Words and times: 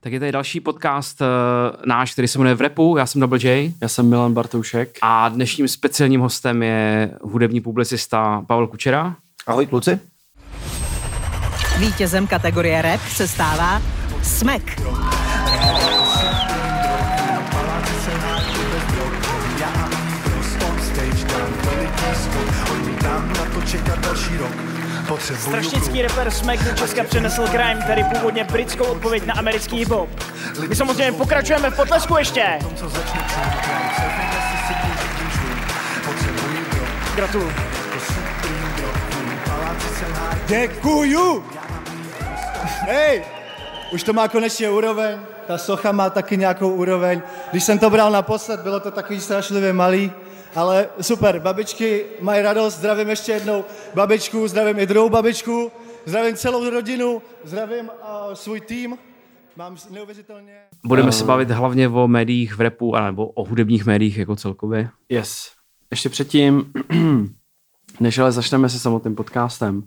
Tak 0.00 0.12
je 0.12 0.20
tady 0.20 0.32
další 0.32 0.60
podcast 0.60 1.20
uh, 1.20 1.26
náš, 1.86 2.12
který 2.12 2.28
se 2.28 2.38
jmenuje 2.38 2.54
V 2.54 2.60
repu. 2.60 2.96
Já 2.98 3.06
jsem 3.06 3.20
Double 3.20 3.38
J. 3.42 3.72
Já 3.82 3.88
jsem 3.88 4.08
Milan 4.08 4.34
Bartoušek. 4.34 4.98
A 5.02 5.28
dnešním 5.28 5.68
speciálním 5.68 6.20
hostem 6.20 6.62
je 6.62 7.10
hudební 7.22 7.60
publicista 7.60 8.44
Pavel 8.46 8.66
Kučera. 8.66 9.16
Ahoj 9.46 9.66
kluci. 9.66 10.00
Vítězem 11.78 12.26
kategorie 12.26 12.82
rap 12.82 13.00
se 13.00 13.28
stává 13.28 13.82
Smek. 14.22 14.80
Strašnický 25.34 26.02
rapper 26.02 26.30
Smack 26.30 26.64
do 26.64 26.74
Česka 26.74 27.04
přenesl 27.04 27.46
Crime, 27.46 27.84
tedy 27.86 28.04
původně 28.04 28.44
britskou 28.44 28.84
odpověď 28.84 29.26
na 29.26 29.34
americký 29.34 29.84
hip-hop. 29.84 30.08
My 30.68 30.76
samozřejmě 30.76 31.12
pokračujeme 31.12 31.70
v 31.70 31.76
potlesku 31.76 32.16
ještě. 32.16 32.58
Gratuluju. 37.14 37.52
Děkuju! 40.46 41.44
Hej, 42.80 43.24
už 43.92 44.02
to 44.02 44.12
má 44.12 44.28
konečně 44.28 44.70
úroveň, 44.70 45.18
ta 45.46 45.58
socha 45.58 45.92
má 45.92 46.10
taky 46.10 46.36
nějakou 46.36 46.70
úroveň. 46.70 47.22
Když 47.50 47.64
jsem 47.64 47.78
to 47.78 47.90
bral 47.90 48.10
naposled, 48.10 48.60
bylo 48.60 48.80
to 48.80 48.90
takový 48.90 49.20
strašlivě 49.20 49.72
malý, 49.72 50.12
ale 50.56 50.88
super, 51.00 51.40
babičky 51.40 52.04
mají 52.20 52.42
radost, 52.42 52.78
zdravím 52.78 53.08
ještě 53.08 53.32
jednou 53.32 53.64
babičku, 53.94 54.48
zdravím 54.48 54.78
i 54.78 54.86
druhou 54.86 55.08
babičku, 55.08 55.72
zdravím 56.06 56.36
celou 56.36 56.70
rodinu, 56.70 57.22
zdravím 57.44 57.88
uh, 57.88 58.34
svůj 58.34 58.60
tým, 58.60 58.98
mám 59.56 59.76
neuvěřitelně... 59.90 60.58
Budeme 60.86 61.12
se 61.12 61.24
bavit 61.24 61.50
hlavně 61.50 61.88
o 61.88 62.08
médiích 62.08 62.56
v 62.56 62.60
repu, 62.60 62.94
nebo 62.96 63.26
o 63.26 63.44
hudebních 63.44 63.86
médiích 63.86 64.18
jako 64.18 64.36
celkově. 64.36 64.90
Yes. 65.08 65.50
Ještě 65.90 66.08
předtím, 66.08 66.72
než 68.00 68.18
ale 68.18 68.32
začneme 68.32 68.68
se 68.68 68.78
samotným 68.78 69.14
podcastem, 69.14 69.82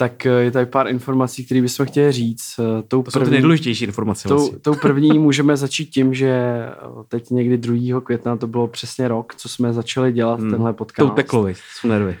tak 0.00 0.26
eh, 0.26 0.30
je 0.30 0.50
tady 0.50 0.66
pár 0.66 0.88
informací, 0.88 1.44
které 1.44 1.62
bychom 1.62 1.86
chtěli 1.86 2.12
říct. 2.12 2.54
Eh, 2.58 2.82
tou 2.82 3.02
to 3.02 3.10
první, 3.10 3.24
jsou 3.24 3.24
ty 3.24 3.30
nejdůležitější 3.30 3.84
informace. 3.84 4.28
Tou, 4.28 4.36
vlastně. 4.36 4.58
tou 4.58 4.74
první 4.74 5.18
můžeme 5.18 5.56
začít 5.56 5.86
tím, 5.86 6.14
že 6.14 6.28
eh, 6.28 6.74
teď 7.08 7.30
někdy 7.30 7.58
2. 7.58 8.00
května, 8.00 8.36
to 8.36 8.46
bylo 8.46 8.68
přesně 8.68 9.08
rok, 9.08 9.34
co 9.34 9.48
jsme 9.48 9.72
začali 9.72 10.12
dělat 10.12 10.40
hmm. 10.40 10.50
tenhle 10.50 10.72
podcast. 10.72 11.08
Tou 11.08 11.14
teklovi, 11.14 11.54
jsou 11.74 11.88
nervy. 11.88 12.16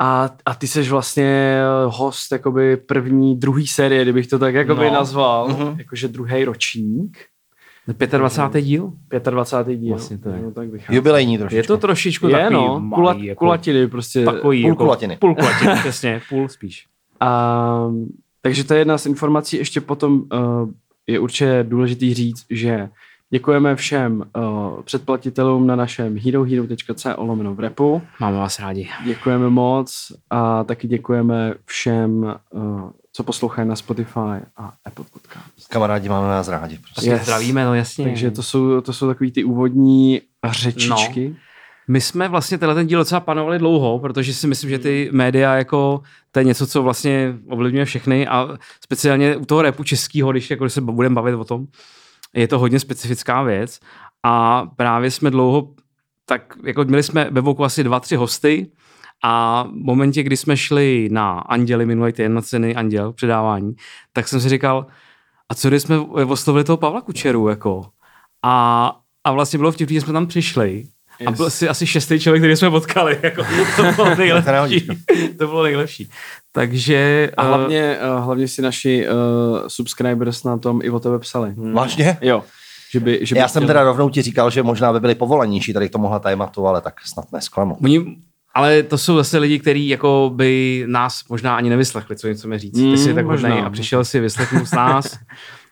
A, 0.00 0.30
a 0.46 0.54
ty 0.54 0.66
jsi 0.66 0.82
vlastně 0.82 1.60
host 1.86 2.32
jakoby 2.32 2.76
první, 2.76 3.36
druhý 3.36 3.66
série, 3.66 4.02
kdybych 4.02 4.26
to 4.26 4.38
tak 4.38 4.54
jakoby 4.54 4.84
no. 4.84 4.92
nazval, 4.92 5.48
uh-huh. 5.48 5.78
jakože 5.78 6.08
druhý 6.08 6.44
ročník. 6.44 7.18
25. 7.86 8.62
díl? 8.62 8.92
25. 9.30 9.76
díl. 9.76 9.88
Vlastně 9.88 10.18
to 10.18 10.28
je. 10.28 10.42
No, 10.42 10.50
tak 10.50 10.68
Jubilejní 10.90 11.38
trošičku. 11.38 11.56
Je 11.56 11.62
to 11.62 11.76
trošičku 11.76 12.28
je, 12.28 12.32
takový 12.32 12.54
no, 12.54 12.90
kulat, 12.94 13.18
jako, 13.18 13.38
kulatiny 13.38 13.88
prostě. 13.88 14.24
Takový, 14.24 14.62
půl 14.62 14.70
jako, 14.70 14.84
kulatiny. 14.84 15.16
Půl 15.16 15.34
kulatiny, 15.34 15.72
přesně, 15.80 16.20
půl 16.28 16.48
spíš. 16.48 16.86
A, 17.20 17.90
takže 18.42 18.64
to 18.64 18.74
je 18.74 18.80
jedna 18.80 18.98
z 18.98 19.06
informací. 19.06 19.56
Ještě 19.56 19.80
potom 19.80 20.22
uh, 20.32 20.70
je 21.06 21.18
určitě 21.18 21.64
důležitý 21.68 22.14
říct, 22.14 22.46
že 22.50 22.88
děkujeme 23.30 23.76
všem 23.76 24.24
uh, 24.36 24.82
předplatitelům 24.82 25.66
na 25.66 25.76
našem 25.76 26.18
herohero.co 26.18 27.14
lomeno 27.18 27.54
v 27.54 27.60
repu. 27.60 28.02
Máme 28.20 28.36
vás 28.36 28.58
rádi. 28.58 28.88
Děkujeme 29.04 29.50
moc 29.50 30.12
a 30.30 30.64
taky 30.64 30.88
děkujeme 30.88 31.54
všem, 31.64 32.34
uh, 32.50 32.90
co 33.12 33.22
poslouchají 33.22 33.68
na 33.68 33.76
Spotify 33.76 34.40
a 34.56 34.72
Apple 34.84 35.04
Podcast. 35.12 35.68
Kamarádi, 35.68 36.08
máme 36.08 36.28
nás 36.28 36.48
rádi. 36.48 36.78
Prostě. 36.78 37.10
Yes. 37.10 37.22
zdravíme, 37.22 37.64
no 37.64 37.74
jasně. 37.74 38.04
Takže 38.04 38.30
to 38.30 38.42
jsou, 38.42 38.80
to 38.80 38.92
jsou 38.92 39.06
takový 39.06 39.32
ty 39.32 39.44
úvodní 39.44 40.20
řečičky. 40.50 41.28
No. 41.28 41.47
My 41.88 42.00
jsme 42.00 42.28
vlastně 42.28 42.58
tenhle 42.58 42.74
ten 42.74 42.86
díl 42.86 42.98
docela 42.98 43.20
panovali 43.20 43.58
dlouho, 43.58 43.98
protože 43.98 44.34
si 44.34 44.46
myslím, 44.46 44.70
že 44.70 44.78
ty 44.78 45.08
média 45.12 45.54
jako 45.54 46.02
to 46.30 46.40
je 46.40 46.44
něco, 46.44 46.66
co 46.66 46.82
vlastně 46.82 47.34
ovlivňuje 47.48 47.84
všechny 47.84 48.28
a 48.28 48.48
speciálně 48.84 49.36
u 49.36 49.44
toho 49.44 49.62
repu 49.62 49.84
českého, 49.84 50.32
když 50.32 50.50
jako 50.50 50.68
se 50.68 50.80
budeme 50.80 51.14
bavit 51.14 51.34
o 51.34 51.44
tom, 51.44 51.66
je 52.34 52.48
to 52.48 52.58
hodně 52.58 52.80
specifická 52.80 53.42
věc. 53.42 53.80
A 54.22 54.66
právě 54.76 55.10
jsme 55.10 55.30
dlouho, 55.30 55.74
tak 56.26 56.54
jako 56.64 56.84
měli 56.84 57.02
jsme 57.02 57.28
ve 57.30 57.40
Voku 57.40 57.64
asi 57.64 57.84
dva, 57.84 58.00
tři 58.00 58.16
hosty 58.16 58.70
a 59.24 59.62
v 59.62 59.72
momentě, 59.72 60.22
kdy 60.22 60.36
jsme 60.36 60.56
šli 60.56 61.08
na 61.12 61.38
Anděli 61.38 61.86
minulý 61.86 62.12
týden 62.12 62.34
na 62.34 62.42
ceny 62.42 62.74
Anděl 62.74 63.12
předávání, 63.12 63.74
tak 64.12 64.28
jsem 64.28 64.40
si 64.40 64.48
říkal, 64.48 64.86
a 65.48 65.54
co 65.54 65.68
když 65.68 65.82
jsme 65.82 65.98
oslovili 65.98 66.64
toho 66.64 66.76
Pavla 66.76 67.00
Kučeru, 67.00 67.48
jako? 67.48 67.88
A, 68.42 68.96
a 69.24 69.32
vlastně 69.32 69.58
bylo 69.58 69.72
vtipný, 69.72 69.94
že 69.94 70.00
jsme 70.00 70.12
tam 70.12 70.26
přišli 70.26 70.84
Yes. 71.20 71.28
A 71.28 71.30
byl 71.30 71.46
asi, 71.46 71.68
asi 71.68 71.86
šestý 71.86 72.20
člověk, 72.20 72.42
který 72.42 72.56
jsme 72.56 72.70
potkali. 72.70 73.18
Jako, 73.22 73.42
to 73.76 73.82
bylo 73.92 74.14
nejlepší. 74.18 74.86
to 75.38 75.46
bylo 75.46 75.62
nejlepší. 75.62 76.10
Takže... 76.52 77.30
A 77.36 77.42
hlavně, 77.42 77.98
uh, 78.16 78.24
hlavně 78.24 78.48
si 78.48 78.62
naši 78.62 79.06
uh, 79.08 79.58
subscribers 79.68 80.44
na 80.44 80.58
tom 80.58 80.80
i 80.82 80.90
o 80.90 81.00
tebe 81.00 81.18
psali. 81.18 81.50
Hmm. 81.50 81.72
Vážně? 81.72 82.18
Jo. 82.20 82.44
Že 82.92 83.00
by, 83.00 83.18
že 83.22 83.34
by 83.34 83.38
Já 83.38 83.46
chtěl... 83.46 83.52
jsem 83.60 83.66
teda 83.66 83.82
rovnou 83.82 84.08
ti 84.10 84.22
říkal, 84.22 84.50
že 84.50 84.62
možná 84.62 84.92
by 84.92 85.00
byli 85.00 85.14
povolanější 85.14 85.72
tady 85.72 85.88
k 85.88 85.92
tomuhle 85.92 86.20
tématu, 86.20 86.66
ale 86.66 86.80
tak 86.80 86.94
snad 87.04 87.32
nesklamu. 87.32 87.76
Oni, 87.84 88.16
ale 88.54 88.82
to 88.82 88.98
jsou 88.98 89.16
zase 89.16 89.38
lidi, 89.38 89.58
kteří 89.58 89.88
jako 89.88 90.32
by 90.34 90.84
nás 90.86 91.20
možná 91.28 91.56
ani 91.56 91.70
nevyslechli, 91.70 92.16
co 92.16 92.26
jim 92.26 92.36
chceme 92.36 92.58
říct. 92.58 92.78
Mm, 92.78 92.92
Ty 92.92 92.98
jsi 92.98 93.14
tak 93.14 93.26
možná. 93.26 93.54
a 93.54 93.70
přišel 93.70 94.04
si 94.04 94.20
vyslechnout 94.20 94.66
s 94.66 94.72
nás 94.72 95.18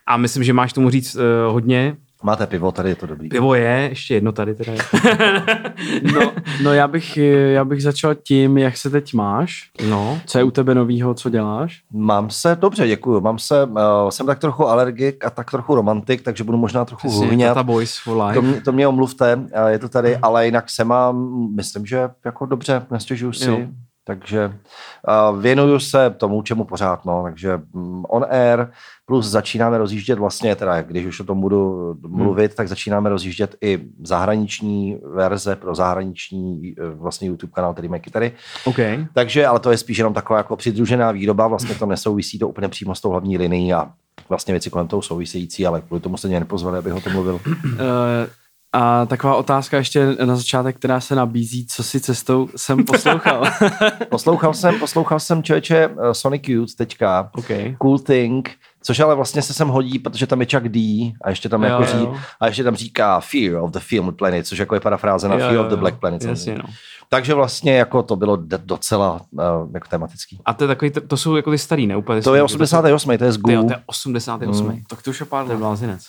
a 0.07 0.17
myslím, 0.17 0.43
že 0.43 0.53
máš 0.53 0.73
tomu 0.73 0.89
říct 0.89 1.15
uh, 1.15 1.21
hodně. 1.53 1.95
Máte 2.23 2.47
pivo, 2.47 2.71
tady 2.71 2.89
je 2.89 2.95
to 2.95 3.07
dobrý. 3.07 3.29
Pivo 3.29 3.55
je, 3.55 3.87
ještě 3.89 4.13
jedno 4.13 4.31
tady 4.31 4.55
teda 4.55 4.73
je. 4.73 4.79
no, 6.13 6.31
no 6.63 6.73
já, 6.73 6.87
bych, 6.87 7.17
já 7.53 7.65
bych 7.65 7.83
začal 7.83 8.15
tím, 8.15 8.57
jak 8.57 8.77
se 8.77 8.89
teď 8.89 9.13
máš. 9.13 9.69
No. 9.89 10.19
Co 10.25 10.37
je 10.37 10.43
u 10.43 10.51
tebe 10.51 10.75
novýho, 10.75 11.13
co 11.13 11.29
děláš? 11.29 11.81
Mám 11.91 12.29
se, 12.29 12.57
dobře, 12.61 12.87
děkuju. 12.87 13.21
Mám 13.21 13.39
se, 13.39 13.63
uh, 13.63 13.79
jsem 14.09 14.25
tak 14.25 14.39
trochu 14.39 14.67
alergik 14.67 15.25
a 15.25 15.29
tak 15.29 15.51
trochu 15.51 15.75
romantik, 15.75 16.21
takže 16.21 16.43
budu 16.43 16.57
možná 16.57 16.85
trochu. 16.85 17.09
Boys 17.63 17.97
for 17.97 18.21
life. 18.21 18.33
To 18.33 18.41
mě, 18.41 18.61
to 18.61 18.71
mě 18.71 18.87
omluvte, 18.87 19.35
uh, 19.35 19.67
je 19.67 19.79
to 19.79 19.89
tady, 19.89 20.17
ale 20.17 20.45
jinak 20.45 20.69
se 20.69 20.83
mám, 20.83 21.47
myslím, 21.55 21.85
že 21.85 22.09
jako 22.25 22.45
dobře, 22.45 22.85
nestěžuju 22.91 23.33
si. 23.33 23.49
Jo. 23.49 23.59
Takže 24.07 24.53
uh, 25.31 25.41
věnuju 25.41 25.79
se 25.79 26.09
tomu, 26.09 26.41
čemu 26.41 26.63
pořád, 26.63 27.05
no, 27.05 27.23
takže 27.23 27.61
um, 27.73 28.05
on 28.09 28.25
air, 28.29 28.67
plus 29.09 29.25
začínáme 29.25 29.77
rozjíždět 29.77 30.19
vlastně, 30.19 30.55
teda 30.55 30.81
když 30.81 31.05
už 31.05 31.19
o 31.19 31.23
tom 31.23 31.41
budu 31.41 31.93
mluvit, 32.07 32.51
hmm. 32.51 32.55
tak 32.55 32.67
začínáme 32.67 33.09
rozjíždět 33.09 33.55
i 33.61 33.79
zahraniční 34.03 34.97
verze 35.13 35.55
pro 35.55 35.75
zahraniční 35.75 36.75
e, 36.77 36.89
vlastně 36.89 37.27
YouTube 37.27 37.53
kanál, 37.53 37.73
který 37.73 37.87
mají 37.87 38.01
kytary. 38.01 38.31
Okay. 38.65 39.05
Takže, 39.13 39.47
ale 39.47 39.59
to 39.59 39.71
je 39.71 39.77
spíš 39.77 39.97
jenom 39.97 40.13
taková 40.13 40.37
jako 40.37 40.55
přidružená 40.55 41.11
výroba, 41.11 41.47
vlastně 41.47 41.75
to 41.75 41.85
nesouvisí 41.85 42.39
to 42.39 42.49
úplně 42.49 42.67
přímo 42.67 42.95
s 42.95 43.01
tou 43.01 43.09
hlavní 43.09 43.37
linií 43.37 43.73
a 43.73 43.91
vlastně 44.29 44.51
věci 44.51 44.69
kolem 44.69 44.87
toho 44.87 45.01
související, 45.01 45.67
ale 45.67 45.81
kvůli 45.81 46.01
tomu 46.01 46.17
se 46.17 46.27
mě 46.27 46.39
nepozvali, 46.39 46.77
abych 46.77 46.93
o 46.93 47.01
tom 47.01 47.13
mluvil. 47.13 47.39
Uh, 47.45 47.79
a 48.77 49.05
taková 49.05 49.35
otázka 49.35 49.77
ještě 49.77 50.15
na 50.25 50.35
začátek, 50.35 50.75
která 50.75 50.99
se 50.99 51.15
nabízí, 51.15 51.67
co 51.67 51.83
si 51.83 51.99
cestou 51.99 52.49
jsem 52.55 52.85
poslouchal. 52.85 53.43
poslouchal 54.09 54.53
jsem, 54.53 54.79
poslouchal 54.79 55.19
jsem 55.19 55.43
člověče 55.43 55.87
uh, 55.87 56.11
Sonic 56.11 56.47
Youth 56.47 56.75
teďka, 56.75 57.29
okay. 57.35 57.75
Cool 57.77 57.99
Thing, 57.99 58.51
což 58.81 58.99
ale 58.99 59.15
vlastně 59.15 59.41
se 59.41 59.53
sem 59.53 59.67
hodí, 59.67 59.99
protože 59.99 60.27
tam 60.27 60.41
je 60.41 60.47
Chuck 60.51 60.67
D 60.67 61.13
a 61.21 61.29
ještě 61.29 61.49
tam, 61.49 61.63
jo, 61.63 61.69
jako 61.69 61.83
ří, 61.85 62.07
a 62.39 62.47
ještě 62.47 62.63
tam 62.63 62.75
říká 62.75 63.19
Fear 63.19 63.55
of 63.55 63.71
the 63.71 63.79
Filmed 63.79 64.17
Planet, 64.17 64.47
což 64.47 64.59
jako 64.59 64.75
je 64.75 64.81
parafráze 64.81 65.27
na 65.27 65.35
jo, 65.35 65.41
Fear 65.41 65.53
jo, 65.53 65.63
of 65.63 65.69
the 65.69 65.75
Black 65.75 65.99
Planet. 65.99 66.23
Jasně, 66.23 66.55
no. 66.55 66.63
Takže 67.09 67.33
vlastně 67.33 67.77
jako 67.77 68.03
to 68.03 68.15
bylo 68.15 68.37
docela 68.57 69.21
uh, 69.31 69.41
jako 69.73 69.87
tematický. 69.87 70.39
A 70.45 70.53
to, 70.53 70.63
je 70.63 70.67
takový, 70.67 70.91
to, 70.91 71.01
to 71.01 71.17
jsou 71.17 71.35
jako 71.35 71.51
ty 71.51 71.57
starý, 71.57 71.87
ne? 71.87 71.97
Úplně 71.97 72.21
to 72.21 72.35
je 72.35 72.43
88, 72.43 73.17
to 73.17 73.23
je 73.23 73.31
z 73.31 73.37
Goo. 73.37 73.63
To 73.63 73.73
je 73.73 73.83
88. 73.85 74.67
Hmm. 74.67 74.83
Tak 74.89 75.01
to 75.01 75.09
už 75.09 75.19
je 75.19 75.25
pár 75.25 75.47
let. 75.47 75.57
blázinec. 75.57 76.03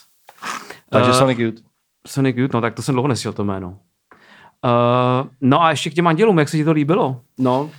Takže 0.89 1.11
uh, 1.11 1.17
Sonic 1.17 1.39
Youth. 1.39 1.68
Sonic 2.07 2.37
Youth, 2.37 2.53
no 2.53 2.61
tak 2.61 2.73
to 2.73 2.81
jsem 2.81 2.93
dlouho 2.93 3.07
nesl 3.07 3.33
to 3.33 3.43
jméno. 3.43 3.79
Uh, 4.65 5.27
no 5.41 5.63
a 5.63 5.69
ještě 5.69 5.89
k 5.89 5.93
těm 5.93 6.07
andělům, 6.07 6.39
jak 6.39 6.49
se 6.49 6.57
ti 6.57 6.63
to 6.63 6.71
líbilo? 6.71 7.21
No, 7.37 7.69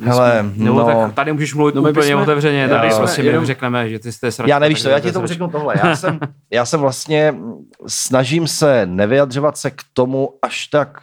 Hele, 0.00 0.50
no, 0.56 0.84
tak 0.84 1.14
tady 1.14 1.32
můžeš 1.32 1.54
mluvit 1.54 1.74
no, 1.74 1.80
úplně 1.80 1.92
bychom, 1.92 2.22
otevřeně, 2.22 2.68
tady 2.68 2.88
já, 2.88 2.98
vlastně 2.98 3.24
jenom, 3.24 3.46
řekneme, 3.46 3.90
že 3.90 3.98
ty 3.98 4.12
jste 4.12 4.32
sračka, 4.32 4.50
Já 4.50 4.58
nevíš 4.58 4.82
to, 4.82 4.88
já 4.88 5.00
ti 5.00 5.12
tomu 5.12 5.26
řeknu 5.26 5.48
tohle. 5.48 5.74
Já 5.84 5.96
jsem, 5.96 6.18
já 6.50 6.64
jsem 6.66 6.80
vlastně, 6.80 7.34
snažím 7.86 8.48
se 8.48 8.86
nevyjadřovat 8.86 9.56
se 9.56 9.70
k 9.70 9.82
tomu 9.92 10.30
až 10.42 10.66
tak 10.66 11.00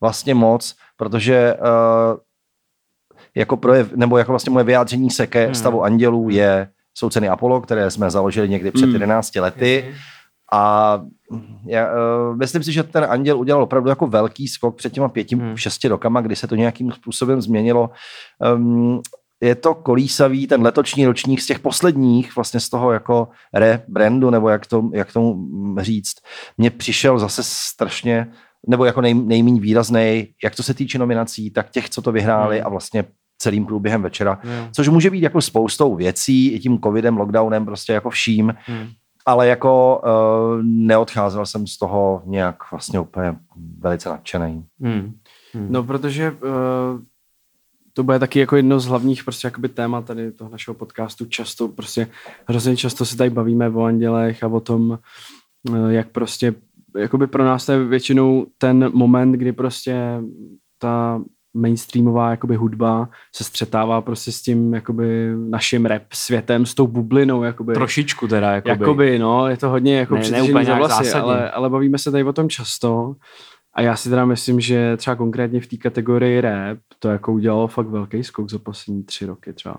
vlastně 0.00 0.34
moc, 0.34 0.76
protože 0.96 1.54
uh, 1.54 2.18
jako 3.34 3.56
projev, 3.56 3.92
nebo 3.92 4.18
jako 4.18 4.32
vlastně 4.32 4.50
moje 4.50 4.64
vyjádření 4.64 5.10
se 5.10 5.26
ke 5.26 5.44
hmm. 5.44 5.54
stavu 5.54 5.84
andělů 5.84 6.28
je, 6.30 6.68
jsou 6.94 7.10
ceny 7.10 7.28
Apollo, 7.28 7.60
které 7.60 7.90
jsme 7.90 8.10
založili 8.10 8.48
někdy 8.48 8.70
před 8.70 8.90
11 8.90 9.34
hmm. 9.34 9.42
lety. 9.42 9.84
Hmm 9.86 9.94
a 10.52 11.02
já, 11.66 11.86
uh, 11.92 12.36
myslím 12.36 12.62
si, 12.62 12.72
že 12.72 12.82
ten 12.82 13.04
Anděl 13.04 13.38
udělal 13.38 13.62
opravdu 13.62 13.88
jako 13.88 14.06
velký 14.06 14.48
skok 14.48 14.76
před 14.76 14.92
těma 14.92 15.08
pěti, 15.08 15.36
hmm. 15.36 15.56
šesti 15.56 15.88
rokama, 15.88 16.20
kdy 16.20 16.36
se 16.36 16.46
to 16.46 16.54
nějakým 16.56 16.92
způsobem 16.92 17.40
změnilo. 17.40 17.90
Um, 18.54 19.00
je 19.42 19.54
to 19.54 19.74
kolísavý, 19.74 20.46
ten 20.46 20.62
letoční 20.62 21.06
ročník 21.06 21.40
z 21.40 21.46
těch 21.46 21.58
posledních, 21.58 22.36
vlastně 22.36 22.60
z 22.60 22.68
toho 22.68 22.92
jako 22.92 23.28
rebrandu, 23.54 24.30
nebo 24.30 24.48
jak, 24.48 24.66
to, 24.66 24.90
jak 24.94 25.12
tomu 25.12 25.46
říct, 25.78 26.14
mně 26.58 26.70
přišel 26.70 27.18
zase 27.18 27.42
strašně, 27.44 28.26
nebo 28.68 28.84
jako 28.84 29.00
nej, 29.00 29.14
nejméně 29.14 29.60
výrazný, 29.60 30.28
jak 30.44 30.54
to 30.56 30.62
se 30.62 30.74
týče 30.74 30.98
nominací, 30.98 31.50
tak 31.50 31.70
těch, 31.70 31.90
co 31.90 32.02
to 32.02 32.12
vyhráli 32.12 32.56
Hmm. 32.56 32.66
a 32.66 32.70
vlastně 32.70 33.04
celým 33.38 33.66
průběhem 33.66 34.02
večera, 34.02 34.40
Jo. 34.44 34.68
což 34.72 34.88
může 34.88 35.10
být 35.10 35.22
jako 35.22 35.42
spoustou 35.42 35.94
věcí, 35.94 36.52
i 36.52 36.58
tím 36.58 36.78
covidem, 36.84 37.16
lockdownem, 37.16 37.64
prostě 37.64 37.92
jako 37.92 38.10
vším, 38.10 38.54
Hmm. 38.66 38.88
Ale 39.26 39.48
jako 39.48 40.02
uh, 40.04 40.62
neodcházel 40.62 41.46
jsem 41.46 41.66
z 41.66 41.78
toho 41.78 42.22
nějak 42.26 42.70
vlastně 42.70 43.00
úplně 43.00 43.36
velice 43.78 44.08
nadšený. 44.08 44.64
Hmm. 44.80 45.18
No, 45.54 45.82
protože 45.82 46.30
uh, 46.30 47.00
to 47.92 48.02
bude 48.02 48.18
taky 48.18 48.38
jako 48.38 48.56
jedno 48.56 48.80
z 48.80 48.86
hlavních 48.86 49.24
prostě 49.24 49.46
jakoby 49.46 49.68
témat 49.68 50.04
tady 50.04 50.32
toho 50.32 50.50
našeho 50.50 50.74
podcastu. 50.74 51.24
Často, 51.26 51.68
prostě 51.68 52.08
hrozně 52.46 52.76
často 52.76 53.04
se 53.04 53.16
tady 53.16 53.30
bavíme 53.30 53.68
o 53.70 53.82
andělech 53.82 54.44
a 54.44 54.48
o 54.48 54.60
tom, 54.60 54.98
uh, 55.70 55.88
jak 55.88 56.08
prostě, 56.08 56.54
jakoby 56.96 57.26
pro 57.26 57.44
nás 57.44 57.66
to 57.66 57.72
je 57.72 57.84
většinou 57.84 58.46
ten 58.58 58.90
moment, 58.94 59.32
kdy 59.32 59.52
prostě 59.52 60.20
ta 60.78 61.22
mainstreamová 61.56 62.30
jakoby 62.30 62.56
hudba 62.56 63.08
se 63.34 63.44
střetává 63.44 64.00
prostě 64.00 64.32
s 64.32 64.42
tím 64.42 64.74
jakoby 64.74 65.32
naším 65.48 65.86
rap 65.86 66.02
světem, 66.12 66.66
s 66.66 66.74
tou 66.74 66.86
bublinou 66.86 67.42
jakoby. 67.42 67.74
Trošičku 67.74 68.28
teda, 68.28 68.50
jakoby. 68.52 68.70
Jakoby, 68.70 69.18
no, 69.18 69.48
je 69.48 69.56
to 69.56 69.68
hodně 69.68 69.98
jako 69.98 70.14
Ne- 70.14 70.30
ne 70.30 70.64
za 70.64 70.74
vlasy, 70.74 71.12
ale, 71.12 71.50
ale 71.50 71.70
bavíme 71.70 71.98
se 71.98 72.10
tady 72.10 72.24
o 72.24 72.32
tom 72.32 72.48
často. 72.48 73.14
A 73.74 73.82
já 73.82 73.96
si 73.96 74.10
teda 74.10 74.24
myslím, 74.24 74.60
že 74.60 74.96
třeba 74.96 75.16
konkrétně 75.16 75.60
v 75.60 75.66
té 75.66 75.76
kategorii 75.76 76.40
rap 76.40 76.78
to 76.98 77.08
jako 77.08 77.32
udělalo 77.32 77.68
fakt 77.68 77.88
velký 77.88 78.24
skok 78.24 78.50
za 78.50 78.58
poslední 78.58 79.04
tři 79.04 79.26
roky 79.26 79.52
třeba. 79.52 79.76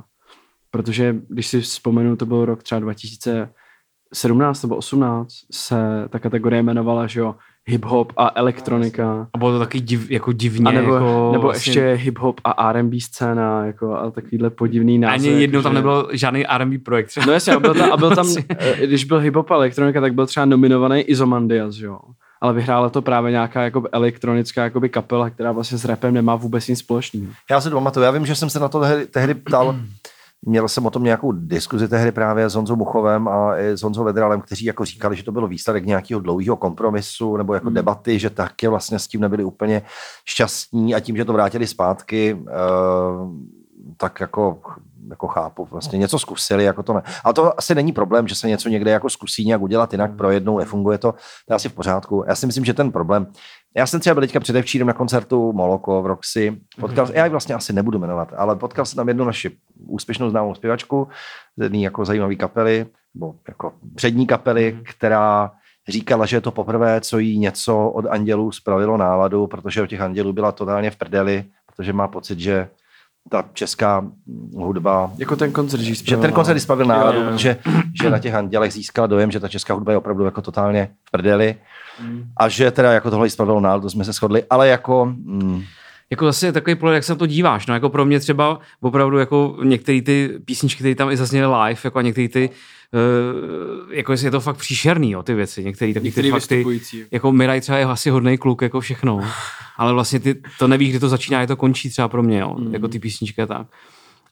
Protože 0.72 1.16
když 1.30 1.48
si 1.48 1.62
vzpomenu, 1.62 2.16
to 2.16 2.26
byl 2.26 2.46
rok 2.46 2.64
třeba 2.64 2.80
2017 2.80 4.64
nebo 4.64 4.76
18, 4.76 5.34
se 5.52 5.76
ta 6.10 6.20
kategorie 6.20 6.60
jmenovala, 6.60 7.08
že 7.08 7.20
jo, 7.20 7.36
hip-hop 7.68 8.12
a 8.18 8.32
elektronika. 8.36 9.28
A 9.34 9.38
bylo 9.38 9.52
to 9.52 9.60
taky 9.60 9.80
div, 9.80 10.12
jako 10.12 10.32
divně. 10.32 10.66
A 10.70 10.72
nebo, 10.72 10.94
jako 10.94 11.30
nebo 11.32 11.44
vlastně, 11.44 11.70
ještě 11.84 12.12
hip-hop 12.12 12.34
a 12.44 12.70
R&B 12.70 13.02
scéna 13.02 13.66
jako, 13.66 13.94
a 13.96 14.12
takovýhle 14.12 14.50
podivný 14.50 14.98
název. 15.00 15.32
Ani 15.32 15.42
jednou 15.42 15.62
tam 15.62 15.72
že- 15.72 15.76
nebyl 15.76 16.10
žádný 16.14 16.48
R&B 16.48 16.78
projekt. 16.78 17.08
třeba. 17.08 17.26
No 17.26 17.34
jasně, 17.34 17.54
a 17.54 17.60
byl 17.60 17.74
tam, 17.74 17.92
a 17.94 17.98
byl 17.98 18.10
tam 18.16 18.26
Asi. 18.28 18.46
eh, 18.60 18.88
když 18.88 19.04
byl 19.04 19.20
hip-hop 19.20 19.46
a 19.54 19.56
elektronika, 19.56 20.02
tak 20.02 20.14
byl 20.14 20.26
třeba 20.26 20.46
nominovaný 20.46 21.02
Izomandias, 21.02 21.76
jo. 21.78 22.00
Ale 22.42 22.54
vyhrála 22.54 22.90
to 22.90 23.02
právě 23.02 23.32
nějaká 23.32 23.64
jako 23.64 23.84
elektronická 23.92 24.64
jakoby 24.64 24.90
kapela, 24.90 25.30
která 25.30 25.52
vlastně 25.52 25.78
s 25.78 25.86
rapem 25.86 26.14
nemá 26.14 26.36
vůbec 26.36 26.68
nic 26.68 26.80
společného. 26.80 27.32
Já 27.52 27.62
si 27.62 27.70
to 27.70 27.76
pamatuju, 27.76 28.04
já 28.04 28.12
vím, 28.12 28.26
že 28.26 28.36
jsem 28.36 28.50
se 28.50 28.60
na 28.60 28.68
to 28.70 28.80
tehdy, 28.80 29.06
tehdy 29.06 29.34
ptal, 29.34 29.76
měl 30.42 30.68
jsem 30.68 30.86
o 30.86 30.90
tom 30.90 31.04
nějakou 31.04 31.32
diskuzi 31.32 31.88
tehdy 31.88 32.12
právě 32.12 32.50
s 32.50 32.56
Honzou 32.56 32.76
Muchovem 32.76 33.28
a 33.28 33.58
i 33.58 33.68
s 33.68 33.82
Honzou 33.82 34.04
Vedralem, 34.04 34.42
kteří 34.42 34.66
jako 34.66 34.86
říkali, 34.86 35.16
že 35.16 35.24
to 35.24 35.32
bylo 35.32 35.48
výsledek 35.48 35.86
nějakého 35.86 36.22
dlouhého 36.22 36.58
kompromisu 36.58 37.38
nebo 37.38 37.54
jako 37.54 37.70
debaty, 37.70 38.20
že 38.20 38.30
taky 38.30 38.68
vlastně 38.68 39.00
s 39.00 39.08
tím 39.08 39.22
nebyli 39.22 39.44
úplně 39.44 39.82
šťastní 40.26 40.96
a 40.96 41.00
tím, 41.00 41.18
že 41.18 41.26
to 41.26 41.34
vrátili 41.34 41.68
zpátky, 41.68 42.38
eh, 42.50 42.54
tak 43.98 44.20
jako 44.20 44.60
jako 45.10 45.28
chápu, 45.28 45.68
vlastně 45.72 46.00
něco 46.00 46.20
zkusili, 46.20 46.64
jako 46.64 46.84
to 46.84 46.94
ne. 46.94 47.02
Ale 47.24 47.34
to 47.34 47.60
asi 47.60 47.76
není 47.76 47.92
problém, 47.92 48.28
že 48.28 48.36
se 48.36 48.48
něco 48.48 48.70
někde 48.70 48.92
jako 48.92 49.10
zkusí 49.10 49.46
nějak 49.46 49.62
udělat 49.62 49.92
jinak 49.92 50.16
pro 50.16 50.32
jednou, 50.32 50.58
nefunguje 50.58 50.98
to, 50.98 51.12
to 51.12 51.54
je 51.54 51.56
asi 51.56 51.70
v 51.70 51.74
pořádku. 51.74 52.24
Já 52.28 52.36
si 52.36 52.46
myslím, 52.46 52.66
že 52.66 52.74
ten 52.74 52.92
problém, 52.92 53.28
já 53.76 53.88
jsem 53.88 54.00
třeba 54.00 54.14
byl 54.14 54.22
teďka 54.22 54.40
předevčírem 54.40 54.88
na 54.88 54.94
koncertu 54.94 55.54
Moloko 55.54 56.02
v 56.02 56.06
Roxy, 56.06 56.58
potkal, 56.80 57.08
já 57.14 57.26
ji 57.26 57.32
vlastně 57.32 57.56
asi 57.56 57.74
nebudu 57.74 58.00
jmenovat, 58.00 58.34
ale 58.38 58.56
potkal 58.56 58.86
jsem 58.86 58.96
tam 58.96 59.08
jednu 59.08 59.26
naši 59.26 59.58
úspěšnou 59.88 60.30
známou 60.30 60.56
zpěvačku 60.56 61.08
z 61.58 61.64
jedné 61.64 61.78
jako 61.78 62.06
zajímavé 62.06 62.36
kapely, 62.36 62.86
nebo 63.16 63.36
jako 63.48 63.74
přední 63.96 64.28
kapely, 64.28 64.80
která 64.84 65.52
říkala, 65.88 66.26
že 66.26 66.38
je 66.38 66.42
to 66.42 66.52
poprvé, 66.52 67.02
co 67.02 67.20
jí 67.20 67.40
něco 67.40 67.90
od 67.90 68.06
andělů 68.06 68.52
spravilo 68.52 68.98
náladu, 68.98 69.48
protože 69.48 69.82
od 69.82 69.88
těch 69.88 70.02
andělů 70.02 70.34
byla 70.34 70.52
totálně 70.52 70.92
v 70.92 70.96
prdeli, 70.96 71.46
protože 71.66 71.94
má 71.94 72.08
pocit, 72.08 72.40
že 72.40 72.70
ta 73.30 73.44
česká 73.54 74.06
hudba. 74.56 75.12
Jako 75.18 75.36
ten 75.36 75.52
koncert, 75.52 75.80
že, 75.80 75.96
že 75.96 76.18
ten 76.18 76.32
koncert 76.32 76.56
jí 76.56 76.60
spravil 76.62 76.86
náladu, 76.86 77.18
Jo, 77.20 77.26
jo, 77.26 77.32
protože 77.32 77.58
že 78.02 78.10
na 78.10 78.20
těch 78.20 78.34
andělech 78.34 78.74
získala 78.74 79.08
dojem, 79.08 79.32
že 79.32 79.40
ta 79.40 79.48
česká 79.48 79.74
hudba 79.74 79.92
je 79.92 79.98
opravdu 79.98 80.26
jako 80.26 80.42
totálně 80.42 80.90
v 81.08 81.12
prdeli. 81.12 81.56
A 82.38 82.50
že 82.50 82.72
teda 82.72 82.92
jako 82.92 83.10
tohle 83.10 83.26
jí 83.26 83.30
spravilo 83.30 83.60
náladu, 83.60 83.90
jsme 83.90 84.06
se 84.06 84.14
shodli, 84.14 84.44
ale 84.50 84.68
jako 84.68 85.06
mm, 85.06 85.64
jako 86.10 86.26
zase 86.26 86.52
takový 86.52 86.76
pohled, 86.76 86.96
jak 86.96 87.04
se 87.04 87.12
na 87.12 87.16
to 87.18 87.26
díváš. 87.26 87.68
No, 87.68 87.74
jako 87.74 87.90
pro 87.90 88.06
mě 88.06 88.20
třeba 88.20 88.60
opravdu 88.82 89.18
jako 89.18 89.58
některé 89.64 90.02
ty 90.02 90.30
písničky, 90.46 90.80
které 90.80 90.96
tam 90.96 91.10
i 91.12 91.18
zazněly 91.18 91.54
live, 91.64 91.80
jako 91.84 92.00
a 92.00 92.02
některé 92.02 92.28
ty, 92.30 92.50
uh, 92.94 93.94
jako 93.94 94.14
je 94.14 94.32
to 94.32 94.40
fakt 94.42 94.58
příšerný, 94.58 95.12
jo, 95.12 95.24
ty 95.24 95.34
věci. 95.34 95.64
Některé 95.64 95.94
taky 95.94 96.02
ty 96.02 96.06
Některý 96.08 96.30
fakt 96.32 96.48
ty, 96.48 96.56
vystupující. 96.56 97.04
jako 97.12 97.32
Miraj 97.32 97.62
třeba 97.62 97.78
je 97.78 97.86
asi 97.86 98.10
hodný 98.10 98.38
kluk, 98.38 98.62
jako 98.62 98.80
všechno. 98.80 99.22
Ale 99.78 99.94
vlastně 99.94 100.20
ty, 100.20 100.36
to 100.60 100.68
nevíš, 100.68 100.90
kdy 100.90 101.00
to 101.00 101.10
začíná, 101.10 101.40
kdy 101.40 101.48
to 101.48 101.56
končí 101.56 101.90
třeba 101.90 102.08
pro 102.08 102.24
mě, 102.24 102.40
jo, 102.40 102.56
Mm. 102.60 102.74
jako 102.74 102.88
ty 102.88 103.00
písničky 103.00 103.42
a 103.42 103.46
tak. 103.46 103.68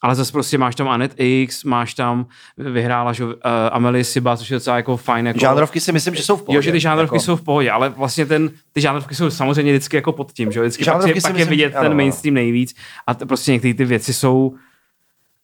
Ale 0.06 0.16
zase 0.16 0.31
prostě 0.31 0.57
máš 0.57 0.75
tam 0.75 0.88
Anet 0.88 1.13
X, 1.18 1.63
máš 1.63 1.94
tam, 1.94 2.25
vyhrála 2.57 3.13
že, 3.13 3.25
uh, 3.25 3.31
Amelie 3.72 4.04
Siba, 4.04 4.38
což 4.38 4.50
je 4.52 4.56
docela 4.56 4.75
jako 4.78 4.98
fajn. 4.98 5.28
Jako, 5.28 5.40
žánrovky 5.40 5.80
si 5.80 5.92
myslím, 5.92 6.16
že 6.16 6.24
jsou 6.24 6.36
v 6.36 6.42
pohodě. 6.44 6.57
Jo, 6.57 6.62
že 6.62 6.72
ty 6.72 6.80
žánrovky 6.80 7.16
jako, 7.16 7.24
jsou 7.25 7.36
v 7.36 7.42
pohodě, 7.42 7.72
ale 7.72 7.90
vlastně 7.90 8.25
ten, 8.25 8.50
ty 8.74 8.81
žánrovky 8.81 9.16
jsou 9.16 9.30
samozřejmě 9.30 9.72
vždycky 9.72 9.96
jako 9.96 10.12
pod 10.12 10.31
tím, 10.31 10.52
že? 10.52 10.62
Vždycky 10.62 10.86
pak, 10.86 11.07
je, 11.07 11.16
si 11.16 11.22
pak 11.22 11.30
je 11.31 11.34
myslím, 11.34 11.50
vidět 11.50 11.75
ano, 11.75 11.90
ten 11.90 11.98
mainstream 11.98 12.34
nejvíc 12.36 12.75
a 13.07 13.13
t- 13.13 13.25
prostě 13.25 13.52
některé 13.52 13.74
ty 13.74 13.86
věci 13.86 14.13
jsou 14.13 14.56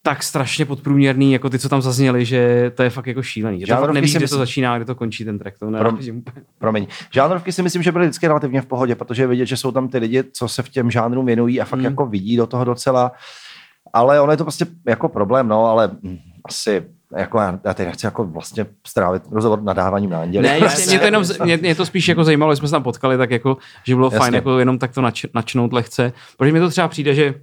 tak 0.03 0.23
strašně 0.23 0.65
podprůměrný, 0.65 1.33
jako 1.33 1.49
ty, 1.49 1.59
co 1.59 1.69
tam 1.69 1.81
zazněly, 1.81 2.25
že 2.25 2.71
to 2.75 2.83
je 2.83 2.89
fakt 2.89 3.07
jako 3.07 3.23
šílený. 3.23 3.59
Že 3.59 3.75
to 3.75 3.93
nevíš, 3.93 4.11
si 4.11 4.17
kdy 4.17 4.19
to 4.19 4.23
myslím- 4.25 4.39
začíná, 4.39 4.77
kdy 4.77 4.85
to 4.85 4.95
končí 4.95 5.25
ten 5.25 5.39
track. 5.39 5.57
To 5.59 5.65
Pro-. 5.71 5.97
Promiň. 6.59 6.87
Žánrovky 7.13 7.51
si 7.51 7.63
myslím, 7.63 7.83
že 7.83 7.91
byly 7.91 8.05
vždycky 8.05 8.27
relativně 8.27 8.61
v 8.61 8.65
pohodě, 8.65 8.95
protože 8.95 9.23
je 9.23 9.27
vidět, 9.27 9.45
že 9.45 9.57
jsou 9.57 9.71
tam 9.71 9.87
ty 9.87 9.97
lidi, 9.97 10.23
co 10.33 10.47
se 10.47 10.63
v 10.63 10.69
těm 10.69 10.91
žánrům 10.91 11.25
věnují 11.25 11.61
a 11.61 11.65
fakt 11.65 11.79
Hmm. 11.79 11.85
jako 11.85 12.05
vidí 12.05 12.37
do 12.37 12.47
toho 12.47 12.63
docela. 12.65 13.11
Ale 13.93 14.21
ono 14.21 14.31
je 14.31 14.37
to 14.37 14.43
prostě 14.43 14.65
jako 14.87 15.09
problém, 15.09 15.47
no, 15.47 15.65
ale 15.65 15.91
mm, 16.01 16.17
asi 16.45 16.83
jako 17.17 17.39
já, 17.39 17.59
já 17.63 17.73
teď 17.73 17.87
nechci 17.87 18.05
jako 18.05 18.23
vlastně 18.23 18.65
strávit 18.87 19.23
rozhovor 19.31 19.61
nadáváním 19.61 20.09
na 20.09 20.21
anděli. 20.21 20.47
Ne, 20.47 20.59
jasně, 20.59 20.85
mě 20.89 20.99
to, 20.99 21.05
jenom, 21.05 21.23
mě, 21.43 21.57
mě, 21.57 21.75
to 21.75 21.85
spíš 21.85 22.07
jako 22.07 22.23
zajímalo, 22.23 22.53
že 22.53 22.55
jsme 22.55 22.67
se 22.67 22.71
tam 22.71 22.83
potkali, 22.83 23.17
tak 23.17 23.31
jako, 23.31 23.57
že 23.83 23.95
bylo 23.95 24.07
Jasně. 24.07 24.19
fajn 24.19 24.33
jako 24.33 24.59
jenom 24.59 24.79
tak 24.79 24.93
to 24.93 25.01
nač, 25.01 25.25
načnout 25.33 25.73
lehce. 25.73 26.13
Protože 26.37 26.51
mi 26.51 26.59
to 26.59 26.69
třeba 26.69 26.87
přijde, 26.87 27.15
že 27.15 27.33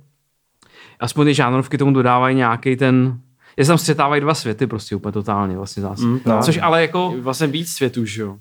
aspoň 1.01 1.27
ty 1.27 1.35
žánrovky 1.35 1.79
tomu 1.79 1.93
dodávají 1.93 2.37
nějaký 2.37 2.77
ten, 2.77 3.19
že 3.59 3.65
se 3.65 3.69
tam 3.69 3.79
střetávají 3.79 4.21
dva 4.21 4.35
světy 4.35 4.67
prostě 4.67 4.97
úplně 4.97 5.13
totálně 5.13 5.57
vlastně 5.57 5.83
zase. 5.83 6.05
Mm. 6.05 6.21
Což 6.43 6.59
ale 6.63 6.83
jako, 6.83 7.15
Vlastně 7.21 7.47
víc 7.47 7.73
světů, 7.73 8.05
že 8.05 8.23
jo. 8.23 8.37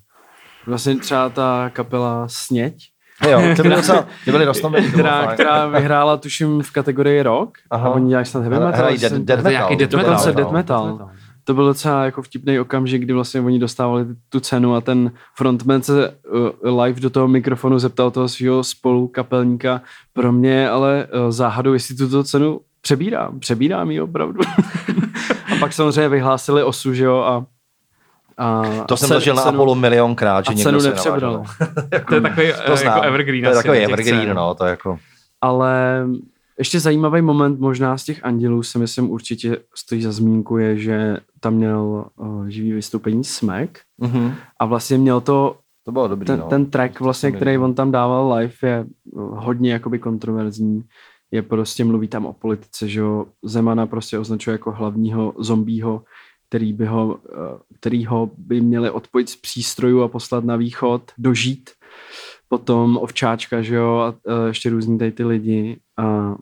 Vlastně 0.68 0.96
třeba 0.96 1.30
ta 1.30 1.70
kapela 1.74 2.28
Sněť, 2.28 2.90
Jo, 3.30 3.42
ty 3.56 3.62
byly 3.62 3.76
docela, 3.76 4.08
ty 4.26 4.32
byly 4.32 4.46
to 4.62 4.70
bylo 4.70 4.82
která, 4.94 5.28
která 5.34 5.68
vyhrála 5.68 6.18
tuším 6.18 6.62
v 6.62 6.72
kategorii 6.72 7.24
rock 7.24 7.58
Aha. 7.70 7.88
a 7.90 7.92
oni 7.92 8.10
dělají 8.10 8.26
snad 8.26 8.42
heavy 8.42 8.56
Hra- 8.56 8.66
metal. 8.66 8.80
hrají 8.80 8.98
dead- 8.98 9.26
dead 9.26 9.42
to 9.42 9.48
je 9.48 9.52
nějaký 9.52 9.76
metal. 9.76 9.98
metal. 9.98 10.26
No. 10.28 10.34
death 10.34 10.52
metal. 10.52 11.10
To 11.44 11.54
byl 11.54 11.66
docela 11.66 12.06
jako 12.06 12.22
vtipný 12.22 12.60
okamžik, 12.60 13.02
kdy 13.02 13.14
vlastně 13.14 13.42
oni 13.42 13.60
dostávali 13.60 14.06
tu 14.30 14.40
cenu 14.40 14.76
a 14.76 14.82
ten 14.82 15.12
frontman 15.36 15.82
se 15.82 16.10
uh, 16.64 16.80
live 16.82 17.00
do 17.00 17.10
toho 17.10 17.28
mikrofonu 17.28 17.80
zeptal 17.80 18.12
toho 18.12 18.30
svého 18.30 18.64
spolukapelníka 18.64 19.82
pro 20.14 20.32
mě, 20.32 20.70
ale 20.70 21.08
uh, 21.26 21.32
záhadou, 21.32 21.74
jestli 21.74 21.96
tuto 21.96 22.24
cenu 22.24 22.60
přebírám. 22.82 23.40
Přebírám 23.40 23.92
ji 23.92 24.02
opravdu. 24.02 24.40
a 25.54 25.56
pak 25.60 25.74
samozřejmě 25.74 26.10
vyhlásili 26.10 26.64
osu, 26.64 26.94
že 26.94 27.06
jo, 27.06 27.18
a 27.18 27.46
a 28.38 28.64
To 28.88 28.98
jsem 28.98 29.10
zažil 29.10 29.36
na 29.36 29.42
Apollo 29.42 29.76
milionkrát, 29.76 30.46
že 30.46 30.50
a 30.50 30.54
někdo 30.54 30.64
cenu 30.70 30.80
se 30.80 30.90
nepřebral. 30.90 31.44
To 32.10 32.16
je 32.16 32.22
takový 32.30 32.48
To 32.66 32.74
eh, 32.74 32.78
znám. 32.78 32.96
jako 32.98 33.08
evergreen. 33.08 33.44
To 33.44 33.50
je 33.50 33.56
takový 33.56 33.78
evergreen, 33.78 34.36
no, 34.36 34.56
to 34.56 34.66
je 34.66 34.70
jako... 34.70 34.98
Ale 35.42 36.04
ještě 36.60 36.80
zajímavý 36.80 37.22
moment 37.22 37.60
možná 37.60 37.98
z 37.98 38.04
těch 38.04 38.26
andělů 38.26 38.64
si 38.64 38.80
myslím 38.80 39.12
určitě 39.12 39.58
stojí 39.76 40.02
za 40.02 40.12
zmínku 40.12 40.58
je, 40.58 40.78
že 40.78 41.18
tam 41.40 41.54
měl 41.54 42.06
uh, 42.16 42.46
živý 42.48 42.72
vystoupení 42.74 43.24
Smek 43.24 43.80
Mhm. 43.98 44.34
a 44.60 44.66
vlastně 44.66 44.98
měl 44.98 45.22
to, 45.22 45.56
To 45.86 45.92
bylo 45.92 46.08
dobrý, 46.08 46.26
ten, 46.26 46.40
no. 46.40 46.46
ten 46.48 46.66
track 46.66 47.00
vlastně, 47.00 47.32
který 47.32 47.58
on 47.58 47.74
tam 47.74 47.92
dával 47.92 48.34
live 48.34 48.54
je 48.64 48.86
uh, 49.12 49.44
hodně 49.44 49.74
jakoby 49.74 50.00
kontroverzní. 50.00 50.84
Je 51.32 51.42
prostě, 51.42 51.86
mluví 51.86 52.08
tam 52.08 52.26
o 52.26 52.34
politice, 52.34 52.88
že 52.88 53.00
jo, 53.00 53.26
Zemana 53.46 53.86
prostě 53.88 54.20
označuje 54.20 54.52
jako 54.52 54.72
hlavního 54.72 55.34
zombího, 55.40 56.02
který 56.50 56.74
by 56.74 56.86
ho, 56.86 57.06
uh, 57.08 57.16
kterýho 57.80 58.30
by 58.38 58.62
měli 58.62 58.90
odpojit 58.90 59.30
z 59.30 59.36
přístrojů 59.36 60.02
a 60.02 60.08
poslat 60.08 60.44
na 60.44 60.56
východ, 60.56 61.02
dožít. 61.18 61.70
Potom 62.50 62.98
Ovčáčka, 62.98 63.62
že 63.62 63.76
jo, 63.76 63.98
a 63.98 64.10
uh, 64.10 64.48
ještě 64.48 64.70
různí 64.70 64.98
tady 65.00 65.12
ty 65.12 65.24
lidi. 65.24 65.80
A 65.98 66.36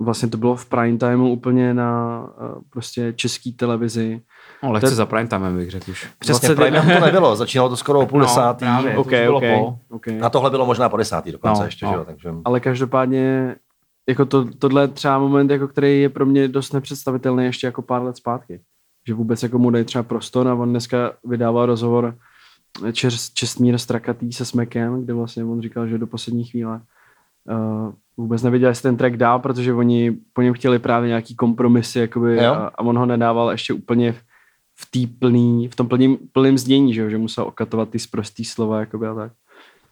vlastně 0.00 0.28
to 0.28 0.36
bylo 0.38 0.56
v 0.56 0.66
prime 0.66 0.98
timeu 0.98 1.28
úplně 1.28 1.74
na 1.74 2.20
uh, 2.40 2.62
prostě 2.70 3.12
české 3.16 3.50
televizi. 3.56 4.22
No, 4.62 4.72
lehce 4.72 4.88
To- 4.90 4.94
za 4.96 5.06
prime 5.06 5.26
time 5.28 5.56
bych 5.56 5.70
řekl 5.70 5.90
už. 5.90 6.08
Přesně, 6.18 6.48
21. 6.48 6.82
Prime 6.82 7.00
to 7.00 7.06
nebylo, 7.06 7.36
začínalo 7.36 7.68
to 7.70 7.76
skoro 7.76 8.00
o 8.00 8.06
půl 8.10 8.20
No, 8.20 8.26
desátý. 8.26 8.58
právě. 8.58 8.94
to 8.94 9.00
OK, 9.00 9.06
už 9.06 9.12
bylo 9.12 9.36
OK, 9.36 9.44
po. 9.58 9.78
OK. 9.96 10.06
A 10.22 10.30
tohle 10.30 10.50
bylo 10.50 10.66
možná 10.66 10.88
po 10.88 10.96
desátý 10.96 11.32
dokonce 11.32 11.60
No, 11.60 11.64
ještě, 11.66 11.86
no. 11.86 11.92
že 11.92 11.96
jo, 11.98 12.04
takže... 12.04 12.28
Ale 12.44 12.60
každopádně 12.60 13.56
jako 14.08 14.24
to, 14.24 14.44
tohle 14.58 14.82
je 14.82 14.88
třeba 14.88 15.18
moment, 15.18 15.50
jako 15.50 15.68
který 15.68 16.00
je 16.00 16.08
pro 16.08 16.26
mě 16.26 16.48
dost 16.48 16.72
nepředstavitelný 16.72 17.44
ještě 17.44 17.66
jako 17.66 17.82
pár 17.82 18.02
let 18.02 18.16
zpátky. 18.16 18.60
Že 19.06 19.14
vůbec 19.14 19.42
jako 19.42 19.58
mu 19.58 19.70
dají 19.70 19.84
třeba 19.84 20.02
prostor 20.02 20.48
a 20.48 20.54
on 20.54 20.70
dneska 20.70 21.12
vydával 21.24 21.66
rozhovor 21.66 22.18
Čes, 22.92 23.30
Čestmír 23.30 23.78
Strakatý 23.78 24.32
se 24.32 24.44
Smekem, 24.44 25.04
kde 25.04 25.14
vlastně 25.14 25.44
on 25.44 25.62
říkal, 25.62 25.86
že 25.86 25.98
do 25.98 26.06
poslední 26.06 26.44
chvíle 26.44 26.80
uh, 27.50 27.92
vůbec 28.16 28.42
nevěděl, 28.42 28.68
jestli 28.68 28.82
ten 28.82 28.96
track 28.96 29.16
dál, 29.16 29.38
protože 29.38 29.74
oni 29.74 30.16
po 30.32 30.42
něm 30.42 30.54
chtěli 30.54 30.78
právě 30.78 31.08
nějaký 31.08 31.36
kompromisy 31.36 31.98
jakoby, 31.98 32.40
a, 32.40 32.52
a, 32.54 32.78
on 32.80 32.98
ho 32.98 33.06
nedával 33.06 33.50
ještě 33.50 33.72
úplně 33.72 34.12
v, 34.12 34.22
v, 34.74 34.90
tý 34.90 35.06
plný, 35.06 35.68
v 35.68 35.76
tom 35.76 35.88
plným, 35.88 36.18
plným 36.32 36.58
znění, 36.58 36.94
že, 36.94 37.00
jo, 37.00 37.10
že 37.10 37.18
musel 37.18 37.44
okatovat 37.44 37.88
ty 37.88 37.98
sprostý 37.98 38.44
slova 38.44 38.80
jakoby, 38.80 39.06
a 39.06 39.14
tak. 39.14 39.32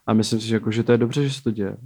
A 0.07 0.13
myslím 0.13 0.41
si, 0.41 0.47
že, 0.47 0.57
jako, 0.57 0.71
že 0.71 0.83
to 0.83 0.93
je 0.93 0.99
dobře, 0.99 1.29
že 1.29 1.35
se 1.35 1.43
to 1.43 1.51
děje. 1.51 1.77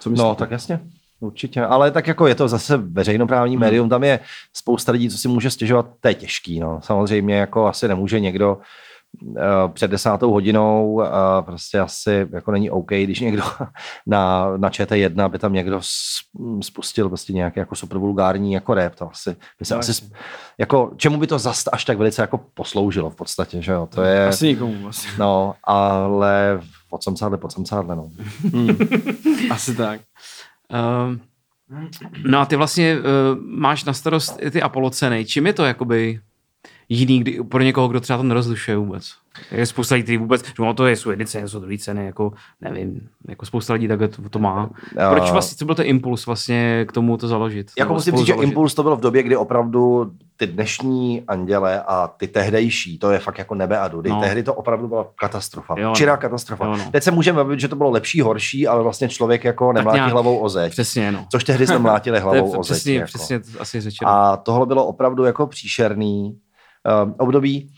Co 0.00 0.10
myslíte? 0.10 0.28
No, 0.28 0.34
tak 0.34 0.50
jasně. 0.50 0.80
Určitě, 1.22 1.60
ale 1.60 1.90
tak 1.90 2.06
jako 2.06 2.26
je 2.26 2.34
to 2.34 2.48
zase 2.48 2.76
veřejnoprávní 2.76 3.54
hmm. 3.54 3.60
médium, 3.60 3.88
tam 3.88 4.04
je 4.04 4.20
spousta 4.52 4.92
lidí, 4.92 5.10
co 5.10 5.18
si 5.18 5.28
může 5.28 5.50
stěžovat, 5.50 5.86
to 6.00 6.08
je 6.08 6.14
těžký, 6.14 6.60
no. 6.60 6.80
Samozřejmě 6.82 7.34
jako 7.34 7.66
asi 7.66 7.88
nemůže 7.88 8.20
někdo 8.20 8.58
uh, 9.22 9.36
před 9.72 9.90
desátou 9.90 10.32
hodinou 10.32 10.92
uh, 10.92 11.04
prostě 11.40 11.78
asi 11.78 12.28
jako 12.32 12.52
není 12.52 12.70
OK, 12.70 12.90
když 12.90 13.20
někdo 13.20 13.42
na, 14.06 14.52
na 14.56 14.70
ČT1 14.70 15.30
by 15.30 15.38
tam 15.38 15.52
někdo 15.52 15.80
spustil 16.62 17.08
prostě 17.08 17.32
nějaký 17.32 17.58
jako 17.58 17.74
super 17.74 17.98
vulgární 17.98 18.52
jako 18.52 18.74
rap, 18.74 18.94
to 18.94 19.10
asi 19.10 19.36
by 19.58 19.64
se 19.64 19.74
no, 19.74 19.80
asi, 19.80 20.10
jako 20.58 20.92
čemu 20.96 21.18
by 21.18 21.26
to 21.26 21.38
zase 21.38 21.70
až 21.70 21.84
tak 21.84 21.98
velice 21.98 22.22
jako 22.22 22.40
posloužilo 22.54 23.10
v 23.10 23.16
podstatě, 23.16 23.62
že 23.62 23.72
jo, 23.72 23.88
to 23.94 24.02
je... 24.02 24.26
Asi 24.26 24.46
nikomu, 24.46 24.88
asi. 24.88 25.08
No, 25.18 25.54
ale 25.64 26.60
pod 26.90 27.02
samcádle, 27.02 27.38
pod 27.38 27.52
samcádle, 27.52 27.96
no. 27.96 28.10
Hmm. 28.52 28.76
asi 29.50 29.74
tak. 29.74 30.00
Uh, 30.72 31.16
no 32.24 32.38
a 32.38 32.46
ty 32.46 32.56
vlastně 32.56 32.96
uh, 32.98 33.04
máš 33.44 33.84
na 33.84 33.92
starost 33.92 34.40
ty 34.50 34.62
Apollo 34.62 34.90
ceny. 34.90 35.24
Čím 35.24 35.46
je 35.46 35.52
to 35.52 35.64
jakoby 35.64 36.20
jiný 36.88 37.20
kdy, 37.20 37.42
pro 37.42 37.62
někoho, 37.62 37.88
kdo 37.88 38.00
třeba 38.00 38.16
to 38.16 38.22
nerozlišuje 38.22 38.76
vůbec? 38.76 39.21
Je 39.50 39.66
spousta 39.66 39.94
lidí, 39.94 40.16
vůbec, 40.16 40.46
že 40.46 40.52
ono 40.58 40.74
to 40.74 40.86
je, 40.86 40.96
jsou 40.96 41.10
jedny 41.10 41.26
ceny, 41.26 41.48
jsou 41.48 41.60
druhé 41.60 41.78
ceny, 41.78 42.06
jako 42.06 42.32
nevím, 42.60 43.08
jako 43.28 43.46
spousta 43.46 43.74
lidí 43.74 43.88
takhle 43.88 44.08
to, 44.08 44.28
to 44.28 44.38
má. 44.38 44.70
Proč 45.10 45.30
vlastně, 45.30 45.56
co 45.56 45.64
byl 45.64 45.74
ten 45.74 45.86
impuls 45.86 46.26
vlastně 46.26 46.86
k 46.88 46.92
tomu 46.92 47.16
to 47.16 47.28
založit? 47.28 47.70
Jako 47.78 47.92
musím 47.92 48.16
říct, 48.16 48.26
že 48.26 48.32
impuls 48.32 48.74
to 48.74 48.82
bylo 48.82 48.96
v 48.96 49.00
době, 49.00 49.22
kdy 49.22 49.36
opravdu 49.36 50.12
ty 50.36 50.46
dnešní 50.46 51.22
anděle 51.28 51.82
a 51.82 52.08
ty 52.08 52.28
tehdejší, 52.28 52.98
to 52.98 53.10
je 53.10 53.18
fakt 53.18 53.38
jako 53.38 53.54
nebe 53.54 53.78
a 53.78 53.88
dudy. 53.88 54.10
No. 54.10 54.20
Tehdy 54.20 54.42
to 54.42 54.54
opravdu 54.54 54.88
byla 54.88 55.06
katastrofa. 55.20 55.74
Jo, 55.78 55.88
no. 55.88 55.94
Čirá 55.94 56.16
katastrofa. 56.16 56.64
Jo, 56.64 56.76
no. 56.76 56.90
Teď 56.92 57.02
se 57.02 57.10
můžeme 57.10 57.36
bavit, 57.36 57.60
že 57.60 57.68
to 57.68 57.76
bylo 57.76 57.90
lepší, 57.90 58.20
horší, 58.20 58.66
ale 58.66 58.82
vlastně 58.82 59.08
člověk 59.08 59.44
jako 59.44 59.72
nemlátí 59.72 59.96
nějak, 59.96 60.12
hlavou 60.12 60.38
o 60.38 60.48
zeď. 60.48 60.72
Přesně, 60.72 61.12
no. 61.12 61.26
Což 61.30 61.44
tehdy 61.44 61.66
jsme 61.66 61.78
mlátili 61.78 62.20
hlavou 62.20 62.50
o 62.50 62.62
zeď. 62.62 62.76
Přesně, 62.76 62.94
jako. 62.94 63.06
přesně 63.06 63.40
asi 63.58 63.80
řečeno. 63.80 64.10
A 64.10 64.36
tohle 64.36 64.66
bylo 64.66 64.86
opravdu 64.86 65.24
jako 65.24 65.46
příšerný 65.46 66.38
uh, 67.04 67.12
období, 67.18 67.70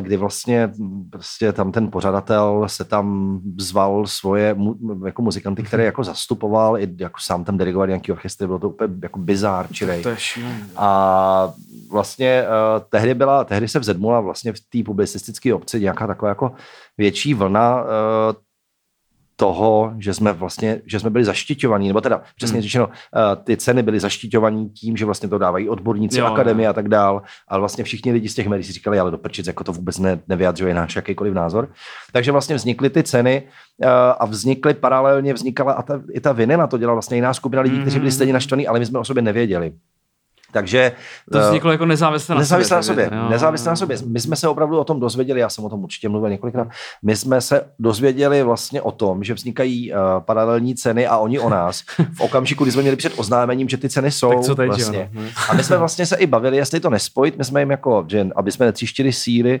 kdy 0.00 0.16
vlastně 0.16 0.70
prostě 1.10 1.52
tam 1.52 1.72
ten 1.72 1.90
pořadatel 1.90 2.64
se 2.66 2.84
tam 2.84 3.38
zval 3.58 4.06
svoje 4.06 4.54
mu, 4.54 4.74
jako 5.06 5.22
muzikanty, 5.22 5.62
které 5.62 5.84
jako 5.84 6.04
zastupoval, 6.04 6.78
i 6.78 6.88
jako 6.98 7.20
sám 7.20 7.44
tam 7.44 7.58
dirigoval 7.58 7.86
nějaký 7.86 8.12
orchestry, 8.12 8.46
bylo 8.46 8.58
to 8.58 8.68
úplně 8.68 8.94
jako 9.02 9.18
bizár, 9.18 9.68
čirej. 9.72 9.98
Je 9.98 10.02
A 10.76 11.52
vlastně 11.90 12.42
uh, 12.42 12.84
tehdy 12.88 13.14
byla, 13.14 13.44
tehdy 13.44 13.68
se 13.68 13.78
vzedmula 13.78 14.20
vlastně 14.20 14.52
v 14.52 14.60
té 14.60 14.82
publicistické 14.84 15.54
obci 15.54 15.80
nějaká 15.80 16.06
taková 16.06 16.28
jako 16.28 16.52
větší 16.98 17.34
vlna 17.34 17.82
uh, 17.82 17.88
toho, 19.40 19.92
že 19.98 20.14
jsme 20.14 20.32
vlastně, 20.32 20.80
že 20.86 21.00
jsme 21.00 21.10
byli 21.10 21.24
zaštiťovaní, 21.24 21.88
nebo 21.88 22.00
teda 22.00 22.22
přesně 22.36 22.54
hmm. 22.54 22.62
řečeno, 22.62 22.86
uh, 22.86 22.92
ty 23.44 23.56
ceny 23.56 23.82
byly 23.82 24.00
zaštiťovaní 24.00 24.70
tím, 24.70 24.96
že 24.96 25.04
vlastně 25.04 25.28
to 25.28 25.38
dávají 25.38 25.68
odborníci, 25.68 26.18
jo, 26.18 26.26
akademie 26.26 26.66
jo. 26.66 26.70
a 26.70 26.72
tak 26.72 26.88
dál, 26.88 27.22
ale 27.48 27.60
vlastně 27.60 27.84
všichni 27.84 28.12
lidi 28.12 28.28
z 28.28 28.34
těch 28.34 28.48
médií 28.48 28.64
si 28.64 28.72
říkali, 28.72 28.98
ale 28.98 29.10
do 29.10 29.18
prčic, 29.18 29.46
jako 29.46 29.64
to 29.64 29.72
vůbec 29.72 29.98
ne, 29.98 30.18
nevyjadřuje 30.28 30.74
náš 30.74 30.96
jakýkoliv 30.96 31.34
názor. 31.34 31.68
Takže 32.12 32.32
vlastně 32.32 32.56
vznikly 32.56 32.90
ty 32.90 33.02
ceny 33.02 33.42
uh, 33.42 33.88
a 34.18 34.26
vznikly 34.26 34.74
paralelně, 34.74 35.34
vznikala 35.34 35.72
a 35.72 35.82
ta, 35.82 36.02
i 36.12 36.20
ta 36.20 36.32
vinila, 36.32 36.66
to 36.66 36.78
dělala 36.78 36.94
vlastně 36.94 37.16
jiná 37.16 37.34
skupina 37.34 37.62
lidí, 37.62 37.80
kteří 37.80 37.98
byli 37.98 38.10
hmm. 38.10 38.14
stejně 38.14 38.32
naštvaní, 38.32 38.66
ale 38.66 38.78
my 38.78 38.86
jsme 38.86 38.98
o 38.98 39.04
sobě 39.04 39.22
nevěděli. 39.22 39.72
Takže... 40.52 40.92
To 41.32 41.40
vzniklo 41.40 41.72
jako 41.72 41.86
nezávisle 41.86 42.34
na 42.34 42.38
nezávisle 42.38 42.82
sobě. 42.82 43.04
Na 43.04 43.10
sobě 43.10 43.24
jo, 43.24 43.30
nezávisle 43.30 43.70
na 43.70 43.76
sobě. 43.76 43.96
My 44.06 44.20
jsme 44.20 44.36
se 44.36 44.48
opravdu 44.48 44.78
o 44.78 44.84
tom 44.84 45.00
dozvěděli, 45.00 45.40
já 45.40 45.48
jsem 45.48 45.64
o 45.64 45.68
tom 45.68 45.84
určitě 45.84 46.08
mluvil 46.08 46.30
několikrát, 46.30 46.68
my 47.02 47.16
jsme 47.16 47.40
se 47.40 47.64
dozvěděli 47.78 48.42
vlastně 48.42 48.82
o 48.82 48.92
tom, 48.92 49.24
že 49.24 49.34
vznikají 49.34 49.92
uh, 49.92 49.98
paralelní 50.20 50.74
ceny 50.74 51.06
a 51.06 51.16
oni 51.16 51.38
o 51.38 51.48
nás. 51.48 51.82
V 52.14 52.20
okamžiku, 52.20 52.64
kdy 52.64 52.72
jsme 52.72 52.82
měli 52.82 52.96
před 52.96 53.12
oznámením, 53.16 53.68
že 53.68 53.76
ty 53.76 53.88
ceny 53.88 54.10
jsou. 54.10 54.30
Tak 54.30 54.40
co 54.40 54.54
teď, 54.54 54.66
vlastně. 54.66 55.10
Jo, 55.12 55.22
no. 55.22 55.22
A 55.48 55.54
my 55.54 55.64
jsme 55.64 55.76
vlastně 55.76 56.06
se 56.06 56.16
i 56.16 56.26
bavili, 56.26 56.56
jestli 56.56 56.80
to 56.80 56.90
nespojit, 56.90 57.38
my 57.38 57.44
jsme 57.44 57.60
jim 57.60 57.70
jako, 57.70 58.04
že 58.08 58.26
aby 58.36 58.52
jsme 58.52 58.66
netříštili 58.66 59.12
síly, 59.12 59.60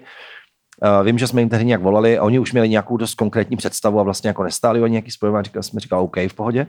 vím, 1.02 1.18
že 1.18 1.26
jsme 1.26 1.40
jim 1.40 1.48
tehdy 1.48 1.64
nějak 1.64 1.82
volali 1.82 2.18
a 2.18 2.22
oni 2.22 2.38
už 2.38 2.52
měli 2.52 2.68
nějakou 2.68 2.96
dost 2.96 3.14
konkrétní 3.14 3.56
představu 3.56 4.00
a 4.00 4.02
vlastně 4.02 4.28
jako 4.28 4.42
nestáli 4.42 4.82
oni 4.82 4.92
nějaký 4.92 5.10
spojování, 5.10 5.44
říkali 5.44 5.62
jsme 5.62 5.80
říkali 5.80 6.02
OK, 6.02 6.16
v 6.16 6.34
pohodě. 6.34 6.66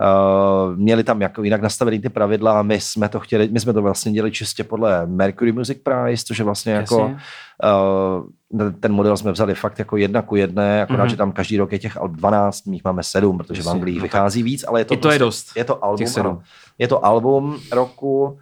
Uh, 0.00 0.76
měli 0.76 1.04
tam 1.04 1.22
jako 1.22 1.42
jinak 1.42 1.62
nastavený 1.62 1.98
ty 1.98 2.08
pravidla 2.08 2.58
a 2.58 2.62
my 2.62 2.80
jsme 2.80 3.08
to 3.08 3.20
chtěli, 3.20 3.48
my 3.52 3.60
jsme 3.60 3.72
to 3.72 3.82
vlastně 3.82 4.12
dělali 4.12 4.30
čistě 4.30 4.64
podle 4.64 5.06
Mercury 5.06 5.52
Music 5.52 5.78
Prize, 5.82 6.24
což 6.26 6.38
je 6.38 6.44
vlastně 6.44 6.72
Jasně. 6.72 7.00
jako 7.00 7.16
uh, 8.54 8.70
ten 8.80 8.92
model 8.92 9.16
jsme 9.16 9.32
vzali 9.32 9.54
fakt 9.54 9.78
jako 9.78 9.96
jedna 9.96 10.22
ku 10.22 10.36
jedné, 10.36 10.82
akorát, 10.82 11.04
mm-hmm. 11.04 11.10
že 11.10 11.16
tam 11.16 11.32
každý 11.32 11.58
rok 11.58 11.72
je 11.72 11.78
těch 11.78 11.98
12, 12.06 12.66
my 12.66 12.76
jich 12.76 12.84
máme 12.84 13.02
sedm, 13.02 13.38
protože 13.38 13.60
Jasně, 13.60 13.70
v 13.70 13.74
Anglii 13.74 13.96
no 13.96 14.02
vychází 14.02 14.42
víc, 14.42 14.64
ale 14.68 14.80
je 14.80 14.84
to, 14.84 14.94
I 14.94 14.96
to 14.96 15.00
prostě, 15.00 15.14
je 15.14 15.18
dost. 15.18 15.56
Je 15.56 15.64
to 15.64 15.84
album, 15.84 16.06
ano, 16.20 16.42
je 16.78 16.88
to 16.88 17.04
album 17.04 17.58
roku, 17.72 18.38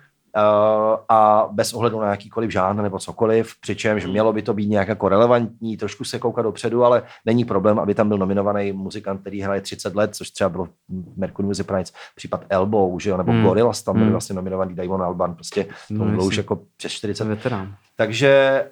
a 1.08 1.49
bez 1.52 1.73
ohledu 1.73 2.00
na 2.00 2.11
jakýkoliv 2.11 2.50
žánr 2.50 2.82
nebo 2.82 2.99
cokoliv, 2.99 3.54
přičemž 3.61 4.06
mělo 4.06 4.32
by 4.32 4.42
to 4.42 4.54
být 4.54 4.68
nějak 4.68 4.88
jako 4.88 5.08
relevantní, 5.08 5.76
trošku 5.76 6.04
se 6.04 6.18
koukat 6.18 6.44
dopředu, 6.44 6.85
ale 6.85 7.02
není 7.26 7.44
problém, 7.44 7.78
aby 7.78 7.94
tam 7.94 8.08
byl 8.08 8.18
nominovaný 8.18 8.73
muzikant, 8.73 9.20
který 9.20 9.40
hraje 9.40 9.61
30 9.61 9.94
let, 9.94 10.14
což 10.14 10.30
třeba 10.30 10.50
bylo 10.50 10.68
Mercury 11.16 11.49
Music 11.49 11.66
Prize, 11.66 11.92
případ 12.16 12.44
Elbow, 12.49 13.00
že 13.00 13.11
jo, 13.11 13.16
nebo 13.16 13.32
hmm. 13.32 13.44
Gorillaz 13.44 13.82
tam 13.82 13.94
byli 13.94 14.04
hmm. 14.04 14.12
vlastně 14.12 14.37
nominovaný 14.37 14.75
Damon 14.75 15.02
Alban, 15.02 15.35
prostě 15.35 15.66
no, 15.90 16.04
to 16.04 16.11
bylo 16.11 16.25
už 16.25 16.37
jako 16.37 16.61
přes 16.76 16.92
40. 16.92 17.25
Veterán. 17.25 17.75
Takže 17.97 18.64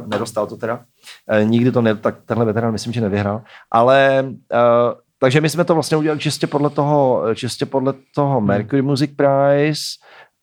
uh, 0.00 0.08
nedostal 0.08 0.46
to 0.46 0.56
teda. 0.56 0.80
Uh, 1.42 1.48
nikdy 1.48 1.72
to 1.72 1.82
ne, 1.82 1.94
tak 1.94 2.16
tenhle 2.26 2.46
veterán 2.46 2.72
myslím, 2.72 2.92
že 2.92 3.00
nevyhrál, 3.00 3.42
ale 3.70 4.24
uh, 4.24 5.00
takže 5.18 5.40
my 5.40 5.48
jsme 5.50 5.64
to 5.64 5.74
vlastně 5.74 5.96
udělali 5.96 6.20
čistě 6.20 6.46
podle 6.46 6.70
toho, 6.70 7.24
čistě 7.34 7.66
podle 7.66 7.94
toho 8.14 8.38
hmm. 8.38 8.48
Mercury 8.48 8.82
Music 8.82 9.10
Prize, 9.16 9.82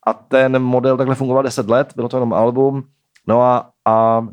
a 0.08 0.12
ten 0.12 0.58
model 0.58 0.96
takhle 0.96 1.14
fungoval 1.14 1.42
10 1.42 1.70
let, 1.70 1.92
bylo 1.96 2.08
to 2.08 2.16
jenom 2.16 2.32
album, 2.32 2.82
no 3.26 3.42
a, 3.42 3.70
a, 3.84 3.92
a 3.92 4.24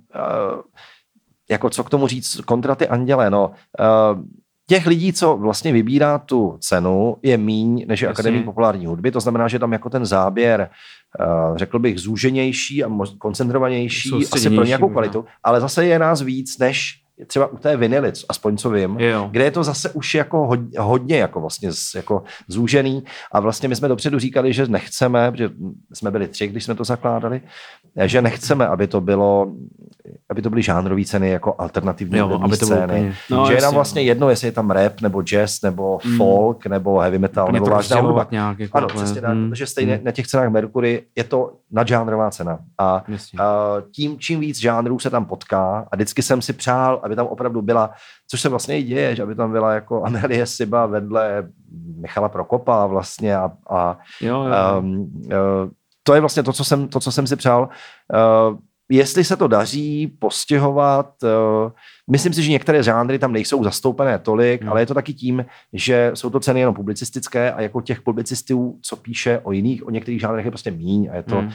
jako 1.50 1.70
co 1.70 1.84
k 1.84 1.89
tomu 1.89 2.08
říct, 2.08 2.41
kontra 2.46 2.75
ty 2.75 2.88
anděle, 2.88 3.29
no, 3.29 3.51
a, 3.79 4.20
těch 4.67 4.88
lidí, 4.88 5.13
co 5.13 5.38
vlastně 5.38 5.74
vybírá 5.74 6.20
tu 6.20 6.58
cenu, 6.60 7.17
je 7.22 7.38
míň 7.38 7.86
než 7.88 8.01
je 8.01 8.08
Akademie 8.08 8.44
populární 8.44 8.86
hudby, 8.86 9.12
to 9.12 9.20
znamená, 9.20 9.48
že 9.48 9.60
tam 9.60 9.74
jako 9.74 9.89
ten 9.89 10.05
záběr, 10.05 10.70
řekl 11.55 11.79
bych, 11.79 12.00
zúženější 12.00 12.84
a 12.84 12.89
koncentrovanější 13.17 14.12
asi 14.32 14.50
pro 14.50 14.63
nějakou 14.63 14.89
kvalitu, 14.89 15.25
ale 15.44 15.62
zase 15.62 15.86
je 15.86 16.00
nás 16.00 16.22
víc 16.22 16.58
než 16.58 17.05
třeba 17.28 17.48
u 17.48 17.58
té 17.58 17.78
vinily, 17.78 18.12
aspoň 18.30 18.58
co 18.58 18.70
vím, 18.70 19.00
jo. 19.00 19.28
kde 19.32 19.44
je 19.44 19.52
to 19.52 19.64
zase 19.64 19.90
už 19.90 20.16
jako 20.16 20.48
hodně, 20.48 20.80
hodně 20.80 21.18
jako 21.18 21.42
vlastně 21.42 21.72
z, 21.72 21.96
jako 21.96 22.24
zúžený 22.48 23.04
a 23.32 23.40
vlastně 23.40 23.70
my 23.70 23.76
jsme 23.76 23.88
dopředu 23.88 24.20
říkali, 24.20 24.54
že 24.54 24.68
nechceme, 24.68 25.32
že 25.36 25.50
jsme 25.94 26.12
byli 26.12 26.28
tři, 26.28 26.48
když 26.48 26.64
jsme 26.64 26.76
to 26.76 26.84
zakládali, 26.84 27.42
že 28.06 28.22
nechceme, 28.22 28.68
aby 28.68 28.88
to 28.88 29.02
bylo, 29.02 29.52
aby 30.30 30.42
to 30.42 30.50
byly 30.50 30.62
žánrové 30.62 31.06
ceny 31.06 31.30
jako 31.30 31.56
alternativní 31.58 32.18
jo, 32.18 32.40
aby 32.44 32.58
to 32.58 32.66
scény. 32.66 33.16
No, 33.30 33.48
že 33.48 33.54
je 33.54 33.62
nám 33.62 33.74
vlastně 33.74 34.02
jedno, 34.02 34.30
jestli 34.30 34.48
je 34.48 34.52
tam 34.52 34.72
rap, 34.72 35.02
nebo 35.02 35.22
jazz, 35.22 35.62
nebo 35.62 36.00
mm. 36.06 36.18
folk, 36.18 36.66
nebo 36.66 37.00
heavy 37.00 37.20
metal, 37.20 37.52
nebo 37.52 37.66
vážná 37.66 38.00
hudba. 38.00 38.28
Nějak, 38.32 38.60
jako 38.60 38.78
ano, 38.78 38.88
přesně 38.88 39.22
tak, 39.22 39.34
mm. 39.34 39.50
protože 39.50 39.68
stejně 39.68 39.96
mm. 39.96 40.04
na 40.04 40.12
těch 40.12 40.28
cenách 40.28 40.50
Mercury 40.50 41.04
je 41.16 41.24
to 41.24 41.54
nadžánrová 41.72 42.32
cena. 42.32 42.60
A, 42.78 43.04
a 43.40 43.76
tím, 43.92 44.20
čím 44.20 44.40
víc 44.40 44.60
žánrů 44.60 45.00
se 45.00 45.10
tam 45.10 45.26
potká, 45.26 45.88
a 45.92 45.96
vždycky 45.96 46.22
jsem 46.22 46.42
si 46.42 46.54
přál, 46.54 47.00
aby 47.06 47.16
tam 47.16 47.28
opravdu 47.28 47.62
byla, 47.62 47.92
což 48.28 48.42
se 48.42 48.50
vlastně 48.50 48.80
i 48.80 48.84
děje, 48.84 49.16
že 49.16 49.24
aby 49.24 49.36
tam 49.36 49.52
byla 49.52 49.74
jako 49.74 50.04
Amelie 50.06 50.46
Siba 50.46 50.86
vedle 50.86 51.48
Michala 51.98 52.30
Prokopa 52.30 52.86
vlastně 52.86 53.36
a, 53.36 53.52
a 53.70 53.98
jo, 54.22 54.44
jo. 54.44 54.80
Um, 54.80 55.00
uh, 55.26 55.32
to 56.04 56.14
je 56.14 56.20
vlastně 56.20 56.44
to, 56.44 56.54
co 56.54 56.64
jsem, 56.64 56.88
to, 56.88 57.00
co 57.00 57.12
jsem 57.12 57.28
si 57.28 57.36
přál. 57.36 57.70
Uh, 58.14 58.58
jestli 58.90 59.24
se 59.24 59.38
to 59.38 59.48
daří 59.48 60.08
postihovat, 60.08 61.14
uh, 61.24 61.72
myslím 62.12 62.34
si, 62.34 62.44
že 62.44 62.52
některé 62.52 62.84
žánry 62.84 63.20
tam 63.20 63.34
nejsou 63.34 63.64
zastoupené 63.64 64.20
tolik, 64.20 64.62
hmm. 64.62 64.72
ale 64.72 64.82
je 64.82 64.86
to 64.86 64.94
taky 64.94 65.14
tím, 65.14 65.46
že 65.74 66.12
jsou 66.14 66.30
to 66.30 66.40
ceny 66.40 66.60
jenom 66.60 66.76
publicistické 66.76 67.52
a 67.52 67.62
jako 67.62 67.82
těch 67.82 68.02
publicistů, 68.02 68.80
co 68.82 68.96
píše 68.96 69.40
o 69.44 69.52
jiných, 69.52 69.88
o 69.88 69.90
některých 69.90 70.22
žánrech 70.22 70.46
je 70.46 70.52
prostě 70.52 70.72
míň 70.72 71.10
a 71.12 71.16
je 71.16 71.24
to, 71.24 71.36
hmm. 71.36 71.52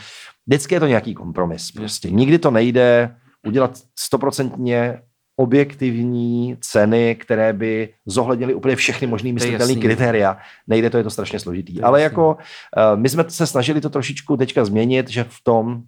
vždycky 0.47 0.75
je 0.75 0.80
to 0.80 0.87
nějaký 0.87 1.14
kompromis. 1.14 1.71
Prostě 1.73 2.11
nikdy 2.11 2.38
to 2.38 2.50
nejde 2.50 3.16
udělat 3.47 3.78
stoprocentně 3.99 5.02
objektivní 5.40 6.56
ceny, 6.61 7.14
které 7.14 7.52
by 7.52 7.88
zohlednily 8.06 8.54
úplně 8.54 8.76
všechny 8.76 9.06
možný 9.06 9.32
myslitelné 9.32 9.75
kritéria. 9.75 10.37
Nejde 10.68 10.90
to, 10.90 10.97
je 10.97 11.04
to 11.04 11.11
strašně 11.11 11.40
složitý. 11.40 11.76
je 11.76 11.82
Ale 11.82 12.02
jasný. 12.02 12.12
jako 12.12 12.35
uh, 12.35 13.00
my 13.00 13.09
jsme 13.09 13.25
se 13.28 13.47
snažili 13.47 13.80
to 13.80 13.90
trošičku 13.90 14.37
teďka 14.37 14.64
změnit, 14.64 15.09
že 15.09 15.25
v 15.25 15.38
tom, 15.42 15.82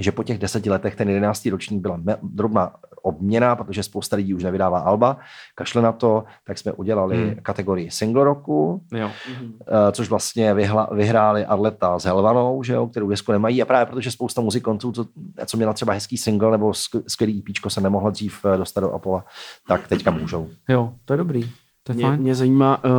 že 0.00 0.12
po 0.12 0.22
těch 0.22 0.38
deseti 0.38 0.70
letech 0.70 0.96
ten 0.96 1.08
jedenáctý 1.08 1.50
ročník 1.50 1.80
byla 1.82 1.96
me- 1.96 2.16
drobná 2.22 2.72
obměna, 3.02 3.56
protože 3.56 3.82
spousta 3.82 4.16
lidí 4.16 4.34
už 4.34 4.42
nevydává 4.42 4.78
alba, 4.78 5.16
kašle 5.54 5.82
na 5.82 5.92
to, 5.92 6.24
tak 6.44 6.58
jsme 6.58 6.72
udělali 6.72 7.16
Hmm. 7.16 7.34
kategorii 7.42 7.90
single 7.90 8.24
roku, 8.24 8.82
Jo. 8.92 9.10
Eh, 9.66 9.92
což 9.92 10.08
vlastně 10.08 10.54
vyhla, 10.54 10.88
vyhráli 10.92 11.46
Arleta 11.46 11.98
s 11.98 12.04
Helvanou, 12.04 12.62
že 12.62 12.72
jo, 12.72 12.86
kterou 12.86 13.08
desku 13.08 13.32
nemají 13.32 13.62
a 13.62 13.64
právě 13.64 13.86
protože 13.86 14.10
spousta 14.10 14.40
muzikontů, 14.40 14.92
co, 14.92 15.06
co 15.46 15.56
měla 15.56 15.72
třeba 15.72 15.92
hezký 15.92 16.16
single 16.16 16.50
nebo 16.50 16.70
sk- 16.70 17.02
skvělý 17.08 17.38
EPčko 17.48 17.70
se 17.70 17.80
nemohla 17.80 18.10
dřív 18.10 18.44
eh, 18.44 18.56
dostat 18.56 18.80
do 18.80 18.92
Apola, 18.92 19.24
tak 19.68 19.88
teďka 19.88 20.10
můžou. 20.10 20.48
jo, 20.68 20.92
to 21.04 21.12
je 21.12 21.16
dobrý. 21.16 21.50
To 21.82 21.92
je 21.92 21.96
Mě, 21.96 22.04
fajn. 22.06 22.20
mě 22.20 22.34
zajímá, 22.34 22.84
uh, 22.84 22.90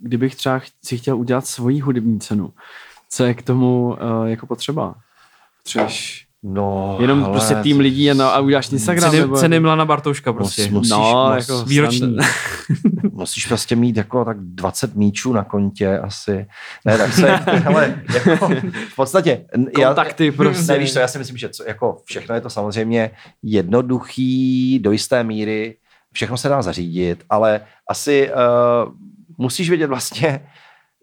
kdybych 0.00 0.34
třeba 0.36 0.58
ch- 0.58 0.66
si 0.84 0.98
chtěl 0.98 1.16
udělat 1.18 1.46
svoji 1.46 1.80
hudební 1.80 2.20
cenu, 2.20 2.52
co 3.10 3.24
je 3.24 3.34
k 3.34 3.42
tomu 3.42 3.96
jako 4.24 4.46
potřeba? 4.46 4.94
Třeš 5.62 6.26
No, 6.42 6.96
jenom 7.00 7.24
ale 7.24 7.32
prostě 7.32 7.54
tým 7.54 7.80
lidí 7.80 8.10
a, 8.10 8.14
no, 8.14 8.24
a 8.24 8.40
uděláš 8.40 8.72
Instagram? 8.72 9.10
Ceny, 9.10 9.20
nebo... 9.20 9.36
ceny 9.36 9.60
Milana 9.60 9.84
Bartouška 9.84 10.32
prostě. 10.32 10.62
Mus- 10.62 10.70
musíš, 10.70 10.90
no, 10.90 11.32
mus, 11.34 11.48
jako 11.48 11.64
Výroční. 11.64 12.16
musíš 13.12 13.46
prostě 13.46 13.76
mít 13.76 13.96
jako 13.96 14.24
tak 14.24 14.40
20 14.40 14.94
míčů 14.94 15.32
na 15.32 15.44
kontě 15.44 15.98
asi. 15.98 16.46
Ne, 16.84 16.98
tak 16.98 17.12
se, 17.12 17.38
ale 17.66 18.02
jako 18.14 18.48
v 18.92 18.96
podstatě... 18.96 19.46
Kontakty 19.74 20.30
prostě. 20.32 20.72
Ne, 20.72 20.78
víš 20.78 20.92
co, 20.92 20.98
já 20.98 21.08
si 21.08 21.18
myslím, 21.18 21.36
že 21.36 21.48
co, 21.48 21.64
jako 21.64 22.02
všechno 22.04 22.34
je 22.34 22.40
to 22.40 22.50
samozřejmě 22.50 23.10
jednoduchý 23.42 24.78
do 24.78 24.92
jisté 24.92 25.24
míry, 25.24 25.76
všechno 26.12 26.36
se 26.36 26.48
dá 26.48 26.62
zařídit, 26.62 27.24
ale 27.30 27.60
asi 27.88 28.30
uh, 28.30 28.92
musíš 29.38 29.68
vědět 29.68 29.86
vlastně, 29.86 30.40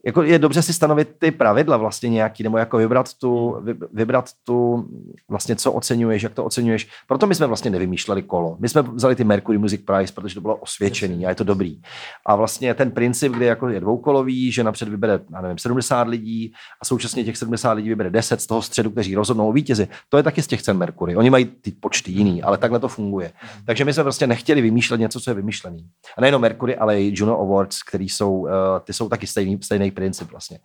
jako 0.08 0.24
je 0.24 0.40
dobře 0.40 0.62
si 0.62 0.74
stanovit 0.74 1.10
ty 1.20 1.32
pravidla 1.32 1.78
vlastně 1.78 2.10
nějaký, 2.10 2.44
nebo 2.44 2.58
jako 2.58 2.78
vybrat 2.78 3.14
tu, 3.14 3.58
vy- 3.62 3.76
vybrat 3.94 4.30
tu 4.44 4.88
vlastně 5.30 5.56
co 5.56 5.72
oceňuješ, 5.72 6.24
jak 6.24 6.34
to 6.34 6.46
oceňuješ. 6.46 6.90
Proto 7.08 7.28
my 7.28 7.36
jsme 7.36 7.48
vlastně 7.48 7.72
nevymýšleli 7.72 8.24
kolo. 8.24 8.58
My 8.60 8.70
jsme 8.70 8.82
vzali 8.82 9.16
ty 9.16 9.24
Mercury 9.24 9.58
Music 9.58 9.82
Prize, 9.86 10.14
protože 10.14 10.36
to 10.36 10.42
bylo 10.42 10.56
osvědčený 10.56 11.26
a 11.26 11.30
je 11.30 11.36
to 11.36 11.44
dobrý. 11.44 11.82
A 12.26 12.36
vlastně 12.36 12.74
ten 12.74 12.92
princip, 12.92 13.34
kdy 13.34 13.46
jako 13.46 13.70
je 13.70 13.80
dvoukolový, 13.80 14.52
že 14.52 14.64
napřed 14.64 14.90
vybere, 14.90 15.20
já 15.34 15.42
nevím, 15.42 15.58
70 15.58 16.08
lidí 16.08 16.54
a 16.82 16.86
současně 16.86 17.24
těch 17.24 17.38
70 17.38 17.72
lidí 17.72 17.90
vybere 17.90 18.10
10 18.10 18.42
z 18.42 18.48
toho 18.48 18.62
středu, 18.62 18.90
kteří 18.92 19.16
rozhodnou 19.16 19.50
o 19.50 19.54
vítězi. 19.54 19.88
To 20.10 20.18
je 20.18 20.24
taky 20.24 20.42
z 20.42 20.48
těch 20.48 20.62
cen 20.62 20.78
Mercury. 20.78 21.16
Oni 21.16 21.30
mají 21.30 21.46
ty 21.46 21.72
počty 21.72 22.12
jiný, 22.12 22.44
ale 22.44 22.58
takhle 22.58 22.80
to 22.80 22.88
funguje. 22.88 23.32
Takže 23.66 23.86
my 23.86 23.94
jsme 23.94 24.04
prostě 24.04 24.28
nechtěli 24.28 24.62
vymýšlet 24.62 24.98
něco, 24.98 25.20
co 25.20 25.30
je 25.30 25.34
vymyšlený. 25.34 25.88
A 26.18 26.22
nejenom 26.22 26.42
Mercury, 26.42 26.76
ale 26.76 27.02
i 27.02 27.12
Juno 27.16 27.40
Awards, 27.40 27.84
který 27.84 28.10
jsou, 28.10 28.32
uh, 28.32 28.50
ty 28.84 28.94
jsou 28.94 29.10
taky 29.10 29.28
stejný, 29.28 29.60
stejný 29.64 29.92
princip 29.98 30.32
vlastně. 30.32 30.60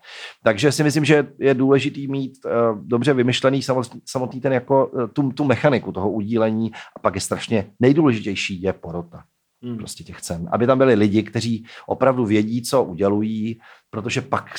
Takže 0.44 0.72
si 0.72 0.84
myslím, 0.84 1.04
že 1.04 1.26
je 1.38 1.54
důležitý 1.54 2.08
mít 2.08 2.44
uh, 2.44 2.52
dobře 2.84 3.14
vymyšlený 3.14 3.62
samotný, 4.04 4.40
ten 4.40 4.52
jako 4.52 4.86
uh, 4.86 5.08
tu, 5.08 5.32
tu 5.32 5.44
mechaniku 5.44 5.92
toho 5.92 6.10
udílení 6.10 6.72
a 6.96 6.98
pak 6.98 7.14
je 7.14 7.20
strašně 7.20 7.72
nejdůležitější 7.80 8.62
je 8.62 8.72
porota 8.72 9.24
Hmm. 9.64 9.78
prostě 9.78 10.04
těch 10.04 10.20
cen. 10.20 10.48
Aby 10.52 10.66
tam 10.66 10.78
byli 10.78 10.94
lidi, 10.94 11.22
kteří 11.22 11.66
opravdu 11.86 12.26
vědí, 12.26 12.62
co 12.62 12.82
udělují, 12.84 13.60
protože 13.90 14.20
pak 14.20 14.54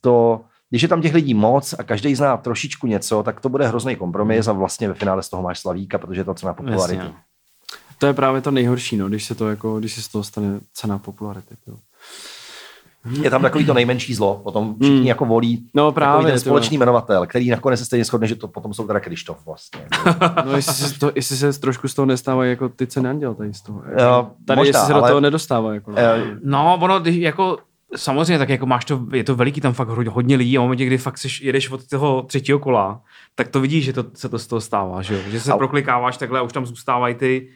to, 0.00 0.44
když 0.70 0.82
je 0.82 0.88
tam 0.88 1.02
těch 1.02 1.14
lidí 1.14 1.34
moc 1.34 1.74
a 1.78 1.82
každý 1.82 2.14
zná 2.14 2.36
trošičku 2.36 2.86
něco, 2.86 3.22
tak 3.22 3.40
to 3.40 3.48
bude 3.48 3.68
hrozný 3.68 3.96
kompromis 3.96 4.48
a 4.48 4.52
vlastně 4.52 4.88
ve 4.88 4.94
finále 4.94 5.22
z 5.22 5.28
toho 5.28 5.42
máš 5.42 5.58
slavíka, 5.58 5.98
protože 5.98 6.20
je 6.20 6.24
to 6.24 6.34
cena 6.34 6.54
popularity. 6.54 6.96
Jasně. 6.96 7.14
To 7.98 8.06
je 8.06 8.14
právě 8.14 8.40
to 8.40 8.50
nejhorší, 8.50 8.96
no, 8.96 9.08
když 9.08 9.24
se 9.24 9.34
to 9.34 9.48
jako, 9.48 9.78
když 9.78 9.94
se 9.94 10.02
z 10.02 10.08
toho 10.08 10.24
stane 10.24 10.60
cena 10.72 10.98
popularity. 10.98 11.56
Jo. 11.66 11.76
Je 13.22 13.30
tam 13.30 13.42
takový 13.42 13.64
to 13.66 13.74
nejmenší 13.74 14.14
zlo, 14.14 14.40
potom 14.44 14.74
všichni 14.80 14.96
Hmm. 14.98 15.06
jako 15.06 15.24
volí 15.24 15.66
No 15.74 15.92
právě. 15.92 16.26
ten 16.26 16.34
to 16.34 16.40
společný 16.40 16.78
jmenovatel, 16.78 17.26
který 17.26 17.50
nakonec 17.50 17.78
se 17.80 17.84
stejně 17.86 18.04
shodne, 18.04 18.26
že 18.26 18.34
to 18.34 18.48
potom 18.48 18.74
jsou 18.74 18.86
teda 18.86 19.00
Krištof 19.00 19.46
vlastně. 19.46 19.80
No, 20.46 20.56
jestli 20.56 20.72
se, 20.74 20.98
to, 20.98 21.12
jestli 21.14 21.36
se 21.36 21.60
trošku 21.60 21.88
z 21.88 21.94
toho 21.94 22.06
nestávají 22.06 22.50
jako 22.50 22.68
ty 22.68 22.86
ceny 22.86 23.08
anděl 23.08 23.34
tady 23.34 23.54
z 23.54 23.62
toho. 23.62 23.82
Jako, 23.88 24.02
Jo, 24.02 24.30
tady 24.46 24.56
možná, 24.56 24.68
jestli 24.68 24.86
se 24.86 24.92
ale- 24.92 25.02
do 25.02 25.08
toho 25.08 25.20
nedostává. 25.20 25.74
Jako, 25.74 25.90
no. 25.90 25.96
Eh, 25.98 26.22
No, 26.44 26.78
ono, 26.82 27.00
když 27.00 27.16
jako 27.16 27.58
samozřejmě, 27.96 28.38
tak 28.38 28.48
jako 28.48 28.66
máš 28.66 28.84
to, 28.84 29.00
je 29.12 29.24
to 29.24 29.34
veliký, 29.34 29.60
tam 29.60 29.72
fakt 29.72 29.88
hodně, 29.88 30.10
hodně 30.10 30.36
lidí 30.36 30.58
a 30.58 30.60
v 30.60 30.62
momentě, 30.62 30.84
kdy 30.86 30.98
fakt 30.98 31.18
seš, 31.18 31.40
jedeš 31.40 31.70
od 31.70 31.86
toho 31.88 32.22
třetího 32.22 32.58
kola, 32.58 33.00
tak 33.34 33.48
to 33.48 33.60
vidíš, 33.60 33.84
že 33.84 33.92
to, 33.92 34.04
se 34.14 34.28
to 34.28 34.38
z 34.38 34.46
toho 34.46 34.60
stává, 34.60 35.02
že 35.02 35.14
jo? 35.14 35.20
Že 35.30 35.40
se 35.40 35.52
A- 35.52 35.56
proklikáváš 35.56 36.16
takhle 36.16 36.38
a 36.38 36.42
už 36.42 36.52
tam 36.52 36.66
zůstávají 36.66 37.14
ty 37.14 37.48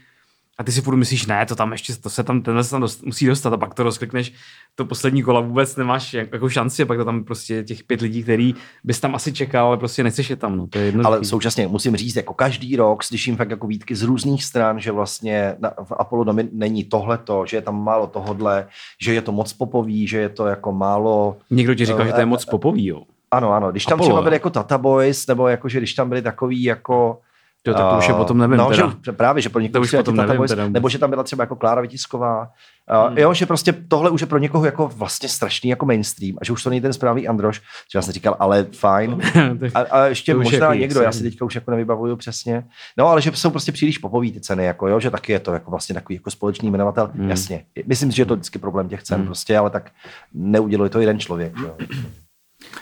a 0.58 0.64
ty 0.64 0.72
si 0.72 0.80
furt 0.80 0.96
myslíš, 0.96 1.26
ne, 1.26 1.46
to 1.46 1.56
tam 1.56 1.72
ještě, 1.72 1.94
to 1.96 2.10
se 2.10 2.22
tam, 2.22 2.42
tenhle 2.42 2.64
se 2.64 2.70
tam 2.70 2.80
dost, 2.80 3.02
musí 3.02 3.26
dostat 3.26 3.52
a 3.52 3.56
pak 3.56 3.74
to 3.74 3.82
rozklikneš, 3.82 4.32
to 4.74 4.84
poslední 4.84 5.22
kola 5.22 5.40
vůbec 5.40 5.76
nemáš 5.76 6.14
jak, 6.14 6.32
jako 6.32 6.48
šanci 6.48 6.82
a 6.82 6.86
pak 6.86 6.98
to 6.98 7.04
tam 7.04 7.24
prostě 7.24 7.64
těch 7.64 7.84
pět 7.84 8.00
lidí, 8.00 8.22
který 8.22 8.54
bys 8.84 9.00
tam 9.00 9.14
asi 9.14 9.32
čekal, 9.32 9.66
ale 9.66 9.76
prostě 9.76 10.04
nechceš 10.04 10.30
je 10.30 10.36
tam, 10.36 10.56
no, 10.56 10.66
to 10.66 10.78
je 10.78 10.84
jedno. 10.84 11.06
Ale 11.06 11.24
současně 11.24 11.68
musím 11.68 11.96
říct, 11.96 12.16
jako 12.16 12.34
každý 12.34 12.76
rok 12.76 13.04
slyším 13.04 13.36
fakt 13.36 13.50
jako 13.50 13.66
výtky 13.66 13.94
z 13.96 14.02
různých 14.02 14.44
stran, 14.44 14.80
že 14.80 14.92
vlastně 14.92 15.56
na, 15.58 15.72
v 15.84 15.92
Apollo 15.98 16.24
Domi 16.24 16.48
není 16.52 16.84
tohleto, 16.84 17.44
že 17.46 17.56
je 17.56 17.62
tam 17.62 17.84
málo 17.84 18.06
tohodle, 18.06 18.66
že 19.00 19.14
je 19.14 19.22
to 19.22 19.32
moc 19.32 19.52
popový, 19.52 20.06
že 20.06 20.18
je 20.18 20.28
to 20.28 20.46
jako 20.46 20.72
málo... 20.72 21.36
Někdo 21.50 21.74
ti 21.74 21.86
říkal, 21.86 22.06
že 22.06 22.12
to 22.12 22.20
je 22.20 22.22
Eh, 22.22 22.26
moc 22.26 22.44
popový, 22.44 22.86
jo. 22.86 23.02
Ano, 23.30 23.52
ano, 23.52 23.70
když 23.70 23.84
tam 23.84 23.96
Apollo, 23.96 24.08
třeba 24.08 24.22
byly 24.22 24.36
jako 24.36 24.50
Tata 24.50 24.78
Boys, 24.78 25.26
nebo 25.26 25.48
jako, 25.48 25.68
že 25.68 25.78
když 25.78 25.94
tam 25.94 26.08
byli 26.08 26.22
takový 26.22 26.62
jako... 26.62 27.18
Jo, 27.66 27.74
tak 27.74 27.90
to 27.92 27.98
už 27.98 28.08
je 28.08 28.14
potom 28.14 28.38
nevím 28.38 28.56
no, 28.56 28.70
teda. 28.70 28.94
Že, 29.04 29.12
právě, 29.12 29.42
že 29.42 29.48
pro 29.48 29.60
někoho 29.60 29.82
už 29.82 29.90
potom 29.90 30.16
nevím 30.16 30.46
teda 30.46 30.68
nebo 30.68 30.88
že 30.88 30.98
tam 30.98 31.10
byla 31.10 31.22
třeba 31.22 31.42
jako 31.42 31.56
Klára 31.56 31.80
Vytisková. 31.80 32.40
Uh, 32.40 33.08
Hmm. 33.08 33.18
Jo, 33.18 33.34
že 33.34 33.46
prostě 33.46 33.72
tohle 33.72 34.10
už 34.10 34.20
je 34.20 34.26
pro 34.26 34.38
někoho 34.38 34.64
jako 34.64 34.88
vlastně 34.88 35.28
strašný 35.28 35.70
jako 35.70 35.86
mainstream 35.86 36.36
a 36.40 36.44
že 36.44 36.52
už 36.52 36.62
to 36.62 36.70
není 36.70 36.80
ten 36.80 36.92
správný 36.92 37.28
Androš, 37.28 37.62
že 37.92 37.98
já 37.98 38.02
jsem 38.02 38.12
říkal, 38.12 38.36
ale 38.38 38.66
fajn. 38.72 39.20
A, 39.74 39.80
a 39.80 40.04
ještě 40.04 40.30
je 40.32 40.36
možná 40.36 40.66
jako 40.66 40.74
někdo, 40.74 41.02
já 41.02 41.12
si 41.12 41.22
teďka 41.22 41.44
už 41.44 41.54
jako 41.54 41.70
nevybavuju 41.70 42.16
přesně. 42.16 42.64
No, 42.98 43.08
ale 43.08 43.22
že 43.22 43.30
jsou 43.34 43.50
prostě 43.50 43.72
příliš 43.72 43.98
popový 43.98 44.32
ty 44.32 44.40
ceny, 44.40 44.64
jako 44.64 44.88
jo, 44.88 45.00
že 45.00 45.10
taky 45.10 45.32
je 45.32 45.38
to 45.38 45.52
jako 45.52 45.70
vlastně 45.70 45.94
takový 45.94 46.14
jako 46.14 46.30
společný 46.30 46.70
jmenovatel. 46.70 47.10
Hmm. 47.14 47.30
Jasně. 47.30 47.64
Myslím 47.86 48.10
si, 48.10 48.16
že 48.16 48.22
je 48.22 48.26
to 48.26 48.34
vždycky 48.34 48.58
problém 48.58 48.88
těch 48.88 49.02
cen 49.02 49.16
Hmm. 49.18 49.26
prostě, 49.26 49.58
ale 49.58 49.70
tak 49.70 49.90
neuděluje 50.34 50.90
to 50.90 51.00
jeden 51.00 51.18
člověk. 51.18 51.52
Jo. 51.62 51.76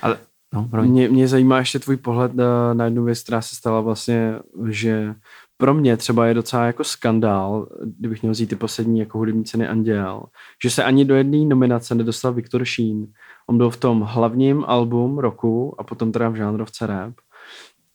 Ale, 0.02 0.16
no, 0.54 0.68
promiň. 0.70 0.90
Mě, 0.90 1.08
mě 1.08 1.28
zajímá 1.28 1.58
ještě 1.58 1.78
tvůj 1.78 1.96
pohled 1.96 2.34
na, 2.34 2.74
na 2.74 2.84
jednu 2.84 3.04
věc, 3.04 3.22
která 3.22 3.42
se 3.42 3.56
stala 3.56 3.80
vlastně, 3.80 4.34
že 4.68 5.14
pro 5.56 5.74
mě 5.74 5.96
třeba 5.96 6.26
je 6.26 6.34
docela 6.34 6.64
jako 6.66 6.84
skandál, 6.84 7.68
kdybych 7.98 8.22
měl 8.22 8.32
vzít 8.32 8.46
ty 8.46 8.56
poslední 8.56 9.00
jako 9.00 9.18
hudební 9.18 9.44
ceny 9.44 9.68
Anděl, 9.68 10.22
že 10.62 10.70
se 10.70 10.84
ani 10.84 11.04
do 11.04 11.14
jedné 11.14 11.38
nominace 11.44 11.94
nedostal 11.94 12.32
Viktor 12.32 12.64
Sheen. 12.64 13.06
On 13.46 13.56
byl 13.56 13.70
v 13.70 13.76
tom 13.76 14.00
hlavním 14.00 14.64
album 14.66 15.18
roku 15.18 15.74
a 15.80 15.84
potom 15.84 16.12
teda 16.12 16.28
v 16.28 16.34
žánrovce 16.34 16.86
rap. 16.86 17.14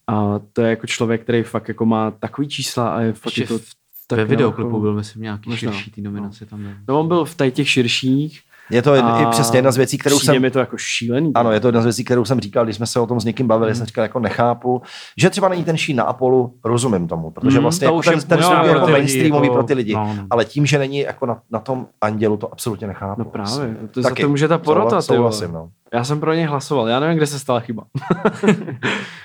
A 0.08 0.40
to 0.54 0.62
je 0.62 0.70
jako 0.70 0.88
člověk, 0.88 1.22
který 1.24 1.44
fakt 1.44 1.68
jako 1.68 1.86
má 1.86 2.12
takový 2.12 2.48
čísla 2.48 2.90
a 2.96 3.02
je 3.02 3.14
fakt 3.14 3.38
jako 3.38 3.58
v- 3.58 3.66
tak 4.08 4.18
Ve 4.20 4.26
videoklipu 4.26 4.68
jako- 4.70 4.80
byl, 4.80 4.94
myslím, 4.94 5.22
nějaký 5.24 5.50
Možná. 5.50 5.72
širší 5.72 5.92
tý 5.92 6.02
nominace 6.02 6.46
tam 6.46 6.62
byl. 6.62 6.72
No 6.88 7.00
on 7.00 7.08
byl 7.08 7.26
v 7.26 7.36
tady 7.36 7.52
těch 7.52 7.70
širších. 7.70 8.42
Je 8.70 8.82
to 8.82 8.94
a 8.94 9.22
i 9.22 9.26
přesně 9.26 9.58
jedna 9.58 9.72
z 9.72 9.78
věcí, 9.78 9.98
kterou 9.98 10.20
jsem... 10.20 10.42
mi 10.42 10.52
to 10.52 10.60
jako 10.60 10.78
šílený. 10.78 11.32
Ano, 11.36 11.52
je 11.52 11.60
to 11.60 11.68
jedna 11.68 11.82
z 11.82 11.84
věcí, 11.84 12.04
kterou 12.04 12.26
jsem 12.26 12.40
říkal, 12.40 12.64
když 12.64 12.76
jsme 12.76 12.86
se 12.86 13.00
o 13.00 13.08
tom 13.08 13.20
s 13.20 13.26
někým 13.26 13.48
bavili, 13.48 13.72
Hmm. 13.72 13.78
jsem 13.78 13.86
říkal, 13.86 14.02
jako 14.04 14.20
nechápu, 14.20 14.82
že 15.18 15.30
třeba 15.30 15.50
není 15.50 15.64
ten 15.64 15.78
šín 15.78 15.98
na 15.98 16.04
Apollo, 16.04 16.52
rozumím 16.66 17.08
tomu, 17.08 17.32
protože 17.32 17.58
Mm, 17.58 17.64
vlastně 17.64 17.86
to 17.88 17.94
jako 17.94 18.00
už 18.00 18.06
ten, 18.06 18.16
je 18.16 18.22
ten 18.22 18.38
pro 18.38 18.48
jako 18.68 18.88
mainstreamový 18.88 19.46
jako- 19.48 19.54
pro 19.56 19.64
ty 19.64 19.74
lidi, 19.74 19.94
no, 19.94 20.14
no. 20.18 20.24
ale 20.30 20.46
tím, 20.46 20.66
že 20.66 20.80
není 20.80 21.00
jako 21.00 21.26
na, 21.26 21.40
na 21.52 21.60
tom 21.60 21.88
andělu, 22.02 22.38
to 22.38 22.52
absolutně 22.52 22.88
nechápu. 22.88 23.22
No 23.22 23.26
právě, 23.26 23.76
to 23.92 24.02
za 24.02 24.10
to 24.22 24.30
může 24.30 24.48
ta 24.48 24.58
porota. 24.58 25.02
Souhlasím, 25.02 25.52
no. 25.52 25.70
Já 25.94 26.04
jsem 26.04 26.20
pro 26.20 26.34
něj 26.34 26.46
hlasoval, 26.46 26.88
já 26.88 27.00
nevím, 27.00 27.18
kde 27.18 27.28
se 27.28 27.40
stala 27.40 27.60
chyba. 27.60 27.84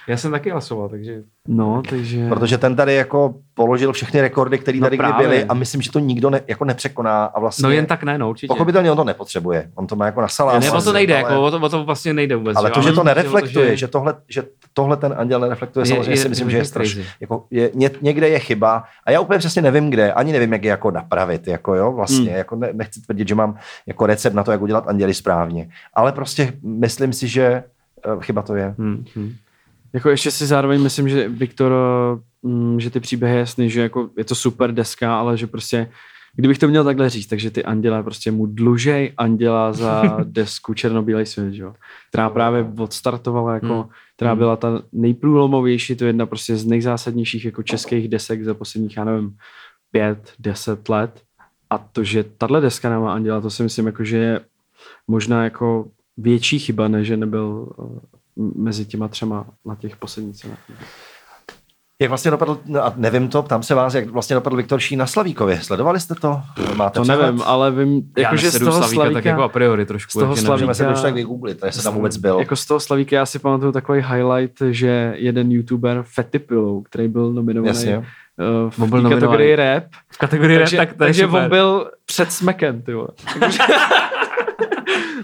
Já 0.08 0.16
jsem 0.16 0.30
taky 0.30 0.50
hlasoval, 0.50 0.88
takže... 0.88 1.22
No, 1.48 1.82
takže... 1.90 2.28
Protože 2.28 2.58
ten 2.58 2.76
tady 2.76 2.94
jako 2.94 3.34
položil 3.54 3.92
všechny 3.92 4.20
rekordy, 4.20 4.58
které 4.58 4.78
No 4.78 4.86
tady 4.86 4.96
kdy 4.96 5.12
byly 5.18 5.44
a 5.44 5.54
myslím, 5.54 5.82
že 5.82 5.90
to 5.92 5.98
nikdo 5.98 6.30
ne, 6.30 6.40
jako 6.48 6.64
nepřekoná 6.64 7.24
a 7.24 7.40
vlastně 7.40 7.62
No 7.62 7.70
jen 7.70 7.86
tak 7.86 8.02
ne, 8.02 8.18
no 8.18 8.30
určitě. 8.30 8.46
pochopitelně 8.48 8.90
on 8.90 8.96
to 8.96 9.04
nepotřebuje. 9.04 9.70
On 9.74 9.86
to 9.86 9.96
má 9.96 10.06
jako 10.06 10.20
na 10.20 10.28
salám. 10.28 10.60
Ne, 10.60 10.70
o 10.70 10.82
to 10.82 10.92
nejde, 10.92 11.14
ale, 11.22 11.22
jako, 11.32 11.42
o, 11.44 11.50
to, 11.50 11.60
o 11.60 11.68
to 11.68 11.84
vlastně 11.84 12.12
nejde 12.12 12.36
vůbec. 12.36 12.56
ale 12.56 12.68
jo, 12.70 12.74
to, 12.74 12.82
že 12.82 12.92
to 12.92 13.04
nereflektuje, 13.04 13.76
že 13.76 13.88
tohle, 13.88 14.14
že 14.28 14.42
tohle 14.74 14.96
ten 14.96 15.14
anděl 15.18 15.40
nereflektuje, 15.40 15.82
Je- 15.82 15.86
samozřejmě 15.86 16.12
je- 16.12 16.16
si 16.16 16.28
myslím, 16.28 16.48
je 16.48 16.52
že 16.52 16.58
je 16.58 16.64
strašně. 16.64 16.94
crazy. 17.02 17.08
Jako 17.20 17.44
je, 17.50 17.70
ně, 17.74 17.90
někde 18.02 18.28
je 18.28 18.38
chyba 18.38 18.84
a 19.06 19.10
já 19.10 19.20
úplně 19.20 19.38
přesně 19.38 19.62
nevím, 19.62 19.90
kde, 19.90 20.12
ani 20.12 20.32
nevím, 20.32 20.52
jak 20.52 20.64
je 20.64 20.70
jako 20.70 20.90
napravit, 20.90 21.46
jako 21.48 21.74
jo, 21.74 21.92
vlastně, 21.92 22.18
Hmm. 22.30 22.38
jako 22.38 22.56
ne, 22.56 22.68
nechci 22.72 23.00
tvrdit, 23.00 23.28
že 23.28 23.34
mám 23.34 23.56
jako 23.86 24.06
recept 24.06 24.34
na 24.34 24.44
to, 24.44 24.52
jak 24.52 24.62
udělat 24.62 24.88
anděli 24.88 25.14
správně, 25.14 25.68
ale 25.94 26.12
prostě 26.12 26.49
myslím 26.62 27.12
si, 27.12 27.28
že 27.28 27.42
eh, 27.42 27.64
chyba 28.20 28.42
to 28.42 28.54
je. 28.54 28.74
Hmm, 28.78 29.04
hmm. 29.16 29.34
Jako 29.92 30.10
ještě 30.10 30.30
si 30.30 30.46
zároveň 30.46 30.82
myslím, 30.82 31.08
že 31.08 31.28
Viktor, 31.28 31.72
mm, 32.42 32.80
že 32.80 32.90
ty 32.90 33.00
příběhy 33.00 33.34
je 33.34 33.40
jasný, 33.40 33.70
že 33.70 33.80
jako 33.80 34.10
je 34.18 34.24
to 34.24 34.34
super 34.34 34.72
deska, 34.72 35.18
ale 35.18 35.36
že 35.36 35.46
prostě, 35.46 35.90
kdybych 36.34 36.58
to 36.58 36.68
měl 36.68 36.84
takhle 36.84 37.10
říct, 37.10 37.26
takže 37.26 37.50
ty 37.50 37.64
anděla 37.64 38.02
prostě 38.02 38.30
mu 38.30 38.46
dlužej 38.46 39.12
anděla 39.16 39.72
za 39.72 40.18
desku 40.24 40.74
Černobílej 40.74 41.26
svět, 41.26 41.52
že 41.52 41.62
jo? 41.62 41.74
která 42.08 42.30
právě 42.30 42.66
odstartovala 42.78 43.54
jako, 43.54 43.74
Hmm. 43.74 43.88
která 44.16 44.34
byla 44.34 44.56
ta 44.56 44.82
nejprůlomovější, 44.92 45.96
to 45.96 46.04
je 46.04 46.08
jedna 46.08 46.26
prostě 46.26 46.56
z 46.56 46.66
nejzásadnějších 46.66 47.44
jako 47.44 47.62
českých 47.62 48.08
desek 48.08 48.44
za 48.44 48.54
posledních, 48.54 48.96
já 48.96 49.04
nevím, 49.04 49.36
pět, 49.92 50.32
deset 50.38 50.88
let 50.88 51.22
a 51.70 51.78
to, 51.78 52.04
že 52.04 52.24
tahle 52.24 52.60
deska 52.60 52.90
nemá 52.90 53.14
Anděla, 53.14 53.40
to 53.40 53.50
si 53.50 53.62
myslím, 53.62 53.86
jako, 53.86 54.04
že 54.04 54.16
je 54.16 54.40
možná 55.08 55.44
jako 55.44 55.90
větší 56.20 56.58
chyba, 56.58 56.88
než 56.88 57.06
že 57.06 57.16
nebyl 57.16 57.68
uh, 57.76 57.98
mezi 58.56 58.84
těma 58.84 59.08
třema 59.08 59.46
na 59.66 59.74
těch 59.74 59.96
posledních 59.96 60.36
cenách. 60.36 60.58
Jak 62.02 62.08
vlastně 62.10 62.30
dopadl, 62.30 62.58
no 62.66 62.84
a 62.84 62.92
nevím 62.96 63.28
to, 63.28 63.42
ptám 63.42 63.62
se 63.62 63.74
vás, 63.74 63.94
jak 63.94 64.08
vlastně 64.10 64.34
dopadl 64.34 64.56
Viktor 64.56 64.80
Šín 64.80 64.98
na 64.98 65.06
Slavíkově. 65.06 65.60
Sledovali 65.60 66.00
jste 66.00 66.14
to? 66.14 66.40
Máte 66.76 66.94
To 66.94 67.02
přehled? 67.02 67.26
nevím, 67.26 67.42
ale 67.44 67.70
vím, 67.70 68.02
jako, 68.18 68.36
že 68.36 68.50
z 68.50 68.58
toho 68.58 68.72
Slavíka, 68.72 68.94
Slavíka, 68.94 69.14
tak 69.14 69.24
jako 69.24 69.42
a 69.42 69.48
priori 69.48 69.86
trošku. 69.86 70.10
z 70.10 70.20
toho 70.20 70.34
Slavíka- 70.34 70.70
se 70.94 71.02
tak 71.02 71.14
vygooglit, 71.14 71.58
jestli 71.64 71.82
tam 71.82 71.94
vůbec 71.94 72.16
byl. 72.16 72.38
Jako 72.38 72.56
z 72.56 72.66
toho 72.66 72.80
Slavíka 72.80 73.16
já 73.16 73.26
si 73.26 73.38
pamatuju 73.38 73.72
takový 73.72 74.00
highlight, 74.00 74.62
že 74.70 75.14
jeden 75.16 75.52
youtuber 75.52 76.02
Fetipilou, 76.14 76.82
který 76.82 77.08
byl 77.08 77.32
nominovaný 77.32 77.68
Jasně. 77.68 77.98
uh, 77.98 78.04
v 78.70 78.82
On 78.82 78.90
byl 78.90 79.08
kategorii 79.10 79.56
rap, 79.56 79.84
v 80.12 80.18
kategorii 80.18 80.58
takže, 80.58 80.76
rap, 80.76 80.88
tak 80.88 80.96
to 80.96 81.04
je 81.04 81.08
takže 81.08 81.22
super. 81.24 81.42
on 81.42 81.48
byl 81.50 81.90
před 82.06 82.32
smekem, 82.32 82.82
ty 82.82 82.94
vole. 82.94 83.08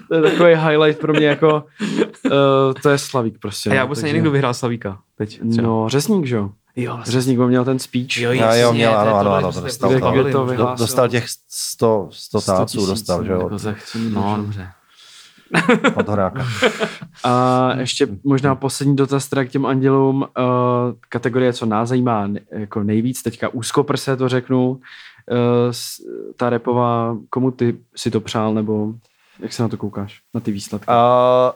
to 0.08 0.14
je 0.14 0.22
takový 0.22 0.54
highlight 0.54 1.00
pro 1.00 1.12
mě 1.12 1.26
jako, 1.26 1.64
uh, 2.24 2.32
to 2.82 2.88
je 2.90 2.98
Slavík 2.98 3.38
prostě. 3.38 3.70
A 3.70 3.74
já 3.74 3.80
no, 3.80 3.86
vůbec 3.86 3.98
takže- 4.00 4.06
nevím, 4.12 4.22
kdo 4.22 4.30
vyhrál 4.30 4.54
Slavíka. 4.54 4.98
Teď 5.18 5.40
třeba. 5.50 5.66
No, 5.68 5.88
Řezník, 5.88 6.26
že 6.26 6.36
jo? 6.36 6.50
jo, 6.76 6.98
Řezník 7.04 7.38
on 7.40 7.48
měl 7.48 7.64
ten 7.64 7.78
speech. 7.78 8.16
jo, 8.18 8.32
Já, 8.32 8.54
jo, 8.54 8.72
měl, 8.72 8.98
ano, 8.98 9.14
ano, 9.16 9.30
ano, 9.34 9.52
to 9.52 9.60
dostal 9.60 9.90
Kde- 9.90 10.00
to. 10.00 10.10
kde 10.12 10.32
to 10.32 10.46
vyhlásil? 10.46 10.84
Dostal 10.86 11.08
těch 11.08 11.24
100, 11.48 12.08
100 12.12 12.40
100 12.40 12.52
táců, 12.52 12.86
dostal, 12.86 13.24
že 13.24 13.32
jo, 13.32 13.38
jako 13.38 13.78
No, 14.10 14.36
dobře. 14.36 14.68
od 15.94 16.08
Horáka. 16.08 16.46
A 17.24 17.70
ještě 17.78 18.08
možná 18.24 18.54
poslední 18.54 18.96
dotaz 18.96 19.28
teda 19.28 19.44
k 19.44 19.48
těm 19.48 19.66
andělům. 19.66 20.16
Uh, 20.22 20.26
kategorie, 21.08 21.52
co 21.52 21.66
nás 21.66 21.88
zajímá 21.88 22.28
jako 22.50 22.82
nejvíc, 22.82 23.22
teďka 23.22 23.48
úzkoprse 23.48 24.16
to 24.16 24.28
řeknu. 24.28 24.70
Uh, 24.70 24.78
ta 26.36 26.50
repová, 26.50 27.16
komu 27.30 27.50
ty 27.50 27.76
si 27.96 28.10
to 28.10 28.20
přál, 28.20 28.54
nebo 28.54 28.92
jak 29.38 29.52
se 29.52 29.62
na 29.62 29.68
to 29.68 29.76
koukáš, 29.76 30.20
na 30.34 30.40
ty 30.40 30.52
výsledky? 30.52 30.88
Uh, 30.88 31.52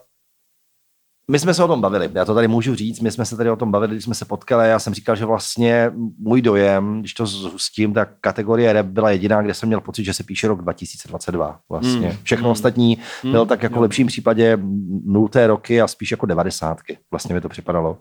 my 1.30 1.38
jsme 1.38 1.54
se 1.54 1.64
o 1.64 1.68
tom 1.68 1.80
bavili, 1.80 2.10
já 2.14 2.24
to 2.24 2.34
tady 2.34 2.48
můžu 2.48 2.74
říct, 2.74 3.00
my 3.00 3.10
jsme 3.10 3.24
se 3.24 3.36
tady 3.36 3.50
o 3.50 3.56
tom 3.56 3.70
bavili, 3.70 3.92
když 3.92 4.04
jsme 4.04 4.14
se 4.14 4.24
potkali, 4.24 4.68
já 4.68 4.78
jsem 4.78 4.94
říkal, 4.94 5.16
že 5.16 5.24
vlastně 5.24 5.92
můj 6.18 6.42
dojem, 6.42 7.00
když 7.00 7.14
to 7.14 7.26
zhustím, 7.26 7.94
tak 7.94 8.08
kategorie 8.20 8.72
rap 8.72 8.86
byla 8.86 9.10
jediná, 9.10 9.42
kde 9.42 9.54
jsem 9.54 9.66
měl 9.66 9.80
pocit, 9.80 10.04
že 10.04 10.14
se 10.14 10.24
píše 10.24 10.48
rok 10.48 10.62
2022 10.62 11.60
vlastně. 11.68 12.08
Mm. 12.08 12.16
Všechno 12.22 12.48
Mm. 12.48 12.52
ostatní 12.52 12.98
Mm, 13.24 13.32
byl 13.32 13.46
tak 13.46 13.62
jako 13.62 13.78
v 13.78 13.82
lepším 13.82 14.06
případě 14.06 14.58
nulté 15.04 15.46
roky 15.46 15.82
a 15.82 15.88
spíš 15.88 16.10
jako 16.10 16.26
devadesátky, 16.26 16.98
vlastně 17.10 17.34
mi 17.34 17.40
to 17.40 17.48
připadalo. 17.48 17.98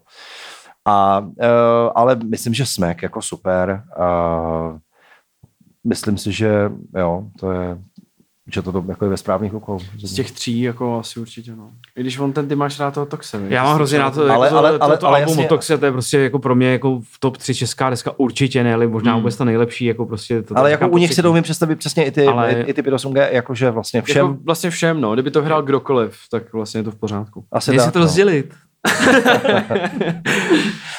A, 0.86 1.20
uh, 1.20 1.92
ale 1.96 2.16
myslím, 2.16 2.54
že 2.54 2.66
smek 2.66 3.02
jako 3.04 3.22
super. 3.22 3.84
Uh, 4.00 4.78
myslím 5.88 6.18
si, 6.18 6.32
že 6.32 6.72
jo, 6.98 7.24
to 7.40 7.52
je, 7.52 7.78
že 8.54 8.62
to 8.62 8.84
jako 8.90 9.06
je 9.06 9.10
ve 9.10 9.18
správných 9.18 9.54
rukou. 9.54 9.80
Z 10.04 10.14
těch 10.14 10.32
tří, 10.32 10.62
jako 10.62 11.00
asi 11.00 11.20
určitě, 11.20 11.52
no. 11.56 11.70
I 11.96 12.02
když 12.02 12.20
on 12.20 12.34
ten, 12.34 12.48
ty 12.48 12.56
máš 12.56 12.80
rád 12.80 12.94
toho 12.94 13.06
Toxe, 13.06 13.38
viď? 13.38 13.52
Já 13.52 13.64
mám 13.64 13.76
hrozně 13.76 14.00
na 14.00 14.12
to, 14.12 14.22
Ale- 14.22 14.32
ale, 14.36 14.46
jako 14.48 14.58
ale- 14.58 14.70
ale, 14.70 14.80
ale- 14.80 14.98
to, 14.98 15.02
to 15.02 15.08
ale 15.08 15.18
album 15.20 15.32
jasně. 15.34 15.48
Toxe, 15.48 15.78
to 15.78 15.86
je 15.86 15.92
prostě 15.92 16.20
jako 16.20 16.40
pro 16.40 16.56
mě 16.56 16.68
jako 16.72 17.00
v 17.00 17.20
top 17.20 17.38
3 17.38 17.56
česká 17.56 17.90
deska 17.90 18.12
určitě 18.18 18.64
ne, 18.64 18.74
ale 18.74 18.88
možná 18.88 19.12
Hmm. 19.12 19.22
vůbec 19.22 19.36
ta 19.36 19.46
nejlepší, 19.46 19.86
jako 19.86 20.06
prostě 20.06 20.42
to 20.42 20.58
Ale 20.58 20.72
jako 20.72 20.88
u 20.88 20.98
nich 20.98 21.14
si 21.14 21.22
to 21.22 21.32
umím 21.32 21.44
představit 21.44 21.76
přesně 21.76 22.06
i 22.06 22.12
ty, 22.12 22.26
Ale- 22.26 22.52
i, 22.52 22.62
i 22.70 22.74
ty 22.74 22.82
5.8G, 22.82 23.28
jakože 23.32 23.72
vlastně 23.72 24.02
všem. 24.02 24.26
Jako 24.28 24.38
vlastně 24.46 24.70
všem, 24.70 25.02
no. 25.02 25.14
Kdyby 25.14 25.32
to 25.32 25.42
hrál 25.42 25.62
kdokoliv, 25.64 26.18
tak 26.32 26.54
vlastně 26.54 26.80
je 26.80 26.84
to 26.84 26.92
v 26.92 26.96
pořádku. 26.96 27.46
asi 27.52 27.72
Jestli 27.72 27.86
tak, 27.88 27.94
to 27.94 28.00
no. 28.00 28.06
rozdělit. 28.06 28.54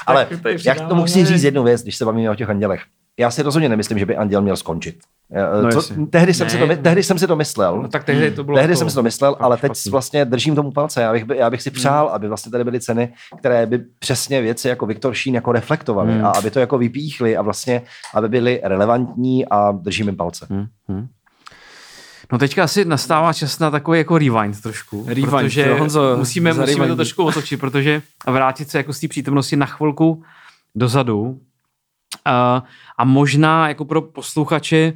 Ale 0.06 0.26
jak 0.64 0.80
to 0.88 0.94
musí 0.94 1.12
přidáváme- 1.12 1.26
říct 1.36 1.44
jednu 1.44 1.62
věc, 1.62 1.82
když 1.82 1.96
se 1.96 2.04
bavíme 2.04 2.30
o 2.30 2.34
těch 2.34 2.50
andělech. 2.50 2.80
Já 3.20 3.30
si 3.30 3.42
rozhodně 3.42 3.68
nemyslím, 3.68 3.98
že 3.98 4.06
by 4.06 4.16
anděl 4.16 4.42
měl 4.42 4.56
skončit. 4.56 4.98
No 5.54 5.62
No, 5.62 5.68
jasně. 5.68 6.06
tehdy, 6.06 6.34
jsem 6.34 6.46
Ne. 6.46 6.50
si 6.50 6.58
to, 6.58 6.66
my- 6.66 6.76
tehdy 6.76 7.02
jsem 7.02 7.18
si 7.18 7.26
to 7.26 7.36
myslel. 7.36 7.82
No, 7.82 7.88
tak 7.88 8.04
tehdy 8.04 8.30
to 8.30 8.44
bylo 8.44 8.56
Tehdy 8.58 8.72
jako 8.72 8.78
jsem 8.78 8.90
si 8.90 8.94
to 8.94 9.02
myslel, 9.02 9.36
ale 9.40 9.56
teď 9.56 9.72
špatný. 9.72 9.90
vlastně 9.90 10.24
držím 10.24 10.54
tomu 10.54 10.70
palce. 10.70 11.02
Já 11.02 11.12
bych, 11.12 11.24
by- 11.24 11.36
já 11.36 11.50
bych 11.50 11.62
si 11.62 11.70
přál, 11.70 12.08
aby 12.08 12.28
vlastně 12.28 12.52
tady 12.52 12.64
byly 12.64 12.80
ceny, 12.80 13.12
které 13.38 13.66
by 13.66 13.78
přesně 13.98 14.40
věci 14.42 14.68
jako 14.68 14.86
Viktor 14.86 15.14
Šín 15.14 15.34
jako 15.34 15.52
reflektovaly 15.52 16.12
Hmm. 16.12 16.24
a 16.24 16.28
aby 16.30 16.50
to 16.50 16.60
jako 16.60 16.78
vypíchly 16.78 17.36
a 17.36 17.42
vlastně, 17.42 17.82
aby 18.14 18.28
byly 18.28 18.60
relevantní 18.64 19.46
a 19.48 19.72
držím 19.72 20.06
jim 20.06 20.16
palce. 20.16 20.46
Hmm, 20.50 20.66
hmm. 20.88 21.08
No 22.32 22.38
teďka 22.38 22.64
asi 22.64 22.84
nastává 22.84 23.32
čas 23.32 23.58
na 23.58 23.70
takový 23.70 23.98
jako 23.98 24.18
rewind 24.18 24.60
trošku. 24.62 25.04
Rewind, 25.08 25.30
protože 25.30 25.68
jo, 25.68 25.76
Honzo, 25.78 26.16
musíme, 26.16 26.54
musíme 26.54 26.88
to 26.88 26.96
trošku 26.96 27.24
otočit, 27.24 27.60
protože 27.60 28.02
a 28.26 28.30
vrátit 28.30 28.70
se 28.70 28.78
jako 28.78 28.92
z 28.92 29.00
té 29.00 29.08
přítomnosti 29.08 29.56
na 29.56 29.66
chvilku 29.66 30.22
dozadu. 30.74 31.40
A, 32.24 32.62
a 32.98 33.04
možná 33.04 33.68
jako 33.68 33.84
pro 33.84 34.02
posluchače 34.02 34.92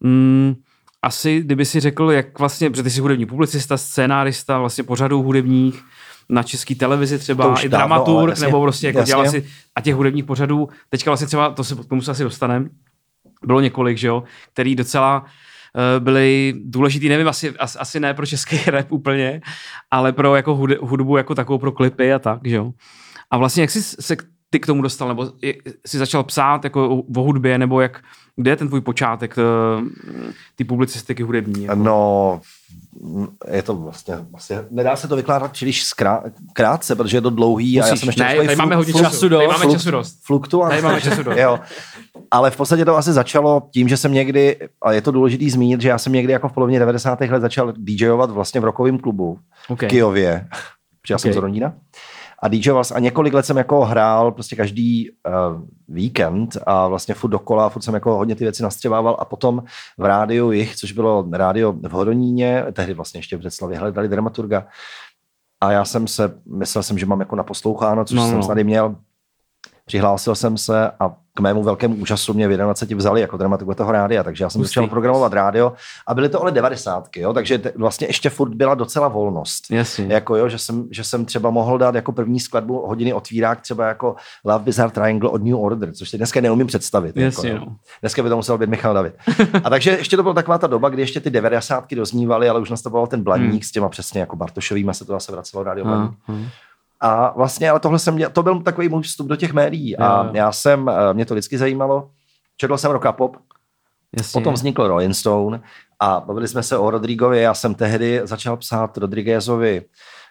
mm, 0.00 0.54
asi, 1.02 1.40
kdyby 1.40 1.64
si 1.64 1.80
řekl, 1.80 2.10
jak 2.10 2.38
vlastně, 2.38 2.70
protože 2.70 2.82
ty 2.82 2.90
jsi 2.90 3.00
hudební 3.00 3.26
publicista, 3.26 3.76
scénárista, 3.76 4.58
vlastně 4.58 4.84
pořadů 4.84 5.22
hudebních, 5.22 5.82
na 6.28 6.42
české 6.42 6.74
televizi 6.74 7.18
třeba, 7.18 7.60
i 7.60 7.68
dramaturg, 7.68 8.30
jasně, 8.30 8.46
nebo 8.46 8.62
prostě 8.62 8.86
jako 8.86 9.02
dělal 9.02 9.30
si 9.30 9.46
a 9.74 9.80
těch 9.80 9.94
hudebních 9.94 10.24
pořadů, 10.24 10.68
teďka 10.88 11.10
vlastně 11.10 11.26
třeba, 11.26 11.50
to 11.50 11.64
se, 11.64 11.74
k 11.74 11.86
tomu 11.86 12.02
se 12.02 12.10
asi 12.10 12.22
dostaneme, 12.22 12.68
bylo 13.46 13.60
několik, 13.60 13.98
že 13.98 14.08
jo, 14.08 14.22
který 14.52 14.74
docela 14.74 15.24
eh, 15.24 16.00
byly 16.00 16.54
důležitý, 16.64 17.08
nevím, 17.08 17.28
asi, 17.28 17.50
asi, 17.50 17.78
asi 17.78 18.00
ne 18.00 18.14
pro 18.14 18.26
český 18.26 18.58
rap 18.66 18.92
úplně, 18.92 19.40
ale 19.90 20.12
pro 20.12 20.36
jako 20.36 20.54
hudbu 20.80 21.16
jako 21.16 21.34
takovou 21.34 21.58
pro 21.58 21.72
klipy 21.72 22.12
a 22.12 22.18
tak, 22.18 22.40
že 22.44 22.56
jo. 22.56 22.72
A 23.30 23.36
vlastně 23.36 23.60
jak 23.60 23.70
jsi 23.70 23.82
se 23.82 24.16
ty 24.52 24.60
k 24.60 24.66
tomu 24.66 24.82
dostal, 24.82 25.08
nebo 25.08 25.32
jsi 25.86 25.98
začal 25.98 26.24
psát 26.24 26.64
jako 26.64 26.96
o, 27.16 27.20
hudbě, 27.22 27.58
nebo 27.58 27.80
jak, 27.80 28.00
kde 28.36 28.50
je 28.50 28.56
ten 28.56 28.68
tvůj 28.68 28.80
počátek 28.80 29.34
eh, 29.38 29.42
ty 30.56 30.64
publicistiky 30.64 31.22
hudební? 31.22 31.64
Jako? 31.64 31.82
No, 31.82 32.40
je 33.50 33.62
to 33.62 33.74
vlastně, 33.76 34.14
vlastně, 34.30 34.64
nedá 34.70 34.96
se 34.96 35.08
to 35.08 35.16
vykládat 35.16 35.52
příliš 35.52 35.84
krátce, 36.52 36.96
protože 36.96 37.16
je 37.16 37.20
to 37.20 37.30
dlouhý 37.30 37.80
a 37.80 37.84
já 37.86 37.90
Musíš. 37.92 38.00
jsem 38.00 38.08
ještě 38.08 38.22
ne, 38.22 38.36
tady 38.36 38.56
máme 38.56 38.76
hodně 38.76 38.92
fluk- 38.92 39.00
času, 39.02 39.28
tady 39.28 39.46
máme 39.46 39.66
času 39.72 39.90
dost. 39.90 40.18
Fluktuant. 40.26 40.70
Tady 40.70 40.82
máme 40.82 41.00
času 41.00 41.22
dost. 41.22 41.36
jo. 41.38 41.60
Ale 42.30 42.50
v 42.50 42.56
podstatě 42.56 42.84
to 42.84 42.96
asi 42.96 43.12
začalo 43.12 43.62
tím, 43.72 43.88
že 43.88 43.96
jsem 43.96 44.12
někdy, 44.12 44.56
a 44.82 44.92
je 44.92 45.00
to 45.00 45.10
důležitý 45.10 45.50
zmínit, 45.50 45.80
že 45.80 45.88
já 45.88 45.98
jsem 45.98 46.12
někdy 46.12 46.32
jako 46.32 46.48
v 46.48 46.52
polovině 46.52 46.78
90. 46.78 47.20
let 47.20 47.40
začal 47.40 47.72
DJovat 47.76 48.30
vlastně 48.30 48.60
v 48.60 48.64
rokovém 48.64 48.98
klubu 48.98 49.38
Okay. 49.68 49.88
v 49.88 49.90
Kijově, 49.90 50.46
protože 51.02 51.14
já 51.14 51.18
jsem 51.18 51.30
Ok. 51.30 51.34
z 51.34 51.38
Rondína. 51.40 51.72
A 52.42 52.48
DJoval 52.48 52.82
a 52.94 52.98
několik 52.98 53.34
let 53.34 53.46
jsem 53.46 53.56
jako 53.56 53.84
hrál 53.84 54.32
prostě 54.32 54.56
každý 54.56 55.10
uh, 55.10 55.62
víkend 55.88 56.56
a 56.66 56.88
vlastně 56.88 57.14
furt 57.14 57.30
dokola, 57.30 57.68
furt 57.68 57.82
jsem 57.82 57.94
jako 57.94 58.16
hodně 58.16 58.34
ty 58.34 58.44
věci 58.44 58.62
nastřebával 58.62 59.16
a 59.18 59.24
potom 59.24 59.62
v 59.98 60.04
rádiu 60.04 60.50
jich, 60.52 60.76
což 60.76 60.92
bylo 60.92 61.28
rádio 61.32 61.72
v 61.72 61.90
Hodoníně, 61.90 62.64
tehdy 62.72 62.94
vlastně 62.94 63.18
ještě 63.18 63.36
v 63.36 63.40
Břeclavě 63.40 63.78
hledali 63.78 64.08
dramaturga 64.08 64.66
a 65.60 65.72
já 65.72 65.84
jsem 65.84 66.06
se, 66.08 66.34
myslel 66.46 66.82
jsem, 66.82 66.98
že 66.98 67.06
mám 67.06 67.20
jako 67.20 67.36
naposloucháno, 67.36 68.04
což 68.04 68.16
No, 68.16 68.26
jsem 68.26 68.36
no. 68.36 68.42
snad 68.42 68.58
i 68.58 68.64
měl. 68.64 68.96
Přihlásil 69.84 70.34
jsem 70.34 70.58
se 70.58 70.90
a 71.00 71.16
k 71.34 71.40
mému 71.40 71.62
velkému 71.62 71.94
úžasu 71.94 72.34
mě 72.34 72.48
v 72.48 72.56
21 72.56 72.98
vzali 72.98 73.20
jako 73.20 73.36
dramaturg 73.36 73.76
toho 73.76 73.92
rádia, 73.92 74.22
takže 74.22 74.44
já 74.44 74.50
jsem 74.50 74.62
začal 74.64 74.86
programovat 74.86 75.32
rádio 75.32 75.72
a 76.06 76.14
byly 76.14 76.28
to 76.28 76.42
ale 76.42 76.50
90. 76.50 77.08
Jo, 77.16 77.32
takže 77.32 77.58
te, 77.58 77.72
vlastně 77.76 78.06
ještě 78.06 78.30
furt 78.30 78.54
byla 78.54 78.74
docela 78.74 79.08
volnost. 79.08 79.70
Jasně. 79.70 80.06
Jako 80.08 80.36
jo, 80.36 80.48
že 80.48 80.58
jsem, 80.58 80.88
že 80.90 81.04
jsem 81.04 81.24
třeba 81.24 81.50
mohl 81.50 81.78
dát 81.78 81.94
jako 81.94 82.12
první 82.12 82.40
skladbu 82.40 82.86
hodiny 82.86 83.12
otvírák 83.12 83.60
třeba 83.60 83.86
jako 83.88 84.14
Love 84.44 84.64
Bizarre 84.64 84.92
Triangle 84.92 85.30
od 85.30 85.44
New 85.44 85.56
Order, 85.56 85.92
což 85.92 86.08
si 86.10 86.16
dneska 86.16 86.40
neumím 86.40 86.66
představit. 86.66 87.16
Jasně, 87.16 87.50
jako, 87.50 87.64
no. 87.64 87.76
Dneska 88.00 88.22
by 88.22 88.28
to 88.28 88.36
musel 88.36 88.58
být 88.58 88.70
Michal 88.70 88.94
David. 88.94 89.14
A 89.64 89.70
takže 89.70 89.90
ještě 89.90 90.16
to 90.16 90.22
byla 90.22 90.34
taková 90.34 90.58
ta 90.58 90.66
doba, 90.66 90.88
kdy 90.88 91.02
ještě 91.02 91.20
ty 91.20 91.30
90. 91.30 91.94
doznívaly, 91.94 92.48
ale 92.48 92.60
už 92.60 92.70
nastupoval 92.70 93.06
ten 93.06 93.22
Blaník 93.22 93.50
Hmm. 93.50 93.60
s 93.62 93.70
těma 93.70 93.88
přesně 93.88 94.20
jako 94.20 94.36
Bartošovýma 94.36 94.92
se 94.92 95.04
to 95.04 95.12
zase 95.12 95.32
vracelo 95.32 95.62
rádio 95.64 95.86
Aha, 95.86 95.96
Blaník. 95.96 96.52
A 97.04 97.32
vlastně, 97.36 97.70
ale 97.70 97.80
tohle 97.80 97.98
jsem, 97.98 98.16
děl- 98.16 98.30
to 98.30 98.42
byl 98.42 98.62
takový 98.62 98.88
můj 98.88 99.02
vstup 99.02 99.26
do 99.26 99.36
těch 99.36 99.52
médií 99.52 99.96
a 99.96 100.24
Jo, 100.24 100.30
já 100.32 100.52
jsem, 100.52 100.88
eh, 100.88 101.14
mě 101.14 101.26
to 101.26 101.34
vždycky 101.34 101.58
zajímalo, 101.58 102.10
četl 102.56 102.76
jsem 102.76 102.90
rock 102.90 103.06
a 103.06 103.12
pop, 103.12 103.36
Jasně. 104.16 104.40
Potom 104.40 104.54
vznikl 104.54 104.88
Rolling 104.88 105.14
Stone 105.14 105.60
a 106.00 106.20
bavili 106.20 106.48
jsme 106.48 106.62
se 106.62 106.78
o 106.78 106.90
Rodrigovi. 106.90 107.40
Já 107.42 107.54
jsem 107.54 107.74
tehdy 107.74 108.20
začal 108.24 108.56
psát 108.56 108.98
Rodriguezovi, 108.98 109.82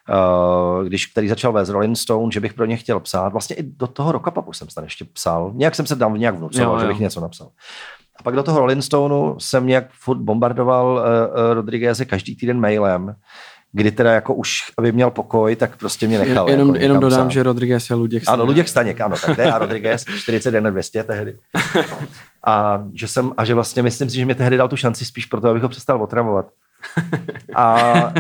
uh, 0.10 0.86
když, 0.86 1.05
který 1.05 1.27
začal 1.29 1.51
vést 1.51 1.69
Rolling 1.69 1.97
Stone, 1.97 2.31
že 2.31 2.39
bych 2.39 2.53
pro 2.53 2.65
ně 2.65 2.77
chtěl 2.77 2.99
psát. 2.99 3.31
Vlastně 3.31 3.55
i 3.55 3.63
do 3.63 3.88
toho 3.88 4.12
Rockapopu 4.12 4.53
jsem 4.53 4.69
snad 4.69 4.84
ještě 4.84 5.05
psal. 5.05 5.51
Nějak 5.55 5.75
jsem 5.75 5.86
se 5.88 5.95
tam 5.95 6.13
nějak 6.13 6.36
vnucoval, 6.36 6.73
Jo, 6.73 6.79
že 6.79 6.86
jo. 6.86 6.91
bych 6.91 6.99
něco 6.99 7.21
napsal. 7.21 7.49
A 8.19 8.23
pak 8.23 8.36
do 8.36 8.43
toho 8.43 8.60
Rolling 8.60 8.84
Stoneu 8.84 9.36
jsem 9.39 9.67
nějak 9.67 9.86
furt 9.91 10.17
bombardoval 10.17 10.86
uh, 10.95 11.53
Rodrigueze 11.53 12.05
každý 12.05 12.36
týden 12.36 12.60
mailem, 12.60 13.15
kdy 13.71 13.91
teda 13.91 14.13
jako 14.13 14.34
už, 14.34 14.62
aby 14.77 14.91
měl 14.91 15.12
pokoj, 15.12 15.55
tak 15.55 15.77
prostě 15.77 16.07
mě 16.07 16.19
nechal. 16.19 16.49
jenom, 16.49 16.67
jako 16.67 16.84
jenom 16.84 16.99
dodám, 16.99 17.19
psát. 17.19 17.31
že 17.31 17.43
Rodriguez 17.43 17.89
je 17.89 17.95
Luděk. 17.95 18.23
Ano, 18.27 18.45
Luděk 18.45 18.67
Staněk, 18.67 19.01
ano, 19.01 19.15
tak 19.25 19.39
a 19.39 19.57
Rodriguez, 19.57 20.05
41 20.17 20.69
200 20.69 21.03
tehdy. 21.03 21.38
A 22.45 22.84
že 22.93 23.07
jsem, 23.07 23.31
a 23.38 23.45
že 23.45 23.53
vlastně 23.53 23.84
myslím 23.84 24.10
si, 24.10 24.15
že 24.15 24.25
mě 24.25 24.36
tehdy 24.36 24.57
dal 24.57 24.67
tu 24.67 24.77
šanci 24.77 25.05
spíš 25.05 25.25
proto, 25.25 25.49
abych 25.49 25.63
ho 25.63 25.69
přestal 25.69 26.03
otravovat. 26.03 26.45
A 27.56 27.94
uh, 28.06 28.12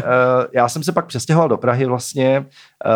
já 0.53 0.69
jsem 0.69 0.83
se 0.83 0.91
pak 0.91 1.05
přestěhoval 1.05 1.49
do 1.49 1.57
Prahy 1.57 1.85
vlastně, 1.85 2.45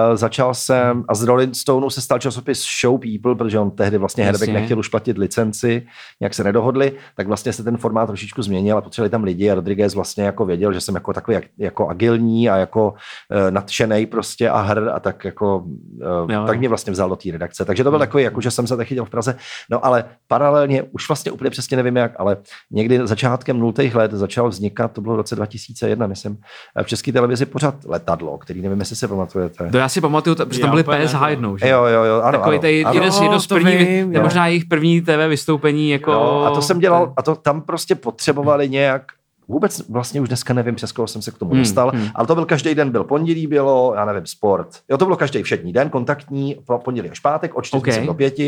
uh, 0.10 0.16
začal 0.16 0.54
jsem, 0.54 1.04
a 1.08 1.16
z 1.16 1.24
Rolling 1.24 1.56
Stoneu 1.56 1.90
se 1.90 2.02
stal 2.02 2.20
časopis 2.20 2.66
Show 2.82 3.00
People, 3.00 3.36
protože 3.36 3.60
on 3.60 3.72
tehdy 3.72 3.98
vlastně 3.98 4.24
Jasně. 4.24 4.32
Herbeck 4.32 4.54
nechtěl 4.54 4.80
už 4.80 4.88
platit 4.88 5.18
licenci, 5.18 5.88
jak 6.20 6.34
se 6.34 6.44
nedohodli, 6.44 6.92
tak 7.18 7.28
vlastně 7.28 7.54
se 7.54 7.64
ten 7.64 7.78
formát 7.78 8.08
trošičku 8.08 8.42
změnil 8.42 8.78
a 8.78 8.82
potřebovali 8.82 9.10
tam 9.10 9.24
lidi 9.24 9.52
a 9.52 9.56
Rodriguez 9.56 9.96
vlastně 9.96 10.24
jako 10.24 10.46
věděl, 10.46 10.74
že 10.74 10.82
jsem 10.82 10.96
jako 10.96 11.14
takový 11.14 11.36
jak, 11.36 11.44
jako 11.58 11.88
agilní 11.88 12.50
a 12.50 12.58
jako 12.58 12.92
uh, 12.92 13.52
nadšenej 13.52 14.06
prostě 14.06 14.50
a 14.50 14.62
hr 14.62 14.90
a 14.94 15.00
tak 15.00 15.26
jako, 15.26 15.58
uh, 15.58 16.32
Jo, 16.32 16.44
tak 16.48 16.60
mě 16.60 16.70
vlastně 16.70 16.94
vzal 16.94 17.10
do 17.10 17.16
té 17.16 17.32
redakce. 17.32 17.66
Takže 17.66 17.84
to 17.84 17.90
byl 17.90 18.00
takový, 18.00 18.24
jako 18.24 18.42
že 18.42 18.52
jsem 18.52 18.68
se 18.68 18.78
tak 18.78 18.88
chytil 18.88 19.06
v 19.06 19.10
Praze. 19.10 19.36
No 19.72 19.86
ale 19.86 20.06
paralelně, 20.28 20.84
už 20.84 21.10
vlastně 21.10 21.32
úplně 21.32 21.50
přesně 21.50 21.78
nevím 21.78 21.96
jak, 21.96 22.12
ale 22.20 22.38
někdy 22.72 23.08
začátkem 23.08 23.60
nultých 23.60 23.96
let 23.96 24.12
začal 24.12 24.50
vznikat, 24.50 24.92
to 24.92 25.02
bylo 25.02 25.14
v 25.14 25.18
roce 25.18 25.36
2001, 25.58 26.08
myslím, 26.08 26.38
v 26.84 26.88
české 26.88 27.12
televizi 27.12 27.46
pořád 27.46 27.76
letadlo, 27.86 28.38
který 28.38 28.62
nevím, 28.62 28.80
jestli 28.80 28.96
si 28.96 29.08
pamatujete. 29.08 29.70
To 29.72 29.78
já 29.78 29.90
si 29.90 30.02
pamatuju, 30.02 30.36
že 30.52 30.60
tam 30.60 30.80
úplně 30.80 31.06
PSH 31.06 31.22
no. 31.22 31.28
jednou, 31.28 31.58
že? 31.58 31.70
Jo, 31.70 31.86
jo, 31.86 32.04
jo, 32.04 32.22
ano, 32.22 32.38
Takový 32.38 32.58
ano, 32.58 32.90
ano. 32.90 32.94
jeden 32.94 33.24
jedno 33.24 33.40
z 33.40 33.48
to 33.48 33.56
první, 33.56 33.78
vím, 33.78 34.14
jo. 34.14 34.22
možná 34.22 34.48
jejich 34.48 34.66
první 34.66 35.02
TV 35.02 35.28
vystoupení 35.28 35.90
jako... 35.90 36.12
No, 36.12 36.46
a 36.46 36.52
to 36.52 36.62
jsem 36.62 36.80
dělal, 36.80 37.14
a 37.18 37.22
to 37.22 37.36
tam 37.36 37.62
prostě 37.62 37.96
potřebovali 37.96 38.70
nějak, 38.70 39.04
vůbec 39.48 39.90
vlastně 39.90 40.22
už 40.22 40.28
dneska 40.28 40.54
nevím, 40.54 40.76
přes 40.76 40.92
koho 40.92 41.08
jsem 41.08 41.22
se 41.22 41.32
k 41.32 41.38
tomu 41.38 41.52
Hmm, 41.52 41.62
dostal, 41.62 41.92
hmm. 41.96 42.08
ale 42.16 42.28
to 42.28 42.36
byl 42.36 42.46
každý 42.46 42.76
den, 42.76 42.92
byl 42.92 43.04
pondělí, 43.04 43.48
bylo, 43.48 43.94
já 43.96 44.06
nevím, 44.06 44.26
sport. 44.26 44.68
Jo, 44.90 44.98
to 44.98 45.06
bylo 45.06 45.18
každý 45.18 45.44
všední 45.44 45.74
den, 45.74 45.90
kontaktní, 45.90 46.56
po- 46.68 46.80
pondělí 46.80 47.10
až 47.10 47.20
pátek, 47.20 47.56
od 47.56 47.66
4 47.66 48.00
Ok. 48.00 48.06
do 48.06 48.14
5 48.14 48.40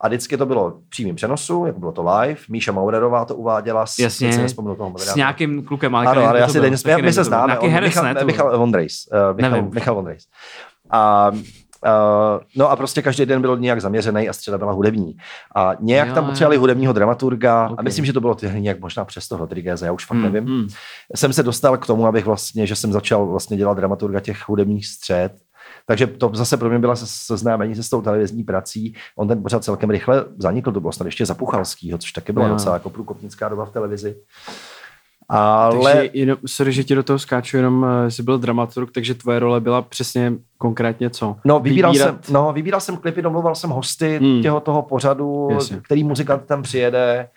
a 0.00 0.08
vždycky 0.08 0.36
to 0.36 0.46
bylo 0.46 0.70
v 0.70 0.88
přímém 0.88 1.16
přenosu, 1.16 1.66
jako 1.66 1.78
bylo 1.80 1.92
to 1.92 2.02
live, 2.10 2.40
Míša 2.48 2.72
Maurerová 2.72 3.24
to 3.24 3.34
uváděla, 3.36 3.86
s, 3.86 3.98
Jasně, 3.98 4.32
si 4.48 4.54
toho 4.54 4.94
s 4.98 5.14
nějakým 5.14 5.64
klukem, 5.64 5.94
ale 5.94 6.06
Ano, 6.06 6.28
ale 6.28 6.40
já 6.40 6.48
si 6.48 6.52
byl, 6.52 6.62
den, 6.62 6.78
taky 6.82 7.02
my, 7.02 7.02
my 7.02 7.12
se 7.12 7.24
známe, 7.24 7.58
on, 7.58 7.70
herec, 7.70 7.88
Michal, 7.88 8.14
ne? 8.14 8.24
Michal 8.24 8.58
Vondrejs. 8.58 9.08
Uh, 9.12 9.36
Michal, 9.36 9.50
Nevím. 9.50 9.70
Michal 9.74 9.94
Vondrejs. 9.94 10.24
A 10.90 11.30
no 12.56 12.70
a 12.70 12.76
prostě 12.76 13.02
každý 13.02 13.26
den 13.26 13.40
byl 13.40 13.58
nějak 13.58 13.80
zaměřený 13.80 14.28
a 14.28 14.32
středa 14.32 14.58
byla 14.58 14.72
hudební. 14.72 15.16
A 15.56 15.72
nějak 15.80 16.08
Jo, 16.08 16.14
tam 16.14 16.26
potřebovali 16.26 16.56
hudebního 16.56 16.92
dramaturga 16.92 17.68
Ok. 17.68 17.78
a 17.78 17.82
myslím, 17.82 18.04
že 18.04 18.12
to 18.12 18.20
bylo 18.20 18.36
nějak 18.52 18.80
možná 18.80 19.04
přes 19.04 19.28
toho 19.28 19.38
Rodrigueze, 19.38 19.86
já 19.86 19.92
už 19.92 20.06
fakt 20.06 20.18
Hmm, 20.18 20.32
nevím. 20.32 20.44
hmm. 20.48 20.66
Jsem 21.16 21.32
se 21.32 21.42
dostal 21.42 21.76
k 21.78 21.86
tomu, 21.86 22.06
abych 22.06 22.24
vlastně, 22.26 22.66
že 22.66 22.76
jsem 22.76 22.92
začal 22.92 23.26
vlastně 23.26 23.56
dělat 23.56 23.74
dramaturga 23.76 24.20
těch 24.20 24.48
hudebních 24.48 24.86
střed. 24.86 25.32
Takže 25.86 26.06
to 26.06 26.30
zase 26.34 26.56
pro 26.56 26.68
mě 26.68 26.78
byla 26.78 26.96
se- 26.96 27.06
seznámení 27.08 27.74
se 27.74 27.82
s 27.82 27.90
tou 27.90 28.02
televizní 28.02 28.44
prací. 28.44 28.94
On 29.16 29.28
ten 29.28 29.42
pořád 29.42 29.64
celkem 29.64 29.90
rychle 29.90 30.24
zanikl, 30.38 30.72
to 30.72 30.80
bylo 30.80 30.92
snad 30.92 31.04
ještě 31.06 31.26
za 31.26 31.34
Puchalskýho, 31.34 31.98
což 31.98 32.12
taky 32.12 32.32
byla 32.32 32.48
docela 32.48 32.74
jako 32.74 32.90
průkopnická 32.90 33.48
doba 33.48 33.64
v 33.64 33.70
televizi. 33.70 34.16
Ale 35.32 35.92
Takže 35.92 36.10
jenom, 36.12 36.36
sorry, 36.46 36.72
že 36.72 36.84
ti 36.84 36.94
do 36.94 37.02
toho 37.02 37.18
skáču, 37.18 37.56
jenom 37.56 37.82
uh, 37.82 37.88
jsi 38.08 38.22
byl 38.22 38.38
dramaturg, 38.38 38.90
takže 38.92 39.14
tvoje 39.14 39.38
role 39.38 39.60
byla 39.60 39.82
přesně 39.82 40.32
konkrétně 40.58 41.10
co? 41.10 41.36
No, 41.44 41.60
vybíral, 41.60 41.92
Vybírat- 41.92 42.24
jsem, 42.24 42.34
no, 42.34 42.52
vybíral 42.52 42.80
jsem 42.80 42.96
klipy, 42.96 43.22
domluval 43.22 43.54
jsem 43.54 43.70
hosty 43.70 44.18
Hmm. 44.18 44.42
těho 44.42 44.60
toho 44.60 44.82
pořadu, 44.82 45.48
Jasně. 45.50 45.80
který 45.84 46.04
muzikant 46.04 46.42
tam 46.46 46.62
přijede, 46.62 47.28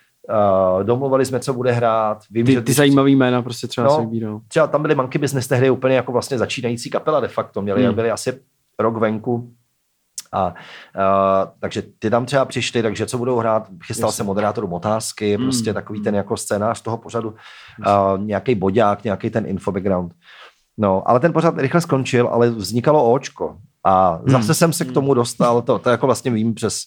uh, 0.76 0.84
domluvali 0.84 1.24
jsme, 1.24 1.40
co 1.40 1.52
bude 1.54 1.72
hrát. 1.72 2.18
Vím, 2.30 2.46
Ty, 2.46 2.52
že 2.52 2.60
ty 2.62 2.72
zajímavý 2.72 3.16
jména 3.16 3.42
prostě 3.42 3.66
třeba 3.66 3.86
No. 3.86 3.94
si 3.94 4.00
vybíral. 4.00 4.40
třeba 4.48 4.66
tam 4.66 4.82
byly 4.82 4.94
Monkey 4.94 5.20
Business 5.20 5.46
tehdy 5.46 5.70
úplně 5.70 5.96
jako 5.96 6.12
vlastně 6.12 6.38
začínající 6.38 6.90
kapela 6.90 7.20
de 7.20 7.28
facto, 7.28 7.62
měli, 7.62 7.84
Hmm. 7.86 7.94
byli 7.94 8.10
asi 8.10 8.32
rok 8.78 8.96
venku. 8.96 9.50
A, 10.34 10.46
uh, 10.46 11.50
takže 11.60 11.82
ty 11.98 12.10
tam 12.10 12.26
třeba 12.26 12.44
přišli, 12.44 12.82
takže 12.82 13.06
co 13.06 13.18
budou 13.18 13.38
hrát, 13.38 13.68
chystal 13.84 14.08
Jasně. 14.08 14.16
jsem 14.16 14.26
moderátorům 14.26 14.72
otázky, 14.72 15.36
Hmm. 15.36 15.44
prostě 15.44 15.74
takový 15.74 16.02
ten 16.02 16.14
jako 16.14 16.36
scénář 16.36 16.80
toho 16.82 16.96
pořadu, 16.98 17.34
nějaký 18.16 18.54
bodák, 18.54 19.04
nějaký 19.04 19.30
ten 19.30 19.46
info 19.46 19.72
background. 19.72 20.12
No, 20.78 21.08
ale 21.08 21.20
ten 21.20 21.32
pořad 21.32 21.58
rychle 21.58 21.80
skončil, 21.80 22.28
ale 22.28 22.50
vznikalo 22.50 23.12
Očko. 23.12 23.56
A 23.86 24.20
zase 24.26 24.54
jsem 24.54 24.72
se 24.72 24.84
k 24.84 24.92
tomu 24.92 25.14
dostal, 25.14 25.62
to, 25.62 25.78
to 25.78 25.90
jako 25.90 26.06
vlastně 26.06 26.30
vím 26.30 26.54
přes, 26.54 26.82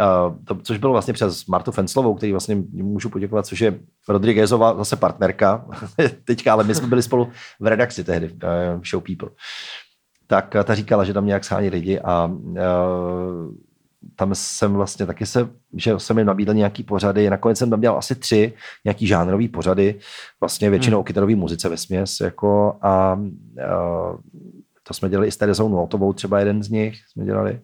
uh, 0.00 0.44
to, 0.44 0.54
což 0.62 0.78
bylo 0.78 0.92
vlastně 0.92 1.14
přes 1.14 1.46
Martu 1.46 1.72
Fenslovou, 1.72 2.14
který 2.14 2.32
vlastně 2.32 2.56
můžu 2.72 3.08
poděkovat, 3.08 3.46
což 3.46 3.60
je 3.60 3.78
Rodriguezová 4.08 4.74
zase 4.74 4.96
partnerka, 4.96 5.64
teďka, 6.24 6.52
ale 6.52 6.64
my 6.64 6.74
jsme 6.74 6.86
byli 6.86 7.02
spolu 7.02 7.28
v 7.60 7.66
redakci 7.66 8.04
tehdy, 8.04 8.30
uh, 8.32 8.82
Show 8.90 9.02
People. 9.02 9.28
Tak 10.32 10.56
eh, 10.56 10.64
ta 10.64 10.74
říkala, 10.74 11.04
že 11.04 11.12
tam 11.12 11.26
nějak 11.26 11.44
schání 11.44 11.68
lidi 11.68 12.00
a 12.00 12.24
uh, 12.24 12.56
tam 14.16 14.34
jsem 14.34 14.72
vlastně 14.72 15.06
taky 15.06 15.26
se, 15.26 15.48
že 15.76 15.98
jsem 15.98 16.16
mi 16.16 16.24
nabídl 16.24 16.54
nějaký 16.54 16.82
pořady, 16.82 17.30
nakonec 17.30 17.58
jsem 17.58 17.70
tam 17.70 17.80
dělal 17.80 17.98
asi 17.98 18.14
tři 18.14 18.52
nějaký 18.84 19.06
žánrový 19.06 19.48
pořady, 19.48 19.98
vlastně 20.40 20.70
většinou 20.70 21.00
o 21.00 21.04
kytarové 21.04 21.34
muzice 21.34 21.68
ve 21.68 21.76
směs, 21.76 22.20
jako 22.20 22.76
a 22.82 23.14
uh, 23.14 24.20
to 24.82 24.94
jsme 24.94 25.08
dělali 25.08 25.28
i 25.28 25.30
s 25.30 25.36
Terezou 25.36 25.68
Notovou, 25.68 26.12
třeba 26.12 26.38
jeden 26.38 26.62
z 26.62 26.68
nich 26.68 26.94
jsme 27.08 27.24
dělali, 27.24 27.60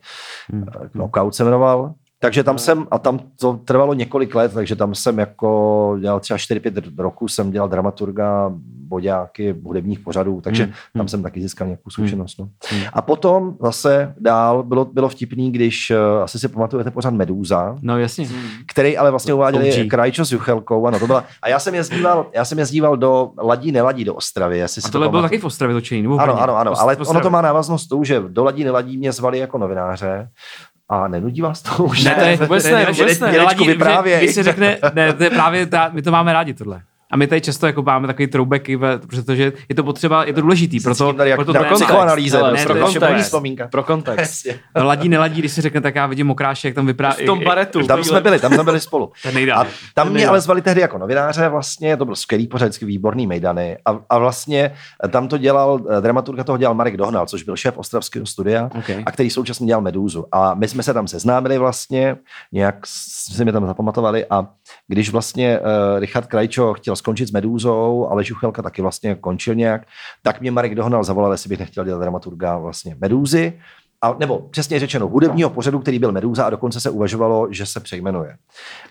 hmm. 0.48 0.66
Knockout 0.92 1.34
se 1.34 1.44
jmenoval, 1.44 1.94
takže 2.20 2.44
tam 2.44 2.58
jsem, 2.58 2.86
a 2.90 2.98
tam 2.98 3.20
to 3.40 3.52
trvalo 3.64 3.94
několik 3.94 4.34
let, 4.34 4.54
takže 4.54 4.76
tam 4.76 4.94
jsem 4.94 5.18
jako 5.18 5.96
dělal 6.00 6.20
třeba 6.20 6.36
4-5 6.36 6.98
roků, 6.98 7.28
jsem 7.28 7.50
dělal 7.50 7.68
dramaturga, 7.68 8.52
boďáky, 8.88 9.54
hudebních 9.64 10.00
pořadů, 10.00 10.40
takže 10.40 10.64
Hmm. 10.64 10.72
tam 10.96 11.08
jsem 11.08 11.22
taky 11.22 11.40
získal 11.42 11.66
nějakou 11.66 11.90
zkušenost. 11.90 12.38
No. 12.38 12.48
A 12.92 13.02
potom 13.02 13.56
zase 13.62 14.14
dál 14.20 14.62
bylo, 14.62 14.84
bylo 14.84 15.08
vtipný, 15.08 15.52
když, 15.52 15.90
uh, 16.16 16.22
asi 16.22 16.38
si 16.38 16.48
pamatujete 16.48 16.90
pořád 16.90 17.14
Medúza, 17.14 17.76
No 17.82 17.98
jasně. 17.98 18.28
který 18.72 18.96
ale 18.98 19.10
vlastně 19.10 19.34
uváděli 19.34 19.72
OG. 19.84 19.88
Krajčo 19.90 20.24
s 20.24 20.32
Juchelkou. 20.32 20.86
Ano, 20.86 20.98
to 20.98 21.06
byla, 21.06 21.24
a 21.42 21.48
já 21.48 21.58
jsem 21.58 21.74
jezdíval, 21.74 22.26
já 22.34 22.44
jsem 22.44 22.58
jezdíval 22.58 22.96
do 22.96 23.30
Ladí, 23.42 23.72
neladí 23.72 24.04
do 24.04 24.14
Ostravy. 24.14 24.58
Jestli 24.58 24.82
A 24.82 24.86
si 24.86 24.92
tohle 24.92 25.06
to 25.06 25.10
bylo 25.10 25.22
taky 25.22 25.38
v 25.38 25.44
Ostravě 25.44 25.80
v 25.80 26.20
Ano, 26.20 26.40
ano, 26.42 26.56
ano, 26.56 26.80
ale 26.80 26.96
ono 26.96 27.20
to 27.20 27.30
má 27.30 27.42
návaznost 27.42 27.86
tou, 27.88 28.04
že 28.04 28.22
do 28.28 28.44
Ladí, 28.44 28.64
neladí 28.64 28.98
mě 28.98 29.12
zvali 29.12 29.38
jako 29.38 29.58
novináře 29.58 30.28
a 30.88 31.08
nenudí 31.08 31.40
vás 31.40 31.62
to 31.62 31.84
už? 31.84 32.04
Ne, 32.04 32.14
to 32.14 32.20
je 32.20 32.36
vůbec 32.36 32.64
ne, 32.64 32.86
vůbec 32.92 33.20
ne. 33.20 33.32
Že- 33.32 33.64
vyprávěj. 33.66 34.18
Když 34.18 34.34
se 34.34 34.42
řekne, 34.42 34.78
ne, 34.94 35.12
to 35.12 35.24
je 35.24 35.30
právě, 35.30 35.66
ta, 35.66 35.90
my 35.92 36.02
to 36.02 36.10
máme 36.10 36.32
rádi 36.32 36.54
tohle. 36.54 36.82
A 37.10 37.16
my 37.16 37.26
tady 37.26 37.40
často 37.40 37.66
jako 37.66 37.82
máme 37.82 38.06
takový 38.06 38.28
ve- 38.76 38.98
protože 38.98 39.52
je 39.68 39.74
to 39.74 39.84
potřeba, 39.84 40.24
je 40.24 40.32
to 40.32 40.40
důležitý, 40.40 40.80
proto, 40.80 41.12
tady 41.12 41.34
proto 41.34 41.52
prostě, 41.52 41.86
pro 42.66 42.74
kontext. 42.74 42.98
první 42.98 43.22
vzpomínka. 43.22 43.68
Pro 43.68 43.82
kontext. 43.82 44.46
Jasně. 44.46 44.60
ladí, 44.76 45.08
neladí, 45.08 45.38
když 45.40 45.52
se 45.52 45.62
řekne, 45.62 45.80
tak 45.80 45.94
já 45.94 46.06
vidím 46.06 46.26
mokráše, 46.26 46.68
jak 46.68 46.74
tam 46.74 46.86
vypráví. 46.86 47.22
V 47.22 47.26
tom 47.26 47.44
baretu. 47.44 47.86
Tam 47.86 48.04
jsme 48.04 48.20
byli, 48.20 48.38
tam 48.38 48.52
jsme 48.54 48.64
byli 48.64 48.80
spolu. 48.80 49.12
A 49.54 49.66
tam 49.94 50.10
mě 50.10 50.28
ale 50.28 50.40
zvali 50.40 50.62
tehdy 50.62 50.80
jako 50.80 50.98
novináře, 50.98 51.48
vlastně 51.48 51.96
to 51.96 52.04
byl 52.04 52.16
skvělý 52.16 52.46
pořad, 52.46 52.64
vždycky 52.66 52.84
výborný 52.84 53.26
mejdany. 53.26 53.76
A, 53.86 53.98
a 54.10 54.18
vlastně 54.18 54.70
tam 55.10 55.28
to 55.28 55.38
dělal, 55.38 55.80
eh, 55.98 56.00
dramaturga 56.00 56.44
toho 56.44 56.58
dělal 56.58 56.74
Marek 56.74 56.96
Dohnal, 56.96 57.26
což 57.26 57.42
byl 57.42 57.56
šéf 57.56 57.78
ostravského 57.78 58.26
studia 58.26 58.70
Ok. 58.78 58.90
a 59.06 59.12
který 59.12 59.30
současně 59.30 59.66
dělal 59.66 59.82
Medúzu. 59.82 60.24
A 60.32 60.54
my 60.54 60.68
jsme 60.68 60.82
se 60.82 60.94
tam 60.94 61.08
seznámili 61.08 61.58
vlastně, 61.58 62.16
nějak 62.52 62.74
si 62.86 63.44
mě 63.44 63.52
tam 63.52 63.66
zapamatovali 63.66 64.26
a 64.30 64.46
když 64.86 65.10
vlastně 65.10 65.60
uh, 65.60 65.66
Richard 65.98 66.26
Krajčo 66.26 66.74
chtěl 66.74 66.96
skončit 66.96 67.28
s 67.28 67.32
Medúzou, 67.32 68.08
ale 68.10 68.24
Žuchelka 68.24 68.62
taky 68.62 68.82
vlastně 68.82 69.14
končil 69.14 69.54
nějak, 69.54 69.86
tak 70.22 70.40
mě 70.40 70.50
Marek 70.50 70.74
Dohnal 70.74 71.04
zavolal, 71.04 71.32
jestli 71.32 71.48
bych 71.48 71.58
nechtěl 71.58 71.84
dělat 71.84 72.00
dramaturga 72.00 72.58
vlastně 72.58 72.96
Medúzy. 73.00 73.60
A, 74.02 74.14
nebo 74.18 74.38
přesně 74.38 74.78
řečeno, 74.80 75.08
hudebního 75.08 75.50
pořadu, 75.50 75.78
který 75.78 75.98
byl 75.98 76.12
Medúza 76.12 76.44
a 76.46 76.50
dokonce 76.50 76.80
se 76.80 76.90
uvažovalo, 76.90 77.48
že 77.50 77.66
se 77.66 77.80
přejmenuje. 77.80 78.36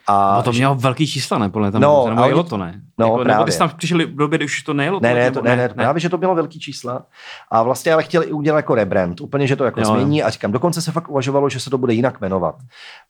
A 0.08 0.38
No 0.38 0.44
to 0.44 0.52
mělo 0.52 0.76
velký 0.76 1.08
čísla, 1.08 1.38
ne? 1.38 1.50
Podle 1.50 1.72
tam, 1.72 1.82
No, 1.82 2.06
nebo 2.10 2.22
ale- 2.22 2.30
jelo 2.32 2.44
to, 2.44 2.58
ne? 2.58 2.82
No, 2.98 3.06
jako, 3.08 3.24
nebo 3.24 3.44
ty 3.44 3.52
jsi 3.52 3.60
tam 3.60 3.70
přišli 3.78 4.06
v 4.06 4.16
době, 4.16 4.38
kdy 4.38 4.46
už 4.46 4.62
to 4.64 4.74
nejelo? 4.74 5.00
Ne, 5.02 5.10
to, 5.10 5.16
ne, 5.16 5.24
nebo 5.24 5.40
to, 5.40 5.46
ne, 5.46 5.56
ne, 5.56 5.70
právě, 5.70 6.00
že 6.00 6.10
to 6.10 6.18
bylo 6.18 6.36
velký 6.36 6.60
čísla. 6.60 7.06
A 7.52 7.64
vlastně 7.64 7.94
ale 7.94 8.04
chtěli 8.04 8.32
udělat 8.32 8.58
jako 8.58 8.76
rebrand, 8.76 9.22
úplně, 9.22 9.48
že 9.48 9.56
to 9.56 9.66
jako 9.66 9.80
Jo, 9.80 9.86
změní. 9.86 10.24
A 10.24 10.30
říkám, 10.30 10.52
dokonce 10.52 10.82
se 10.82 10.92
fakt 10.92 11.10
uvažovalo, 11.10 11.50
že 11.50 11.60
se 11.60 11.70
to 11.70 11.78
bude 11.78 11.94
jinak 11.94 12.22
jmenovat. 12.22 12.56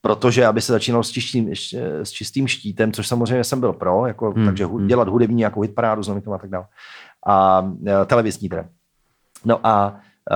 Protože 0.02 0.46
aby 0.46 0.62
se 0.62 0.72
začínalo 0.72 1.04
s 1.04 1.12
čistým, 1.12 1.50
s 2.04 2.12
čistým 2.12 2.48
štítem, 2.48 2.92
což 2.92 3.08
samozřejmě 3.08 3.44
jsem 3.44 3.60
byl 3.60 3.74
pro, 3.74 4.06
jako, 4.06 4.32
Hmm, 4.32 4.46
takže 4.46 4.66
hmm. 4.66 4.88
dělat 4.88 5.08
hudební 5.08 5.36
nějakou 5.36 5.62
hitparádu 5.62 6.04
s 6.04 6.10
a 6.10 6.38
tak 6.38 6.50
dále. 6.50 6.66
A 7.28 7.68
e, 7.88 8.06
televizní 8.06 8.50
teda. 8.50 8.66
No 9.46 9.60
a 9.64 9.96
e, 10.32 10.36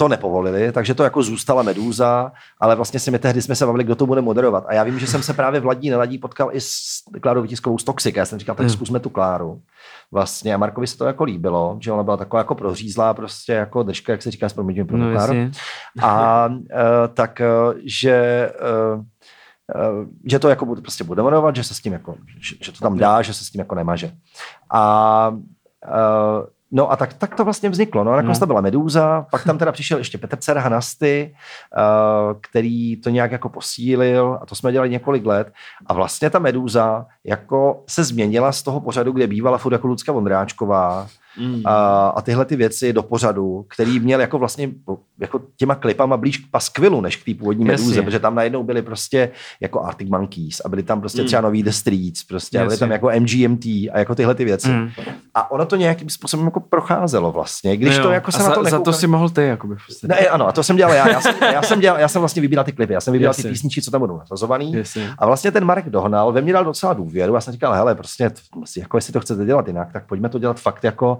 to 0.00 0.08
nepovolili, 0.08 0.72
takže 0.72 0.94
to 0.94 1.04
jako 1.04 1.22
zůstala 1.22 1.62
Medúza, 1.62 2.32
ale 2.60 2.76
vlastně 2.76 3.00
si 3.00 3.10
my 3.10 3.18
tehdy 3.18 3.42
jsme 3.42 3.54
se 3.54 3.66
bavili, 3.66 3.84
kdo 3.84 3.96
to 3.96 4.06
bude 4.06 4.20
moderovat. 4.20 4.64
A 4.66 4.74
já 4.74 4.82
vím, 4.82 4.98
že 4.98 5.06
jsem 5.06 5.22
se 5.22 5.34
právě 5.34 5.60
v 5.60 5.66
Ladí 5.66 5.90
neladí 5.90 6.18
potkal 6.18 6.48
i 6.52 6.60
s 6.60 6.74
Klárou 7.20 7.42
Vytiskovou 7.42 7.78
z 7.78 7.84
Toxic. 7.84 8.16
Já 8.16 8.24
jsem 8.26 8.38
říkal, 8.38 8.54
tak 8.56 8.66
Hmm. 8.66 8.70
zkusme 8.76 9.00
tu 9.00 9.10
Kláru. 9.10 9.60
Vlastně 10.12 10.54
a 10.54 10.56
Markovi 10.58 10.86
se 10.86 10.98
to 10.98 11.04
jako 11.04 11.24
líbilo, 11.24 11.76
že 11.80 11.92
ona 11.92 12.02
byla 12.02 12.16
taková 12.16 12.40
jako 12.40 12.54
prohřízlá, 12.54 13.14
prostě 13.14 13.52
jako 13.52 13.82
držka, 13.82 14.12
jak 14.12 14.22
se 14.22 14.30
říká 14.30 14.48
s 14.48 14.52
proměním 14.52 14.86
pro 14.86 14.96
No, 14.96 15.12
Kláru. 15.12 15.34
A 16.02 16.46
uh, 16.48 16.56
tak, 17.14 17.40
uh, 17.68 17.74
že 17.84 18.50
uh, 18.94 19.00
uh, 19.00 20.08
že 20.30 20.38
to 20.38 20.48
jako 20.48 20.66
bude, 20.66 20.80
prostě 20.80 21.04
bude 21.04 21.22
moderovat, 21.22 21.56
že 21.56 21.64
se 21.64 21.74
s 21.74 21.80
tím 21.80 21.92
jako, 21.92 22.14
že, 22.40 22.56
že 22.60 22.72
to 22.72 22.78
tam 22.78 22.98
dá, 22.98 23.22
že 23.22 23.34
se 23.34 23.44
s 23.44 23.50
tím 23.50 23.58
jako 23.58 23.74
nemaže. 23.74 24.12
A 24.72 25.28
uh, 25.28 26.46
No 26.72 26.92
a 26.92 26.96
tak, 26.96 27.12
tak 27.14 27.34
to 27.34 27.44
vlastně 27.44 27.68
vzniklo. 27.70 28.04
No 28.04 28.12
a 28.12 28.16
nakonec 28.16 28.38
No. 28.38 28.40
to 28.40 28.46
byla 28.46 28.60
Medúza, 28.60 29.26
pak 29.30 29.44
tam 29.44 29.58
teda 29.58 29.72
přišel 29.72 29.98
ještě 29.98 30.18
Petr 30.18 30.36
Cerha 30.36 30.68
Nasty, 30.68 31.34
uh, 31.78 32.34
který 32.40 32.96
to 32.96 33.10
nějak 33.10 33.32
jako 33.32 33.48
posílil 33.48 34.38
a 34.42 34.46
to 34.46 34.54
jsme 34.54 34.72
dělali 34.72 34.90
několik 34.90 35.26
let. 35.26 35.52
A 35.86 35.94
vlastně 35.94 36.30
ta 36.30 36.38
Medúza 36.38 37.06
jako 37.24 37.82
se 37.88 38.04
změnila 38.04 38.52
z 38.52 38.62
toho 38.62 38.80
pořadu, 38.80 39.12
kde 39.12 39.26
bývala 39.26 39.58
furt 39.58 39.72
jako 39.72 39.86
Lucka 39.86 40.12
Vondráčková 40.12 41.06
Mm. 41.38 41.62
a, 41.64 42.08
a 42.08 42.22
tyhle 42.22 42.44
ty 42.44 42.56
věci 42.56 42.92
do 42.92 43.02
pořadu, 43.02 43.66
který 43.68 44.00
měl 44.00 44.20
jako 44.20 44.38
vlastně 44.38 44.70
jako 45.20 45.40
těma 45.56 45.74
klipama 45.74 46.16
blíž 46.16 46.38
k 46.38 46.50
paskvilu, 46.50 47.00
než 47.00 47.16
k 47.16 47.24
té 47.24 47.34
původní 47.34 47.66
Jasně. 47.66 47.86
Medúze, 47.86 48.02
protože 48.02 48.18
tam 48.18 48.34
najednou 48.34 48.62
byly 48.62 48.82
prostě 48.82 49.30
jako 49.60 49.80
Arctic 49.82 50.08
Monkeys 50.08 50.60
a 50.64 50.68
byly 50.68 50.82
tam 50.82 51.00
prostě 51.00 51.20
Mm. 51.20 51.26
třeba 51.26 51.42
nový 51.42 51.62
The 51.62 51.70
Streets, 51.70 52.24
prostě 52.24 52.58
a 52.60 52.64
byly 52.64 52.76
tam 52.78 52.90
jako 52.90 53.10
MGMT 53.20 53.64
a 53.66 53.98
jako 53.98 54.14
tyhle 54.14 54.34
ty 54.34 54.44
věci. 54.44 54.68
Mm. 54.68 54.88
A 55.34 55.50
ono 55.50 55.66
to 55.66 55.76
nějakým 55.76 56.10
způsobem 56.10 56.46
jako 56.46 56.60
procházelo 56.60 57.32
vlastně, 57.32 57.76
když 57.76 57.96
No 57.98 58.02
to 58.04 58.10
jako 58.10 58.28
A 58.28 58.32
se 58.32 58.38
na 58.38 58.44
za, 58.44 58.54
to 58.54 58.64
za 58.64 58.70
to 58.70 58.76
nekoukali- 58.76 58.96
si 58.96 59.06
mohl 59.06 59.28
ty, 59.30 59.42
jakoby. 59.46 59.74
podstatě. 59.86 60.06
Ne, 60.06 60.16
ano, 60.18 60.48
a 60.48 60.52
to 60.52 60.62
jsem 60.62 60.76
dělal 60.76 60.94
já. 60.94 61.08
Já 61.08 61.20
jsem, 61.20 61.34
já 61.52 61.62
jsem, 61.62 61.80
dělal, 61.80 62.00
já 62.00 62.08
jsem 62.08 62.20
vlastně 62.20 62.42
vybíral 62.42 62.64
ty 62.64 62.72
klipy, 62.72 62.92
já 62.92 63.00
jsem 63.00 63.12
vybíral 63.12 63.34
ty 63.34 63.40
Jasně. 63.40 63.50
písničky, 63.50 63.82
co 63.82 63.90
tam 63.90 64.00
budou 64.00 64.18
nasazovaný. 64.18 64.72
Jasně. 64.72 65.10
A 65.18 65.26
vlastně 65.26 65.50
ten 65.50 65.64
Marek 65.64 65.90
dohnal, 65.90 66.32
ve 66.32 66.40
mně 66.40 66.52
dal 66.52 66.64
docela 66.64 66.92
důvěru. 66.92 67.34
Já 67.34 67.40
jsem 67.40 67.52
říkal, 67.52 67.72
hele, 67.72 67.94
prostě, 67.94 68.30
jako 68.76 68.96
jestli 68.96 69.12
to 69.12 69.20
chcete 69.20 69.44
dělat 69.44 69.66
jinak, 69.68 69.92
tak 69.92 70.06
pojďme 70.06 70.28
to 70.28 70.38
dělat 70.38 70.60
fakt 70.60 70.84
jako 70.84 71.19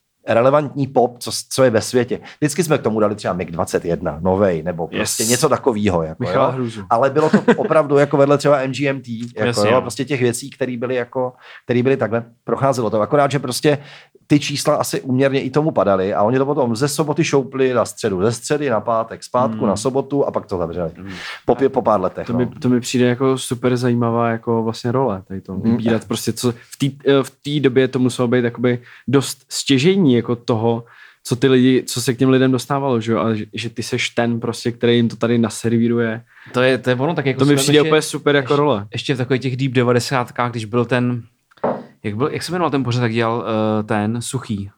relevantní 0.27 0.87
pop, 0.87 1.15
co, 1.19 1.31
co 1.49 1.63
je 1.63 1.69
ve 1.69 1.81
světě. 1.81 2.19
Vždycky 2.41 2.63
jsme 2.63 2.77
k 2.77 2.81
tomu 2.81 2.99
dali 2.99 3.15
třeba 3.15 3.33
MiG 3.33 3.51
21, 3.51 4.19
novej, 4.21 4.63
nebo 4.63 4.87
prostě 4.87 5.23
Yes. 5.23 5.29
něco 5.29 5.49
takového. 5.49 6.03
Jako, 6.03 6.23
Michala 6.23 6.45
jo. 6.45 6.51
Hruzu. 6.51 6.81
Ale 6.89 7.09
bylo 7.09 7.29
to 7.29 7.37
opravdu 7.57 7.97
jako 7.97 8.17
vedle 8.17 8.37
třeba 8.37 8.59
MGMT, 8.67 9.07
jako, 9.35 9.47
Jasně, 9.47 9.69
jo, 9.69 9.75
jo. 9.75 9.81
prostě 9.81 10.05
těch 10.05 10.21
věcí, 10.21 10.49
které 10.49 10.77
byly 10.77 10.95
jako, 10.95 11.33
které 11.65 11.83
byly 11.83 11.97
takhle, 11.97 12.23
procházelo 12.43 12.89
to. 12.89 13.01
Akorát, 13.01 13.31
že 13.31 13.39
prostě 13.39 13.77
ty 14.27 14.39
čísla 14.39 14.75
asi 14.75 15.01
uměrně 15.01 15.41
i 15.41 15.49
tomu 15.49 15.71
padaly 15.71 16.13
a 16.13 16.23
oni 16.23 16.37
to 16.37 16.45
potom 16.45 16.75
ze 16.75 16.87
soboty 16.87 17.23
šoupli 17.23 17.73
na 17.73 17.85
středu, 17.85 18.21
ze 18.23 18.31
středy 18.31 18.69
na 18.69 18.79
pátek, 18.81 19.23
zpátku 19.23 19.57
Hmm. 19.57 19.67
na 19.67 19.75
sobotu 19.75 20.25
a 20.25 20.31
pak 20.31 20.45
to 20.45 20.57
zavřeli. 20.57 20.91
Po, 21.45 21.53
pě- 21.55 21.69
po 21.69 21.81
pár 21.81 22.01
letech. 22.01 22.27
To 22.27 22.33
no. 22.33 22.39
mi, 22.39 22.45
to 22.45 22.69
mi 22.69 22.79
přijde 22.79 23.05
jako 23.05 23.37
super 23.37 23.77
zajímavá 23.77 24.29
jako 24.29 24.63
vlastně 24.63 24.91
role, 24.91 25.23
tady 25.27 25.41
to 25.41 25.55
vybírat 25.55 26.05
prostě, 26.05 26.33
co 26.33 26.51
v 26.51 26.77
té 26.77 27.23
v 27.23 27.29
té 27.29 27.59
době 27.59 27.87
to 27.87 27.99
muselo 27.99 28.27
být 28.27 28.43
jakoby 28.43 28.79
dost 29.07 29.45
stěžení 29.49 30.10
jako 30.15 30.35
toho, 30.35 30.83
co 31.23 31.35
ty 31.35 31.47
lidi, 31.47 31.83
co 31.87 32.01
se 32.01 32.13
k 32.13 32.17
těm 32.17 32.29
lidem 32.29 32.51
dostávalo, 32.51 33.01
že 33.01 33.11
jo, 33.11 33.19
a 33.19 33.33
že, 33.33 33.45
že 33.53 33.69
ty 33.69 33.83
seš 33.83 34.09
ten 34.09 34.39
prostě, 34.39 34.71
který 34.71 34.95
jim 34.95 35.09
to 35.09 35.15
tady 35.15 35.37
naservíruje. 35.37 36.23
To 36.51 36.61
je, 36.61 36.77
to 36.77 36.89
je 36.89 36.95
ono, 36.95 37.15
tak 37.15 37.25
jako 37.25 37.39
To 37.39 37.45
mi 37.45 37.55
přijde 37.55 37.81
úplně 37.81 38.01
super 38.01 38.35
jako 38.35 38.53
ještě, 38.53 38.61
role. 38.61 38.87
Ještě 38.91 39.13
v 39.13 39.17
takových 39.17 39.41
těch 39.41 39.57
deep 39.57 39.71
90. 39.71 40.31
když 40.51 40.65
byl 40.65 40.85
ten, 40.85 41.23
jak, 42.03 42.15
byl, 42.15 42.29
jak 42.31 42.43
se 42.43 42.51
jmenoval 42.51 42.71
ten 42.71 42.83
pořad, 42.83 42.99
tak 43.01 43.13
dělal 43.13 43.37
uh, 43.37 43.85
ten 43.85 44.21
Suchý. 44.21 44.69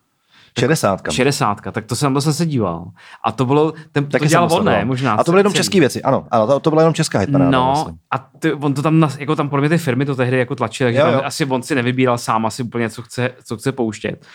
60. 0.60 1.02
60, 1.12 1.62
tak 1.72 1.86
to 1.86 1.96
jsem, 1.96 2.13
to 2.13 2.22
jsem 2.22 2.34
se 2.34 2.46
díval. 2.46 2.86
A 3.24 3.32
to 3.32 3.46
bylo, 3.46 3.74
ten 3.91 4.06
Taky 4.06 4.26
to 4.26 4.30
dělal 4.30 4.46
ne? 4.46 4.50
sledoval. 4.50 4.86
Možná. 4.86 5.13
A 5.13 5.24
to 5.24 5.32
byly 5.32 5.39
jenom 5.39 5.54
české 5.54 5.80
věci, 5.80 6.02
ano. 6.02 6.28
ano 6.32 6.48
to, 6.48 6.60
to 6.60 6.69
byla 6.69 6.82
jenom 6.82 6.93
česká 6.93 7.19
hitparáda. 7.19 7.52
No, 7.52 7.65
Vlastně. 7.65 7.93
a 8.12 8.17
ty, 8.17 8.54
on 8.54 8.74
to 8.74 8.82
tam, 8.82 9.10
jako 9.17 9.36
tam 9.36 9.50
podle 9.50 9.62
mě 9.62 9.69
ty 9.69 9.78
firmy 9.78 10.06
to 10.06 10.15
tehdy 10.15 10.38
jako 10.38 10.56
tlačily, 10.56 10.88
takže 10.88 11.00
Jo, 11.00 11.06
tam 11.06 11.13
jo. 11.13 11.22
asi 11.24 11.46
on 11.46 11.63
si 11.63 11.76
nevybíral 11.76 12.17
sám 12.17 12.46
asi 12.46 12.63
úplně, 12.63 12.89
co 12.89 13.02
chce, 13.02 13.30
co 13.43 13.58
chce 13.58 13.72
pouštět. 13.72 14.26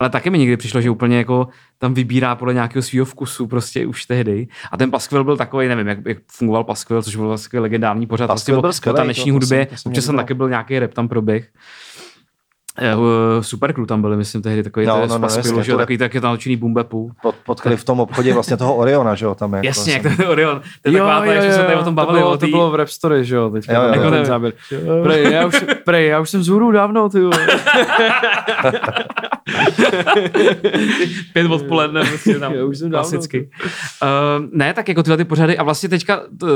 Ale 0.00 0.10
taky 0.10 0.30
mi 0.30 0.38
někdy 0.38 0.56
přišlo, 0.56 0.80
že 0.80 0.90
úplně 0.90 1.18
jako 1.18 1.48
tam 1.78 1.94
vybírá 1.94 2.34
podle 2.34 2.54
nějakého 2.54 2.82
svého 2.82 3.04
vkusu 3.06 3.46
prostě 3.46 3.86
už 3.86 4.04
tehdy. 4.04 4.48
A 4.72 4.76
ten 4.76 4.90
Paskvil 4.90 5.24
byl 5.24 5.36
takový, 5.36 5.68
nevím, 5.68 5.86
jak, 5.86 5.98
jak 6.06 6.18
fungoval 6.32 6.64
Paskvil, 6.64 7.02
což 7.02 7.16
byl 7.16 7.28
vlastně 7.28 7.60
legendární 7.60 8.06
pořad. 8.06 8.26
Paskvil 8.26 8.60
vlastně 8.62 8.84
byl 8.84 8.92
o- 8.92 8.94
o 8.94 8.96
taneční 8.96 9.24
to- 9.24 9.28
to 9.28 9.32
hudbě, 9.32 9.66
jsem- 9.70 9.78
to 9.82 9.88
občas 9.90 10.06
tam 10.06 10.16
taky 10.16 10.34
byl 10.34 10.48
nějaký 10.48 10.78
rap 10.78 10.94
tam 10.94 11.08
proběh. 11.08 11.48
Eh, 12.78 12.94
Supercrew 13.40 13.86
tam 13.86 14.00
byli, 14.02 14.16
myslím, 14.16 14.42
tehdy 14.42 14.62
takový 14.62 14.86
No, 14.86 14.94
no, 14.94 15.00
no, 15.00 15.06
no, 15.06 15.14
no, 15.14 15.20
Paskvilu, 15.20 15.62
že 15.62 15.70
jo, 15.72 15.76
to 15.76 15.80
je- 15.80 15.84
takový 15.84 15.98
taky 15.98 16.20
tam 16.20 16.30
naučený 16.30 16.56
bumbepu. 16.56 17.10
Pod, 17.22 17.34
potkali 17.46 17.76
v 17.76 17.84
tom 17.84 18.00
obchodě 18.00 18.34
vlastně 18.34 18.56
toho 18.56 18.76
Oriona, 18.76 19.14
že 19.14 19.24
jo, 19.24 19.34
tam 19.34 19.52
jako 19.54 19.66
Jasně, 19.66 19.92
jak 19.92 20.02
jsem- 20.02 20.16
ten 20.16 20.26
Orion. 20.26 20.60
To 20.82 20.88
je 20.90 20.92
taková, 20.92 21.20
ta, 21.20 21.34
že 21.40 21.52
se 21.52 21.58
tady 21.62 21.74
o 21.76 21.84
tom 21.84 21.94
bavili. 21.94 22.14
to 22.18 22.20
bylo, 22.20 22.30
o 22.32 22.36
to 22.38 22.46
tý- 22.46 22.50
bylo 22.52 22.70
v 22.70 22.74
Rap 22.74 22.88
Story, 22.88 23.24
že 23.24 23.36
jo, 23.36 23.50
teďka 23.50 23.72
Jo, 23.72 23.82
jo, 23.82 24.02
jo. 24.02 24.10
ten 24.10 24.24
záběr. 24.24 24.52
Prej, 25.02 25.32
já 25.32 25.46
už, 25.46 25.64
prej, 25.84 26.06
já 26.08 26.20
už 26.20 26.30
jsem 26.30 26.42
z 26.42 26.48
hůru 26.48 26.72
dávno, 26.72 27.08
ty. 27.08 27.18
pět 31.32 31.50
odpoledne, 31.50 32.04
prostě 32.04 32.38
tam 32.38 32.54
Já 32.54 32.64
už 32.64 32.78
jsem 32.78 32.90
klasicky. 32.90 33.50
Uh, 34.02 34.46
ne, 34.52 34.74
tak 34.74 34.88
jako 34.88 35.02
tyhle 35.02 35.16
ty 35.16 35.24
pořady, 35.24 35.58
a 35.58 35.62
vlastně 35.62 35.88
teďka, 35.88 36.16
t, 36.16 36.46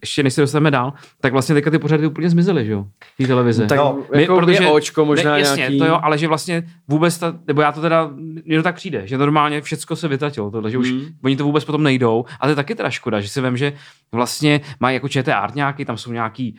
ještě 0.00 0.22
než 0.22 0.34
se 0.34 0.40
dostaneme 0.40 0.70
dál, 0.70 0.92
tak 1.20 1.32
vlastně 1.32 1.54
teďka 1.54 1.70
ty 1.70 1.78
pořady 1.78 2.06
úplně 2.06 2.30
zmizely, 2.30 2.66
že 2.66 2.72
jo, 2.72 2.86
té 3.18 3.26
televize. 3.26 3.66
Tak 3.66 3.78
No, 3.78 3.98
jako 4.14 4.50
je 4.50 4.70
očko 4.70 5.04
možná 5.04 5.32
ne, 5.32 5.40
jasně, 5.40 5.60
nějaký... 5.60 5.78
to 5.78 5.84
jo, 5.84 6.00
ale 6.02 6.18
že 6.18 6.28
vlastně 6.28 6.62
vůbec, 6.88 7.18
ta, 7.18 7.34
nebo 7.46 7.62
já 7.62 7.72
to 7.72 7.80
teda, 7.80 8.10
mně 8.44 8.56
to 8.56 8.62
tak 8.62 8.74
přijde, 8.74 9.06
že 9.06 9.18
normálně 9.18 9.60
všecko 9.60 9.96
se 9.96 10.08
vytratilo, 10.08 10.50
tohle, 10.50 10.70
že 10.70 10.78
už 10.78 10.90
Hmm. 10.90 11.06
oni 11.24 11.36
to 11.36 11.44
vůbec 11.44 11.64
potom 11.64 11.82
nejdou, 11.82 12.24
a 12.40 12.46
to 12.46 12.50
je 12.50 12.56
taky 12.56 12.74
teda 12.74 12.90
škoda, 12.90 13.20
že 13.20 13.28
si 13.28 13.40
vím, 13.40 13.56
že 13.56 13.72
vlastně 14.12 14.60
mají 14.80 14.94
jako 14.94 15.08
ČT 15.08 15.34
Art 15.34 15.54
nějaký, 15.54 15.84
tam 15.84 15.96
jsou 15.96 16.12
nějaký, 16.12 16.58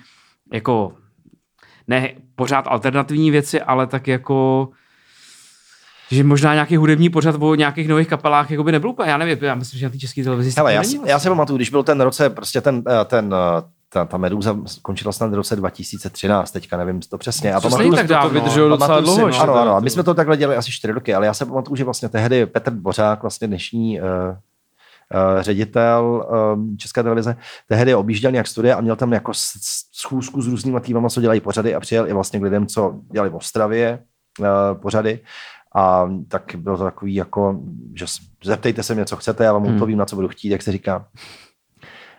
jako, 0.54 0.93
ne 1.88 2.10
pořád 2.36 2.67
alternativní 2.67 3.32
věci, 3.32 3.62
ale 3.62 3.88
tak 3.88 4.08
jako, 4.08 4.69
že 6.12 6.24
možná 6.24 6.54
nějaký 6.54 6.78
hudební 6.78 7.10
pořad 7.10 7.36
o 7.39 7.56
nějakých 7.56 7.88
nových 7.88 8.08
kapelách 8.08 8.52
jako 8.52 8.63
by 8.63 8.72
nebyl 8.72 8.89
úplně, 8.89 9.12
já 9.12 9.17
nevím, 9.17 9.38
já 9.41 9.56
myslím, 9.56 9.80
že 9.80 9.86
na 9.86 9.89
té 9.89 9.98
české 9.98 10.24
televizi 10.24 10.54
Hele, 10.58 10.74
já, 10.74 10.84
si, 10.84 11.00
já 11.06 11.20
si 11.20 11.30
pamatuju, 11.30 11.58
když 11.58 11.70
byl 11.70 11.84
ten 11.84 12.02
roce, 12.02 12.30
prostě 12.30 12.62
ten, 12.62 12.84
eh, 12.88 13.06
ten 13.06 13.34
eh, 13.34 13.62
ta, 13.89 14.06
ta 14.06 14.17
Meduza 14.17 14.58
skončila 14.65 15.12
snad 15.12 15.32
v 15.32 15.34
roce 15.34 15.56
2013, 15.56 16.52
teďka 16.52 16.78
nevím 16.78 17.00
to 17.00 17.17
přesně. 17.17 17.54
A 17.54 17.62
To 17.62 17.70
pamatuju, 17.70 17.96
tak 17.96 18.02
to, 18.02 18.08
to 18.08 18.13
dávno. 18.13 18.30
vydrželo 18.30 18.70
docela 18.70 18.98
si, 18.98 19.04
dlouho. 19.04 19.28
no, 19.28 19.41
ano, 19.41 19.54
ano, 19.54 19.76
a 19.76 19.80
my 19.80 19.89
jsme 19.89 20.04
to 20.04 20.13
takhle 20.13 20.38
dělali 20.38 20.58
asi 20.58 20.72
čtyři 20.72 20.93
roky, 20.93 21.15
ale 21.15 21.26
já 21.26 21.34
se 21.34 21.46
pamatuju, 21.46 21.76
že 21.76 21.84
vlastně 21.84 22.10
tehdy 22.10 22.46
Petr 22.46 22.74
Dvořák, 22.74 23.22
vlastně 23.22 23.48
dnešní 23.48 24.02
uh, 24.02 24.08
uh, 24.08 25.41
ředitel 25.41 26.28
um, 26.54 26.78
České 26.78 27.04
televize, 27.04 27.36
tehdy 27.67 27.96
objížděl 27.96 28.32
nějak 28.32 28.48
studie 28.48 28.76
a 28.76 28.82
měl 28.82 28.96
tam 28.96 29.13
jako 29.13 29.32
schůzku 29.93 30.41
s 30.41 30.48
různýma 30.48 30.80
týmama, 30.80 31.10
co 31.10 31.22
dělají 31.22 31.41
pořady 31.41 31.76
a 31.76 31.80
přijel 31.80 32.08
i 32.08 32.13
vlastně 32.13 32.39
k 32.39 32.43
lidem, 32.43 32.67
co 32.67 32.93
dělali 33.12 33.30
v 33.30 33.36
Ostravě 33.36 34.00
pořady. 34.74 35.20
A 35.78 36.10
tak 36.28 36.56
bylo 36.58 36.78
to 36.78 36.84
takový 36.84 37.16
jako, 37.16 37.60
že 37.96 38.06
zeptejte 38.44 38.84
se 38.84 38.96
mě, 38.96 39.06
co 39.06 39.16
chcete, 39.16 39.44
já 39.44 39.54
vám 39.54 39.63
Hmm. 39.63 39.74
odpovím, 39.74 39.98
na 39.98 40.06
co 40.06 40.16
budu 40.16 40.28
chtít, 40.28 40.50
jak 40.50 40.62
se 40.62 40.72
říká. 40.72 41.06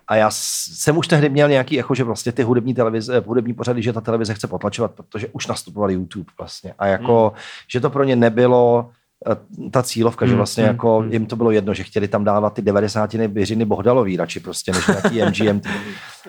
A 0.09 0.17
já 0.17 0.29
jsem 0.33 0.97
už 0.97 1.09
tehdy 1.09 1.29
měl 1.29 1.49
nějaký, 1.49 1.75
jako, 1.75 1.95
že 1.95 2.05
vlastně 2.05 2.33
ty 2.33 2.43
hudební, 2.43 2.75
televize, 2.75 3.23
hudební 3.27 3.55
pořady, 3.55 3.83
že 3.83 3.93
ta 3.93 4.01
televize 4.01 4.35
chce 4.35 4.47
potlačovat, 4.47 4.91
protože 4.95 5.29
už 5.33 5.47
nastupoval 5.47 5.91
YouTube 5.91 6.33
vlastně. 6.39 6.75
A 6.79 6.87
jako, 6.87 7.33
že 7.73 7.81
to 7.81 7.91
pro 7.91 8.05
ně 8.05 8.17
nebylo 8.17 8.91
ta 9.71 9.83
cílovka, 9.83 10.27
že 10.27 10.31
Hmm, 10.31 10.37
vlastně 10.37 10.65
hmm, 10.65 10.73
jako 10.73 10.99
hmm. 10.99 11.13
jim 11.13 11.27
to 11.27 11.37
bylo 11.37 11.51
jedno, 11.51 11.75
že 11.75 11.83
chtěli 11.83 12.09
tam 12.09 12.25
dávat 12.25 12.55
ty 12.55 12.63
90. 12.63 13.15
Běřiny 13.15 13.65
Bohdalový 13.65 14.17
radši 14.17 14.41
prostě, 14.41 14.73
než 14.73 14.87
nějaký 14.87 15.23
MGMT. 15.45 15.67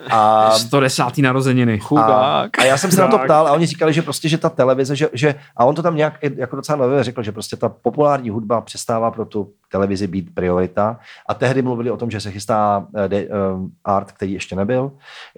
A 0.09 0.51
110. 0.51 1.03
narozeniny. 1.17 1.73
a, 1.73 1.83
Chudák. 1.83 2.59
a 2.59 2.63
já 2.63 2.77
jsem 2.77 2.91
se 2.91 3.01
na 3.01 3.07
to 3.07 3.17
ptal 3.17 3.47
a 3.47 3.51
oni 3.51 3.65
říkali, 3.65 3.93
že 3.93 4.01
prostě, 4.01 4.29
že 4.29 4.37
ta 4.37 4.49
televize, 4.49 4.95
že, 4.95 5.09
že 5.13 5.35
a 5.57 5.65
on 5.65 5.75
to 5.75 5.81
tam 5.81 5.95
nějak 5.95 6.19
jako 6.35 6.55
docela 6.55 6.77
nově 6.77 7.03
řekl, 7.03 7.23
že 7.23 7.31
prostě 7.31 7.55
ta 7.55 7.69
populární 7.69 8.29
hudba 8.29 8.61
přestává 8.61 9.11
pro 9.11 9.25
tu 9.25 9.53
televizi 9.71 10.07
být 10.07 10.35
priorita 10.35 10.99
a 11.27 11.33
tehdy 11.33 11.61
mluvili 11.61 11.91
o 11.91 11.97
tom, 11.97 12.11
že 12.11 12.21
se 12.21 12.31
chystá 12.31 12.77
uh, 12.79 13.03
de, 13.07 13.27
um, 13.27 13.71
art, 13.83 14.11
který 14.11 14.33
ještě 14.33 14.55
nebyl, 14.55 14.91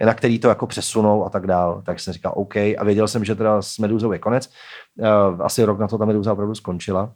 na 0.04 0.14
který 0.14 0.38
to 0.38 0.48
jako 0.48 0.66
přesunou 0.66 1.24
a 1.24 1.28
tak 1.28 1.46
dál. 1.46 1.82
Tak 1.86 2.00
jsem 2.00 2.12
říkal 2.12 2.32
OK 2.36 2.56
a 2.56 2.84
věděl 2.84 3.08
jsem, 3.08 3.24
že 3.24 3.34
teda 3.34 3.62
s 3.62 3.78
Meduzou 3.78 4.12
je 4.12 4.18
konec. 4.18 4.50
Uh, 4.98 5.42
asi 5.42 5.64
rok 5.64 5.78
na 5.78 5.88
to 5.88 5.98
ta 5.98 6.04
Meduza 6.04 6.32
opravdu 6.32 6.54
skončila. 6.54 7.12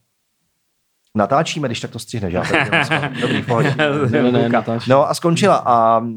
Natáčíme, 1.16 1.68
když 1.68 1.81
tak 1.81 1.90
to 1.90 1.98
střihneš, 1.98 2.33
já 2.35 2.42
Dobrý, 3.20 3.42
v 3.42 3.46
pohodě. 3.46 3.74
Ne, 4.11 4.33
ne, 4.33 4.48
natáč. 4.48 4.87
No 4.87 5.11
a 5.11 5.14
skončila 5.14 5.57
a 5.57 5.98
uh, 5.98 6.16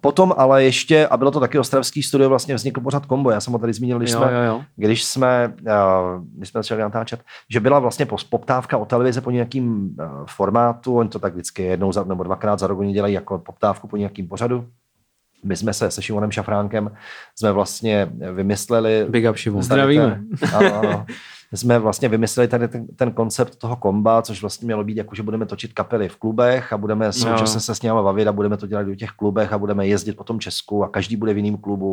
potom 0.00 0.34
ale 0.36 0.64
ještě, 0.64 1.06
a 1.06 1.16
bylo 1.16 1.30
to 1.30 1.40
taky 1.40 1.58
ostravský 1.58 2.02
studio, 2.02 2.28
vlastně 2.28 2.54
vznikl 2.54 2.80
pořád 2.80 3.06
kombo, 3.06 3.30
já 3.30 3.40
jsem 3.40 3.52
ho 3.52 3.58
tady 3.58 3.72
zmínil, 3.72 3.98
když, 3.98 4.10
Jo, 4.10 4.16
jsme, 4.18 4.32
jo, 4.32 4.42
jo. 4.42 4.64
když 4.76 5.04
jsme, 5.04 5.52
uh, 5.60 6.24
když 6.36 6.48
jsme 6.48 6.58
začali 6.58 6.80
natáčet, 6.80 7.20
že 7.50 7.60
byla 7.60 7.78
vlastně 7.78 8.06
poptávka 8.30 8.78
o 8.78 8.84
televize 8.84 9.20
po 9.20 9.30
nějakým 9.30 9.82
uh, 9.98 10.04
formátu, 10.26 10.96
oni 10.96 11.08
to 11.08 11.18
tak 11.18 11.32
vždycky 11.32 11.62
jednou 11.62 11.92
za, 11.92 12.04
nebo 12.04 12.22
dvakrát 12.24 12.58
za 12.58 12.66
rok 12.66 12.78
oni 12.78 12.92
dělají 12.92 13.14
jako 13.14 13.38
poptávku 13.38 13.88
po 13.88 13.96
nějakým 13.96 14.28
pořadu. 14.28 14.66
My 15.44 15.56
jsme 15.56 15.72
se 15.72 15.90
se 15.90 16.02
Šimonem 16.02 16.30
Šafránkem 16.30 16.90
jsme 17.38 17.52
vlastně 17.52 18.08
vymysleli 18.32 19.06
Big 19.08 19.30
up 19.30 19.36
Šimon. 19.36 19.62
Zdravíme. 19.62 20.20
ten- 20.40 20.48
Ano, 20.56 21.06
Jsme 21.52 21.78
vlastně 21.78 22.08
vymysleli 22.08 22.48
tady 22.48 22.68
ten, 22.68 22.86
ten 22.86 23.12
koncept 23.12 23.56
toho 23.56 23.76
komba, 23.76 24.22
což 24.22 24.40
vlastně 24.40 24.66
mělo 24.66 24.84
být 24.84 24.96
jako, 24.96 25.14
že 25.14 25.22
budeme 25.22 25.46
točit 25.46 25.72
kapely 25.72 26.08
v 26.08 26.16
klubech 26.16 26.72
a 26.72 26.78
budeme 26.78 27.12
současně 27.12 27.60
se 27.60 27.74
s 27.74 27.82
nimi 27.82 27.94
bavit 27.94 28.28
a 28.28 28.32
budeme 28.32 28.56
to 28.56 28.66
dělat 28.66 28.82
do 28.82 28.94
těch 28.94 29.10
klubech 29.10 29.52
a 29.52 29.58
budeme 29.58 29.86
jezdit 29.86 30.12
po 30.12 30.24
tom 30.24 30.40
Česku 30.40 30.84
a 30.84 30.88
každý 30.88 31.16
bude 31.16 31.34
v 31.34 31.36
jiném 31.36 31.56
klubu. 31.56 31.92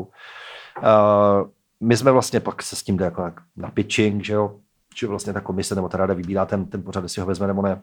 Uh, 0.78 1.50
my 1.80 1.98
jsme 1.98 2.12
vlastně 2.12 2.39
pak 2.39 2.63
se 2.63 2.76
s 2.76 2.84
tím 2.84 2.98
jde 2.98 3.06
jako 3.06 3.32
na 3.56 3.72
pitching, 3.72 4.24
že 4.24 4.34
jo, 4.34 4.56
že 4.96 5.08
vlastně 5.08 5.34
ta 5.34 5.41
komise 5.41 5.76
nebo 5.76 5.89
ta 5.89 5.98
rada 5.98 6.13
vybírá 6.13 6.46
ten, 6.46 6.65
ten 6.65 6.84
pořad, 6.84 7.04
jestli 7.04 7.20
ho 7.22 7.28
vezme 7.28 7.48
nebo 7.48 7.62
ne. 7.62 7.82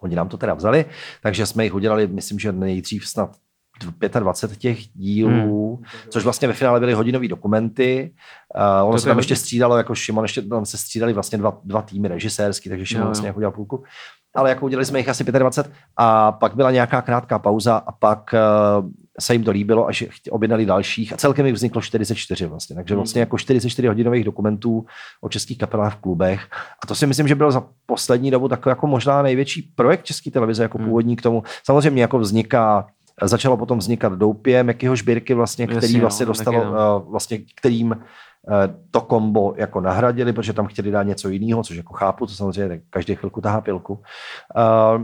Oni 0.00 0.16
nám 0.16 0.28
to 0.28 0.36
teda 0.36 0.54
vzali, 0.54 0.84
takže 1.22 1.46
jsme 1.46 1.64
jich 1.64 1.74
udělali, 1.74 2.06
myslím, 2.06 2.38
že 2.38 2.52
nejdřív 2.52 3.08
snad 3.08 3.36
25 3.80 4.58
těch 4.58 4.78
dílů, 4.94 5.76
hmm. 5.76 6.10
což 6.10 6.24
vlastně 6.24 6.48
ve 6.48 6.54
finále 6.54 6.80
byly 6.80 6.92
hodinové 6.92 7.28
dokumenty. 7.28 8.14
Uh, 8.56 8.88
ono 8.88 8.92
To 8.92 8.98
se 8.98 9.08
tam 9.08 9.18
ještě 9.18 9.36
střídalo, 9.36 9.76
jako 9.76 9.94
Šimon, 9.94 10.24
ještě 10.24 10.42
tam 10.42 10.66
se 10.66 10.78
střídali 10.78 11.12
vlastně 11.12 11.38
dva, 11.38 11.58
dva 11.64 11.82
týmy 11.82 12.08
režisérský, 12.08 12.68
takže 12.68 12.86
Šimon 12.86 13.02
jo. 13.02 13.06
vlastně 13.06 13.26
jako 13.26 13.40
dělal 13.40 13.52
půlku. 13.52 13.84
Ale 14.34 14.50
jako 14.50 14.64
udělali 14.64 14.86
jsme 14.86 14.98
jich 14.98 15.08
asi 15.08 15.24
25 15.24 15.74
a 15.96 16.32
pak 16.32 16.54
byla 16.54 16.70
nějaká 16.70 17.02
krátká 17.02 17.38
pauza 17.38 17.76
a 17.76 17.92
pak 17.92 18.34
uh, 18.82 18.90
se 19.20 19.32
jim 19.32 19.44
to 19.44 19.50
líbilo 19.50 19.88
a 19.88 19.92
že 19.92 20.08
objednali 20.30 20.66
dalších 20.66 21.12
a 21.12 21.16
celkem 21.16 21.46
jich 21.46 21.54
vzniklo 21.54 21.82
44 21.82 22.46
vlastně. 22.46 22.76
Takže 22.76 22.94
vlastně 22.94 23.20
jako 23.20 23.38
44 23.38 23.88
hodinových 23.88 24.24
dokumentů 24.24 24.86
o 25.20 25.28
českých 25.28 25.58
kapelách 25.58 25.94
v 25.94 26.00
klubech. 26.00 26.48
A 26.82 26.86
to 26.86 26.94
si 26.94 27.06
myslím, 27.06 27.28
že 27.28 27.34
byl 27.34 27.50
za 27.50 27.64
poslední 27.86 28.30
dobu 28.30 28.48
takový 28.48 28.70
jako 28.70 28.86
možná 28.86 29.22
největší 29.22 29.62
projekt 29.74 30.04
české 30.04 30.30
televize 30.30 30.62
jako 30.62 30.78
původní 30.78 31.16
k 31.16 31.22
tomu. 31.22 31.42
Samozřejmě 31.64 32.02
jako 32.02 32.18
vzniká 32.18 32.86
Začalo 33.22 33.56
potom 33.56 33.78
vznikat 33.78 34.12
doupě 34.12 34.62
Mekyho 34.62 34.96
Žbírky, 34.96 35.34
vlastně, 35.34 35.66
který 35.66 35.86
Jasně, 35.86 35.98
no, 35.98 36.02
vlastně 36.02 36.26
dostalo, 36.26 36.60
taky, 36.60 36.72
no. 36.72 37.00
uh, 37.00 37.10
vlastně, 37.10 37.38
kterým 37.56 37.90
uh, 37.90 37.96
to 38.90 39.00
kombo 39.00 39.54
jako 39.56 39.80
nahradili, 39.80 40.32
protože 40.32 40.52
tam 40.52 40.66
chtěli 40.66 40.90
dát 40.90 41.02
něco 41.02 41.28
jiného, 41.28 41.62
což 41.62 41.76
jako 41.76 41.92
chápu, 41.92 42.26
to 42.26 42.32
samozřejmě 42.32 42.80
každý 42.90 43.14
chvilku 43.14 43.40
tahá 43.40 43.60
pilku. 43.60 43.94
Uh, 43.94 45.02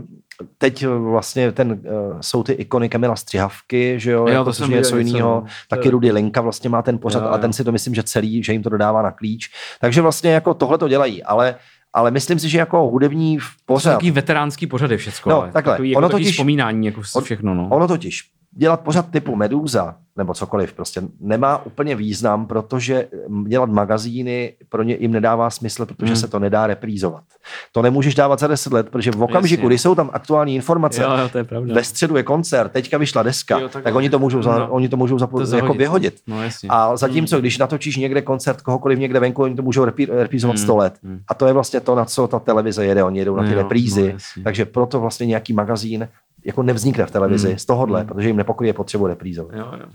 teď 0.57 0.85
vlastně 0.85 1.51
ten, 1.51 1.71
uh, 1.71 2.17
jsou 2.21 2.43
ty 2.43 2.53
ikony 2.53 2.89
Kamila 2.89 3.15
Střihavky, 3.15 3.99
že 3.99 4.11
jo, 4.11 4.19
Jo, 4.19 4.27
jako, 4.27 4.45
to 4.45 4.53
jsem 4.53 4.69
něco 4.69 4.97
jiného. 4.97 5.29
no. 5.29 5.43
Taky 5.69 5.89
Rudy 5.89 6.11
Linka 6.11 6.41
vlastně 6.41 6.69
má 6.69 6.81
ten 6.81 6.99
pořad 6.99 7.23
Jo, 7.23 7.29
a 7.29 7.35
jo. 7.35 7.41
ten 7.41 7.53
si 7.53 7.63
to 7.63 7.71
myslím, 7.71 7.95
že 7.95 8.03
celý, 8.03 8.43
že 8.43 8.53
jim 8.53 8.63
to 8.63 8.69
dodává 8.69 9.01
na 9.01 9.11
klíč. 9.11 9.49
Takže 9.81 10.01
vlastně 10.01 10.31
jako 10.31 10.53
tohle 10.53 10.77
to 10.77 10.87
dělají, 10.87 11.23
ale 11.23 11.55
ale 11.93 12.11
myslím 12.11 12.39
si, 12.39 12.49
že 12.49 12.57
jako 12.57 12.87
hudební 12.87 13.37
To 13.37 13.43
jsou 13.43 13.49
pořad, 13.65 13.91
takový 13.91 14.11
veteránský 14.11 14.67
pořady 14.67 14.97
všecko, 14.97 15.29
No, 15.29 15.41
ale 15.41 15.51
takhle, 15.51 15.73
takový, 15.73 15.89
jako 15.89 15.97
ono 15.97 16.09
totiž- 16.09 16.31
vzpomínání, 16.31 16.85
jako 16.85 17.01
všechno, 17.23 17.53
no. 17.55 17.67
Ono 17.71 17.87
totiž 17.87 18.23
dělat 18.51 18.79
pořad 18.81 19.09
typu 19.11 19.35
Meduza 19.35 19.95
nebo 20.17 20.33
cokoliv 20.33 20.73
prostě 20.73 21.01
nemá 21.19 21.65
úplně 21.65 21.95
význam, 21.95 22.45
protože 22.45 23.07
dělat 23.47 23.69
magazíny 23.69 24.53
pro 24.69 24.83
ně 24.83 24.95
jim 24.99 25.11
nedává 25.11 25.49
smysl, 25.49 25.85
protože 25.85 26.05
Hmm. 26.11 26.15
se 26.15 26.27
to 26.27 26.39
nedá 26.39 26.67
reprízovat. 26.67 27.23
To 27.71 27.81
nemůžeš 27.81 28.15
dávat 28.15 28.39
za 28.39 28.47
10 28.47 28.73
let, 28.73 28.89
protože 28.89 29.11
v 29.11 29.23
okamžiku, 29.23 29.59
Jasně. 29.61 29.67
kdy 29.67 29.77
jsou 29.77 29.95
tam 29.95 30.09
aktuální 30.13 30.55
informace, 30.55 31.01
Jo, 31.01 31.09
jo, 31.17 31.29
to 31.29 31.37
je 31.37 31.43
pravda. 31.43 31.73
ve 31.73 31.83
středu 31.83 32.17
je 32.17 32.23
koncert, 32.23 32.71
teďka 32.71 32.97
vyšla 32.97 33.23
deska, 33.23 33.59
Jo, 33.59 33.63
takhle. 33.69 33.81
tak 33.81 33.95
oni 33.95 34.09
to 34.09 34.19
můžou, 34.19 34.41
za, 34.41 34.59
No. 34.59 34.69
oni 34.69 34.89
to 34.89 34.97
můžou 34.97 35.19
za, 35.19 35.27
To 35.27 35.55
jako 35.55 35.73
vyhodit. 35.73 36.19
No 36.27 36.43
jasně. 36.43 36.69
A 36.71 36.97
zatímco, 36.97 37.39
když 37.39 37.57
natočíš 37.57 37.95
někde 37.97 38.21
koncert 38.21 38.61
kohokoliv 38.61 38.99
někde 38.99 39.19
venku, 39.19 39.41
oni 39.43 39.55
to 39.55 39.61
můžou 39.61 39.85
repí, 39.85 40.05
reprízovat 40.05 40.55
Hmm, 40.57 40.63
100 40.63 40.75
let. 40.77 40.93
hmm. 41.03 41.19
A 41.27 41.33
to 41.33 41.47
je 41.47 41.53
vlastně 41.53 41.79
to, 41.79 41.95
na 41.95 42.05
co 42.05 42.27
ta 42.27 42.39
televize 42.39 42.85
jede. 42.85 43.03
Oni 43.03 43.19
jedou 43.19 43.35
na 43.35 43.43
ty 43.43 43.51
Jo, 43.51 43.57
reprízy. 43.57 44.01
no, 44.01 44.07
jasně. 44.07 44.43
takže 44.43 44.65
proto 44.65 44.99
vlastně 44.99 45.25
nějaký 45.25 45.53
magazín 45.53 46.07
jako 46.45 46.63
nevznikne 46.63 47.05
v 47.05 47.11
televizi 47.11 47.47
Hmm. 47.47 47.57
z 47.57 47.65
tohohle, 47.65 48.05
protože 48.05 48.27
jim 48.29 48.37
nepokryje 48.37 48.73
potřebu 48.73 49.07
reprízovat. 49.07 49.55
Jo, 49.55 49.71
jo. 49.79 49.85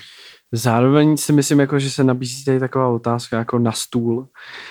Zároveň 0.53 1.16
si 1.16 1.32
myslím, 1.32 1.61
jako, 1.61 1.78
že 1.78 1.90
se 1.90 2.05
nabízí 2.05 2.44
tady 2.44 2.61
taková 2.61 2.88
otázka 2.88 3.38
jako 3.38 3.59
na 3.59 3.72
stůl 3.72 4.28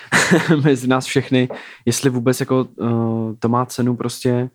mezi 0.64 0.88
nás 0.88 1.04
všechny, 1.04 1.48
jestli 1.86 2.10
vůbec 2.10 2.40
jako, 2.40 2.66
uh, 2.76 3.32
to 3.38 3.48
má 3.48 3.66
cenu 3.66 3.96
prostě, 3.96 4.50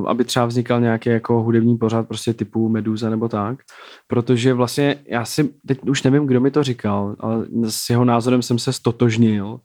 uh, 0.00 0.08
aby 0.08 0.24
třeba 0.24 0.46
vznikal 0.46 0.80
nějaký 0.80 1.10
jako 1.10 1.42
hudební 1.42 1.76
pořad 1.76 2.08
prostě 2.08 2.34
typu 2.34 2.68
Meduza 2.68 3.10
nebo 3.10 3.28
tak, 3.28 3.58
protože 4.06 4.54
vlastně 4.54 4.96
já 5.08 5.24
si, 5.24 5.50
teď 5.66 5.88
už 5.88 6.02
nevím, 6.02 6.26
kdo 6.26 6.40
mi 6.40 6.50
to 6.50 6.62
říkal, 6.62 7.16
ale 7.20 7.46
s 7.68 7.90
jeho 7.90 8.04
názorem 8.04 8.42
jsem 8.42 8.58
se 8.58 8.72
stotožnil, 8.72 9.60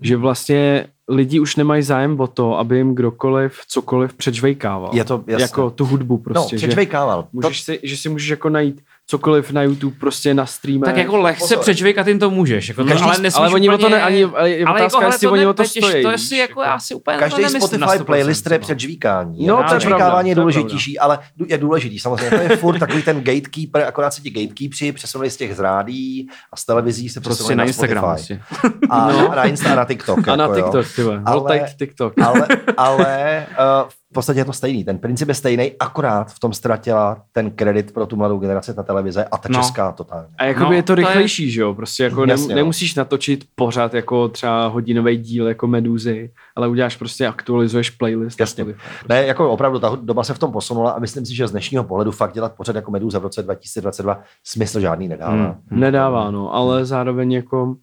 že 0.00 0.16
vlastně 0.16 0.86
lidi 1.08 1.40
už 1.40 1.56
nemají 1.56 1.82
zájem 1.82 2.20
o 2.20 2.26
to, 2.26 2.58
aby 2.58 2.76
jim 2.76 2.94
kdokoliv 2.94 3.60
cokoliv 3.68 4.14
předžvejkával. 4.14 4.90
Je 4.92 5.04
to 5.04 5.24
jasné. 5.26 5.44
Jako 5.44 5.70
tu 5.70 5.84
hudbu 5.86 6.14
No, 6.14 6.18
prostě. 6.22 6.58
že 6.58 6.66
přečvejkával. 6.66 7.22
To, 7.22 7.28
můžeš 7.32 7.60
si, 7.60 7.80
že 7.82 7.96
si 7.96 8.08
můžeš 8.08 8.28
jako 8.28 8.48
najít 8.48 8.82
cokoliv 9.06 9.50
na 9.50 9.62
YouTube 9.62 9.96
prostě 10.00 10.34
na 10.34 10.46
streame. 10.46 10.86
Tak 10.86 10.96
jako 10.96 11.16
lehce 11.16 11.40
Pozor. 11.44 11.58
přečvejkat 11.58 12.06
jim 12.06 12.18
to 12.18 12.30
můžeš. 12.30 12.68
Jako 12.68 12.82
to, 12.84 12.88
Každý- 12.88 13.04
ale, 13.04 13.18
nesmíš 13.18 13.38
ale 13.40 13.50
oni 13.50 13.68
o 13.68 13.72
to 13.72 13.78
úplně- 13.78 13.96
ne, 13.96 14.02
ani, 14.02 14.24
ale 14.24 14.50
je 14.50 14.64
ale 14.66 14.80
otázka, 14.80 14.98
hele, 14.98 15.14
jestli 15.14 15.26
to 15.26 15.32
oni 15.32 15.46
o 15.46 15.52
to 15.54 15.64
stojí. 15.64 16.02
To 16.02 16.10
víš, 16.10 16.20
si 16.28 16.36
jako, 16.36 16.62
já 16.62 16.78
si 16.78 16.94
úplně 16.94 17.18
každý 17.18 17.42
to 17.42 17.48
Spotify 17.48 17.84
100%, 17.84 18.04
playlist 18.04 18.50
je 18.50 18.58
předžvíkání. 18.58 19.46
No, 19.46 19.56
No, 19.56 19.64
to 19.68 19.74
je 19.74 19.78
předžvíkávání 19.78 20.28
je 20.28 20.30
je 20.30 20.34
důležitější, 20.36 20.98
ale 20.98 21.18
je 21.46 21.58
důležitý 21.58 21.98
samozřejmě. 21.98 22.30
To 22.30 22.42
je 22.52 22.56
furt 22.56 22.78
takový 22.78 23.02
ten 23.02 23.20
gatekeeper, 23.24 23.82
akorát 23.82 24.10
se 24.10 24.20
ti 24.22 24.30
gatekeepři 24.30 24.92
přesunuli 24.92 25.30
z 25.30 25.36
těch 25.36 25.56
z 25.56 25.60
rádí 25.60 26.28
a 26.52 26.56
z 26.56 26.64
televizí 26.66 27.08
se 27.08 27.20
Prostě 27.20 27.34
přesunuli 27.34 27.56
na 27.56 27.64
na, 27.64 27.66
Instagram. 27.68 28.04
Spotify. 28.18 28.40
Prostě. 28.48 28.76
A, 28.90 29.12
no. 29.12 29.28
na 29.36 29.44
Insta 29.44 29.72
a 29.72 29.74
na 29.74 29.84
TikTok. 29.84 30.28
A 30.28 30.36
na 30.36 30.44
jako, 30.44 30.56
jo. 30.58 30.64
TikTok, 30.64 30.86
ty. 30.96 31.02
Ale- 31.26 31.66
TikTok. 31.78 32.12
ale, 32.24 32.46
ale 32.76 33.46
uh, 33.84 33.90
v 34.10 34.14
podstatě 34.14 34.40
je 34.40 34.44
to 34.44 34.52
stejný. 34.52 34.84
Ten 34.84 34.98
princip 34.98 35.28
je 35.28 35.34
stejný, 35.34 35.72
akorát 35.80 36.32
v 36.32 36.38
tom 36.38 36.52
ztratila 36.52 37.22
ten 37.32 37.50
kredit 37.50 37.94
pro 37.94 38.06
tu 38.06 38.16
mladou 38.16 38.38
generaci 38.38 38.74
ta 38.74 38.82
televize 38.82 39.24
a 39.24 39.38
ta 39.38 39.48
No. 39.52 39.58
česká 39.58 39.92
totálně. 39.92 40.28
A 40.38 40.44
jakoby 40.44 40.64
No, 40.66 40.72
je 40.72 40.82
to 40.82 40.94
to 40.94 41.00
je- 41.00 41.06
rychlejší, 41.06 41.50
že 41.50 41.60
jo? 41.60 41.74
Prostě 41.74 42.02
jako 42.04 42.24
Jasně, 42.24 42.48
no. 42.48 42.54
nemusíš 42.54 42.94
natočit 42.94 43.44
pořád 43.54 43.94
jako 43.94 44.28
třeba 44.28 44.66
hodinový 44.66 45.16
díl 45.16 45.48
jako 45.48 45.66
Meduzy, 45.66 46.30
ale 46.56 46.68
uděláš 46.68 46.96
prostě, 46.96 47.26
aktualizuješ 47.26 47.90
playlist. 47.90 48.40
Jasně. 48.40 48.64
Spotify, 48.64 48.82
prostě. 48.98 49.06
Ne, 49.08 49.26
jako 49.26 49.50
opravdu 49.50 49.78
ta 49.78 49.98
doba 50.02 50.24
se 50.24 50.34
v 50.34 50.38
tom 50.38 50.52
posunula 50.52 50.90
a 50.90 50.98
myslím 50.98 51.26
si, 51.26 51.34
že 51.36 51.48
z 51.48 51.50
dnešního 51.50 51.84
pohledu 51.84 52.10
fakt 52.12 52.32
dělat 52.34 52.52
pořád 52.56 52.76
jako 52.76 52.90
Meduza 52.90 53.18
v 53.18 53.22
roce 53.22 53.42
2022 53.42 54.20
smysl 54.44 54.80
žádný 54.80 55.08
nedává. 55.08 55.32
Hmm. 55.32 55.80
Nedává, 55.80 56.30
no, 56.30 56.54
ale 56.54 56.84
zároveň 56.84 57.32
jako 57.32 57.76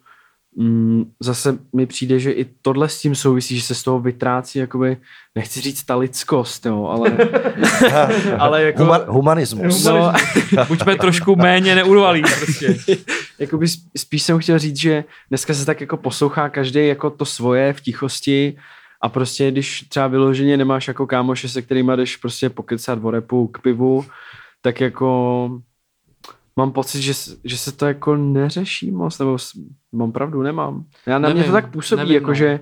zase 1.20 1.58
mi 1.76 1.86
přijde, 1.86 2.20
že 2.20 2.32
i 2.32 2.46
tohle 2.62 2.90
s 2.90 3.02
tím 3.02 3.16
souvisí, 3.16 3.58
že 3.58 3.64
se 3.64 3.76
z 3.76 3.84
toho 3.84 4.00
vytrácí 4.00 4.60
jakoby, 4.60 4.98
nechci 5.36 5.62
říct 5.62 5.84
ta 5.84 5.96
lidskost, 5.96 6.66
jo, 6.66 6.86
ale, 6.86 7.18
ale 8.40 8.64
jako... 8.64 8.84
Huma, 8.84 8.98
humanismus. 9.08 9.86
No, 9.86 10.14
Buďme 10.68 10.96
trošku 10.96 11.36
méně 11.36 11.76
neurvalí. 11.76 12.22
Prostě. 12.22 12.76
jakoby 13.40 13.66
sp- 13.66 13.90
spíš 13.98 14.24
jsem 14.24 14.40
chtěl 14.40 14.60
říct, 14.60 14.78
že 14.78 15.04
dneska 15.30 15.54
se 15.54 15.66
tak 15.66 15.82
jako 15.82 15.98
poslouchá 15.98 16.50
každý 16.50 16.88
jako 16.88 17.10
to 17.10 17.26
svoje 17.26 17.74
v 17.74 17.82
tichosti 17.82 18.58
a 19.02 19.10
prostě 19.10 19.52
když 19.52 19.82
třeba 19.82 20.08
vyloženě 20.08 20.58
nemáš 20.58 20.88
jako 20.88 21.08
kámoše, 21.08 21.50
se 21.50 21.62
kterýma 21.62 21.96
jdeš 21.96 22.18
prostě 22.18 22.50
pokecat 22.50 23.00
o 23.02 23.12
repu 23.12 23.48
k 23.48 23.62
pivu, 23.62 24.06
tak 24.62 24.82
jako 24.82 25.50
mám 26.58 26.72
pocit, 26.72 27.02
že, 27.02 27.14
že 27.44 27.58
se 27.58 27.72
to 27.72 27.86
jako 27.86 28.16
neřeší 28.16 28.92
moc, 28.92 29.20
nebo 29.20 29.38
s- 29.38 29.52
mám 29.92 30.12
pravdu, 30.12 30.42
nemám. 30.42 30.84
Já 31.06 31.20
na 31.20 31.30
mě 31.30 31.36
Nevím, 31.36 31.52
to 31.52 31.58
tak 31.58 31.72
působí, 31.72 32.00
nevím, 32.00 32.14
jako 32.16 32.28
no. 32.28 32.34
že, 32.34 32.60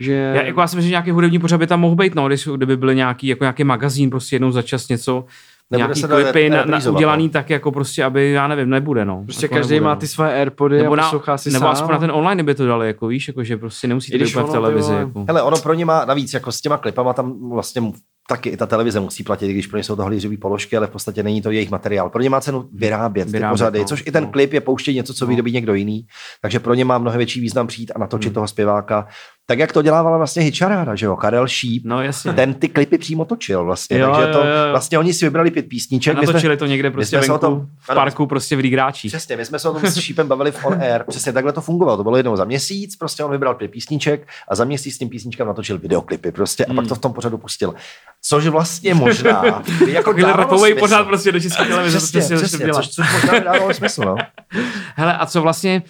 že 0.00 0.12
Já, 0.12 0.42
jako 0.42 0.60
já 0.60 0.66
si 0.66 0.76
myslím, 0.76 0.88
že 0.88 0.92
nějaký 0.92 1.10
hudební 1.10 1.38
pořad 1.38 1.58
by 1.58 1.66
tam 1.66 1.80
mohl 1.80 1.96
být, 1.96 2.14
no, 2.14 2.28
když, 2.28 2.48
kdyby 2.48 2.76
byl 2.76 2.94
nějaký, 2.94 3.26
jako 3.26 3.44
nějaký 3.44 3.64
magazín, 3.64 4.10
prostě 4.10 4.36
jednou 4.36 4.50
za 4.50 4.62
čas 4.62 4.88
něco, 4.88 5.24
Nebude 5.70 5.86
nějaký 5.86 6.00
se 6.00 6.08
to 6.08 6.14
klipy 6.14 6.50
na, 6.50 6.64
na, 6.64 6.90
udělaný 6.90 7.24
no. 7.24 7.30
tak, 7.30 7.50
jako 7.50 7.72
prostě, 7.72 8.04
aby, 8.04 8.30
já 8.30 8.48
nevím, 8.48 8.70
nebude, 8.70 9.04
no. 9.04 9.22
prostě 9.24 9.44
jako 9.44 9.54
každý 9.54 9.74
nebude, 9.74 9.84
má 9.88 9.94
no. 9.94 10.00
ty 10.00 10.06
své 10.06 10.34
Airpody 10.40 10.78
nebo 10.78 10.92
a 10.92 10.96
na, 10.96 11.02
poslouchá 11.02 11.38
si 11.38 11.50
nebo 11.50 11.62
sám. 11.64 11.72
aspoň 11.72 11.90
na 11.90 11.98
ten 11.98 12.10
online 12.10 12.42
by 12.42 12.54
to 12.54 12.66
dali, 12.66 12.86
jako 12.86 13.06
víš, 13.06 13.28
jako, 13.28 13.44
že 13.44 13.56
prostě 13.56 13.88
nemusí 13.88 14.12
I 14.14 14.18
to 14.18 14.24
úplně 14.30 14.46
v 14.46 14.52
televizi. 14.52 14.92
Jako. 14.92 15.24
Hele, 15.28 15.42
ono 15.42 15.56
pro 15.58 15.74
ně 15.74 15.84
má 15.84 16.04
navíc, 16.04 16.34
jako 16.34 16.52
s 16.52 16.60
těma 16.60 16.76
klipama 16.76 17.12
tam 17.12 17.50
vlastně 17.50 17.82
taky 18.30 18.48
i 18.48 18.56
ta 18.56 18.66
televize 18.66 19.00
musí 19.00 19.24
platit, 19.24 19.46
i 19.46 19.52
když 19.52 19.66
pro 19.66 19.76
ně 19.76 19.84
jsou 19.84 19.96
to 19.96 20.02
halířové 20.02 20.36
položky, 20.36 20.76
ale 20.76 20.86
v 20.86 20.90
podstatě 20.90 21.22
není 21.22 21.42
to 21.42 21.50
jejich 21.50 21.70
materiál. 21.70 22.10
Pro 22.10 22.22
ně 22.22 22.30
má 22.30 22.40
cenu 22.40 22.68
vyrábět, 22.72 23.24
ty 23.24 23.30
Vyrábět, 23.30 23.52
pořady, 23.52 23.78
no. 23.78 23.84
což 23.84 24.02
i 24.06 24.12
ten 24.12 24.24
No. 24.24 24.30
klip 24.30 24.52
je 24.52 24.60
pouštět 24.60 24.92
něco, 24.92 25.14
co 25.14 25.24
No. 25.24 25.28
vyrobí 25.28 25.52
někdo 25.52 25.74
jiný. 25.74 26.06
Takže 26.42 26.60
pro 26.60 26.74
ně 26.74 26.84
má 26.84 26.98
mnohem 26.98 27.18
větší 27.18 27.40
význam 27.40 27.66
přijít 27.66 27.92
a 27.96 27.98
natočit 27.98 28.28
Hmm. 28.28 28.34
toho 28.34 28.48
zpěváka. 28.48 29.06
Tak 29.50 29.58
jak 29.58 29.72
to 29.72 29.82
dělávala 29.82 30.16
vlastně 30.16 30.42
Hitcharáda, 30.42 30.94
že 30.94 31.06
jo, 31.06 31.16
Karel 31.16 31.48
Šíp, 31.48 31.82
No 31.86 32.02
jasně. 32.02 32.32
ten 32.32 32.54
ty 32.54 32.68
klipy 32.68 32.98
přímo 32.98 33.24
točil 33.24 33.64
vlastně. 33.64 33.98
Jo, 33.98 34.12
takže 34.14 34.28
jo, 34.30 34.32
to, 34.38 34.38
jo. 34.46 34.54
vlastně 34.70 34.98
oni 34.98 35.14
si 35.14 35.26
vybrali 35.26 35.50
pět 35.50 35.68
písniček. 35.68 36.16
A 36.16 36.20
my 36.20 36.26
jsme- 36.26 36.32
natočili 36.32 36.56
to 36.56 36.66
někde 36.66 36.90
prostě 36.90 37.18
o 37.18 37.20
venku, 37.20 37.38
tom- 37.38 37.66
v 37.80 37.94
parku, 37.94 38.26
prostě 38.26 38.56
v 38.56 38.58
Lígráčích. 38.58 39.10
Přesně, 39.10 39.36
my 39.36 39.44
jsme 39.44 39.58
se 39.58 39.68
o 39.68 39.72
tom 39.80 39.90
s 39.90 39.98
Šípem 39.98 40.28
bavili 40.28 40.52
v 40.52 40.64
On 40.66 40.74
Air. 40.82 41.04
Přesně 41.08 41.32
takhle 41.32 41.52
to 41.52 41.60
fungovalo. 41.60 41.96
To 41.96 42.02
bylo 42.02 42.16
jednou 42.16 42.36
za 42.36 42.44
měsíc, 42.44 42.96
prostě 42.96 43.24
on 43.24 43.30
vybral 43.30 43.54
pět 43.54 43.68
písniček 43.70 44.28
a 44.48 44.54
za 44.54 44.64
měsíc 44.64 44.94
s 44.94 44.98
tím 44.98 45.08
písničkám 45.08 45.46
natočil 45.46 45.78
videoklipy 45.78 46.32
prostě 46.32 46.64
a 46.64 46.74
pak 46.74 46.86
to 46.86 46.94
v 46.94 46.98
tom 46.98 47.12
pořadu 47.12 47.38
pustil. 47.38 47.74
Což 48.22 48.46
vlastně 48.46 48.94
možná 48.94 49.44
jako 49.86 50.12
rapovej 50.36 50.74
pořád 50.74 51.04
prostě 51.04 51.32
do 51.32 51.40
české 51.40 51.64
televize. 51.64 51.98
Přesně, 51.98 52.36
prostě 52.38 52.68
což, 52.72 52.88
což 52.88 53.12
možná 53.12 53.38
dávalo 53.38 53.74
smysl, 53.74 54.02
no. 54.04 54.16
Hele, 54.96 55.16
a 55.16 55.26
co 55.26 55.42
vlastně, 55.42 55.82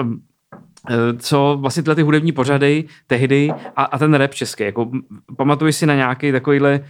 uh, 0.00 0.06
co 1.18 1.58
vlastně 1.60 1.82
tyhle 1.82 1.94
ty 1.94 2.02
hudební 2.02 2.32
pořady 2.32 2.84
tehdy 3.06 3.50
a, 3.76 3.84
a 3.84 3.98
ten 3.98 4.14
rap 4.14 4.34
český, 4.34 4.62
jako 4.62 4.90
pamatuji 5.36 5.72
si 5.72 5.86
na 5.86 5.94
nějaký 5.94 6.32
takovýhle 6.32 6.80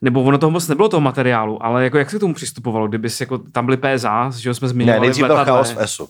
nebo 0.00 0.22
ono 0.22 0.38
toho 0.38 0.50
moc 0.50 0.68
nebylo 0.68 0.88
toho 0.88 1.00
materiálu, 1.00 1.64
ale 1.64 1.84
jako 1.84 1.98
jak 1.98 2.10
se 2.10 2.16
k 2.16 2.20
tomu 2.20 2.34
přistupovalo, 2.34 2.88
kdyby 2.88 3.10
si 3.10 3.22
jako 3.22 3.38
tam 3.38 3.64
byly 3.66 3.76
PSA, 3.76 4.30
že 4.36 4.48
jo, 4.48 4.54
jsme 4.54 4.66
Ne, 4.66 4.70
zmiňovali 4.70 5.00
nejdřív 5.00 5.24
v 5.24 5.26
byl 5.26 5.44
chaos 5.44 5.70
v 5.70 5.78
ESu. 5.78 6.08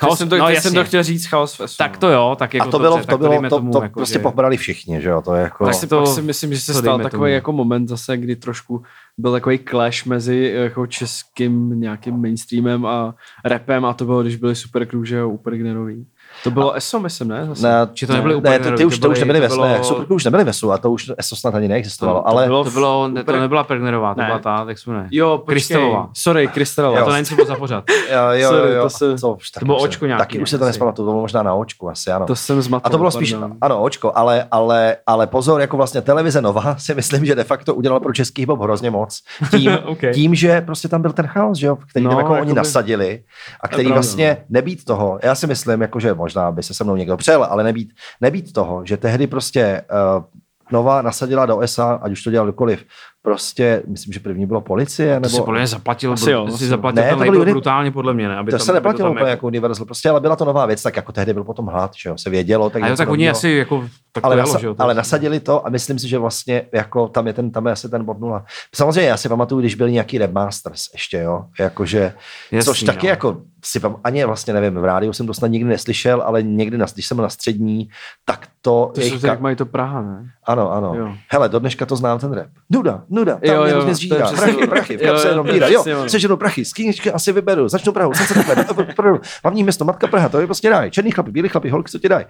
Chaos, 0.00 0.18
jsem 0.18 0.28
to, 0.28 0.38
no, 0.38 0.48
jsem 0.48 0.74
to 0.74 0.84
chtěl 0.84 1.02
říct, 1.02 1.26
chaos 1.26 1.58
v 1.58 1.60
ESU, 1.60 1.76
Tak 1.78 1.92
no. 1.92 1.98
to 1.98 2.08
jo, 2.10 2.36
tak 2.38 2.54
jako 2.54 2.68
A 2.68 2.70
to 2.70 2.78
bylo, 2.78 2.90
dobře, 2.90 3.06
to 3.06 3.10
tak 3.10 3.18
bylo, 3.18 3.30
dejme 3.30 3.48
to, 3.50 3.56
tomu, 3.56 3.72
to 3.72 3.82
jako, 3.82 3.98
prostě 4.00 4.12
že- 4.18 4.22
pobrali 4.22 4.56
všichni, 4.56 5.00
že 5.00 5.08
jo, 5.08 5.22
to 5.22 5.34
je 5.34 5.42
jako... 5.42 5.64
Tak 5.64 5.72
Tak 5.74 5.80
si 5.80 5.86
to, 5.86 5.98
pak 6.04 6.14
si 6.14 6.22
myslím, 6.22 6.54
že 6.54 6.60
se 6.60 6.74
stal 6.74 6.98
takový 6.98 7.10
tomu. 7.10 7.24
jako 7.26 7.52
moment 7.52 7.88
zase, 7.88 8.16
kdy 8.16 8.36
trošku 8.36 8.82
byl 9.18 9.32
takový 9.32 9.58
clash 9.70 10.04
mezi 10.06 10.52
jako 10.54 10.86
českým 10.86 11.80
nějakým 11.80 12.20
mainstreamem 12.20 12.86
a 12.86 13.14
rapem 13.44 13.84
a 13.84 13.94
to 13.94 14.04
bylo, 14.04 14.22
když 14.22 14.36
byli 14.36 14.54
Super 14.56 14.86
Cruise 14.86 15.20
a 15.20 15.24
Super 15.28 15.56
Gnerový. 15.56 16.06
To 16.44 16.50
bylo 16.50 16.72
ESO, 16.72 17.00
myslím, 17.00 17.28
ne? 17.28 17.46
Zase. 17.46 17.62
Ne, 17.68 17.88
Či 17.94 18.06
to 18.06 18.12
nebyly 18.12 18.34
úplně 18.34 18.58
ne, 18.58 18.70
to, 18.70 18.76
ty 18.76 18.84
už, 18.84 18.98
to 18.98 19.06
to 19.06 19.10
už 19.10 19.18
byly- 19.18 19.26
nebyly 19.26 19.38
to 19.38 19.42
ve 19.42 19.48
bylo- 19.56 19.68
bylo... 19.68 19.84
Super 19.84 20.12
už 20.12 20.24
nebyly 20.24 20.44
ve 20.44 20.52
SU 20.52 20.72
a 20.72 20.78
to 20.78 20.90
už 20.90 21.10
ESO 21.18 21.36
snad 21.36 21.54
ani 21.54 21.68
neexistovalo, 21.68 22.18
To- 22.18 22.22
to 22.24 22.28
ale 22.28 22.46
bylo 22.46 22.64
To, 22.64 22.70
bylo, 22.70 23.08
ne, 23.08 23.24
to 23.24 23.32
nebyla 23.40 23.64
Pergnerová, 23.64 24.14
to 24.14 24.20
Ne. 24.20 24.26
byla 24.26 24.38
ta, 24.38 24.64
tak 24.64 24.78
se 24.78 24.90
jmenuje. 24.90 25.08
Jo, 25.10 25.38
počkej. 25.38 25.52
Krystalová. 25.54 26.08
Sorry, 26.12 26.48
Krystalová. 26.48 27.00
A 27.00 27.04
to 27.04 27.12
není, 27.12 27.24
co 27.24 27.34
bylo 27.34 27.46
za 27.46 27.54
pořad. 27.56 27.84
jo, 28.12 28.18
jo, 28.32 28.48
Sorry, 28.50 28.70
jo, 28.70 28.76
jo. 28.76 28.82
to 28.82 28.90
se- 28.90 29.14
to, 29.16 29.32
už 29.32 29.50
taky 29.50 29.64
bylo 29.66 29.76
už 29.76 29.82
se- 29.82 29.88
očko 29.88 30.06
nějaký, 30.06 30.18
Taky 30.20 30.38
ne, 30.38 30.42
už 30.42 30.50
se 30.50 30.58
to 30.58 30.64
nespamatuju, 30.64 31.06
to 31.06 31.12
bylo 31.12 31.20
možná 31.22 31.42
na 31.42 31.54
očku 31.54 31.90
asi, 31.90 32.10
ano. 32.10 32.26
To 32.26 32.36
jsem 32.36 32.62
zmatel. 32.62 32.86
A 32.86 32.90
to 32.90 32.98
bylo 32.98 33.10
spíš, 33.10 33.34
ano, 33.60 33.82
očko, 33.82 34.12
ale, 34.14 34.46
ale, 34.50 34.96
ale 35.06 35.26
pozor, 35.26 35.60
jako 35.60 35.76
vlastně 35.76 36.00
televize 36.00 36.42
Nova 36.42 36.74
si 36.78 36.94
myslím, 36.94 37.24
že 37.24 37.34
de 37.34 37.44
facto 37.44 37.74
udělala 37.74 38.00
pro 38.00 38.12
český 38.12 38.42
hip 38.42 38.50
hrozně 38.60 38.90
moc. 38.90 39.22
Tím, 39.50 39.78
tím, 40.14 40.34
že 40.34 40.60
prostě 40.60 40.88
tam 40.88 41.02
byl 41.02 41.12
ten 41.12 41.26
chaos, 41.26 41.58
že 41.58 41.66
jo, 41.66 41.76
který 41.90 42.04
No, 42.04 42.12
no, 42.12 42.18
jako 42.18 42.32
oni 42.40 42.52
nasadili 42.52 43.22
a 43.60 43.68
který 43.68 43.92
vlastně 43.92 44.36
nebýt 44.48 44.84
toho, 44.84 45.18
já 45.22 45.34
si 45.34 45.46
myslím, 45.46 45.80
jako, 45.82 46.00
že 46.00 46.12
možná 46.28 46.52
by 46.52 46.62
se 46.62 46.74
se 46.74 46.84
mnou 46.84 46.96
někdo 46.96 47.16
přel, 47.16 47.44
ale 47.44 47.64
nebýt, 47.64 47.92
nebýt 48.20 48.52
toho, 48.52 48.84
že 48.84 48.96
tehdy 48.96 49.26
prostě 49.26 49.82
uh, 49.88 50.24
Nova 50.70 51.02
nasadila 51.02 51.46
do 51.46 51.60
SA, 51.64 51.98
ať 52.02 52.12
už 52.12 52.22
to 52.22 52.30
dělal 52.30 52.46
kdokoliv, 52.46 52.84
prostě, 53.28 53.82
myslím, 53.86 54.12
že 54.12 54.20
první 54.20 54.46
bylo 54.46 54.60
policie, 54.60 55.20
To 55.20 55.28
si 55.28 55.34
nebo... 55.34 55.44
podle 55.44 55.60
mě 55.60 55.66
zaplatil, 55.66 56.12
Asi 56.12 56.30
jo, 56.30 56.48
si 56.56 56.64
jo. 56.64 56.68
zaplatil 56.70 57.02
Ne, 57.02 57.08
ten 57.08 57.18
to 57.18 57.24
label 57.24 57.40
uni- 57.42 57.50
brutálně 57.50 57.90
podle 57.90 58.14
mě, 58.14 58.28
ne? 58.28 58.36
Aby 58.36 58.50
To 58.52 58.58
tam, 58.58 58.66
se 58.66 58.72
neplatilo 58.72 59.10
úplně 59.10 59.30
jako 59.30 59.46
Universal, 59.46 59.86
prostě, 59.86 60.10
ale 60.10 60.20
byla 60.20 60.36
to 60.36 60.44
nová 60.44 60.66
věc, 60.66 60.82
tak 60.82 60.96
jako 60.96 61.12
tehdy 61.12 61.32
byl 61.34 61.44
potom 61.44 61.66
hlad, 61.66 61.90
že 62.02 62.08
jo, 62.08 62.18
se 62.18 62.30
vědělo. 62.30 62.70
Tak 62.70 62.82
A 62.82 62.88
jo, 62.88 62.96
tak 62.96 63.08
oni 63.08 63.30
asi 63.30 63.48
jako 63.48 63.84
tak 64.12 64.24
ale, 64.24 64.34
to 64.36 64.38
jelo, 64.38 64.52
nasa- 64.54 64.64
jo, 64.66 64.74
to- 64.74 64.82
ale 64.82 64.94
nasadili 64.94 65.40
to 65.40 65.66
a 65.66 65.70
myslím 65.70 65.98
si, 65.98 66.08
že 66.08 66.18
vlastně 66.18 66.62
jako 66.72 67.08
tam 67.08 67.26
je, 67.26 67.32
ten, 67.32 67.50
tam 67.50 67.66
je 67.66 67.72
asi 67.72 67.88
ten 67.88 68.04
bod 68.04 68.20
nula. 68.20 68.44
Samozřejmě 68.74 69.08
já 69.10 69.16
si 69.16 69.28
pamatuju, 69.28 69.60
když 69.60 69.74
byl 69.74 69.90
nějaký 69.90 70.18
Webmasters 70.18 70.82
ještě, 70.92 71.18
jo, 71.18 71.44
jakože, 71.60 72.12
Jasný, 72.52 72.66
což 72.72 72.82
taky 72.82 73.06
no. 73.06 73.10
jako 73.10 73.36
si 73.64 73.80
pam, 73.80 73.96
ani 74.04 74.24
vlastně 74.24 74.54
nevím, 74.54 74.74
v 74.80 74.84
rádiu 74.84 75.12
jsem 75.12 75.26
to 75.26 75.34
snad 75.34 75.46
nikdy 75.50 75.70
neslyšel, 75.70 76.22
ale 76.22 76.42
někdy, 76.42 76.78
na, 76.78 76.86
když 76.94 77.06
jsem 77.06 77.16
byl 77.16 77.22
na 77.22 77.28
střední, 77.28 77.88
tak 78.24 78.46
to, 78.62 78.90
To 78.94 79.00
jejich 79.00 79.14
jsou 79.14 79.20
ka- 79.20 79.28
jak 79.28 79.40
mají 79.40 79.56
to 79.56 79.66
Praha, 79.66 80.02
ne? 80.02 80.30
ano, 80.46 80.72
ano. 80.72 80.94
Jo. 80.94 81.12
Hele, 81.30 81.48
do 81.48 81.58
dneška 81.58 81.86
to 81.86 81.96
znám 81.96 82.18
ten 82.18 82.32
rap. 82.32 82.46
Nuda, 82.70 83.02
nuda, 83.18 83.32
tam 83.32 83.40
Jo, 83.54 83.64
jo, 83.64 83.86
je 83.88 83.94
zžírá, 83.94 84.26
přesně 84.26 84.52
prachy, 84.52 84.66
prachy, 84.66 84.96
v 84.96 85.02
Jo, 85.02 85.08
kapse 85.12 85.28
jenom 85.28 85.46
díra. 85.46 85.68
Jo, 85.68 85.84
sežeru 86.06 86.36
prachy, 86.36 86.64
z 86.64 86.72
kyničky 86.72 87.12
asi 87.12 87.32
vyberu, 87.32 87.68
začnu 87.68 87.92
Prahu, 87.92 88.14
jsem 88.14 88.26
se 88.26 88.54
Prahu, 88.96 89.20
hlavní 89.44 89.62
město, 89.62 89.84
matka 89.84 90.06
Praha, 90.06 90.28
to 90.28 90.40
je 90.40 90.46
prostě 90.46 90.70
dají. 90.70 90.90
Černý 90.90 91.10
chlapi, 91.10 91.30
bílý 91.30 91.48
chlapi, 91.48 91.70
holky, 91.70 91.90
co 91.90 91.98
ti 91.98 92.08
dají. 92.08 92.24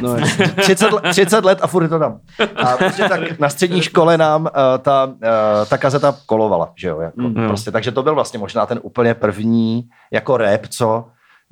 No, 0.00 0.16
30, 0.56 0.92
let- 0.92 1.04
30 1.10 1.44
let 1.44 1.58
a 1.62 1.66
furt 1.66 1.88
to 1.88 1.98
tam. 1.98 2.20
A 2.56 2.76
prostě 2.76 3.08
tak 3.08 3.38
na 3.40 3.48
střední 3.48 3.82
škole 3.82 4.18
nám 4.18 4.42
uh, 4.42 4.48
ta, 4.78 5.04
uh, 5.04 5.12
ta 5.68 5.78
kazeta 5.78 6.14
kolovala, 6.26 6.72
že 6.76 6.88
jo, 6.88 7.00
jako, 7.00 7.20
Mm. 7.20 7.34
mm. 7.40 7.48
prostě, 7.48 7.70
takže 7.70 7.92
to 7.92 8.02
byl 8.02 8.14
vlastně 8.14 8.38
možná 8.38 8.66
ten 8.66 8.80
úplně 8.82 9.14
první 9.14 9.82
jako 10.12 10.36
rap, 10.36 10.60
co 10.68 11.04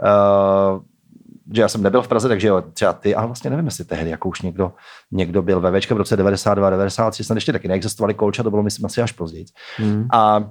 uh, 0.03 0.81
že 1.55 1.63
já 1.63 1.69
jsem 1.69 1.83
nebyl 1.83 2.03
v 2.03 2.09
Praze, 2.09 2.29
takže 2.29 2.49
jo, 2.49 2.63
třeba 2.73 2.93
ty, 2.93 3.15
ale 3.15 3.27
vlastně 3.27 3.51
nevím, 3.51 3.67
jestli 3.67 3.85
tehdy 3.85 4.11
jako 4.11 4.29
už 4.29 4.43
někdo, 4.43 4.73
někdo 5.11 5.43
byl 5.43 5.61
ve 5.61 5.81
Včka 5.81 5.95
v 5.95 5.99
roce 5.99 6.17
92, 6.17 6.71
93, 6.71 7.25
snad 7.25 7.35
ještě 7.35 7.53
taky 7.53 7.69
neexistovaly 7.69 8.15
kolča, 8.15 8.43
to 8.43 8.51
bylo 8.51 8.63
myslím 8.63 8.87
asi 8.87 9.03
až 9.03 9.13
později. 9.13 9.45
Hmm. 9.77 10.07
A 10.13 10.51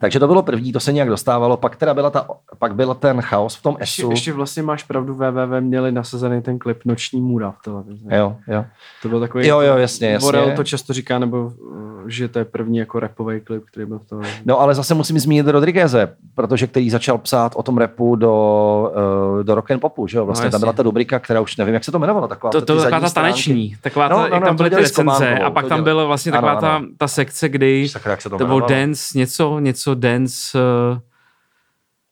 takže 0.00 0.18
to 0.18 0.26
bylo 0.26 0.42
první, 0.42 0.72
to 0.72 0.80
se 0.80 0.92
nějak 0.92 1.08
dostávalo, 1.08 1.56
pak 1.56 1.76
teda 1.76 1.94
byla 1.94 2.10
ta, 2.10 2.28
pak 2.58 2.74
byl 2.74 2.94
ten 2.94 3.20
chaos 3.20 3.56
v 3.56 3.62
tom 3.62 3.76
ještě, 3.80 4.02
ESu. 4.02 4.10
ještě 4.10 4.32
vlastně 4.32 4.62
máš 4.62 4.82
pravdu, 4.82 5.14
WWW 5.14 5.60
měli 5.60 5.92
nasazený 5.92 6.42
ten 6.42 6.58
klip 6.58 6.78
Noční 6.84 7.20
můra 7.20 7.50
v 7.50 7.62
televizi. 7.64 8.06
Jo, 8.10 8.36
jo. 8.48 8.64
To 9.02 9.08
byl 9.08 9.20
takový... 9.20 9.46
Jo, 9.46 9.60
jo, 9.60 9.76
jasně, 9.76 10.08
jasně. 10.08 10.26
Borel 10.26 10.52
to 10.56 10.64
často 10.64 10.92
říká, 10.92 11.18
nebo 11.18 11.44
uh, 11.44 12.08
že 12.08 12.28
to 12.28 12.38
je 12.38 12.44
první 12.44 12.78
jako 12.78 13.00
rapový 13.00 13.40
klip, 13.40 13.64
který 13.64 13.86
byl 13.86 13.98
v 13.98 14.04
televizi. 14.04 14.34
No 14.44 14.60
ale 14.60 14.74
zase 14.74 14.94
musím 14.94 15.18
zmínit 15.18 15.46
Rodrigueze, 15.46 16.16
protože 16.34 16.66
který 16.66 16.90
začal 16.90 17.18
psát 17.18 17.52
o 17.56 17.62
tom 17.62 17.78
repu 17.78 18.16
do, 18.16 18.92
uh, 19.36 19.44
do 19.44 19.54
rock 19.54 19.70
and 19.70 19.80
popu, 19.80 20.06
že 20.06 20.18
jo? 20.18 20.26
Vlastně 20.26 20.44
No, 20.44 20.48
no, 20.48 20.50
tam 20.50 20.60
byla 20.60 20.72
ta 20.72 20.82
rubrika, 20.82 21.18
která 21.18 21.40
už 21.40 21.56
nevím, 21.56 21.74
jak 21.74 21.84
se 21.84 21.92
to 21.92 21.98
jmenovalo, 21.98 22.28
taková 22.28 22.50
To, 22.50 22.60
to 22.60 22.72
byla 22.72 22.84
taková 22.84 23.00
ta 23.00 23.10
taneční, 23.10 23.76
taková 23.80 24.08
No, 24.08 24.16
ta, 24.16 24.22
no, 24.22 24.34
jak 24.34 24.40
no, 24.40 24.46
tam 24.46 24.56
byly 24.56 24.70
ty 24.70 24.76
recenze 24.76 25.38
a 25.38 25.50
pak 25.50 25.66
tam 25.66 25.84
byla 25.84 26.04
vlastně 26.04 26.32
taková 26.32 26.60
ta, 26.60 26.76
ano. 26.76 26.86
ta 26.98 27.08
sekce, 27.08 27.48
kdy 27.48 27.88
Sakra, 27.88 28.10
jak 28.10 28.22
se 28.22 28.30
to 28.30 28.38
to 28.38 28.46
byl 28.46 28.60
dance, 28.60 29.18
něco, 29.18 29.58
něco 29.58 29.93
dance 29.94 30.58
uh, 30.58 30.98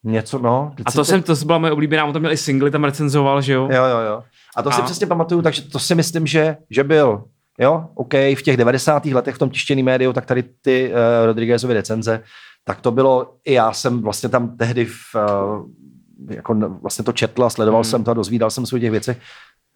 Něco, 0.04 0.38
no. 0.38 0.74
a 0.84 0.92
to 0.92 1.04
jsem, 1.04 1.22
to 1.22 1.34
byla 1.34 1.58
moje 1.58 1.72
oblíbená, 1.72 2.04
on 2.04 2.12
tam 2.12 2.22
měl 2.22 2.32
i 2.32 2.36
singly, 2.36 2.70
tam 2.70 2.84
recenzoval, 2.84 3.42
že 3.42 3.52
jo? 3.52 3.68
Jo, 3.72 3.84
jo, 3.84 3.98
jo. 3.98 4.22
A 4.56 4.62
to 4.62 4.70
si 4.70 4.80
A- 4.80 4.84
přesně 4.84 5.06
pamatuju, 5.06 5.42
takže 5.42 5.62
to 5.62 5.78
si 5.78 5.94
myslím, 5.94 6.26
že, 6.26 6.56
že 6.70 6.84
byl, 6.84 7.24
jo, 7.58 7.88
OK, 7.94 8.14
v 8.14 8.42
těch 8.42 8.56
90. 8.56 9.04
letech 9.04 9.34
v 9.34 9.38
tom 9.38 9.50
tištěném 9.50 9.84
médiu, 9.84 10.12
tak 10.12 10.26
tady 10.26 10.42
ty 10.42 10.92
uh, 10.92 11.26
Rodriguezovy 11.26 11.74
recenze, 11.74 12.22
tak 12.64 12.80
to 12.80 12.90
bylo, 12.90 13.34
i 13.44 13.52
já 13.52 13.72
jsem 13.72 14.02
vlastně 14.02 14.28
tam 14.28 14.56
tehdy 14.56 14.84
v, 14.84 15.14
uh, 15.14 15.66
jako 16.30 16.54
vlastně 16.82 17.04
to 17.04 17.12
četl 17.12 17.44
a 17.44 17.50
sledoval 17.50 17.80
hmm. 17.82 17.90
jsem 17.90 18.04
to 18.04 18.10
a 18.10 18.14
dozvídal 18.14 18.50
jsem 18.50 18.66
se 18.66 18.76
o 18.76 18.78
těch 18.78 18.90
věcech. 18.90 19.18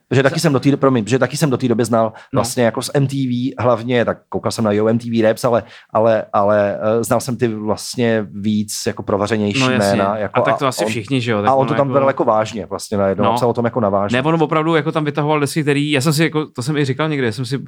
Protože 0.09 0.23
taky 0.23 0.41
jsem 0.41 0.53
do 0.53 0.61
té, 0.61 0.77
promiň, 0.77 1.05
protože 1.05 1.19
taky 1.19 1.37
jsem 1.37 1.51
do 1.51 1.57
té 1.57 1.69
doby 1.69 1.85
znal 1.85 2.05
No. 2.05 2.39
vlastně 2.39 2.65
jako 2.65 2.83
z 2.83 2.91
MTV 3.01 3.55
hlavně, 3.59 4.05
tak 4.05 4.19
koukal 4.29 4.53
jsem 4.53 4.65
na 4.65 4.73
Yo 4.73 4.93
MTV 4.93 5.23
Raps, 5.23 5.45
ale, 5.45 5.63
ale, 5.93 6.25
ale 6.33 6.79
uh, 6.97 7.03
znal 7.03 7.21
jsem 7.21 7.37
ty 7.37 7.49
vlastně 7.49 8.27
víc 8.31 8.73
jako 8.87 9.03
provařenější 9.03 9.61
No 9.61 9.71
jasně. 9.71 9.91
jména. 9.97 10.17
Jako 10.19 10.41
a 10.41 10.43
tak 10.43 10.59
to 10.59 10.67
asi 10.67 10.85
on, 10.85 10.91
všichni, 10.91 11.21
že 11.21 11.31
jo? 11.33 11.43
Tak 11.43 11.51
a 11.51 11.55
on 11.55 11.67
to 11.67 11.75
tam 11.75 11.89
bral 11.93 12.09
jako 12.09 12.25
vážně 12.25 12.67
vlastně 12.67 12.99
najednou, 12.99 13.25
No. 13.25 13.31
no. 13.31 13.37
psal 13.37 13.51
o 13.51 13.53
tom 13.53 13.65
jako 13.65 13.81
na 13.81 13.89
vážně. 13.89 14.23
Ne, 14.23 14.29
on 14.29 14.43
opravdu 14.43 14.75
jako 14.75 14.93
tam 14.93 15.05
vytahoval 15.05 15.41
desky, 15.41 15.63
který, 15.63 15.91
já 15.91 16.01
jsem 16.01 16.13
si, 16.13 16.23
jako, 16.23 16.47
to 16.47 16.63
jsem 16.63 16.77
i 16.77 16.85
říkal 16.85 17.09
někde, 17.09 17.27
já 17.27 17.33
jsem 17.33 17.47
si 17.47 17.65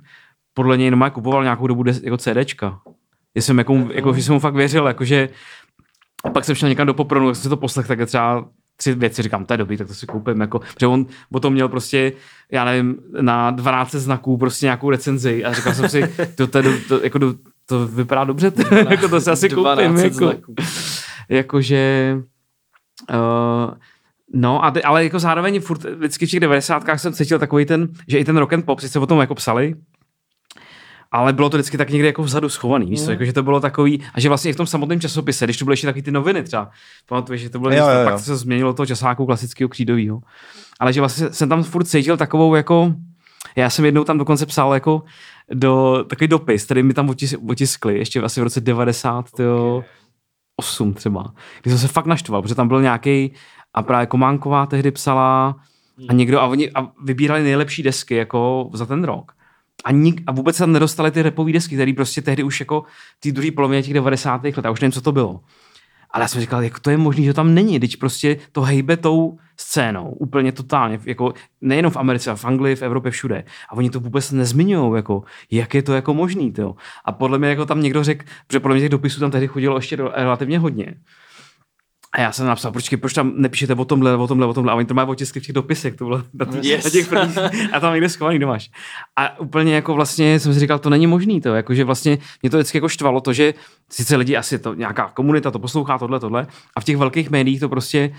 podle 0.55 0.77
něj 0.77 0.91
normálně 0.91 1.11
kupoval 1.11 1.43
nějakou 1.43 1.67
dobu 1.67 1.83
des, 1.83 2.03
jako 2.03 2.17
CDčka. 2.17 2.79
Já 3.35 3.43
jsem 3.43 3.59
jako, 3.59 3.75
jako, 3.93 4.13
že 4.15 4.23
jsem 4.23 4.35
mu 4.35 4.41
fakt 4.41 4.55
věřil, 4.55 4.87
jakože 4.87 5.29
a 6.25 6.31
pak 6.31 6.45
jsem 6.45 6.55
šel 6.55 6.69
někam 6.69 6.87
do 6.87 6.95
Popronu, 6.95 7.27
tak 7.29 7.37
jsem 7.37 7.43
si 7.43 7.49
to 7.49 7.57
poslech, 7.57 7.87
tak 7.89 7.99
třeba 8.07 8.45
tři 8.81 8.95
věci, 8.95 9.23
říkám, 9.23 9.45
to 9.45 9.53
je 9.53 9.59
dobrý, 9.59 9.77
tak 9.77 9.87
to 9.87 9.95
si 9.95 10.07
koupím, 10.07 10.41
jako, 10.41 10.59
protože 10.59 10.87
on 10.87 11.07
o 11.33 11.41
tom 11.41 11.53
měl 11.53 11.69
prostě, 11.69 12.13
já 12.53 12.65
nevím, 12.65 12.97
na 13.21 13.51
12 13.51 13.91
znaků 13.91 14.37
prostě 14.37 14.67
nějakou 14.67 14.91
recenzi 14.91 15.45
a 15.45 15.53
říkal 15.53 15.75
jsem 15.75 15.89
si, 15.89 16.15
to, 16.35 16.47
to, 16.47 16.63
to, 16.63 16.71
to, 16.89 17.01
jako, 17.05 17.19
to, 17.19 17.35
to 17.67 17.87
vypadá 17.87 18.25
dobře, 18.25 18.51
to, 18.51 18.75
jako 18.75 19.09
to 19.09 19.21
si 19.21 19.31
asi 19.31 19.49
koupím, 19.49 19.93
12 19.95 20.03
jako, 20.03 20.33
jakože, 21.29 22.17
uh, 23.11 23.75
No, 24.35 24.65
a 24.65 24.71
ty, 24.71 24.83
ale 24.83 25.05
jako 25.05 25.19
zároveň 25.19 25.61
furt 25.61 25.85
vždycky 25.85 26.27
v 26.27 26.31
těch 26.31 26.41
90. 26.41 26.85
jsem 26.97 27.13
cítil 27.13 27.39
takový 27.39 27.67
ten, 27.67 27.89
že 28.09 28.19
i 28.19 28.25
ten 28.25 28.37
rock 28.37 28.53
and 28.53 28.65
pop, 28.65 28.81
sice 28.81 28.99
o 28.99 29.07
tom 29.07 29.21
jako 29.21 29.35
psali, 29.35 29.75
ale 31.11 31.33
bylo 31.33 31.51
to 31.51 31.57
vždycky 31.57 31.79
tak 31.79 31.91
někde 31.91 32.07
jako 32.07 32.23
vzadu 32.23 32.49
schovaný, 32.49 32.87
víš 32.87 33.05
co, 33.05 33.11
jako, 33.11 33.25
že 33.25 33.33
to 33.33 33.43
bylo 33.43 33.61
takový, 33.61 34.03
a 34.15 34.21
že 34.21 34.29
vlastně 34.29 34.51
i 34.51 34.55
v 34.55 34.57
tom 34.57 34.67
samotném 34.67 35.01
časopise, 35.01 35.45
když 35.45 35.57
to 35.57 35.65
byly 35.65 35.73
ještě 35.73 35.87
taky 35.87 36.03
ty 36.03 36.11
noviny 36.11 36.43
třeba, 36.43 36.71
pamatuješ, 37.07 37.43
že 37.43 37.51
to 37.51 37.59
bylo, 37.59 37.71
Jo, 37.71 37.77
něco, 37.77 37.91
jo, 37.91 37.99
jo. 37.99 38.05
pak 38.05 38.19
se 38.19 38.37
změnilo 38.37 38.73
toho 38.75 38.87
časáku 38.87 39.27
klasického 39.27 39.69
křídového, 39.69 40.21
ale 40.81 40.93
že 40.93 41.01
vlastně 41.01 41.33
jsem 41.33 41.49
tam 41.49 41.63
furt 41.63 41.85
cítil 41.85 42.17
takovou 42.17 42.55
jako, 42.55 42.95
já 43.57 43.71
jsem 43.71 43.85
jednou 43.85 44.05
tam 44.05 44.19
dokonce 44.19 44.47
psal 44.47 44.75
jako 44.75 45.03
do, 45.53 46.05
takový 46.09 46.29
dopis, 46.29 46.65
který 46.65 46.83
mi 46.83 46.95
tam 46.95 47.09
otis, 47.09 47.35
otiskli, 47.49 47.99
ještě 47.99 48.23
asi 48.23 48.41
v 48.41 48.45
roce 48.45 48.61
90, 48.61 49.31
tyjo, 49.31 49.85
8 50.57 50.95
třeba, 50.95 51.33
kdy 51.63 51.71
jsem 51.71 51.79
se 51.81 51.89
fakt 51.89 52.07
naštval, 52.07 52.43
protože 52.43 52.55
tam 52.55 52.69
byl 52.69 52.83
nějaký 52.83 53.33
a 53.75 53.83
právě 53.83 54.07
Kománková 54.07 54.67
tehdy 54.67 54.91
psala 54.91 55.57
a 56.09 56.13
někdo 56.13 56.41
a 56.41 56.47
oni 56.47 56.71
a 56.71 56.89
vybírali 57.05 57.43
nejlepší 57.43 57.83
desky 57.83 58.15
jako 58.15 58.71
za 58.73 58.87
ten 58.87 59.05
rok. 59.05 59.33
A, 59.85 59.93
nik, 59.93 60.23
a 60.27 60.33
vůbec 60.33 60.57
se 60.57 60.63
tam 60.63 60.73
nedostali 60.73 61.11
ty 61.11 61.23
repové 61.23 61.53
desky, 61.53 61.75
které 61.75 61.93
prostě 61.93 62.23
tehdy 62.23 62.43
už 62.43 62.61
jako 62.61 62.85
v 63.17 63.21
té 63.21 63.33
druhé 63.33 63.51
polovině 63.51 63.83
těch 63.83 63.95
90. 63.95 64.45
let, 64.45 64.67
a 64.67 64.71
už 64.71 64.81
nevím, 64.81 64.93
co 64.93 65.01
to 65.01 65.13
bylo. 65.13 65.41
Ale 66.11 66.25
já 66.25 66.29
jsem 66.29 66.41
říkal, 66.41 66.63
jak 66.63 66.79
to 66.79 66.91
je 66.91 66.97
možné, 66.97 67.25
že 67.25 67.33
to 67.33 67.37
tam 67.37 67.55
není, 67.55 67.79
když 67.79 67.97
prostě 67.97 68.37
to 68.53 68.63
hejbe 68.63 68.97
tou 68.97 69.39
scénou, 69.57 70.11
úplně 70.11 70.53
totálně, 70.53 71.01
jako 71.05 71.35
nejenom 71.61 71.93
v 71.93 71.97
Americe, 71.97 72.31
ale 72.31 72.37
v 72.37 72.45
Anglii, 72.45 72.77
v 72.77 72.83
Evropě, 72.83 73.11
všude. 73.11 73.45
A 73.69 73.73
oni 73.73 73.91
to 73.91 74.01
vůbec 74.01 74.31
nezmiňují, 74.33 74.97
jako, 74.97 75.23
jak 75.51 75.75
je 75.75 75.83
to 75.83 75.95
jako 75.95 76.15
možný, 76.15 76.53
tyjo. 76.53 76.75
A 77.05 77.13
podle 77.13 77.39
mě 77.39 77.49
jako 77.49 77.67
tam 77.67 77.83
někdo 77.83 78.05
řekl, 78.05 78.25
že 78.53 78.61
podle 78.61 78.75
mě 78.75 78.83
těch 78.83 78.91
dopisů 78.91 79.21
tam 79.21 79.31
tehdy 79.31 79.49
chodilo 79.49 79.77
ještě 79.77 79.97
rel- 79.97 80.13
relativně 80.15 80.59
hodně. 80.59 80.95
A 82.13 82.21
já 82.21 82.33
jsem 82.33 82.47
napsal, 82.47 82.73
počkej, 82.73 82.99
proč 82.99 83.13
tam 83.13 83.33
nepíšete 83.37 83.75
o 83.75 83.85
tomhle, 83.85 84.17
o 84.17 84.27
tomhle, 84.27 84.47
o 84.47 84.55
tomhle. 84.55 84.73
A 84.73 84.77
oni 84.77 84.87
to 84.87 84.95
mají 84.95 85.09
otisky 85.09 85.41
v 85.41 85.47
těch 85.47 85.53
dopisech, 85.53 85.95
to 85.97 86.05
bylo 86.05 86.23
na, 86.35 86.45
tý, 86.47 86.69
Yes. 86.69 86.85
na 86.85 86.91
těch 86.91 87.09
prvních, 87.09 87.39
a 87.73 87.81
tam 87.81 87.93
někde 87.93 88.09
schovaný, 88.09 88.37
kde 88.37 88.47
máš. 88.47 88.71
A 89.17 89.41
úplně 89.41 89.75
jako 89.75 89.95
vlastně 89.95 90.41
jsem 90.41 90.55
si 90.55 90.61
říkal, 90.61 90.79
to 90.79 90.91
není 90.91 91.07
možný, 91.07 91.41
to, 91.41 91.55
jako, 91.55 91.75
že 91.75 91.85
vlastně 91.85 92.19
mě 92.43 92.51
to 92.51 92.57
vždycky 92.57 92.79
jako 92.79 92.89
štvalo 92.89 93.21
to, 93.21 93.33
že 93.33 93.55
sice 93.91 94.17
lidi 94.17 94.37
asi 94.37 94.59
to 94.59 94.75
nějaká 94.75 95.09
komunita 95.15 95.51
to 95.51 95.59
poslouchá, 95.59 95.99
tohle, 95.99 96.21
tohle, 96.21 96.47
a 96.77 96.81
v 96.81 96.85
těch 96.85 96.97
velkých 96.97 97.31
médiích 97.31 97.61
to 97.61 97.69
prostě 97.69 98.13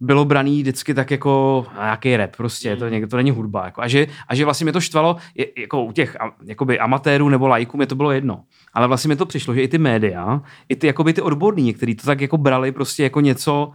bylo 0.00 0.24
braný 0.24 0.62
vždycky 0.62 0.94
tak 0.94 1.10
jako 1.10 1.66
nějaký 1.80 2.16
rap 2.16 2.36
prostě, 2.36 2.76
to, 2.76 2.88
někdo, 2.88 3.08
to 3.08 3.16
není 3.16 3.30
hudba. 3.30 3.64
Jako. 3.64 3.82
A, 3.82 3.88
že, 3.88 4.06
a 4.28 4.34
že 4.34 4.44
vlastně 4.44 4.64
mě 4.64 4.72
to 4.72 4.80
štvalo, 4.80 5.16
je, 5.34 5.46
jako 5.58 5.84
u 5.84 5.92
těch 5.92 6.16
jakoby 6.44 6.78
amatérů 6.78 7.28
nebo 7.28 7.48
lajků 7.48 7.76
mě 7.76 7.86
to 7.86 7.94
bylo 7.94 8.12
jedno. 8.12 8.44
Ale 8.74 8.88
vlastně 8.88 9.08
mi 9.08 9.16
to 9.16 9.26
přišlo, 9.26 9.54
že 9.54 9.62
i 9.62 9.68
ty 9.68 9.78
média, 9.78 10.42
i 10.68 10.76
ty, 10.76 10.86
jakoby 10.86 11.12
ty 11.12 11.20
odborní 11.20 11.62
některý 11.62 11.94
to 11.94 12.06
tak 12.06 12.20
jako 12.20 12.36
brali 12.36 12.72
prostě 12.72 13.02
jako 13.02 13.20
něco 13.20 13.72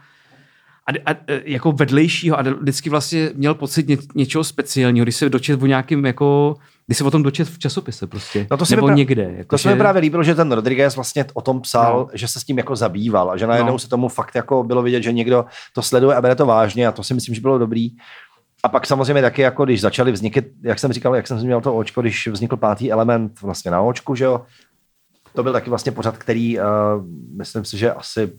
a, 0.87 1.11
a, 1.11 1.15
jako 1.45 1.71
vedlejšího 1.71 2.39
a 2.39 2.41
vždycky 2.41 2.89
vlastně 2.89 3.29
měl 3.35 3.53
pocit 3.53 3.87
ně, 3.87 3.97
něčeho 4.15 4.43
speciálního, 4.43 5.05
když 5.05 5.15
se 5.15 5.29
dočet 5.29 5.63
o 5.63 5.65
nějakým 5.65 6.05
jako 6.05 6.55
Kdy 6.87 6.95
se 6.95 7.03
o 7.03 7.11
tom 7.11 7.23
dočet 7.23 7.47
v 7.47 7.59
časopise 7.59 8.07
prostě, 8.07 8.47
No 8.51 8.57
to 8.57 8.65
se 8.65 8.75
nebo 8.75 8.87
mi 8.87 8.93
pra- 8.93 8.95
někde. 8.97 9.33
Jako 9.37 9.55
To 9.55 9.57
se 9.57 9.69
mi 9.71 9.75
právě 9.75 10.01
líbilo, 10.01 10.23
že 10.23 10.35
ten 10.35 10.51
Rodriguez 10.51 10.95
vlastně 10.95 11.25
o 11.33 11.41
tom 11.41 11.61
psal, 11.61 11.99
no. 11.99 12.07
že 12.13 12.27
se 12.27 12.39
s 12.39 12.43
tím 12.43 12.57
jako 12.57 12.75
zabýval 12.75 13.29
a 13.31 13.37
že 13.37 13.47
najednou 13.47 13.71
No. 13.71 13.79
se 13.79 13.89
tomu 13.89 14.07
fakt 14.07 14.35
jako 14.35 14.63
bylo 14.63 14.81
vidět, 14.83 15.01
že 15.03 15.11
někdo 15.13 15.45
to 15.73 15.81
sleduje 15.81 16.15
a 16.15 16.21
bere 16.21 16.35
to 16.35 16.45
vážně 16.45 16.87
a 16.87 16.91
to 16.91 17.03
si 17.03 17.13
myslím, 17.13 17.35
že 17.35 17.41
bylo 17.41 17.57
dobrý. 17.57 17.89
A 18.63 18.69
pak 18.69 18.87
samozřejmě 18.87 19.21
taky, 19.21 19.41
jako 19.41 19.65
když 19.65 19.81
začaly 19.81 20.11
vzniky, 20.11 20.43
jak 20.63 20.79
jsem 20.79 20.93
říkal, 20.93 21.15
jak 21.15 21.27
jsem 21.27 21.37
měl 21.37 21.61
to 21.61 21.75
očko, 21.75 22.01
když 22.01 22.27
vznikl 22.27 22.57
pátý 22.57 22.91
element 22.91 23.41
vlastně 23.41 23.71
na 23.71 23.81
očku, 23.81 24.15
že 24.15 24.23
jo, 24.25 24.41
to 25.35 25.43
byl 25.43 25.53
taky 25.53 25.69
vlastně 25.69 25.91
pořad, 25.91 26.17
který 26.17 26.59
uh, 26.59 26.63
myslím 27.37 27.65
si, 27.65 27.77
že 27.77 27.93
asi 27.93 28.31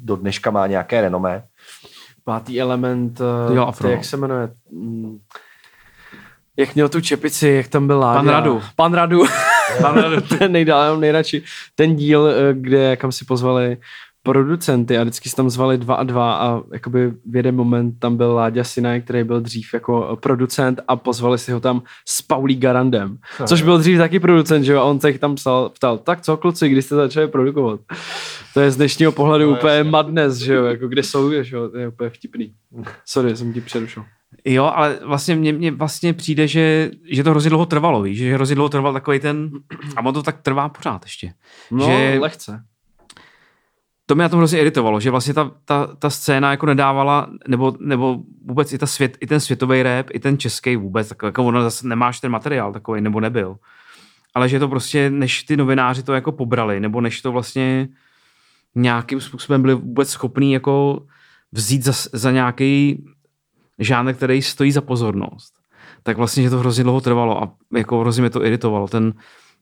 do 0.00 0.16
dneška 0.16 0.50
má 0.50 0.66
nějaké 0.66 1.00
renomé. 1.00 1.42
Pátý 2.24 2.60
element, 2.60 3.18
To 3.18 3.24
uh, 3.46 3.52
dělal 3.52 3.68
Afro, 3.68 3.82
ty, 3.88 3.92
no. 3.92 3.96
jak 3.96 4.04
se 4.04 4.16
jmenuje? 4.16 4.48
Jak 6.58 6.74
měl 6.74 6.88
tu 6.88 7.00
čepici, 7.00 7.48
jak 7.48 7.68
tam 7.68 7.86
byl 7.86 7.98
Láďa. 7.98 8.18
Pan 8.18 8.28
Radu. 8.28 8.62
Pan 8.76 8.94
Radu. 8.94 9.24
Pan 9.80 9.94
Radu. 9.94 10.20
ten 10.38 10.52
nejdál, 10.52 10.84
já 10.84 10.90
mám 10.90 11.00
nejradši. 11.00 11.42
Ten 11.74 11.96
díl, 11.96 12.26
eh, 12.28 12.54
kde 12.54 12.96
kam 12.96 13.12
si 13.12 13.24
pozvali 13.24 13.76
producenty 14.22 14.98
a 14.98 15.02
vždycky 15.02 15.28
si 15.28 15.36
tam 15.36 15.50
zvali 15.50 15.78
dva 15.78 15.94
a 15.94 16.02
dva 16.02 16.36
a 16.36 16.60
jakoby 16.72 17.12
v 17.30 17.36
jeden 17.36 17.56
moment 17.56 17.94
tam 17.98 18.16
byl 18.16 18.34
Láďa 18.34 18.64
Sinaj, 18.64 19.00
který 19.00 19.24
byl 19.24 19.40
dřív 19.40 19.74
jako 19.74 20.18
producent 20.22 20.80
a 20.88 20.96
pozvali 20.96 21.38
si 21.38 21.52
ho 21.52 21.60
tam 21.60 21.82
s 22.08 22.22
Paulí 22.22 22.56
Garandem, 22.56 23.18
což 23.46 23.62
byl 23.62 23.78
dřív 23.78 23.98
taky 23.98 24.20
producent, 24.20 24.64
že 24.64 24.72
jo, 24.72 24.80
a 24.80 24.84
on 24.84 25.00
se 25.00 25.08
jich 25.08 25.18
tam 25.18 25.34
psal, 25.34 25.68
ptal, 25.68 25.98
tak 25.98 26.20
co 26.20 26.36
kluci, 26.36 26.68
kdy 26.68 26.82
jste 26.82 26.94
začali 26.94 27.28
produkovat? 27.28 27.80
To 28.54 28.60
je 28.60 28.70
z 28.70 28.76
dnešního 28.76 29.12
pohledu 29.12 29.50
no, 29.50 29.56
úplně 29.56 29.74
jasně. 29.74 29.90
madness, 29.90 30.36
že 30.36 30.54
jo, 30.54 30.64
jako 30.64 30.88
kde 30.88 31.02
jsou, 31.02 31.42
že 31.42 31.56
jo, 31.56 31.68
to 31.68 31.78
je 31.78 31.88
úplně 31.88 32.10
vtipný. 32.10 32.52
Sorry, 33.04 33.36
jsem 33.36 33.52
ti 33.52 33.60
přerušil. 33.60 34.04
Jo, 34.44 34.64
ale 34.64 34.98
vlastně 35.04 35.36
mně, 35.36 35.52
mně 35.52 35.70
vlastně 35.70 36.12
přijde, 36.12 36.48
že, 36.48 36.90
že 37.10 37.24
to 37.24 37.30
hrozně 37.30 37.50
dlouho 37.50 37.66
trvalo, 37.66 38.02
víš, 38.02 38.18
že 38.18 38.34
hrozně 38.34 38.54
dlouho 38.54 38.68
trval 38.68 38.92
takový 38.92 39.20
ten, 39.20 39.50
a 39.96 40.04
on 40.04 40.14
to 40.14 40.22
tak 40.22 40.42
trvá 40.42 40.68
pořád 40.68 41.04
ještě. 41.04 41.32
No, 41.70 41.86
že 41.86 42.18
lehce. 42.20 42.64
to 44.06 44.14
mě 44.14 44.22
na 44.22 44.28
tom 44.28 44.38
hrozně 44.38 44.60
iritovalo, 44.60 45.00
že 45.00 45.10
vlastně 45.10 45.34
ta, 45.34 45.50
ta, 45.64 45.86
ta 45.98 46.10
scéna 46.10 46.50
jako 46.50 46.66
nedávala, 46.66 47.30
nebo, 47.48 47.76
nebo 47.80 48.18
vůbec 48.44 48.72
i, 48.72 48.78
ta 48.78 48.86
svět, 48.86 49.18
i 49.20 49.26
ten 49.26 49.40
světový 49.40 49.82
rap, 49.82 50.06
i 50.12 50.20
ten 50.20 50.38
český 50.38 50.76
vůbec, 50.76 51.08
tak 51.08 51.22
jako 51.22 51.44
ono 51.44 51.62
zase 51.62 51.88
nemáš 51.88 52.20
ten 52.20 52.30
materiál 52.30 52.72
takový, 52.72 53.00
nebo 53.00 53.20
nebyl. 53.20 53.56
Ale 54.34 54.48
že 54.48 54.58
to 54.58 54.68
prostě, 54.68 55.10
než 55.10 55.42
ty 55.42 55.56
novináři 55.56 56.02
to 56.02 56.14
jako 56.14 56.32
pobrali, 56.32 56.80
nebo 56.80 57.00
než 57.00 57.22
to 57.22 57.32
vlastně 57.32 57.88
nějakým 58.74 59.20
způsobem 59.20 59.62
byli 59.62 59.74
vůbec 59.74 60.10
schopní 60.10 60.52
jako 60.52 61.06
vzít 61.52 61.84
za, 61.84 61.92
za 62.12 62.30
nějaký 62.30 63.04
žánr, 63.78 64.14
který 64.14 64.42
stojí 64.42 64.72
za 64.72 64.80
pozornost, 64.80 65.52
tak 66.02 66.16
vlastně, 66.16 66.42
že 66.42 66.50
to 66.50 66.58
hrozně 66.58 66.84
dlouho 66.84 67.00
trvalo 67.00 67.42
a 67.42 67.52
jako 67.76 68.00
hrozně 68.00 68.20
mě 68.20 68.30
to 68.30 68.44
iritovalo, 68.44 68.88
ten, 68.88 69.12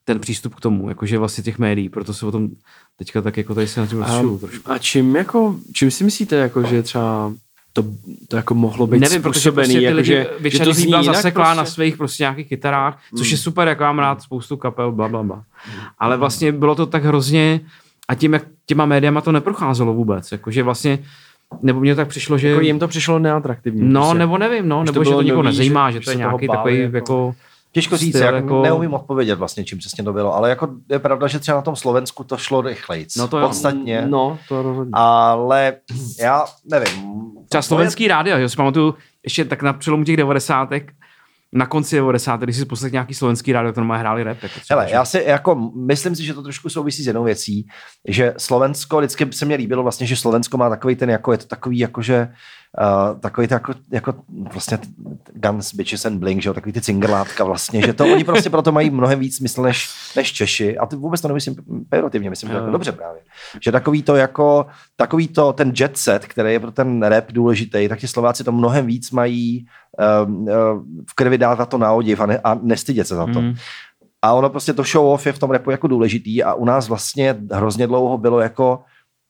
ten 0.04 0.20
přístup 0.20 0.54
k 0.54 0.60
tomu, 0.60 0.88
jakože 0.88 1.18
vlastně 1.18 1.44
těch 1.44 1.58
médií, 1.58 1.88
proto 1.88 2.14
se 2.14 2.26
o 2.26 2.32
tom 2.32 2.48
teďka 2.96 3.22
tak 3.22 3.36
jako 3.36 3.54
tady 3.54 3.68
se 3.68 3.80
na 3.80 3.86
tím 3.86 4.02
A, 4.02 4.06
trošku. 4.06 4.40
a 4.64 4.78
čím, 4.78 5.16
jako, 5.16 5.56
čím 5.72 5.90
si 5.90 6.04
myslíte, 6.04 6.36
jako, 6.36 6.62
že 6.62 6.82
třeba 6.82 7.32
to, 7.76 7.84
to 8.28 8.36
jako 8.36 8.54
mohlo 8.54 8.86
být 8.86 9.00
Nevím, 9.00 9.22
protože 9.22 9.52
prostě 9.52 9.78
ty 9.78 9.82
jako, 9.82 10.02
že, 10.02 10.26
že 10.44 10.58
to 10.58 10.72
zní 10.72 10.86
byla 10.86 11.02
zaseklá 11.02 11.44
prostě? 11.44 11.56
na 11.56 11.64
svých 11.64 11.96
prostě 11.96 12.22
nějakých 12.22 12.48
kytarách, 12.48 12.98
což 13.16 13.30
je 13.30 13.36
super, 13.36 13.68
jako 13.68 13.82
mám 13.82 13.98
rád 13.98 14.22
spoustu 14.22 14.56
kapel, 14.56 14.92
bla, 14.92 15.08
bla, 15.08 15.22
bla. 15.22 15.44
Ale 15.98 16.16
vlastně 16.16 16.52
bylo 16.52 16.74
to 16.74 16.86
tak 16.86 17.04
hrozně, 17.04 17.60
a 18.08 18.14
tím, 18.14 18.32
jak 18.32 18.44
těma 18.66 18.86
médiama 18.86 19.20
to 19.20 19.32
neprocházelo 19.32 19.94
vůbec, 19.94 20.32
jakože 20.32 20.62
vlastně, 20.62 20.98
nebo 21.62 21.80
mně 21.80 21.94
tak 21.94 22.08
přišlo, 22.08 22.38
že... 22.38 22.48
Jako 22.48 22.60
jim 22.60 22.78
to 22.78 22.88
přišlo 22.88 23.18
neatraktivní. 23.18 23.80
No, 23.92 24.00
prostě. 24.00 24.18
nebo 24.18 24.38
nevím, 24.38 24.68
no, 24.68 24.80
Už 24.80 24.86
to 24.86 24.92
nebo 24.92 25.04
že 25.04 25.10
to 25.10 25.22
nikoho 25.22 25.42
nezajímá, 25.42 25.90
že- 25.90 25.98
že, 25.98 26.04
to 26.04 26.10
je 26.10 26.16
nějaký 26.16 26.48
takový 26.48 26.78
jako- 26.80 26.96
jako... 26.96 27.34
Těžko 27.72 27.96
říct, 27.96 28.14
jak 28.14 28.34
jako- 28.34 28.62
neumím 28.62 28.94
odpovědět 28.94 29.34
vlastně, 29.34 29.64
čím 29.64 29.78
přesně 29.78 30.04
to 30.04 30.12
bylo, 30.12 30.34
ale 30.34 30.48
jako 30.50 30.68
je 30.90 30.98
pravda, 30.98 31.26
že 31.26 31.38
třeba 31.38 31.56
na 31.56 31.62
tom 31.62 31.76
Slovensku 31.76 32.24
to 32.24 32.36
šlo 32.36 32.60
rychlejc. 32.62 33.16
No 33.16 33.28
to 33.28 33.38
jo. 33.38 33.46
Podstatně. 33.46 34.04
No, 34.06 34.38
to 34.48 34.62
rozhodně. 34.62 34.90
Ale 34.94 35.72
já 36.20 36.44
nevím. 36.70 37.22
Třeba 37.48 37.62
slovenský 37.62 38.08
rádio, 38.08 38.38
že 38.38 38.48
si 38.48 38.56
pamatuju, 38.56 38.94
ještě 39.24 39.44
tak 39.44 39.62
na 39.62 39.72
přelomu 39.72 40.04
těch 40.04 40.16
devadesátek, 40.16 40.92
na 41.56 41.66
konci 41.66 41.96
90. 41.96 42.40
když 42.40 42.56
si 42.56 42.64
poslech 42.64 42.92
nějaký 42.92 43.14
slovenský 43.14 43.52
rádio, 43.52 43.72
to 43.72 43.84
má 43.84 43.96
hráli 43.96 44.22
rap. 44.22 44.42
Jako 44.42 44.60
Hele, 44.70 44.88
že? 44.88 44.94
já 44.94 45.04
si 45.04 45.22
jako, 45.26 45.70
myslím 45.86 46.16
si, 46.16 46.24
že 46.24 46.34
to 46.34 46.42
trošku 46.42 46.68
souvisí 46.68 47.02
s 47.02 47.06
jednou 47.06 47.24
věcí, 47.24 47.66
že 48.08 48.34
Slovensko, 48.38 48.98
vždycky 48.98 49.26
se 49.30 49.44
mě 49.44 49.56
líbilo 49.56 49.82
vlastně, 49.82 50.06
že 50.06 50.16
Slovensko 50.16 50.56
má 50.56 50.70
takový 50.70 50.96
ten, 50.96 51.10
jako 51.10 51.32
je 51.32 51.38
to 51.38 51.46
takový, 51.46 51.78
jakože, 51.78 52.28
uh, 52.80 53.20
takový 53.20 53.48
to 53.48 53.54
jako, 53.54 53.74
jako 53.92 54.14
vlastně 54.52 54.78
Guns, 55.34 55.74
Bitches 55.74 56.06
and 56.06 56.18
Blink, 56.18 56.42
že 56.42 56.48
jo, 56.48 56.54
takový 56.54 56.72
ty 56.72 56.80
cingerlátka 56.80 57.44
vlastně, 57.44 57.82
že 57.82 57.92
to 57.92 58.04
oni 58.04 58.24
prostě 58.24 58.50
proto 58.50 58.72
mají 58.72 58.90
mnohem 58.90 59.18
víc 59.18 59.36
smysl 59.36 59.62
než, 59.62 59.90
než 60.16 60.32
Češi 60.32 60.78
a 60.78 60.86
ty 60.86 60.96
vůbec 60.96 61.20
to 61.20 61.28
nemyslím 61.28 61.56
pejorativně, 61.88 62.30
myslím, 62.30 62.50
že 62.50 62.56
jako 62.56 62.70
dobře 62.70 62.92
právě. 62.92 63.20
Že 63.64 63.72
takový 63.72 64.02
to 64.02 64.16
jako, 64.16 64.66
takový 64.96 65.28
to, 65.28 65.52
ten 65.52 65.72
jet 65.80 65.96
set, 65.96 66.26
který 66.26 66.52
je 66.52 66.60
pro 66.60 66.70
ten 66.70 67.02
rap 67.02 67.24
důležitý, 67.32 67.88
tak 67.88 67.98
ti 67.98 68.08
Slováci 68.08 68.44
to 68.44 68.52
mnohem 68.52 68.86
víc 68.86 69.10
mají 69.10 69.66
um, 70.26 70.42
uh, 70.42 70.48
v 71.10 71.14
krvi 71.14 71.38
dát 71.38 71.68
to 71.68 71.78
na 71.78 71.92
odiv 71.92 72.20
a, 72.20 72.26
ne, 72.26 72.40
a 72.44 72.54
nestydět 72.62 73.06
se 73.06 73.14
za 73.14 73.26
to. 73.26 73.40
Mm. 73.40 73.54
A 74.22 74.32
ono 74.32 74.50
prostě 74.50 74.72
to 74.72 74.82
show 74.82 75.06
off 75.06 75.26
je 75.26 75.32
v 75.32 75.38
tom 75.38 75.50
repu 75.50 75.70
jako 75.70 75.86
důležitý 75.86 76.42
a 76.42 76.54
u 76.54 76.64
nás 76.64 76.88
vlastně 76.88 77.36
hrozně 77.52 77.86
dlouho 77.86 78.18
bylo 78.18 78.40
jako 78.40 78.80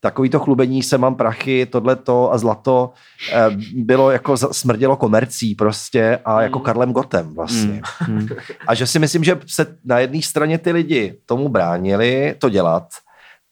takový 0.06 0.30
to 0.30 0.38
chlubení 0.38 0.82
se, 0.82 0.98
mám 0.98 1.14
prachy, 1.14 1.66
tohleto 1.66 2.32
a 2.32 2.38
zlato 2.38 2.92
eh, 3.32 3.46
bylo 3.74 4.10
jako 4.10 4.36
smrdělo 4.36 4.96
komercí 4.96 5.54
prostě 5.54 6.18
a 6.24 6.42
jako 6.42 6.60
Karlem 6.60 6.92
Gotem 6.92 7.34
vlastně. 7.34 7.82
Mm. 8.08 8.28
A 8.66 8.74
že 8.74 8.86
si 8.86 8.98
myslím, 8.98 9.24
že 9.24 9.38
se 9.46 9.66
na 9.84 9.98
jedné 9.98 10.22
straně 10.22 10.58
ty 10.58 10.72
lidi 10.72 11.18
tomu 11.26 11.48
bránili 11.48 12.34
to 12.38 12.48
dělat 12.48 12.86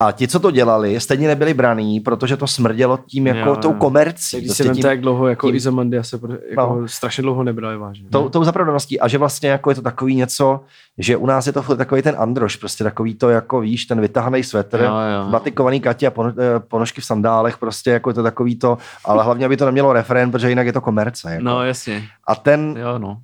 a 0.07 0.13
ti, 0.13 0.29
co 0.29 0.41
to 0.41 0.51
dělali, 0.51 1.01
stejně 1.01 1.29
nebyli 1.29 1.55
braní, 1.55 2.01
protože 2.01 2.37
to 2.37 2.47
smrdělo 2.47 2.99
tím 3.07 3.27
jako 3.27 3.49
Jo, 3.49 3.57
tou 3.57 3.73
komercí. 3.73 4.37
Když 4.37 4.49
prostě 4.49 4.65
si 4.65 4.71
tím- 4.71 4.87
jak 4.87 5.01
dlouho 5.01 5.29
jako 5.29 5.47
tím- 5.47 5.57
Izomandia 5.57 6.03
se 6.03 6.19
jako 6.51 6.77
No. 6.81 6.89
strašně 6.89 7.23
dlouho 7.23 7.43
nebrali 7.45 7.77
vážně. 7.77 8.09
tou, 8.11 8.29
tou 8.29 8.45
zapravdaností 8.45 9.01
a 9.01 9.09
že 9.09 9.19
vlastně 9.19 9.49
jako 9.51 9.71
je 9.71 9.75
to 9.75 9.83
takový 9.83 10.15
něco, 10.15 10.61
že 10.99 11.17
u 11.17 11.27
nás 11.27 11.47
je 11.47 11.53
to 11.53 11.77
takový 11.77 12.03
ten 12.03 12.15
androš, 12.19 12.57
prostě 12.57 12.85
takový 12.85 13.15
to 13.15 13.31
jako 13.31 13.61
víš, 13.61 13.85
ten 13.87 14.01
vytahaný 14.01 14.43
svetr, 14.43 14.81
Jo, 14.81 14.87
jo. 15.25 15.31
batikovaný 15.31 15.81
Katě 15.81 16.09
a 16.09 16.13
eh, 16.29 16.33
ponožky 16.69 17.01
v 17.01 17.05
sandálech, 17.05 17.59
prostě 17.59 17.91
jako 17.91 18.11
je 18.11 18.15
to 18.15 18.23
takový 18.23 18.57
to, 18.59 18.79
ale 19.05 19.25
hlavně 19.25 19.47
aby 19.47 19.57
to 19.57 19.65
nemělo 19.67 19.93
refrén, 19.93 20.31
protože 20.31 20.49
jinak 20.49 20.67
je 20.67 20.73
to 20.73 20.81
komerce. 20.81 21.31
Jako. 21.33 21.45
No, 21.45 21.63
jasně. 21.65 22.03
A 22.29 22.35
ten, 22.35 22.77
Jo, 22.81 22.99
no. 22.99 23.17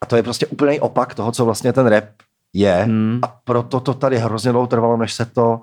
a 0.00 0.06
to 0.06 0.16
je 0.16 0.22
prostě 0.22 0.46
úplný 0.46 0.80
opak 0.80 1.14
toho, 1.14 1.32
co 1.32 1.44
vlastně 1.44 1.72
ten 1.72 1.86
rap 1.86 2.04
je 2.52 2.72
Hmm. 2.84 3.18
a 3.22 3.34
proto 3.44 3.80
to 3.80 3.94
tady 3.94 4.18
hrozně 4.18 4.52
dlouho 4.52 4.66
trvalo, 4.66 4.96
než 4.96 5.12
se 5.12 5.24
to, 5.24 5.60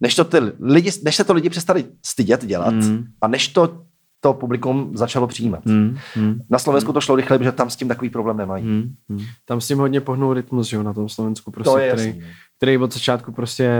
než 0.00 0.14
to 0.14 0.24
ty 0.24 0.38
lidi, 0.60 0.90
než 1.04 1.16
se 1.16 1.24
to 1.24 1.32
lidi 1.34 1.50
přestali 1.50 1.84
stydět 2.04 2.44
dělat 2.46 2.74
Hmm. 2.74 3.04
a 3.20 3.28
než 3.28 3.48
to 3.48 3.82
to 4.20 4.32
publikum 4.34 4.90
začalo 4.94 5.26
přijímat. 5.26 5.66
Hmm. 5.66 5.96
Hmm. 6.14 6.40
Na 6.50 6.58
Slovensku 6.58 6.92
to 6.92 7.00
šlo 7.00 7.16
rychle, 7.16 7.38
protože 7.38 7.52
tam 7.52 7.70
s 7.70 7.76
tím 7.76 7.88
takový 7.88 8.10
problém 8.10 8.36
nemají. 8.36 8.64
Hmm. 8.64 8.94
Hmm. 9.08 9.20
Tam 9.44 9.60
s 9.60 9.66
tím 9.68 9.78
hodně 9.78 10.00
pohnul 10.00 10.34
rytmus, 10.34 10.66
že 10.66 10.76
jo, 10.76 10.82
na 10.82 10.92
tom 10.92 11.08
Slovensku, 11.08 11.50
prostě, 11.50 11.70
To 11.70 11.78
je 11.78 11.92
který, 11.92 12.08
jasný. 12.08 12.24
Který 12.56 12.78
od 12.78 12.94
začátku 12.94 13.32
prostě 13.32 13.70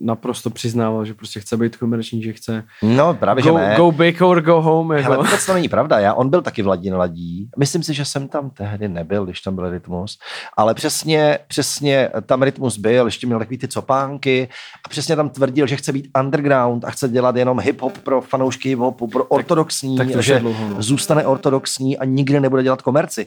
naprosto 0.00 0.50
přiznával, 0.50 1.04
že 1.04 1.14
prostě 1.14 1.40
chce 1.40 1.56
být 1.56 1.76
komerční, 1.76 2.22
že 2.22 2.32
chce 2.32 2.64
No, 2.82 3.14
právě, 3.14 3.42
go, 3.42 3.48
že 3.48 3.54
ne. 3.54 3.74
go 3.76 3.92
big 3.92 4.20
or 4.22 4.40
go 4.42 4.60
home, 4.60 4.92
jako. 4.92 5.02
Hele, 5.12 5.16
vůbec 5.16 5.46
to 5.46 5.54
není 5.54 5.68
pravda. 5.68 5.98
Já, 5.98 6.14
on 6.14 6.30
byl 6.30 6.42
taky 6.42 6.62
v 6.62 6.66
Ladin 6.66 6.94
ladí. 6.94 7.50
Myslím 7.58 7.82
si, 7.82 7.94
že 7.94 8.04
jsem 8.04 8.28
tam 8.28 8.50
tehdy 8.50 8.88
nebyl, 8.88 9.24
když 9.24 9.40
tam 9.40 9.54
byl 9.54 9.70
rytmus. 9.70 10.18
Ale 10.56 10.74
přesně, 10.74 11.38
přesně 11.48 12.08
tam 12.26 12.42
rytmus 12.42 12.78
byl, 12.78 13.04
ještě 13.04 13.26
měl 13.26 13.38
takový 13.38 13.58
ty 13.58 13.68
copánky 13.68 14.48
a 14.86 14.88
přesně 14.88 15.16
tam 15.16 15.28
tvrdil, 15.30 15.66
že 15.66 15.76
chce 15.76 15.92
být 15.92 16.08
underground 16.20 16.84
a 16.84 16.90
chce 16.90 17.08
dělat 17.08 17.36
jenom 17.36 17.58
hip-hop 17.58 17.92
pro 18.02 18.20
fanoušky 18.20 18.76
hip-hopu, 18.76 19.10
pro 19.10 19.24
ortodoxní, 19.24 19.96
tak 19.96 20.10
to 20.12 20.18
už 20.18 20.24
že 20.24 20.38
dlouho, 20.40 20.68
no. 20.68 20.82
zůstane 20.82 21.26
ortodoxní 21.26 21.98
a 21.98 22.04
nikdy 22.04 22.40
nebude 22.40 22.62
dělat 22.62 22.82
komerci. 22.82 23.26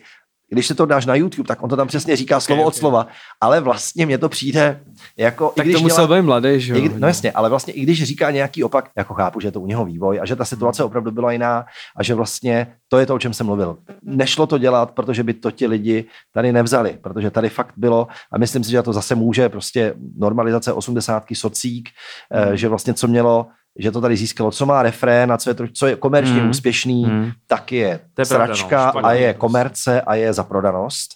Když 0.55 0.67
se 0.67 0.75
to 0.75 0.85
dáš 0.85 1.05
na 1.05 1.15
YouTube, 1.15 1.47
tak 1.47 1.63
on 1.63 1.69
to 1.69 1.75
tam 1.75 1.87
přesně 1.87 2.15
říká 2.15 2.39
slovo 2.39 2.63
od 2.63 2.75
slova, 2.75 3.07
ale 3.41 3.61
vlastně 3.61 4.05
mně 4.05 4.17
to 4.17 4.29
přijde 4.29 4.81
jako... 5.17 5.51
i 5.55 5.55
Tak 5.55 5.65
když 5.65 5.75
to 5.75 5.81
musel 5.81 6.07
dělá- 6.07 6.19
být 6.19 6.25
mladý, 6.25 6.59
že 6.59 6.73
jo. 6.73 6.79
i 6.79 6.91
no 6.97 7.07
jasně, 7.07 7.31
ale 7.31 7.49
vlastně 7.49 7.73
i 7.73 7.81
když 7.81 8.03
říká 8.03 8.31
nějaký 8.31 8.63
opak, 8.63 8.89
jako 8.97 9.13
chápu, 9.13 9.39
že 9.39 9.47
je 9.47 9.51
to 9.51 9.61
u 9.61 9.67
něho 9.67 9.85
vývoj 9.85 10.19
a 10.21 10.25
že 10.25 10.35
ta 10.35 10.45
situace 10.45 10.83
opravdu 10.83 11.11
byla 11.11 11.31
jiná 11.31 11.65
a 11.97 12.03
že 12.03 12.13
vlastně 12.13 12.67
to 12.87 12.99
je 12.99 13.05
to, 13.05 13.15
o 13.15 13.19
čem 13.19 13.33
jsem 13.33 13.45
mluvil. 13.45 13.77
Nešlo 14.03 14.47
to 14.47 14.57
dělat, 14.57 14.91
protože 14.91 15.23
by 15.23 15.33
to 15.33 15.51
ti 15.51 15.67
lidi 15.67 16.05
tady 16.33 16.51
nevzali, 16.51 16.97
protože 17.01 17.31
tady 17.31 17.49
fakt 17.49 17.73
bylo 17.77 18.07
a 18.31 18.37
myslím 18.37 18.63
si, 18.63 18.71
že 18.71 18.81
to 18.81 18.93
zase 18.93 19.15
může 19.15 19.49
prostě 19.49 19.93
normalizace 20.17 20.73
osmdesátky, 20.73 21.35
socík, 21.35 21.89
eh, 22.31 22.57
že 22.57 22.67
vlastně 22.67 22.93
co 22.93 23.07
mělo 23.07 23.47
že 23.79 23.91
to 23.91 24.01
tady 24.01 24.17
získalo, 24.17 24.51
co 24.51 24.65
má 24.65 24.83
refrén 24.83 25.31
a 25.31 25.37
co 25.37 25.49
je, 25.49 25.53
to, 25.53 25.63
co 25.73 25.87
je 25.87 25.95
komerčně 25.95 26.41
Mm. 26.43 26.49
úspěšný, 26.49 27.05
Mm. 27.05 27.31
tak 27.47 27.71
je, 27.71 27.97
To 28.13 28.21
je 28.21 28.23
no, 28.23 28.25
sračka 28.25 28.89
špatně. 28.91 29.01
a 29.09 29.11
je 29.13 29.33
komerce 29.33 30.01
a 30.01 30.15
je 30.15 30.33
zaprodanost. 30.33 31.11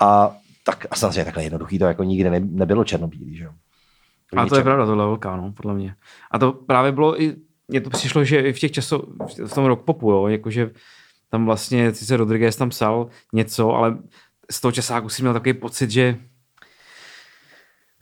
A 0.00 0.36
tak 0.64 0.86
a 0.90 0.96
samozřejmě 0.96 1.24
takhle 1.24 1.42
jednoduchý 1.44 1.78
to 1.78 1.84
jako 1.84 2.04
nikdy 2.04 2.30
ne, 2.30 2.40
nebylo 2.40 2.84
černobílý, 2.84 3.36
že 3.36 3.44
jo. 3.44 3.50
A 4.36 4.46
to 4.46 4.56
je 4.56 4.62
pravda, 4.62 4.86
tohle 4.86 5.04
je 5.04 5.06
velká, 5.08 5.36
no, 5.36 5.52
podle 5.52 5.74
mě. 5.74 5.94
A 6.30 6.38
to 6.38 6.52
právě 6.52 6.92
bylo 6.92 7.22
i, 7.22 7.36
mně 7.68 7.80
to 7.80 7.90
přišlo, 7.90 8.24
že 8.24 8.40
i 8.40 8.52
v 8.52 8.58
těch 8.58 8.72
časech, 8.72 8.98
v 9.46 9.54
tom 9.54 9.64
rock 9.64 9.82
popu, 9.84 10.10
jo, 10.10 10.26
jakože 10.28 10.70
tam 11.30 11.44
vlastně, 11.46 11.94
sice 11.94 12.16
Rodriguez 12.16 12.56
tam 12.56 12.68
psal 12.68 13.06
něco, 13.32 13.70
ale 13.74 13.98
z 14.50 14.60
toho 14.60 14.72
časáku 14.72 15.08
si 15.08 15.22
měl 15.22 15.32
takový 15.32 15.52
pocit, 15.52 15.90
že 15.90 16.16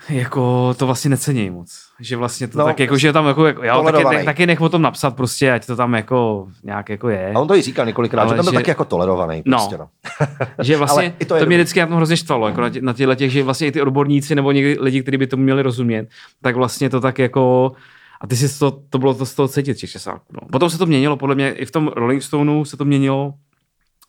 jako 0.09 0.75
to 0.75 0.87
vlastně 0.87 1.11
necení 1.11 1.51
moc. 1.51 1.83
Že 2.01 2.17
vlastně 2.17 2.49
to 2.49 2.59
No, 2.59 2.65
no, 2.65 2.71
tak 2.71 2.81
jako, 2.81 2.99
že 2.99 3.13
tam 3.13 3.27
jako, 3.27 3.47
jako 3.47 3.65
jo, 3.65 3.83
taky, 3.83 4.05
tak, 4.05 4.25
taky 4.25 4.47
nech 4.47 4.61
o 4.61 4.69
tom 4.69 4.83
napsat 4.83 5.17
prostě, 5.17 5.53
ať 5.53 5.67
to 5.67 5.77
tam 5.77 5.95
jako 5.95 6.49
nějak 6.65 6.89
jako 6.89 7.09
je. 7.09 7.33
A 7.35 7.41
on 7.41 7.49
to 7.49 7.57
i 7.57 7.63
říkal 7.63 7.87
několikrát, 7.87 8.23
Ale 8.23 8.31
že 8.33 8.37
tam 8.37 8.45
byl 8.45 8.53
že- 8.53 8.59
taky 8.59 8.71
jako 8.71 8.85
tolerovaný. 8.85 9.43
No. 9.45 9.59
Prostě, 9.59 9.79
no. 9.79 9.89
Že 10.63 10.77
vlastně, 10.77 11.15
to 11.27 11.39
to, 11.39 11.47
mě 11.47 11.57
vždycky 11.57 11.81
na 11.81 11.87
tom 11.87 11.97
hrozně 11.97 12.17
štvalo, 12.17 12.49
jako 12.49 12.61
na, 12.61 12.71
tě, 12.71 12.83
na 12.83 12.93
těchto 12.93 13.15
těch, 13.15 13.33
že 13.33 13.43
vlastně 13.43 13.67
i 13.67 13.73
ty 13.73 13.83
odborníci 13.83 14.35
nebo 14.35 14.53
někdy 14.53 14.77
lidi, 14.81 15.03
kteří 15.03 15.17
by 15.17 15.27
tomu 15.27 15.43
měli 15.43 15.63
rozumět, 15.63 16.09
tak 16.43 16.57
vlastně 16.57 16.91
to 16.91 17.01
tak 17.01 17.19
jako, 17.19 17.73
a 18.21 18.27
ty 18.27 18.37
si 18.37 18.59
to, 18.59 18.71
to 18.91 18.99
bylo 18.99 19.15
to 19.15 19.27
z 19.27 19.35
toho 19.35 19.49
cítit, 19.49 19.75
těch 19.75 19.91
časáků. 19.91 20.25
No. 20.33 20.49
Potom 20.53 20.71
se 20.71 20.79
to 20.79 20.87
měnilo, 20.87 21.17
podle 21.17 21.35
mě 21.35 21.53
i 21.53 21.65
v 21.65 21.71
tom 21.71 21.89
Rolling 21.97 22.23
Stoneu 22.23 22.65
se 22.65 22.77
to 22.77 22.85
měnilo 22.85 23.35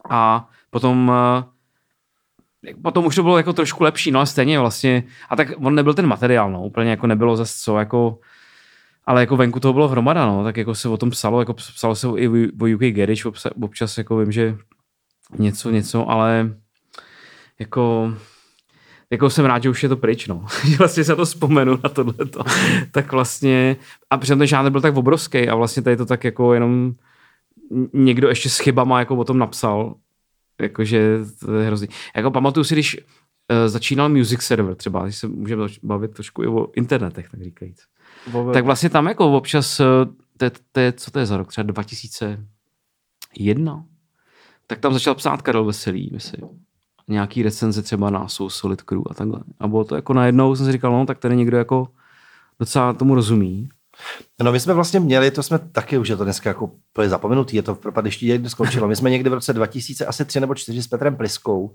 a 0.10 0.50
potom 0.70 1.12
eh, 1.16 1.44
potom 2.82 3.06
už 3.06 3.16
to 3.16 3.24
bylo 3.24 3.38
jako 3.38 3.54
trošku 3.54 3.84
lepší, 3.84 4.12
no 4.12 4.20
a 4.20 4.26
stejně 4.26 4.60
vlastně, 4.60 5.04
a 5.30 5.36
tak 5.36 5.52
on 5.58 5.76
nebyl 5.76 5.94
ten 5.94 6.08
materiál, 6.08 6.52
no, 6.52 6.64
úplně 6.64 6.90
jako 6.90 7.08
nebylo 7.08 7.36
zase 7.36 7.54
co, 7.64 7.80
jako, 7.80 8.20
ale 9.06 9.22
jako 9.22 9.38
venku 9.38 9.60
toho 9.60 9.74
bylo 9.74 9.88
hromada, 9.88 10.26
no, 10.26 10.44
tak 10.44 10.58
jako 10.58 10.76
se 10.76 10.90
o 10.90 10.98
tom 10.98 11.10
psalo, 11.10 11.40
jako 11.40 11.54
psalo 11.54 11.96
se 11.96 12.08
i 12.08 12.28
o 12.28 12.76
UK 12.76 12.82
Garage, 12.82 13.24
občas 13.62 13.98
jako 13.98 14.18
vím, 14.18 14.32
že 14.32 14.58
něco, 15.40 15.70
něco, 15.70 16.10
ale 16.10 16.54
jako 17.60 18.14
jako 19.10 19.30
jsem 19.30 19.46
rád, 19.46 19.64
že 19.64 19.70
už 19.70 19.84
je 19.84 19.90
to 19.90 19.98
pryč, 19.98 20.28
no. 20.28 20.46
Vlastně 20.78 21.04
se 21.04 21.16
to 21.16 21.26
vzpomenu 21.26 21.80
na 21.84 21.90
tohleto. 21.90 22.44
tak 22.92 23.12
vlastně, 23.12 23.76
a 24.10 24.18
přitom 24.18 24.40
ten 24.40 24.48
žánr 24.48 24.70
byl 24.70 24.82
tak 24.82 24.98
obrovský 24.98 25.50
a 25.50 25.56
vlastně 25.56 25.84
tady 25.84 25.98
to 25.98 26.06
tak 26.06 26.24
jako 26.24 26.54
jenom 26.54 26.94
někdo 27.94 28.30
ještě 28.30 28.50
s 28.50 28.60
chybama 28.60 29.00
jako 29.00 29.16
o 29.16 29.24
tom 29.24 29.38
napsal, 29.38 29.96
jakože 30.62 31.20
to 31.40 31.56
je 31.56 31.68
hrozný. 31.68 31.88
Jako 32.16 32.32
pamatuju 32.32 32.64
si, 32.64 32.76
když 32.76 32.98
uh, 32.98 33.04
začínal 33.68 34.10
Music 34.10 34.42
Server 34.42 34.76
třeba, 34.76 35.04
když 35.04 35.18
se 35.18 35.28
můžeme 35.28 35.66
bavit 35.84 36.14
trošku 36.14 36.44
i 36.44 36.48
o 36.48 36.68
internetech, 36.76 37.30
tak 37.30 37.44
říkajíc. 37.44 37.84
Vove, 38.32 38.54
Tak 38.54 38.66
vlastně 38.66 38.90
tam 38.90 39.08
jako 39.08 39.38
občas, 39.38 39.80
eh, 39.80 39.84
to 40.38 40.50
to 40.72 40.80
je, 40.80 40.92
co 40.92 41.12
to 41.12 41.20
je 41.20 41.26
za 41.26 41.38
rok, 41.38 41.48
třeba 41.48 41.64
2001, 41.64 43.86
tak 44.68 44.80
tam 44.80 44.94
začal 44.94 45.16
psát 45.16 45.42
Karel 45.42 45.66
Veselý, 45.66 46.10
myslím. 46.14 46.42
Nějaký 47.08 47.44
recenze 47.44 47.82
třeba 47.82 48.10
na 48.10 48.28
Soul 48.28 48.50
Solid 48.50 48.82
Crew 48.82 49.02
a 49.10 49.14
takhle. 49.14 49.40
A 49.60 49.68
bylo 49.68 49.84
to 49.84 49.96
jako 49.96 50.14
najednou, 50.14 50.56
jsem 50.56 50.66
si 50.66 50.72
říkal, 50.72 50.92
no 50.92 51.06
tak 51.06 51.20
tady 51.20 51.36
někdo 51.36 51.58
jako 51.58 51.88
docela 52.60 52.94
tomu 52.94 53.16
rozumí. 53.16 53.70
No 54.44 54.52
my 54.52 54.60
jsme 54.60 54.74
vlastně 54.74 55.00
měli, 55.00 55.32
to 55.32 55.44
jsme 55.44 55.60
taky 55.60 55.98
už 55.98 56.10
je 56.10 56.16
to 56.18 56.24
dneska 56.24 56.50
jako 56.50 56.66
úplně 56.92 57.10
zapomenutý, 57.10 57.56
je 57.56 57.62
to 57.62 57.76
v 57.76 57.80
propadišti 57.80 58.26
někdy 58.26 58.50
skončilo. 58.50 58.88
My 58.88 58.96
jsme 58.96 59.10
někdy 59.10 59.30
v 59.30 59.34
roce 59.34 59.54
2000 59.54 60.06
asi 60.06 60.26
tři 60.26 60.40
nebo 60.40 60.56
čtyři 60.56 60.84
s 60.84 60.88
Petrem 60.88 61.16
Pliskou, 61.16 61.74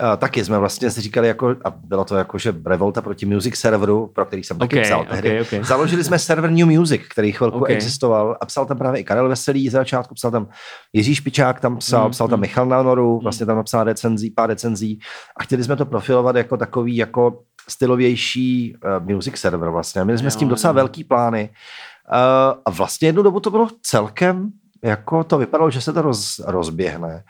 a 0.00 0.16
taky 0.16 0.44
jsme 0.44 0.58
vlastně 0.58 0.90
si 0.90 1.00
říkali, 1.00 1.28
jako, 1.28 1.56
a 1.64 1.70
bylo 1.70 2.04
to 2.04 2.16
jako, 2.16 2.38
že 2.38 2.54
revolta 2.66 3.02
proti 3.02 3.26
music 3.26 3.56
serveru, 3.56 4.06
pro 4.14 4.24
který 4.26 4.44
jsem 4.44 4.58
taky 4.58 4.76
Ok, 4.78 4.82
psal 4.82 5.04
tehdy. 5.10 5.40
ok. 5.40 5.48
Založili 5.66 6.04
jsme 6.04 6.18
server 6.18 6.50
New 6.50 6.66
Music, 6.66 7.02
který 7.10 7.32
chvilku 7.32 7.58
Ok. 7.58 7.70
existoval 7.70 8.36
a 8.40 8.46
psal 8.46 8.66
tam 8.66 8.78
právě 8.78 9.00
i 9.00 9.04
Karel 9.04 9.28
Veselý 9.28 9.68
za 9.68 9.78
začátku, 9.78 10.14
psal 10.14 10.30
tam 10.30 10.48
Jiří 10.92 11.14
Špičák, 11.14 11.60
tam 11.60 11.76
psal, 11.76 12.04
Mm, 12.04 12.10
psal 12.10 12.28
tam 12.28 12.38
mm. 12.38 12.40
Michal 12.40 12.66
Nanoru, 12.66 13.20
vlastně 13.22 13.46
tam 13.46 13.56
napsal 13.56 13.84
recenzí, 13.84 14.30
pár 14.30 14.48
recenzí 14.48 14.98
a 15.36 15.42
chtěli 15.42 15.64
jsme 15.64 15.76
to 15.76 15.86
profilovat 15.86 16.36
jako 16.36 16.56
takový 16.56 16.96
jako 16.96 17.38
stylovější 17.68 18.76
uh, 19.00 19.14
music 19.14 19.36
server 19.36 19.70
vlastně. 19.70 20.04
Měli 20.04 20.18
jsme 20.18 20.30
s 20.30 20.36
tím 20.36 20.48
Jo, 20.48 20.54
docela 20.54 20.70
jo. 20.70 20.74
velký 20.74 21.04
plány 21.04 21.50
uh, 21.50 22.60
a 22.64 22.70
vlastně 22.70 23.08
jednu 23.08 23.22
dobu 23.22 23.40
to 23.40 23.50
bylo 23.50 23.68
celkem, 23.82 24.50
jako 24.84 25.24
to 25.24 25.38
vypadalo, 25.38 25.70
že 25.70 25.80
se 25.80 25.92
to 25.92 26.02
roz, 26.02 26.38
rozběhne 26.38 27.24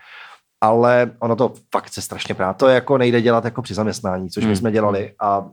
ale 0.60 1.10
ono 1.18 1.36
to 1.36 1.52
fakt 1.72 1.88
se 1.88 2.02
strašně 2.02 2.34
prá. 2.34 2.52
To 2.52 2.68
jako 2.68 2.98
nejde 2.98 3.22
dělat 3.22 3.44
jako 3.44 3.62
při 3.62 3.74
zaměstnání, 3.74 4.30
což 4.30 4.44
my 4.44 4.46
Hmm. 4.46 4.56
jsme 4.56 4.72
dělali 4.72 5.14
a 5.18 5.38
uh, 5.38 5.48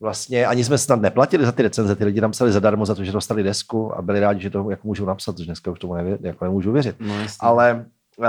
vlastně 0.00 0.46
ani 0.46 0.64
jsme 0.64 0.78
snad 0.78 1.00
neplatili 1.00 1.46
za 1.46 1.52
ty 1.52 1.62
recenze, 1.62 1.96
ty 1.96 2.04
lidi 2.04 2.20
nám 2.20 2.30
psali 2.30 2.52
zadarmo 2.52 2.86
za 2.86 2.94
to, 2.94 3.04
že 3.04 3.12
dostali 3.12 3.42
desku 3.42 3.98
a 3.98 4.02
byli 4.02 4.20
rádi, 4.20 4.40
že 4.40 4.50
to 4.50 4.70
jako 4.70 4.86
můžou 4.86 5.06
napsat, 5.06 5.36
což 5.36 5.46
dneska 5.46 5.70
už 5.70 5.78
tomu 5.78 5.94
nevě, 5.94 6.18
jako 6.20 6.44
nemůžu 6.44 6.72
věřit. 6.72 6.96
No. 7.00 7.14
Ale 7.40 7.84
uh, 8.16 8.26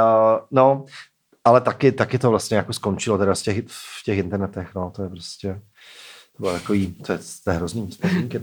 no, 0.52 0.86
ale 1.44 1.62
taky, 1.62 1.92
taky 1.92 2.20
to 2.20 2.30
vlastně 2.30 2.58
jako 2.58 2.74
skončilo 2.74 3.18
teda 3.18 3.36
z 3.36 3.42
těch, 3.42 3.68
v 3.68 4.04
těch 4.06 4.18
internetech, 4.18 4.76
no, 4.76 4.92
to 4.96 5.04
je 5.04 5.10
prostě, 5.10 5.62
to 6.38 6.44
bylo 6.44 6.54
takový, 6.54 6.94
to 6.94 7.12
je, 7.12 7.20
to 7.44 7.52
je 7.52 7.58
hrozný 7.58 7.88
vzpomínky. 7.88 8.40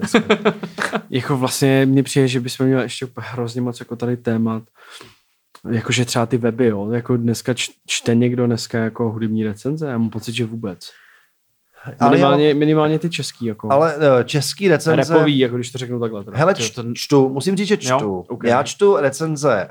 Jako 1.11 1.36
vlastně 1.36 1.86
mně 1.86 2.03
přijde, 2.03 2.28
že 2.28 2.40
bychom 2.40 2.66
měli 2.66 2.82
ještě 2.82 3.07
hrozně 3.16 3.61
moc 3.61 3.80
jako 3.80 3.97
tady 3.97 4.16
témat, 4.16 4.62
jakože 5.70 6.05
třeba 6.05 6.26
ty 6.26 6.38
weby, 6.38 6.66
jo, 6.66 6.90
jako 6.90 7.16
dneska 7.16 7.55
čte 7.86 8.14
někdo 8.14 8.47
dneska 8.47 8.78
jako 8.78 9.11
hudební 9.11 9.45
recenze, 9.45 9.88
já 9.88 9.99
mám 9.99 10.11
pocit, 10.11 10.32
že 10.32 10.45
vůbec. 10.45 10.90
Ale 12.01 12.11
Minimálně, 12.11 12.55
minimálně 12.55 12.99
ty 12.99 13.11
český, 13.11 13.47
jako. 13.47 13.72
Ale 13.72 13.97
uh, 13.97 14.03
český 14.24 14.68
recenze... 14.68 15.14
Repový, 15.14 15.38
jako 15.38 15.57
když 15.57 15.72
to 15.72 15.78
řeknu 15.78 16.01
takhle. 16.01 16.24
Teda. 16.24 16.36
Hele, 16.38 16.55
To- 16.55 16.62
č- 16.62 16.70
to- 16.74 16.84
čtu, 16.95 17.28
musím 17.28 17.57
říct, 17.57 17.68
že 17.68 17.76
čtu. 17.76 17.90
Jo? 18.05 18.24
Ok. 18.28 18.45
Já 18.45 18.62
čtu 18.62 18.97
recenze, 18.97 19.68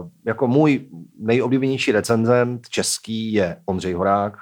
uh, 0.00 0.08
jako 0.26 0.48
můj 0.48 0.86
nejoblíbenější 1.18 1.92
recenzent 1.92 2.68
český 2.68 3.32
je 3.32 3.56
Ondřej 3.66 3.92
Horák. 3.92 4.32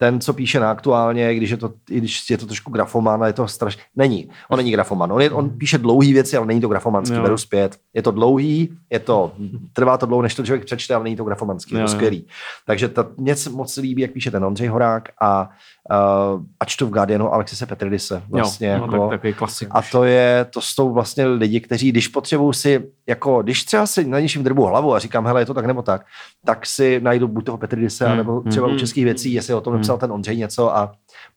Ten, 0.00 0.20
co 0.20 0.32
píše 0.32 0.60
na 0.60 0.70
aktuálně, 0.70 1.34
když 1.34 1.50
je 1.50 1.56
to, 1.56 1.72
i 1.90 1.98
když 1.98 2.30
je 2.30 2.38
to 2.38 2.46
trošku 2.46 2.72
grafoman, 2.72 3.22
a 3.22 3.26
je 3.26 3.32
to 3.32 3.48
strašně... 3.48 3.82
Není, 3.96 4.28
on 4.50 4.56
není 4.56 4.70
grafoman. 4.70 5.12
On, 5.12 5.20
je, 5.20 5.30
on 5.30 5.50
píše 5.50 5.78
dlouhé 5.78 6.12
věci, 6.12 6.36
ale 6.36 6.46
není 6.46 6.60
to 6.60 6.68
grafomanský, 6.68 7.16
Jo. 7.16 7.22
beru 7.22 7.38
zpět. 7.38 7.76
Je 7.94 8.02
to 8.02 8.10
dlouhý, 8.10 8.76
je 8.90 8.98
to, 8.98 9.32
trvá 9.72 9.98
to 9.98 10.06
dlouho, 10.06 10.22
než 10.22 10.34
to 10.34 10.44
člověk 10.44 10.64
přečte, 10.64 10.94
ale 10.94 11.04
není 11.04 11.16
to 11.16 11.24
grafomanský, 11.24 11.74
je 11.74 11.80
to 11.80 11.88
skvělý. 11.88 12.26
Takže 12.66 12.88
ta, 12.88 13.06
mě 13.16 13.36
se 13.36 13.50
moc 13.50 13.76
líbí, 13.76 14.02
jak 14.02 14.10
píše 14.10 14.30
ten 14.30 14.44
Ondřej 14.44 14.68
Horák 14.68 15.08
a, 15.20 15.50
uh, 15.90 16.42
a 16.60 16.64
čtu 16.64 16.86
v 16.86 16.90
Guardianu 16.90 17.34
Alexise 17.34 17.66
Petridise. 17.66 18.22
Vlastně 18.28 18.68
jo, 18.68 18.74
jako, 18.74 18.86
no, 18.96 19.08
tak, 19.08 19.10
takový 19.10 19.34
klasik. 19.34 19.68
a 19.70 19.82
to 19.82 20.04
je, 20.04 20.46
to 20.50 20.60
jsou 20.60 20.92
vlastně 20.92 21.26
lidi, 21.26 21.60
kteří, 21.60 21.92
když 21.92 22.08
potřebují 22.08 22.54
si, 22.54 22.90
jako, 23.06 23.42
když 23.42 23.64
třeba 23.64 23.86
si 23.86 24.04
na 24.04 24.20
něčím 24.20 24.44
drbu 24.44 24.64
hlavu 24.64 24.94
a 24.94 24.98
říkám, 24.98 25.26
hele, 25.26 25.40
je 25.40 25.46
to 25.46 25.54
tak 25.54 25.66
nebo 25.66 25.82
tak, 25.82 26.06
tak 26.44 26.66
si 26.66 27.00
najdu 27.00 27.28
buď 27.28 27.44
toho 27.44 27.58
Petridise, 27.58 28.06
Hmm, 28.08 28.16
nebo 28.16 28.40
třeba 28.40 28.66
u 28.66 28.70
hmm, 28.70 28.78
českých 28.78 29.04
věcí, 29.04 29.32
jestli 29.32 29.54
o 29.54 29.60
tom 29.60 29.80
napsal 29.90 29.98
ten 30.08 30.12
Ondřej 30.12 30.36
něco 30.36 30.76
a 30.76 30.92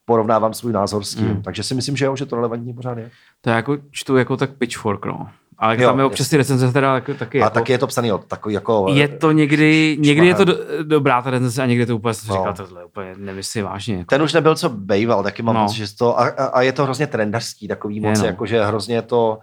porovnávám 0.05 0.53
svůj 0.53 0.73
názor 0.73 1.03
s 1.03 1.15
tím. 1.15 1.27
Hmm. 1.27 1.41
Takže 1.43 1.63
si 1.63 1.75
myslím, 1.75 1.97
že 1.97 2.05
jo, 2.05 2.15
že 2.15 2.25
to 2.25 2.35
relevantní 2.35 2.73
pořád 2.73 2.97
je. 2.97 3.11
To 3.41 3.49
já 3.49 3.55
jako 3.55 3.77
čtu 3.91 4.17
jako 4.17 4.37
tak 4.37 4.49
pitchfork, 4.57 5.05
no. 5.05 5.27
Ale 5.57 5.81
Jo, 5.81 5.89
tam 5.89 5.99
je 5.99 6.05
občas 6.05 6.29
ty 6.29 6.37
recenze 6.37 6.71
teda 6.71 6.93
taky, 6.93 7.13
taky 7.13 7.41
A 7.41 7.43
jako, 7.43 7.53
taky 7.53 7.71
je 7.71 7.77
to 7.77 7.87
psaný 7.87 8.11
od 8.11 8.25
takový 8.25 8.55
jako... 8.55 8.85
je 8.89 9.07
to 9.07 9.31
někdy, 9.31 9.97
někdy 9.99 10.27
je 10.27 10.35
to 10.35 10.43
šmahem. 10.43 10.77
do, 10.77 10.83
dobrá 10.83 11.21
ta 11.21 11.29
recenze 11.29 11.63
a 11.63 11.65
někdy 11.65 11.85
to 11.85 11.95
úplně 11.95 12.13
No. 12.27 12.35
říkal, 12.35 12.53
tohle 12.53 12.85
úplně 12.85 13.13
nemyslím 13.17 13.65
vážně. 13.65 13.95
Jako. 13.95 14.09
Ten 14.09 14.21
už 14.21 14.33
nebyl, 14.33 14.55
co 14.55 14.69
bejval, 14.69 15.23
taky 15.23 15.41
mám 15.43 15.55
No. 15.55 15.63
pocit, 15.65 15.77
že 15.77 15.95
to, 15.97 16.19
a, 16.19 16.27
a, 16.27 16.45
a, 16.45 16.61
je 16.61 16.71
to 16.71 16.83
hrozně 16.83 17.07
trendařský, 17.07 17.67
takový 17.67 17.99
moc, 17.99 18.19
no. 18.19 18.25
jakože 18.25 18.65
hrozně 18.65 19.01
to, 19.01 19.39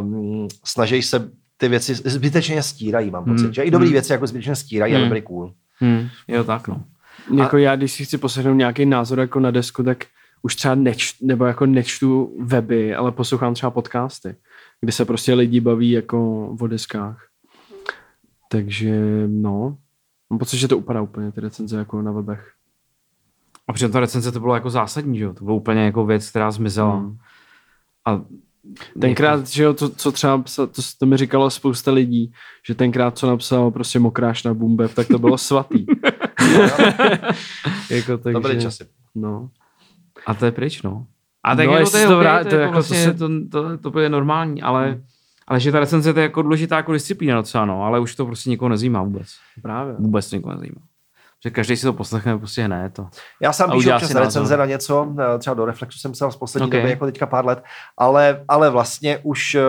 um, 0.00 0.48
snaží 0.64 1.02
se 1.02 1.30
ty 1.56 1.68
věci 1.68 1.94
zbytečně 1.94 2.62
stírají, 2.62 3.10
mám 3.10 3.24
pocit, 3.24 3.44
Hmm. 3.44 3.52
že 3.52 3.62
i 3.62 3.70
dobrý 3.70 3.86
Hmm. 3.86 3.92
věci 3.92 4.12
jako 4.12 4.26
zbytečně 4.26 4.56
stírají, 4.56 4.94
Hmm. 4.94 5.08
byly 5.08 5.22
cool. 5.22 5.52
Hmm, 5.80 6.08
jo, 6.28 6.44
tak 6.44 6.68
no. 6.68 6.82
Jako 7.34 7.56
já, 7.56 7.76
když 7.76 7.92
si 7.92 8.04
chci 8.04 8.18
poslechnout 8.18 8.54
nějaký 8.54 8.86
názor 8.86 9.20
jako 9.20 9.40
na 9.40 9.50
desku, 9.50 9.82
tak 9.82 10.04
už 10.42 10.56
třeba 10.56 10.74
neč, 10.74 11.20
nebo 11.20 11.44
jako 11.44 11.66
nečtu 11.66 12.36
weby, 12.40 12.94
ale 12.94 13.12
poslouchám 13.12 13.54
třeba 13.54 13.70
podcasty, 13.70 14.36
kde 14.80 14.92
se 14.92 15.04
prostě 15.04 15.34
lidi 15.34 15.60
baví 15.60 15.90
jako 15.90 16.48
o 16.60 16.66
deskách. 16.66 17.26
Takže 18.48 19.00
no, 19.26 19.78
mám 20.30 20.38
pocit, 20.38 20.58
že 20.58 20.68
to 20.68 20.78
upadá 20.78 21.00
úplně 21.02 21.32
ty 21.32 21.40
recenze 21.40 21.78
jako 21.78 22.02
na 22.02 22.12
webech. 22.12 22.52
A 23.68 23.72
přitom 23.72 23.92
ta 23.92 24.00
recenze 24.00 24.32
to 24.32 24.40
bylo 24.40 24.54
jako 24.54 24.70
zásadní, 24.70 25.18
že 25.18 25.24
jo? 25.24 25.34
To 25.34 25.44
bylo 25.44 25.56
úplně 25.56 25.80
jako 25.80 26.06
věc, 26.06 26.30
která 26.30 26.50
zmizela. 26.50 26.96
Hmm. 26.96 27.16
A 28.06 28.22
Tenkrát, 29.00 29.46
že 29.46 29.62
jo, 29.62 29.74
to, 29.74 29.88
co 29.88 30.12
třeba 30.12 30.44
to, 30.56 30.66
to 30.98 31.06
mi 31.06 31.16
říkalo 31.16 31.50
spousta 31.50 31.92
lidí, 31.92 32.32
že 32.66 32.74
tenkrát, 32.74 33.18
co 33.18 33.26
napsal 33.26 33.70
prostě 33.70 33.98
mokráš 33.98 34.42
na 34.42 34.54
Bumbev, 34.54 34.94
tak 34.94 35.08
to 35.08 35.18
bylo 35.18 35.38
svatý. 35.38 35.86
jako, 37.90 38.18
takže, 38.18 38.32
To 38.32 38.40
byly 38.40 38.60
časy. 38.60 38.84
No. 39.14 39.50
A 40.26 40.34
to 40.34 40.44
je 40.44 40.52
pryč, 40.52 40.82
no. 40.82 41.06
A 41.44 41.56
tak 41.56 41.66
No, 41.66 41.72
jako 41.72 41.90
to 41.90 41.96
je, 41.96 42.06
to 42.06 42.18
okay, 42.18 42.26
vrá- 42.26 42.44
to, 42.44 42.48
to 42.48 42.54
je 42.54 42.60
jako 42.60 42.62
jako 42.62 42.70
to 42.70 42.74
vlastně, 42.74 43.04
se- 43.04 43.14
to, 43.14 43.28
to, 43.50 43.78
to, 43.78 43.90
to 43.90 44.00
je 44.00 44.08
normální, 44.08 44.62
ale, 44.62 45.00
ale 45.48 45.60
že 45.60 45.72
ta 45.72 45.80
recenze 45.80 46.12
to 46.12 46.18
je 46.18 46.22
jako 46.22 46.42
důležitá 46.42 46.76
jako 46.76 46.92
disciplína 46.92 47.34
docela, 47.36 47.64
no, 47.64 47.82
ale 47.84 48.00
už 48.00 48.14
to 48.16 48.26
prostě 48.26 48.50
nikoho 48.50 48.68
nezajímá 48.68 49.02
vůbec. 49.02 49.26
Právě. 49.62 49.94
Vůbec 49.98 50.30
to 50.30 50.36
nikoho 50.36 50.54
nezajímá. 50.54 50.80
Že 51.44 51.50
každý 51.50 51.76
si 51.76 51.82
to 51.86 51.92
poslechne 51.92 52.38
prostě 52.38 52.62
hned. 52.62 52.92
To. 52.94 53.08
Já 53.42 53.52
sám 53.52 53.70
píšu 53.72 53.90
občas 53.92 54.14
recenze 54.14 54.56
na 54.56 54.66
něco, 54.66 55.14
třeba 55.38 55.54
do 55.54 55.64
Reflexu 55.64 55.98
jsem 55.98 56.12
psal 56.12 56.32
z 56.32 56.36
poslední 56.36 56.66
Okay. 56.66 56.80
doby, 56.80 56.90
jako 56.90 57.06
teďka 57.06 57.26
pár 57.26 57.46
let, 57.46 57.62
ale, 57.98 58.44
ale 58.48 58.70
vlastně 58.70 59.18
už 59.22 59.54
eh, 59.54 59.60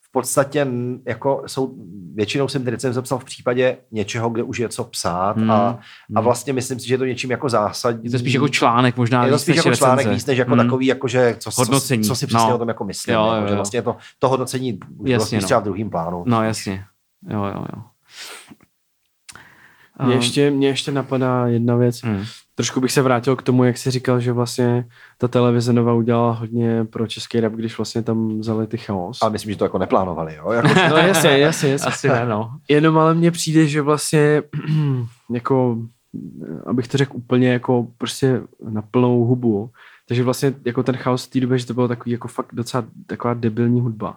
v 0.00 0.12
podstatě 0.12 0.66
jako 1.06 1.42
jsou, 1.46 1.74
většinou 2.14 2.48
jsem 2.48 2.64
ty 2.64 2.70
recenze 2.70 3.02
psal 3.02 3.18
v 3.18 3.24
případě 3.24 3.76
něčeho, 3.90 4.30
kde 4.30 4.42
už 4.42 4.58
je 4.58 4.68
co 4.68 4.84
psát 4.84 5.36
Hmm. 5.36 5.50
a, 5.50 5.78
a 6.16 6.20
vlastně 6.20 6.52
myslím 6.52 6.80
si, 6.80 6.88
že 6.88 6.94
je 6.94 6.98
to 6.98 7.04
něčím 7.04 7.30
jako 7.30 7.48
zásadní. 7.48 8.04
Je 8.04 8.10
to 8.10 8.18
spíš 8.18 8.34
jako 8.34 8.48
článek 8.48 8.96
možná. 8.96 9.24
je 9.24 9.32
to 9.32 9.38
spíš 9.38 9.56
jako 9.56 9.74
článek 9.74 9.96
recenze. 9.98 10.14
víc, 10.14 10.26
než 10.26 10.38
jako 10.38 10.54
Hmm. 10.54 10.64
takový, 10.66 10.86
jako 10.86 11.08
že 11.08 11.36
co, 11.38 11.50
Hodnocení. 11.56 12.02
co, 12.02 12.08
co 12.08 12.16
si 12.16 12.26
přesně 12.26 12.48
No. 12.48 12.54
o 12.54 12.58
tom 12.58 12.68
jako 12.68 12.84
myslím. 12.84 13.14
Jo, 13.14 13.24
jako, 13.26 13.36
jo, 13.40 13.46
že 13.46 13.52
jo. 13.52 13.56
vlastně 13.56 13.82
to, 13.82 13.96
to 14.18 14.28
hodnocení 14.28 14.78
už 14.98 15.10
Jasně, 15.10 15.26
spíš 15.26 15.42
no. 15.42 15.46
třeba 15.46 15.60
v 15.60 15.64
druhým 15.64 15.90
plánu. 15.90 16.24
No 16.26 16.44
jasně. 16.44 16.84
Jo, 17.30 17.44
jo, 17.44 17.64
jo. 17.76 17.82
Mě 20.04 20.14
ještě, 20.14 20.50
mě 20.50 20.68
ještě 20.68 20.92
napadá 20.92 21.46
jedna 21.46 21.76
věc. 21.76 22.00
Hmm. 22.02 22.24
Trošku 22.54 22.80
bych 22.80 22.92
se 22.92 23.02
vrátil 23.02 23.36
k 23.36 23.42
tomu, 23.42 23.64
jak 23.64 23.78
jsi 23.78 23.90
říkal, 23.90 24.20
že 24.20 24.32
vlastně 24.32 24.86
ta 25.18 25.28
televize 25.28 25.72
Nova 25.72 25.94
udělala 25.94 26.32
hodně 26.32 26.84
pro 26.84 27.06
český 27.06 27.40
rap, 27.40 27.52
když 27.52 27.78
vlastně 27.78 28.02
tam 28.02 28.38
vzali 28.38 28.66
ty 28.66 28.78
chaos. 28.78 29.18
Ale 29.22 29.30
myslím, 29.30 29.52
že 29.52 29.58
to 29.58 29.64
jako 29.64 29.78
neplánovali, 29.78 30.34
jo? 30.34 30.50
Jako, 30.50 30.68
No 30.90 30.96
jasně, 30.96 31.30
jasně, 31.30 31.70
jasně. 31.70 31.88
Asi 31.88 32.08
ne, 32.08 32.26
no. 32.26 32.50
Jenom 32.68 32.98
ale 32.98 33.14
mně 33.14 33.30
přijde, 33.30 33.66
že 33.66 33.82
vlastně 33.82 34.42
jako, 35.32 35.78
abych 36.66 36.88
to 36.88 36.98
řekl 36.98 37.16
úplně 37.16 37.52
jako 37.52 37.86
prostě 37.98 38.40
na 38.68 38.82
plnou 38.82 39.24
hubu, 39.24 39.70
takže 40.08 40.24
vlastně 40.24 40.54
jako 40.64 40.82
ten 40.82 40.96
chaos 40.96 41.26
v 41.26 41.30
té 41.30 41.40
době, 41.40 41.58
že 41.58 41.66
to 41.66 41.74
bylo 41.74 41.88
takový 41.88 42.10
jako 42.10 42.28
fakt 42.28 42.48
docela 42.52 42.84
taková 43.06 43.34
debilní 43.34 43.80
hudba. 43.80 44.16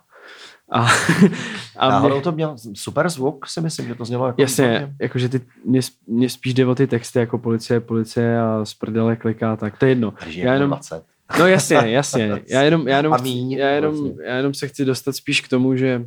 A, 0.71 0.87
a 1.77 1.89
náhodou 1.89 2.15
mě, 2.15 2.21
to 2.23 2.31
měl 2.31 2.55
super 2.73 3.09
zvuk, 3.09 3.47
si 3.47 3.61
myslím, 3.61 3.87
že 3.87 3.95
to 3.95 4.05
znělo 4.05 4.27
jako... 4.27 4.41
jasně, 4.41 4.95
jakože 5.01 5.29
ty, 5.29 5.41
mě, 5.65 5.79
mě, 6.07 6.29
spíš 6.29 6.53
jde 6.53 6.65
o 6.65 6.75
ty 6.75 6.87
texty 6.87 7.19
jako 7.19 7.37
policie, 7.37 7.79
policie 7.79 8.39
a 8.39 8.65
z 8.65 8.73
prdele 8.73 9.15
kliká, 9.15 9.55
tak 9.55 9.77
to 9.77 9.85
je 9.85 9.91
jedno. 9.91 10.13
Drží 10.21 10.39
Já 10.39 10.53
jenom, 10.53 10.69
20. 10.69 11.03
No 11.39 11.47
jasně, 11.47 11.75
jasně. 11.75 12.41
Já 12.47 12.61
jenom, 12.61 12.87
já 12.87 12.97
jenom, 12.97 13.13
A 13.13 13.17
chci- 13.17 13.55
já 13.57 13.69
jenom, 13.69 13.95
vlastně. 13.95 14.23
já 14.25 14.35
jenom 14.35 14.53
se 14.53 14.67
chci 14.67 14.85
dostat 14.85 15.15
spíš 15.15 15.41
k 15.41 15.47
tomu, 15.47 15.75
že 15.75 16.05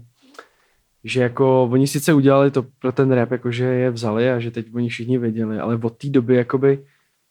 že 1.04 1.22
jako 1.22 1.68
oni 1.72 1.86
sice 1.86 2.12
udělali 2.14 2.50
to 2.50 2.64
pro 2.78 2.92
ten 2.92 3.12
rap, 3.12 3.30
jako 3.30 3.52
že 3.52 3.64
je 3.64 3.90
vzali 3.90 4.30
a 4.30 4.40
že 4.40 4.50
teď 4.50 4.66
oni 4.74 4.88
všichni 4.88 5.18
věděli, 5.18 5.58
ale 5.58 5.78
od 5.82 5.96
té 5.96 6.08
doby 6.08 6.36
jakoby 6.36 6.84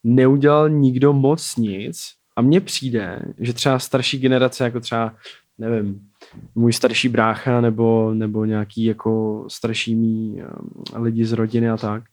neudělal 0.04 0.70
nikdo 0.70 1.14
moc 1.14 1.56
nic 1.56 1.98
a 2.36 2.42
mně 2.42 2.62
přijde, 2.62 3.20
že 3.40 3.54
třeba 3.54 3.80
starší 3.80 4.20
generace, 4.20 4.64
jako 4.64 4.80
třeba, 4.80 5.16
nevím, 5.58 6.00
můj 6.56 6.74
starší 6.74 7.10
brácha 7.10 7.62
nebo, 7.62 8.14
nebo 8.14 8.46
nějaký 8.46 8.84
jako 8.84 9.46
starší 9.48 9.96
mý 9.96 10.42
um, 10.42 11.04
lidi 11.04 11.26
z 11.26 11.32
rodiny 11.32 11.70
a 11.70 11.78
tak, 11.78 12.04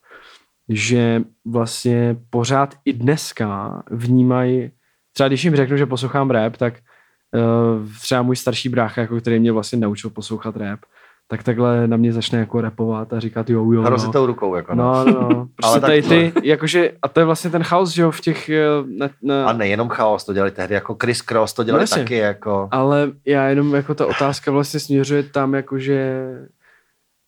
že 0.68 1.22
vlastně 1.44 2.16
pořád 2.30 2.74
i 2.84 2.92
dneska 2.92 3.82
vnímají, 3.90 4.70
třeba 5.12 5.28
když 5.28 5.44
jim 5.44 5.56
řeknu, 5.56 5.76
že 5.76 5.86
poslouchám 5.86 6.30
rap, 6.30 6.56
tak 6.56 6.74
uh, 6.74 7.88
třeba 8.00 8.22
můj 8.22 8.36
starší 8.36 8.68
brácha, 8.68 9.00
jako 9.00 9.20
který 9.20 9.38
mě 9.38 9.52
vlastně 9.52 9.78
naučil 9.78 10.10
poslouchat 10.10 10.56
rap, 10.56 10.80
tak 11.28 11.42
takhle 11.42 11.88
na 11.88 11.96
mě 11.96 12.12
začne 12.12 12.38
jako 12.38 12.60
rapovat 12.60 13.12
a 13.12 13.20
říkat 13.20 13.50
jo, 13.50 13.72
jo, 13.72 13.82
no. 13.82 14.12
tou 14.12 14.26
rukou, 14.26 14.54
jako 14.54 14.74
no. 14.74 15.04
No, 15.04 15.04
no, 15.04 15.28
no. 15.28 15.48
Prostě 15.56 15.80
tady 15.80 16.02
ty, 16.02 16.32
jakože, 16.42 16.92
a 17.02 17.08
to 17.08 17.20
je 17.20 17.26
vlastně 17.26 17.50
ten 17.50 17.62
chaos, 17.62 17.90
že 17.90 18.02
jo, 18.02 18.10
v 18.10 18.20
těch, 18.20 18.48
eh, 18.48 18.64
na, 18.98 19.08
na, 19.22 19.46
A 19.46 19.52
nejenom 19.52 19.88
chaos, 19.88 20.24
to 20.24 20.32
dělali 20.32 20.50
tehdy 20.50 20.74
jako 20.74 20.96
Chris 21.02 21.22
Cross, 21.22 21.52
to 21.52 21.64
dělali 21.64 21.80
No 21.80 21.82
jasně. 21.82 22.02
taky 22.02 22.16
jako... 22.16 22.68
ale 22.70 23.12
já 23.26 23.48
jenom 23.48 23.74
jako 23.74 23.94
ta 23.94 24.06
otázka 24.06 24.50
vlastně 24.50 24.80
směřuje 24.80 25.22
tam, 25.22 25.54
jakože 25.54 26.24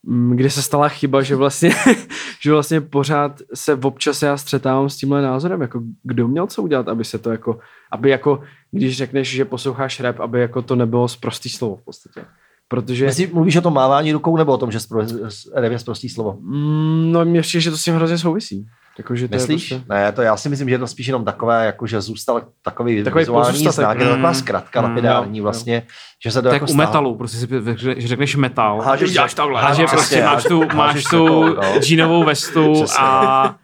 mm, 0.02 0.36
kde 0.36 0.50
se 0.50 0.62
stala 0.62 0.88
chyba, 0.88 1.22
že 1.22 1.36
vlastně, 1.36 1.70
že 2.40 2.52
vlastně 2.52 2.80
pořád 2.80 3.40
se 3.54 3.74
občas 3.74 4.22
já 4.22 4.36
střetávám 4.36 4.88
s 4.88 4.96
tímhle 4.96 5.22
názorem, 5.22 5.60
jako 5.60 5.80
kdo 6.02 6.28
měl 6.28 6.46
co 6.46 6.62
udělat, 6.62 6.88
aby 6.88 7.04
se 7.04 7.18
to 7.18 7.30
jako, 7.30 7.58
aby 7.92 8.10
jako, 8.10 8.42
když 8.70 8.96
řekneš, 8.96 9.30
že 9.30 9.44
posloucháš 9.44 10.00
rap, 10.00 10.20
aby 10.20 10.40
jako 10.40 10.62
to 10.62 10.76
nebylo 10.76 11.08
zprostý 11.08 11.48
slovo 11.48 11.76
v 11.76 11.82
podstatě. 11.82 12.24
Protože, 12.68 13.06
Myslí, 13.06 13.26
mluvíš 13.32 13.56
o 13.56 13.60
tom 13.60 13.74
mávání 13.74 14.12
rukou 14.12 14.36
nebo 14.36 14.52
o 14.52 14.58
tom, 14.58 14.72
že 14.72 14.78
spro- 14.78 15.28
rap 15.54 15.72
je 15.72 15.78
prostý 15.84 16.08
slovo? 16.08 16.36
mm, 16.40 17.12
no 17.12 17.24
mně 17.24 17.40
přijde, 17.42 17.60
že 17.60 17.70
to 17.70 17.76
s 17.76 17.84
tím 17.84 17.94
hrozně 17.94 18.18
souvisí. 18.18 18.66
Jako, 18.98 19.16
že 19.16 19.28
to 19.28 19.34
Myslíš? 19.34 19.70
Je 19.70 19.76
prostě, 19.78 19.94
Ne, 19.94 20.12
to 20.12 20.22
já 20.22 20.36
si 20.36 20.48
myslím, 20.48 20.68
že 20.68 20.74
je 20.74 20.78
to 20.78 20.86
spíš 20.86 21.06
jenom 21.06 21.24
takové, 21.24 21.66
jako 21.66 21.86
že 21.86 22.00
zůstal 22.00 22.42
takový, 22.62 23.04
Takový 23.04 23.22
vizuální 23.22 23.58
znak, 23.58 23.98
je 23.98 24.04
to 24.06 24.10
taková 24.10 24.28
Mm, 24.28 24.34
zkratka 24.34 24.80
mm, 24.80 24.88
lapidární 24.88 25.38
jo, 25.38 25.42
vlastně, 25.44 25.82
že 26.24 26.30
se 26.30 26.42
to 26.42 26.48
Tak 26.48 26.52
jako 26.54 26.64
u 26.64 26.68
stáhlo. 26.68 26.86
metalu, 26.86 27.14
prostě 27.16 27.36
si 27.38 27.46
řekne- 27.46 27.74
že 28.00 28.08
řekneš 28.08 28.36
metal, 28.36 28.80
Hážeš 28.80 29.10
uděláš 29.10 29.30
se- 29.30 29.36
takhle, 29.36 29.62
hážeš 29.62 29.90
že 29.90 29.96
prostě 29.96 30.22
máš 30.24 30.44
tu, 30.44 30.62
máš 30.74 31.04
tu 31.04 31.44
no. 31.54 31.80
džínovou 31.80 32.24
vestu 32.24 32.84
a 32.98 33.54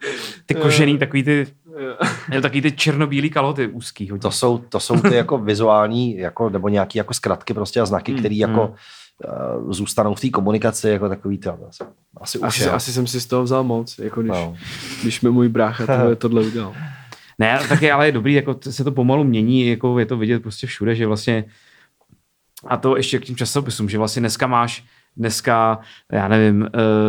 ty 0.45 0.55
kožený, 0.55 0.97
takový 0.97 1.23
ty, 1.23 1.47
je 2.31 2.41
takový 2.41 2.61
ty 2.61 2.71
černobílý 2.71 3.29
kaloty 3.29 3.67
úzký. 3.67 4.09
hodně. 4.09 4.21
To 4.21 4.31
jsou, 4.31 4.57
to 4.57 4.79
jsou 4.79 5.01
ty 5.01 5.15
jako 5.15 5.37
vizuální, 5.51 6.17
jako, 6.17 6.49
nebo 6.49 6.69
nějaký 6.69 6.97
jako 6.97 7.13
zkratky 7.13 7.53
prostě 7.53 7.81
a 7.81 7.85
znaky, 7.85 8.11
Mm, 8.11 8.17
které 8.19 8.35
jako 8.35 8.67
uh, 8.67 9.71
zůstanou 9.71 10.15
v 10.15 10.19
té 10.19 10.29
komunikaci 10.29 10.89
jako 10.89 11.09
takový 11.09 11.37
to. 11.37 11.57
Asi, 11.69 11.83
asi 12.21 12.37
už 12.39 12.43
asi, 12.47 12.69
asi 12.69 12.93
jsem 12.93 13.07
si 13.07 13.21
z 13.21 13.25
toho 13.25 13.43
vzal 13.43 13.63
moc, 13.63 13.99
jako 13.99 14.21
když, 14.21 14.31
No. 14.31 14.55
když 15.01 15.21
mi 15.21 15.29
můj 15.29 15.49
brácha 15.49 15.85
tohle, 15.85 16.15
tohle 16.25 16.41
udělal. 16.41 16.73
Ne, 17.39 17.59
taky 17.69 17.91
ale 17.91 18.05
je 18.05 18.11
dobrý, 18.11 18.33
jako 18.33 18.55
se 18.69 18.83
to 18.83 18.91
pomalu 18.91 19.23
mění, 19.23 19.67
jako 19.67 19.99
je 19.99 20.05
to 20.05 20.17
vidět 20.17 20.41
prostě 20.41 20.67
všude, 20.67 20.95
že 20.95 21.07
vlastně 21.07 21.45
a 22.67 22.77
to 22.77 22.97
ještě 22.97 23.19
k 23.19 23.25
tím 23.25 23.35
časopisům, 23.35 23.89
že 23.89 23.97
vlastně 23.97 24.19
dneska 24.19 24.47
máš 24.47 24.83
dneska, 25.17 25.79
já 26.11 26.27
nevím, 26.27 26.61
uh, 26.61 26.67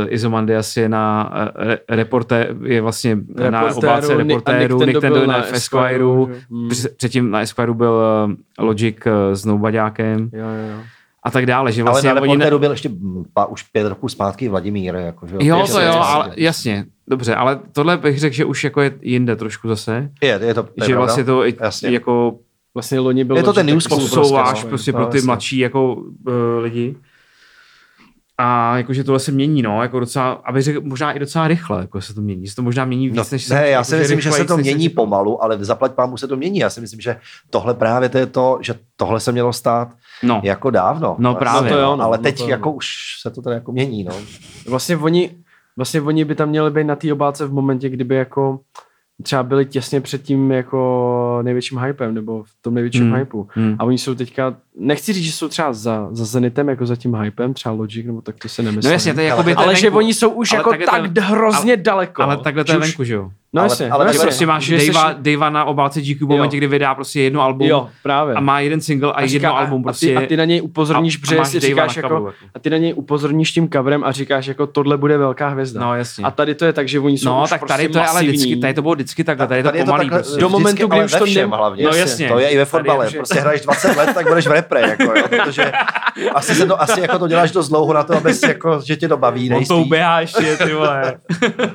Izomandias 0.08 0.76
je 0.76 0.88
na 0.88 1.32
uh, 1.32 1.64
re, 1.64 1.78
reporté, 1.88 2.48
je 2.62 2.80
vlastně 2.82 3.16
na 3.50 3.60
Reportéru, 3.60 3.78
obálce 3.78 4.14
a 4.14 4.16
reportéru, 4.16 4.78
Nick 4.78 5.00
Tendo 5.00 5.18
byl 5.18 5.26
na 5.26 5.32
na 5.38 5.44
Esquireu, 5.46 5.54
Esquireu, 6.24 6.28
že? 6.34 6.40
Hmm. 6.50 6.68
před- 6.68 6.96
předtím 6.96 7.30
na 7.30 7.40
Esquireu 7.40 7.74
byl 7.74 8.00
uh, 8.58 8.64
Logic 8.66 8.96
uh, 9.06 9.12
s 9.34 9.44
Noubaďákem 9.44 10.30
Jo, 10.32 10.40
jo, 10.48 10.76
jo. 10.76 10.82
a 11.22 11.30
tak 11.30 11.46
dále, 11.46 11.72
že 11.72 11.82
Ale 11.82 11.90
vlastně 11.90 12.14
na 12.14 12.20
oni 12.20 12.28
ne, 12.28 12.34
reportéru 12.34 12.58
byl 12.58 12.70
ještě 12.70 12.90
pa, 13.32 13.46
už 13.46 13.62
pět 13.62 13.88
roků 13.88 14.08
zpátky 14.08 14.48
Vladimír. 14.48 14.94
Jako, 14.94 15.26
že? 15.26 15.36
Jo, 15.40 15.66
to 15.72 15.80
jo, 15.80 15.92
ale 15.92 16.30
jasně, 16.36 16.84
dobře, 17.08 17.34
ale 17.34 17.60
tohle 17.72 17.96
bych 17.96 18.18
řekl, 18.20 18.36
že 18.36 18.44
už 18.44 18.64
jako 18.64 18.80
je 18.80 18.92
jinde 19.00 19.36
trošku 19.36 19.68
zase, 19.68 20.10
Je, 20.22 20.40
je 20.42 20.54
to, 20.54 20.62
to 20.62 20.68
je 20.76 20.86
že 20.86 20.92
pravda. 20.92 20.98
vlastně 20.98 21.24
to 21.24 21.42
Jasně. 21.60 21.90
jako 21.90 22.38
Vlastně 22.76 22.98
loni 23.00 23.24
byl 23.24 23.36
Je 23.36 23.42
to 23.42 23.52
ten 23.52 23.66
news 23.66 23.86
prostě, 23.86 24.68
prostě 24.68 24.92
no, 24.92 24.98
pro 24.98 25.06
ty 25.06 25.16
jasně. 25.16 25.26
mladší 25.26 25.58
jako 25.58 25.94
uh, 25.94 26.02
lidi. 26.60 26.96
A 28.38 28.76
jakože 28.76 29.04
tohle 29.04 29.20
se 29.20 29.32
mění, 29.32 29.62
no, 29.62 29.82
jako 29.82 30.00
docela, 30.00 30.32
aby 30.32 30.62
řekl, 30.62 30.80
možná 30.80 31.12
i 31.12 31.18
docela 31.18 31.48
rychle, 31.48 31.80
jako 31.80 32.00
se 32.00 32.14
to 32.14 32.20
mění. 32.20 32.46
Se 32.46 32.54
to 32.56 32.62
možná 32.62 32.84
mění 32.84 33.08
víc, 33.08 33.16
No, 33.16 33.24
než 33.32 33.48
ne, 33.48 33.56
já 33.60 33.66
jako, 33.66 33.84
si 33.84 33.96
myslím, 33.96 34.20
že 34.20 34.32
se 34.32 34.44
to 34.44 34.56
mění 34.56 34.82
říkal. 34.88 35.04
pomalu, 35.04 35.42
ale 35.44 35.64
zaplať 35.64 35.92
pámu 35.92 36.16
se 36.16 36.28
to 36.28 36.36
mění. 36.36 36.58
Já 36.58 36.70
si 36.70 36.80
myslím, 36.80 37.00
že 37.00 37.16
tohle 37.50 37.74
právě 37.74 38.08
to 38.08 38.18
je 38.18 38.26
to, 38.26 38.58
že 38.62 38.74
tohle 38.96 39.20
se 39.20 39.32
mělo 39.32 39.52
stát 39.52 39.88
No, 40.22 40.40
jako 40.44 40.70
dávno. 40.70 41.16
No 41.18 41.34
právě, 41.34 41.70
no, 41.70 41.76
no, 41.76 41.82
jo, 41.82 41.96
no, 41.96 42.04
ale 42.04 42.16
no 42.16 42.22
teď 42.22 42.38
to 42.38 42.48
jako 42.48 42.72
už 42.72 42.86
se 43.22 43.30
to 43.30 43.42
tady 43.42 43.54
jako 43.54 43.72
mění, 43.72 44.04
no. 44.04 44.12
Vlastně 44.68 44.96
oni, 44.96 45.30
vlastně 45.76 46.00
oni 46.00 46.24
by 46.24 46.34
tam 46.34 46.48
měli 46.48 46.70
být 46.70 46.84
na 46.84 46.96
té 46.96 47.12
obálce 47.12 47.46
v 47.46 47.52
momentě, 47.52 47.88
kdyby 47.88 48.14
jako 48.14 48.60
třeba 49.22 49.42
byli 49.42 49.66
těsně 49.66 50.00
před 50.00 50.22
tím 50.22 50.50
jako 50.50 51.38
největším 51.42 51.78
hypem, 51.78 52.14
nebo 52.14 52.42
v 52.42 52.50
tom 52.62 52.74
největším 52.74 53.02
Hmm. 53.02 53.10
hmm. 53.12 53.18
hypeu. 53.20 53.48
Hmm. 53.50 53.76
A 53.78 53.84
oni 53.84 53.98
jsou 53.98 54.14
teďka, 54.14 54.54
nechci 54.78 55.12
říct, 55.12 55.24
že 55.24 55.32
jsou 55.32 55.48
třeba 55.48 55.72
za, 55.72 56.08
za 56.10 56.24
Zenitem, 56.24 56.68
jako 56.68 56.86
za 56.86 56.96
tím 56.96 57.14
hypem, 57.14 57.54
třeba 57.54 57.74
Logic, 57.74 58.06
nebo 58.06 58.20
tak 58.20 58.36
to 58.42 58.48
se 58.48 58.62
nemyslím. 58.62 58.88
no 58.88 58.92
jasně, 58.92 59.14
to 59.14 59.20
je 59.20 59.26
jakoby 59.26 59.54
ale 59.54 59.72
je 59.72 59.76
že 59.76 59.86
venku. 59.86 59.98
oni 59.98 60.14
jsou 60.14 60.30
už 60.30 60.52
Ale 60.52 60.58
jako 60.58 60.70
tak 60.90 61.12
to- 61.14 61.20
hrozně 61.20 61.76
daleko. 61.76 62.22
Ale 62.22 62.36
takhle 62.36 62.64
to 62.64 62.72
je 62.72 62.78
venku, 62.78 63.04
že 63.04 63.14
jo? 63.14 63.30
No 63.52 63.60
Ale- 63.62 63.66
jasně, 63.70 63.84
ale 63.90 63.90
no 63.90 63.98
takhle- 63.98 64.14
jasně. 64.14 64.26
prostě 64.26 64.46
máš 64.46 64.64
Že 64.64 64.78
jsi- 64.80 64.92
Davea, 65.18 65.50
na 65.50 65.64
obálce 65.64 66.00
GQ 66.00 66.24
v 66.26 66.28
momentě, 66.28 66.56
kdy 66.56 66.66
vydá 66.66 66.94
prostě 66.94 67.20
jedno 67.20 67.40
album 67.40 67.66
Jo, 67.68 67.88
právě. 68.02 68.34
a 68.34 68.40
má 68.40 68.60
jeden 68.60 68.80
single 68.80 69.12
a, 69.12 69.26
říká, 69.26 69.34
jedno 69.48 69.58
album 69.58 69.82
prostě. 69.82 70.16
a, 70.16 70.20
ty, 70.20 70.24
a 70.24 70.28
ty 70.28 70.36
na 70.36 70.44
něj 70.44 70.62
upozorníš, 70.62 71.16
a- 71.16 71.18
a 71.18 71.20
protože 71.20 71.44
si 71.50 71.60
říkáš 71.60 71.96
jako, 71.96 72.14
jako. 72.14 72.32
a 72.54 72.58
ty 72.58 72.70
na 72.70 72.76
něj 72.76 72.94
upozorníš 72.96 73.52
tím 73.52 73.68
coverem 73.70 74.04
a 74.04 74.12
říkáš 74.12 74.46
jako 74.46 74.66
tohle 74.66 74.96
bude 74.96 75.18
velká 75.18 75.48
hvězda. 75.48 75.80
No 75.80 75.94
jasně. 75.94 76.24
A 76.24 76.30
tady 76.30 76.54
to 76.54 76.64
je 76.64 76.72
tak, 76.72 76.88
že 76.88 77.00
oni 77.00 77.18
jsou 77.18 77.28
No, 77.28 77.42
už 77.44 77.50
tak 77.50 77.60
prostě 77.60 77.72
tady 77.76 77.88
to 77.88 77.98
je 77.98 78.06
ale 78.06 78.22
vždycky, 78.22 78.56
tady 78.56 78.74
to 78.74 78.82
bylo 78.82 78.94
vždycky 78.94 79.24
takhle, 79.24 79.46
tady 79.46 79.58
je 79.58 79.62
to 79.64 79.70
pomalý 79.84 79.98
takhle 80.04 80.18
prostě. 80.22 80.40
Do 80.40 80.48
momentu, 80.48 80.86
kdy 80.86 80.96
ale 80.96 81.04
už 81.04 81.12
to 81.12 81.48
hlavně. 81.56 81.84
No 81.84 81.90
jasně. 81.90 82.28
To 82.28 82.38
je 82.38 82.48
i 82.50 82.56
ve 82.58 82.64
fotbale. 82.64 83.10
Prostě 83.16 83.40
hraješ 83.40 83.60
20 83.60 83.96
let, 83.96 84.10
tak 84.14 84.28
budeš 84.28 84.46
v 84.46 84.50
repre, 84.64 84.80
jako, 84.80 85.02
jo, 85.18 85.28
protože 85.28 85.72
asi, 86.34 86.54
se 86.54 86.66
to, 86.66 86.82
asi 86.82 87.00
jako 87.00 87.18
to 87.18 87.28
děláš 87.28 87.50
dost 87.52 87.68
dlouho 87.68 87.92
na 87.92 88.02
to, 88.02 88.16
aby 88.16 88.34
si, 88.34 88.46
jako, 88.48 88.80
že 88.84 88.96
tě 88.96 89.08
to 89.08 89.16
baví, 89.16 89.42
On 89.42 89.48
to 89.48 89.54
nejistý. 89.54 89.74
uběhá 89.74 90.20
ještě, 90.20 90.56
ty 90.56 90.74
vole. 90.74 91.14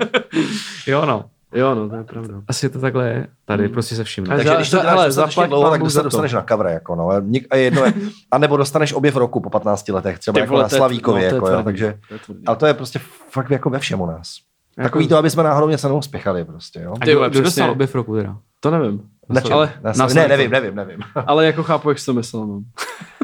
jo 0.87 1.05
no, 1.05 1.25
Jo, 1.53 1.75
no, 1.75 1.89
to 1.89 1.95
je 1.95 2.03
pravda. 2.03 2.33
asi 2.47 2.69
to 2.69 2.79
takhle 2.79 3.07
je. 3.09 3.27
Tady 3.45 3.69
prostě 3.69 3.95
se 3.95 4.03
vším. 4.03 4.25
Takže 4.25 4.47
za- 4.49 4.55
když 4.55 4.69
to 4.69 4.77
děláš 4.77 4.93
ale 4.97 5.05
dostatečně 5.05 5.47
dlouho, 5.47 5.69
tak 5.71 5.81
se 5.81 5.89
za 5.89 5.99
to. 5.99 6.03
dostaneš 6.03 6.33
na 6.33 6.45
cover, 6.49 6.65
jako, 6.67 6.95
no. 6.95 7.09
A 7.09 7.19
nik- 7.21 7.45
A 7.51 7.55
je 7.55 7.61
jedno, 7.63 7.85
je- 7.85 7.93
a 8.31 8.37
nebo 8.37 8.57
dostaneš 8.57 8.93
objev 8.93 9.15
roku 9.15 9.39
po 9.39 9.49
15 9.49 9.89
letech, 9.89 10.19
třeba 10.19 10.33
Ty 10.35 10.39
jako 10.39 10.51
vole, 10.53 10.63
na 10.63 10.69
to 10.69 10.75
je- 10.75 10.77
Slavíkově, 10.77 11.23
no, 11.23 11.29
to 11.29 11.35
jako, 11.35 11.47
jo, 11.47 11.53
tvrdý. 11.53 11.65
takže, 11.65 11.97
To 12.25 12.33
ale 12.47 12.55
to 12.57 12.65
je 12.65 12.73
prostě 12.73 12.99
fakt 13.31 13.49
jako 13.49 13.69
ve 13.69 13.79
všem 13.79 14.01
u 14.01 14.05
nás. 14.05 14.35
Jako- 14.77 14.83
Takový 14.87 15.07
to, 15.07 15.17
aby 15.17 15.29
jsme 15.29 15.43
náhodou 15.43 15.69
něco 15.69 15.87
neuspěchali 15.89 16.45
prostě, 16.45 16.79
jo. 16.81 16.93
A 17.01 17.05
Ty 17.05 17.11
kdo, 17.11 17.41
dostal 17.41 17.71
objev 17.71 17.95
roku 17.95 18.15
teda? 18.15 18.37
To 18.59 18.71
nevím. 18.71 19.01
Na 19.29 19.41
čem? 19.41 19.53
Ale, 19.53 19.73
Na 19.83 19.91
na 19.97 20.07
ne, 20.07 20.27
nevím, 20.27 20.51
nevím, 20.51 20.75
nevím. 20.75 20.99
ale 21.25 21.45
jako 21.45 21.63
chápu, 21.63 21.89
jak 21.89 21.99
jsi 21.99 22.05
to 22.05 22.13
myslel. 22.13 22.47
No. 22.47 22.61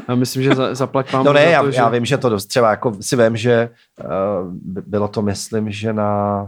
Já 0.08 0.14
myslím, 0.14 0.42
že 0.42 0.54
za, 0.54 0.74
zaplať 0.74 1.10
pán 1.10 1.24
No 1.24 1.32
ne, 1.32 1.44
já, 1.44 1.62
to, 1.62 1.70
že... 1.70 1.76
já 1.76 1.88
vím, 1.88 2.04
že 2.04 2.18
to 2.18 2.28
dost, 2.28 2.46
třeba 2.46 2.70
jako 2.70 2.96
si 3.00 3.16
vím, 3.16 3.36
že 3.36 3.70
uh, 4.04 4.52
bylo 4.86 5.08
to, 5.08 5.22
myslím, 5.22 5.70
že 5.70 5.92
na... 5.92 6.42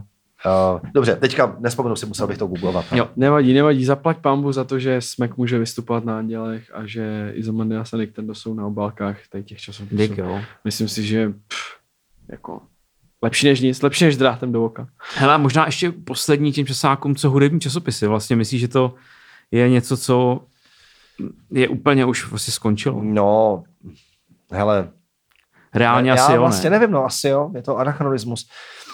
Uh, 0.47 0.80
dobře, 0.95 1.16
teďka 1.16 1.57
nespomenu 1.59 1.97
si, 1.97 2.07
musel 2.07 2.26
bych 2.26 2.39
to 2.39 2.47
googlovat. 2.47 2.84
no. 2.93 2.99
Jo. 2.99 3.09
Nevadí, 3.16 3.55
nevadí, 3.55 3.84
zaplať 3.84 4.18
pambu 4.18 4.53
za 4.53 4.64
to, 4.64 4.78
že 4.78 5.01
Smek 5.01 5.36
může 5.36 5.59
vystupovat 5.59 6.05
na 6.05 6.18
Andělech 6.18 6.64
a 6.74 6.86
že 6.86 7.32
Izomandias 7.34 7.93
a 7.93 7.97
Nick 7.97 8.14
Tendo 8.14 8.34
jsou 8.34 8.55
na 8.55 8.66
obálkách 8.66 9.16
tady 9.30 9.45
těch 9.45 9.59
časopisů. 9.61 9.97
Dík, 9.97 10.18
jo. 10.18 10.41
Myslím 10.64 10.89
si, 10.89 11.03
že 11.03 11.28
pff, 11.28 11.78
jako 12.28 12.61
lepší 13.22 13.46
než 13.46 13.60
nic, 13.60 13.82
lepší 13.82 14.04
než 14.04 14.16
drátem 14.16 14.52
do 14.52 14.64
oka. 14.64 14.88
Hele, 15.16 15.34
a 15.34 15.38
možná 15.38 15.66
ještě 15.66 15.90
poslední 15.92 16.52
těm 16.52 16.66
časákům, 16.66 17.14
co 17.16 17.30
hudební 17.30 17.60
časopisy. 17.60 18.06
Vlastně 18.06 18.36
myslíš, 18.36 18.60
že 18.60 18.68
to 18.68 18.94
je 19.50 19.68
něco, 19.68 19.96
co 19.96 20.40
je 21.50 21.68
úplně 21.68 22.04
už 22.04 22.30
vlastně 22.30 22.52
skončilo. 22.52 23.00
No, 23.04 23.62
hele, 24.52 24.88
Reálně 25.74 26.10
já 26.10 26.14
asi 26.24 26.32
jo, 26.32 26.40
vlastně 26.40 26.70
ne? 26.70 26.78
nevím, 26.78 26.92
no 26.94 27.04
asi 27.04 27.28
jo, 27.28 27.50
je 27.54 27.62
to 27.62 27.76
anachronismus. 27.78 28.48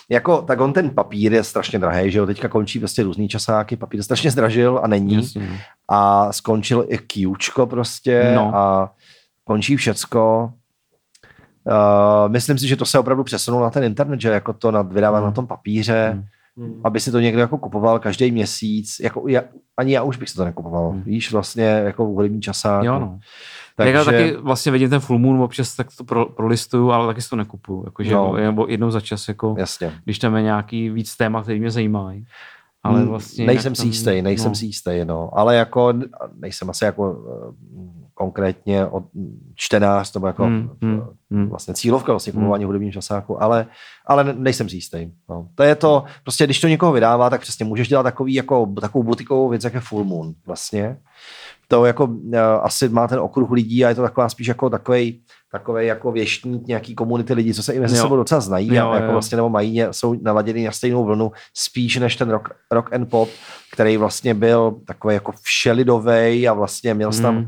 jako, 0.08 0.42
tak 0.42 0.60
on 0.60 0.72
ten 0.72 0.90
papír 0.90 1.32
je 1.32 1.44
strašně 1.44 1.78
drahý, 1.78 2.10
že 2.10 2.18
jo, 2.18 2.26
teďka 2.26 2.48
končí 2.48 2.78
prostě 2.78 3.02
různý 3.02 3.28
časáky, 3.28 3.76
papír 3.76 4.02
strašně 4.02 4.30
zdražil 4.30 4.80
a 4.82 4.86
není. 4.86 5.14
Jasně. 5.14 5.48
no. 5.50 5.56
A 5.88 6.32
skončil 6.32 6.86
i 6.88 6.98
Qčko 6.98 7.66
prostě 7.66 8.32
No. 8.34 8.56
a 8.56 8.92
končí 9.44 9.76
všecko. 9.76 10.52
Uh, 11.66 12.32
myslím 12.32 12.58
si, 12.58 12.68
že 12.68 12.76
to 12.76 12.84
se 12.84 12.98
opravdu 12.98 13.24
přesunulo 13.24 13.64
na 13.64 13.70
ten 13.70 13.84
internet, 13.84 14.20
že 14.20 14.28
jako 14.28 14.52
to 14.52 14.70
nad, 14.70 14.92
vydává 14.92 15.18
Hmm. 15.18 15.26
na 15.26 15.32
tom 15.32 15.46
papíře, 15.46 16.24
aby 16.84 17.00
si 17.00 17.10
to 17.12 17.20
někdo 17.20 17.40
jako 17.40 17.58
kupoval 17.58 17.98
každý 17.98 18.30
měsíc. 18.30 18.96
Jako 19.00 19.28
já, 19.28 19.42
ani 19.76 19.92
já 19.92 20.02
už 20.02 20.16
bych 20.16 20.28
si 20.30 20.36
to 20.36 20.44
nekupoval. 20.44 20.94
Víš, 21.04 21.32
vlastně 21.32 21.64
jako 21.64 22.04
hudební 22.04 22.40
časák. 22.42 22.78
Hmm. 22.78 22.86
Jo, 22.86 22.98
no. 22.98 23.18
Takže... 23.76 23.92
Já 23.92 24.04
taky 24.04 24.36
vlastně 24.36 24.72
vidím 24.72 24.90
ten 24.90 25.00
full 25.00 25.18
moon, 25.18 25.42
občas 25.42 25.76
tak 25.76 25.86
to 25.98 26.04
pro, 26.04 26.26
prolistuju, 26.26 26.90
ale 26.90 27.06
taky 27.06 27.22
si 27.22 27.30
to 27.30 27.36
nekupuju. 27.36 27.82
Jakože 27.86 28.12
No. 28.14 28.32
no. 28.32 28.36
nebo 28.36 28.66
jednou 28.68 28.90
za 28.90 29.00
čas, 29.00 29.28
jako, 29.28 29.54
jasně. 29.58 29.92
když 30.04 30.18
tam 30.18 30.36
je 30.36 30.42
nějaký 30.42 30.90
víc 30.90 31.16
témat, 31.16 31.42
který 31.42 31.60
mě 31.60 31.70
zajímají. 31.70 32.26
Ale 32.84 33.00
Mm, 33.02 33.08
vlastně 33.08 33.46
nejsem 33.46 33.74
si 33.74 33.86
jistý, 33.86 34.22
nejsem 34.22 34.48
no. 34.48 34.54
si 34.54 34.66
jistý, 34.66 34.90
no. 35.04 35.30
Ale 35.38 35.56
jako 35.56 35.92
nejsem 36.36 36.70
asi 36.70 36.84
jako 36.84 37.16
eh, 37.28 37.54
konkrétně 38.14 38.86
od 38.86 39.04
čtenář, 39.54 40.14
nebo 40.14 40.26
jako 40.26 40.46
Mm, 40.46 40.70
mm, 40.80 41.02
mm. 41.30 41.48
vlastně 41.48 41.74
cílovka 41.74 42.12
vlastně 42.12 42.32
kupování 42.32 42.64
hudebního 42.64 42.92
časáku, 42.92 43.42
ale, 43.42 43.66
ale 44.06 44.24
ne- 44.24 44.34
nejsem 44.36 44.68
si 44.68 44.76
jistý. 44.76 45.10
No. 45.28 45.48
To 45.54 45.62
je 45.62 45.74
to, 45.74 46.04
prostě 46.22 46.44
když 46.44 46.60
to 46.60 46.68
někoho 46.68 46.92
vydává, 46.92 47.30
tak 47.30 47.40
přesně 47.40 47.64
můžeš 47.64 47.88
dělat 47.88 48.02
takový, 48.02 48.34
jako, 48.34 48.66
takovou 48.80 49.04
butikovou 49.04 49.48
věc, 49.48 49.64
jak 49.64 49.74
je 49.74 49.80
Full 49.80 50.04
Moon 50.04 50.34
vlastně. 50.46 50.96
To 51.68 51.84
jako 51.84 52.04
uh, 52.04 52.38
asi 52.62 52.88
má 52.88 53.08
ten 53.08 53.18
okruh 53.18 53.50
lidí 53.50 53.84
a 53.84 53.88
je 53.88 53.94
to 53.94 54.02
taková 54.02 54.28
spíš 54.28 54.46
jako 54.46 54.70
takový 54.70 55.20
takový 55.54 55.86
jako 55.86 56.12
věštník 56.12 56.66
nějaký 56.66 56.94
komunity 56.94 57.34
lidí, 57.34 57.54
co 57.54 57.62
se 57.62 57.72
i 57.72 57.80
mezi 57.80 57.96
Jo. 57.96 58.02
sebou 58.02 58.16
docela 58.16 58.40
znají 58.40 58.74
Jo, 58.74 58.88
a 58.90 58.94
jako 58.94 59.06
jo. 59.06 59.12
vlastně 59.12 59.36
nebo 59.36 59.48
mají, 59.48 59.82
jsou 59.90 60.14
naladěni 60.22 60.64
na 60.64 60.72
stejnou 60.72 61.04
vlnu 61.04 61.32
spíš 61.54 61.96
než 61.96 62.16
ten 62.16 62.30
rock, 62.30 62.48
rock 62.70 62.92
and 62.92 63.06
pop, 63.10 63.28
který 63.72 63.96
vlastně 63.96 64.34
byl 64.34 64.76
takový 64.86 65.14
jako 65.14 65.32
všelidovej 65.42 66.48
a 66.48 66.52
vlastně 66.52 66.94
měl 66.94 67.10
mm. 67.16 67.22
tam 67.22 67.36
uh, 67.36 67.46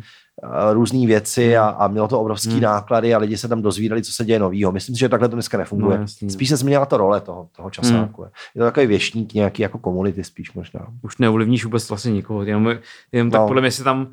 různé 0.72 1.06
věci 1.06 1.56
a, 1.56 1.64
a 1.68 1.88
mělo 1.88 2.08
to 2.08 2.20
obrovský 2.20 2.50
Hmm. 2.50 2.60
náklady 2.60 3.14
a 3.14 3.18
lidi 3.18 3.36
se 3.38 3.48
tam 3.48 3.62
dozvídali, 3.62 4.02
co 4.02 4.12
se 4.12 4.24
děje 4.24 4.38
novýho. 4.38 4.72
Myslím 4.72 4.94
si, 4.94 5.00
že 5.00 5.08
takhle 5.08 5.28
to 5.28 5.36
dneska 5.36 5.58
nefunguje. 5.58 5.96
No, 5.96 6.02
jasný. 6.02 6.30
spíš 6.30 6.48
se 6.48 6.56
změnila 6.56 6.86
ta 6.86 6.96
role 6.96 7.20
toho, 7.20 7.48
toho 7.56 7.70
časáku. 7.70 8.22
Hmm. 8.22 8.30
Je 8.54 8.58
to 8.58 8.64
takový 8.64 8.86
věštník 8.86 9.34
nějaký 9.34 9.62
jako 9.62 9.78
komunity 9.78 10.24
spíš 10.24 10.52
možná. 10.52 10.86
Už 11.02 11.18
neovlivníš 11.18 11.64
vůbec 11.64 11.88
vlastně 11.88 12.12
nikoho, 12.12 12.42
jenom, 12.42 12.74
jenom 13.12 13.30
tak 13.30 13.40
No. 13.40 13.46
podle 13.46 13.60
mě 13.62 13.70
si 13.70 13.84
tam 13.84 14.08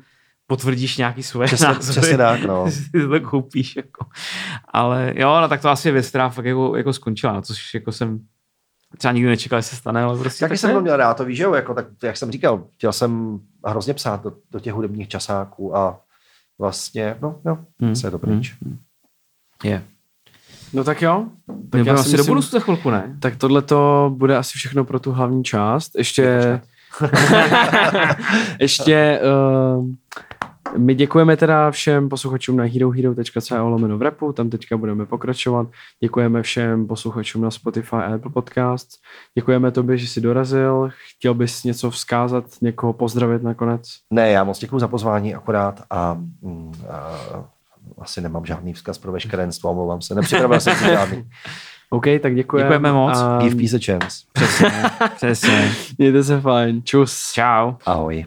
potvrdíš 0.46 0.96
nějaký 0.96 1.22
svoje 1.22 1.46
Přesně- 1.46 1.66
názory. 1.66 2.00
přesně 2.00 2.16
tak, 2.16 2.42
no. 2.44 2.70
si 2.70 2.90
to 2.90 3.20
koupíš, 3.20 3.76
jako. 3.76 4.06
Ale 4.68 5.12
jo, 5.16 5.40
no 5.40 5.48
tak 5.48 5.62
to 5.62 5.68
asi 5.70 5.88
je 5.88 5.92
věc, 5.92 6.08
která 6.08 6.28
fakt 6.28 6.44
jako, 6.44 6.76
jako 6.76 6.92
skončila, 6.92 7.32
no, 7.32 7.42
což 7.42 7.74
jako 7.74 7.92
jsem 7.92 8.20
třeba 8.98 9.12
nikdy 9.12 9.28
nečekal, 9.28 9.58
že 9.58 9.62
se 9.62 9.76
stane, 9.76 10.02
ale 10.02 10.18
prostě 10.18 10.44
Taky 10.44 10.48
tak 10.50 10.58
jsem 10.58 10.72
to 10.72 10.80
měl 10.80 10.96
rád, 10.96 11.14
to 11.16 11.24
víš, 11.24 11.36
že 11.36 11.42
jo, 11.44 11.54
jako, 11.54 11.74
tak, 11.74 11.86
jak 12.02 12.16
jsem 12.16 12.30
říkal, 12.30 12.64
chtěl 12.74 12.92
jsem 12.92 13.40
hrozně 13.66 13.94
psát 13.94 14.22
do, 14.22 14.32
do 14.50 14.60
těch 14.60 14.72
hudebních 14.72 15.08
časáků 15.08 15.76
a 15.76 16.00
vlastně, 16.58 17.16
no 17.22 17.40
jo, 17.46 17.54
Hmm. 17.54 17.66
hmm. 17.80 17.96
se 17.96 18.06
je 18.06 18.10
to 18.10 18.18
pryč. 18.18 18.54
Je. 19.64 19.82
No 20.72 20.84
tak 20.84 21.02
jo. 21.02 21.24
Tak 21.70 21.86
já 21.86 21.92
já 21.92 21.96
si 21.96 22.00
asi 22.00 22.10
do 22.10 22.16
myslím- 22.16 22.30
budoucna 22.34 22.58
za 22.58 22.64
chvilku, 22.64 22.90
ne? 22.90 23.16
Tak 23.20 23.36
tohle 23.36 23.62
to 23.62 24.10
bude 24.16 24.36
asi 24.36 24.58
všechno 24.58 24.84
pro 24.84 25.00
tu 25.00 25.12
hlavní 25.12 25.44
část. 25.44 25.92
Ještě... 25.96 26.60
Ještě... 28.60 29.20
Uh, 29.76 29.86
my 30.76 30.94
děkujeme 30.94 31.36
teda 31.36 31.70
všem 31.70 32.08
posluchačům 32.08 32.56
na 32.56 32.64
herohero.co 32.64 33.68
lomeno 33.68 33.98
v 33.98 34.02
repu, 34.02 34.32
tam 34.32 34.50
teďka 34.50 34.76
budeme 34.76 35.06
pokračovat. 35.06 35.68
Děkujeme 36.00 36.42
všem 36.42 36.86
posluchačům 36.86 37.42
na 37.42 37.50
Spotify 37.50 37.96
a 37.96 38.14
Apple 38.14 38.30
Podcasts. 38.30 38.98
Děkujeme 39.34 39.70
tobě, 39.70 39.98
že 39.98 40.08
jsi 40.08 40.20
dorazil. 40.20 40.90
Chtěl 41.16 41.34
bys 41.34 41.64
něco 41.64 41.90
vzkázat, 41.90 42.44
někoho 42.60 42.92
pozdravit 42.92 43.42
nakonec? 43.42 43.82
Ne, 44.10 44.30
já 44.30 44.44
moc 44.44 44.58
děkuji 44.58 44.78
za 44.78 44.88
pozvání 44.88 45.34
akorát 45.34 45.82
a, 45.90 46.14
mm, 46.42 46.72
a 46.90 47.14
asi 47.98 48.20
nemám 48.20 48.46
žádný 48.46 48.72
vzkaz 48.72 48.98
pro 48.98 49.12
veškerenstvo, 49.12 49.70
omlouvám 49.70 50.02
se, 50.02 50.14
nepřipravil 50.14 50.60
jsem 50.60 50.76
si 50.76 50.84
žádný. 50.84 51.24
OK, 51.90 52.04
tak 52.20 52.34
děkujeme. 52.34 52.68
Děkujeme 52.68 52.92
moc. 52.92 53.18
A 53.18 53.38
Give 53.42 53.56
peace 53.56 53.76
a 53.76 53.80
chance. 53.86 54.16
Přesně, 54.32 54.70
přesně. 55.16 55.72
mějte 55.98 56.24
se 56.24 56.40
fajn. 56.40 56.82
Čus. 56.84 57.32
Čau. 57.32 57.72
Ahoj. 57.86 58.26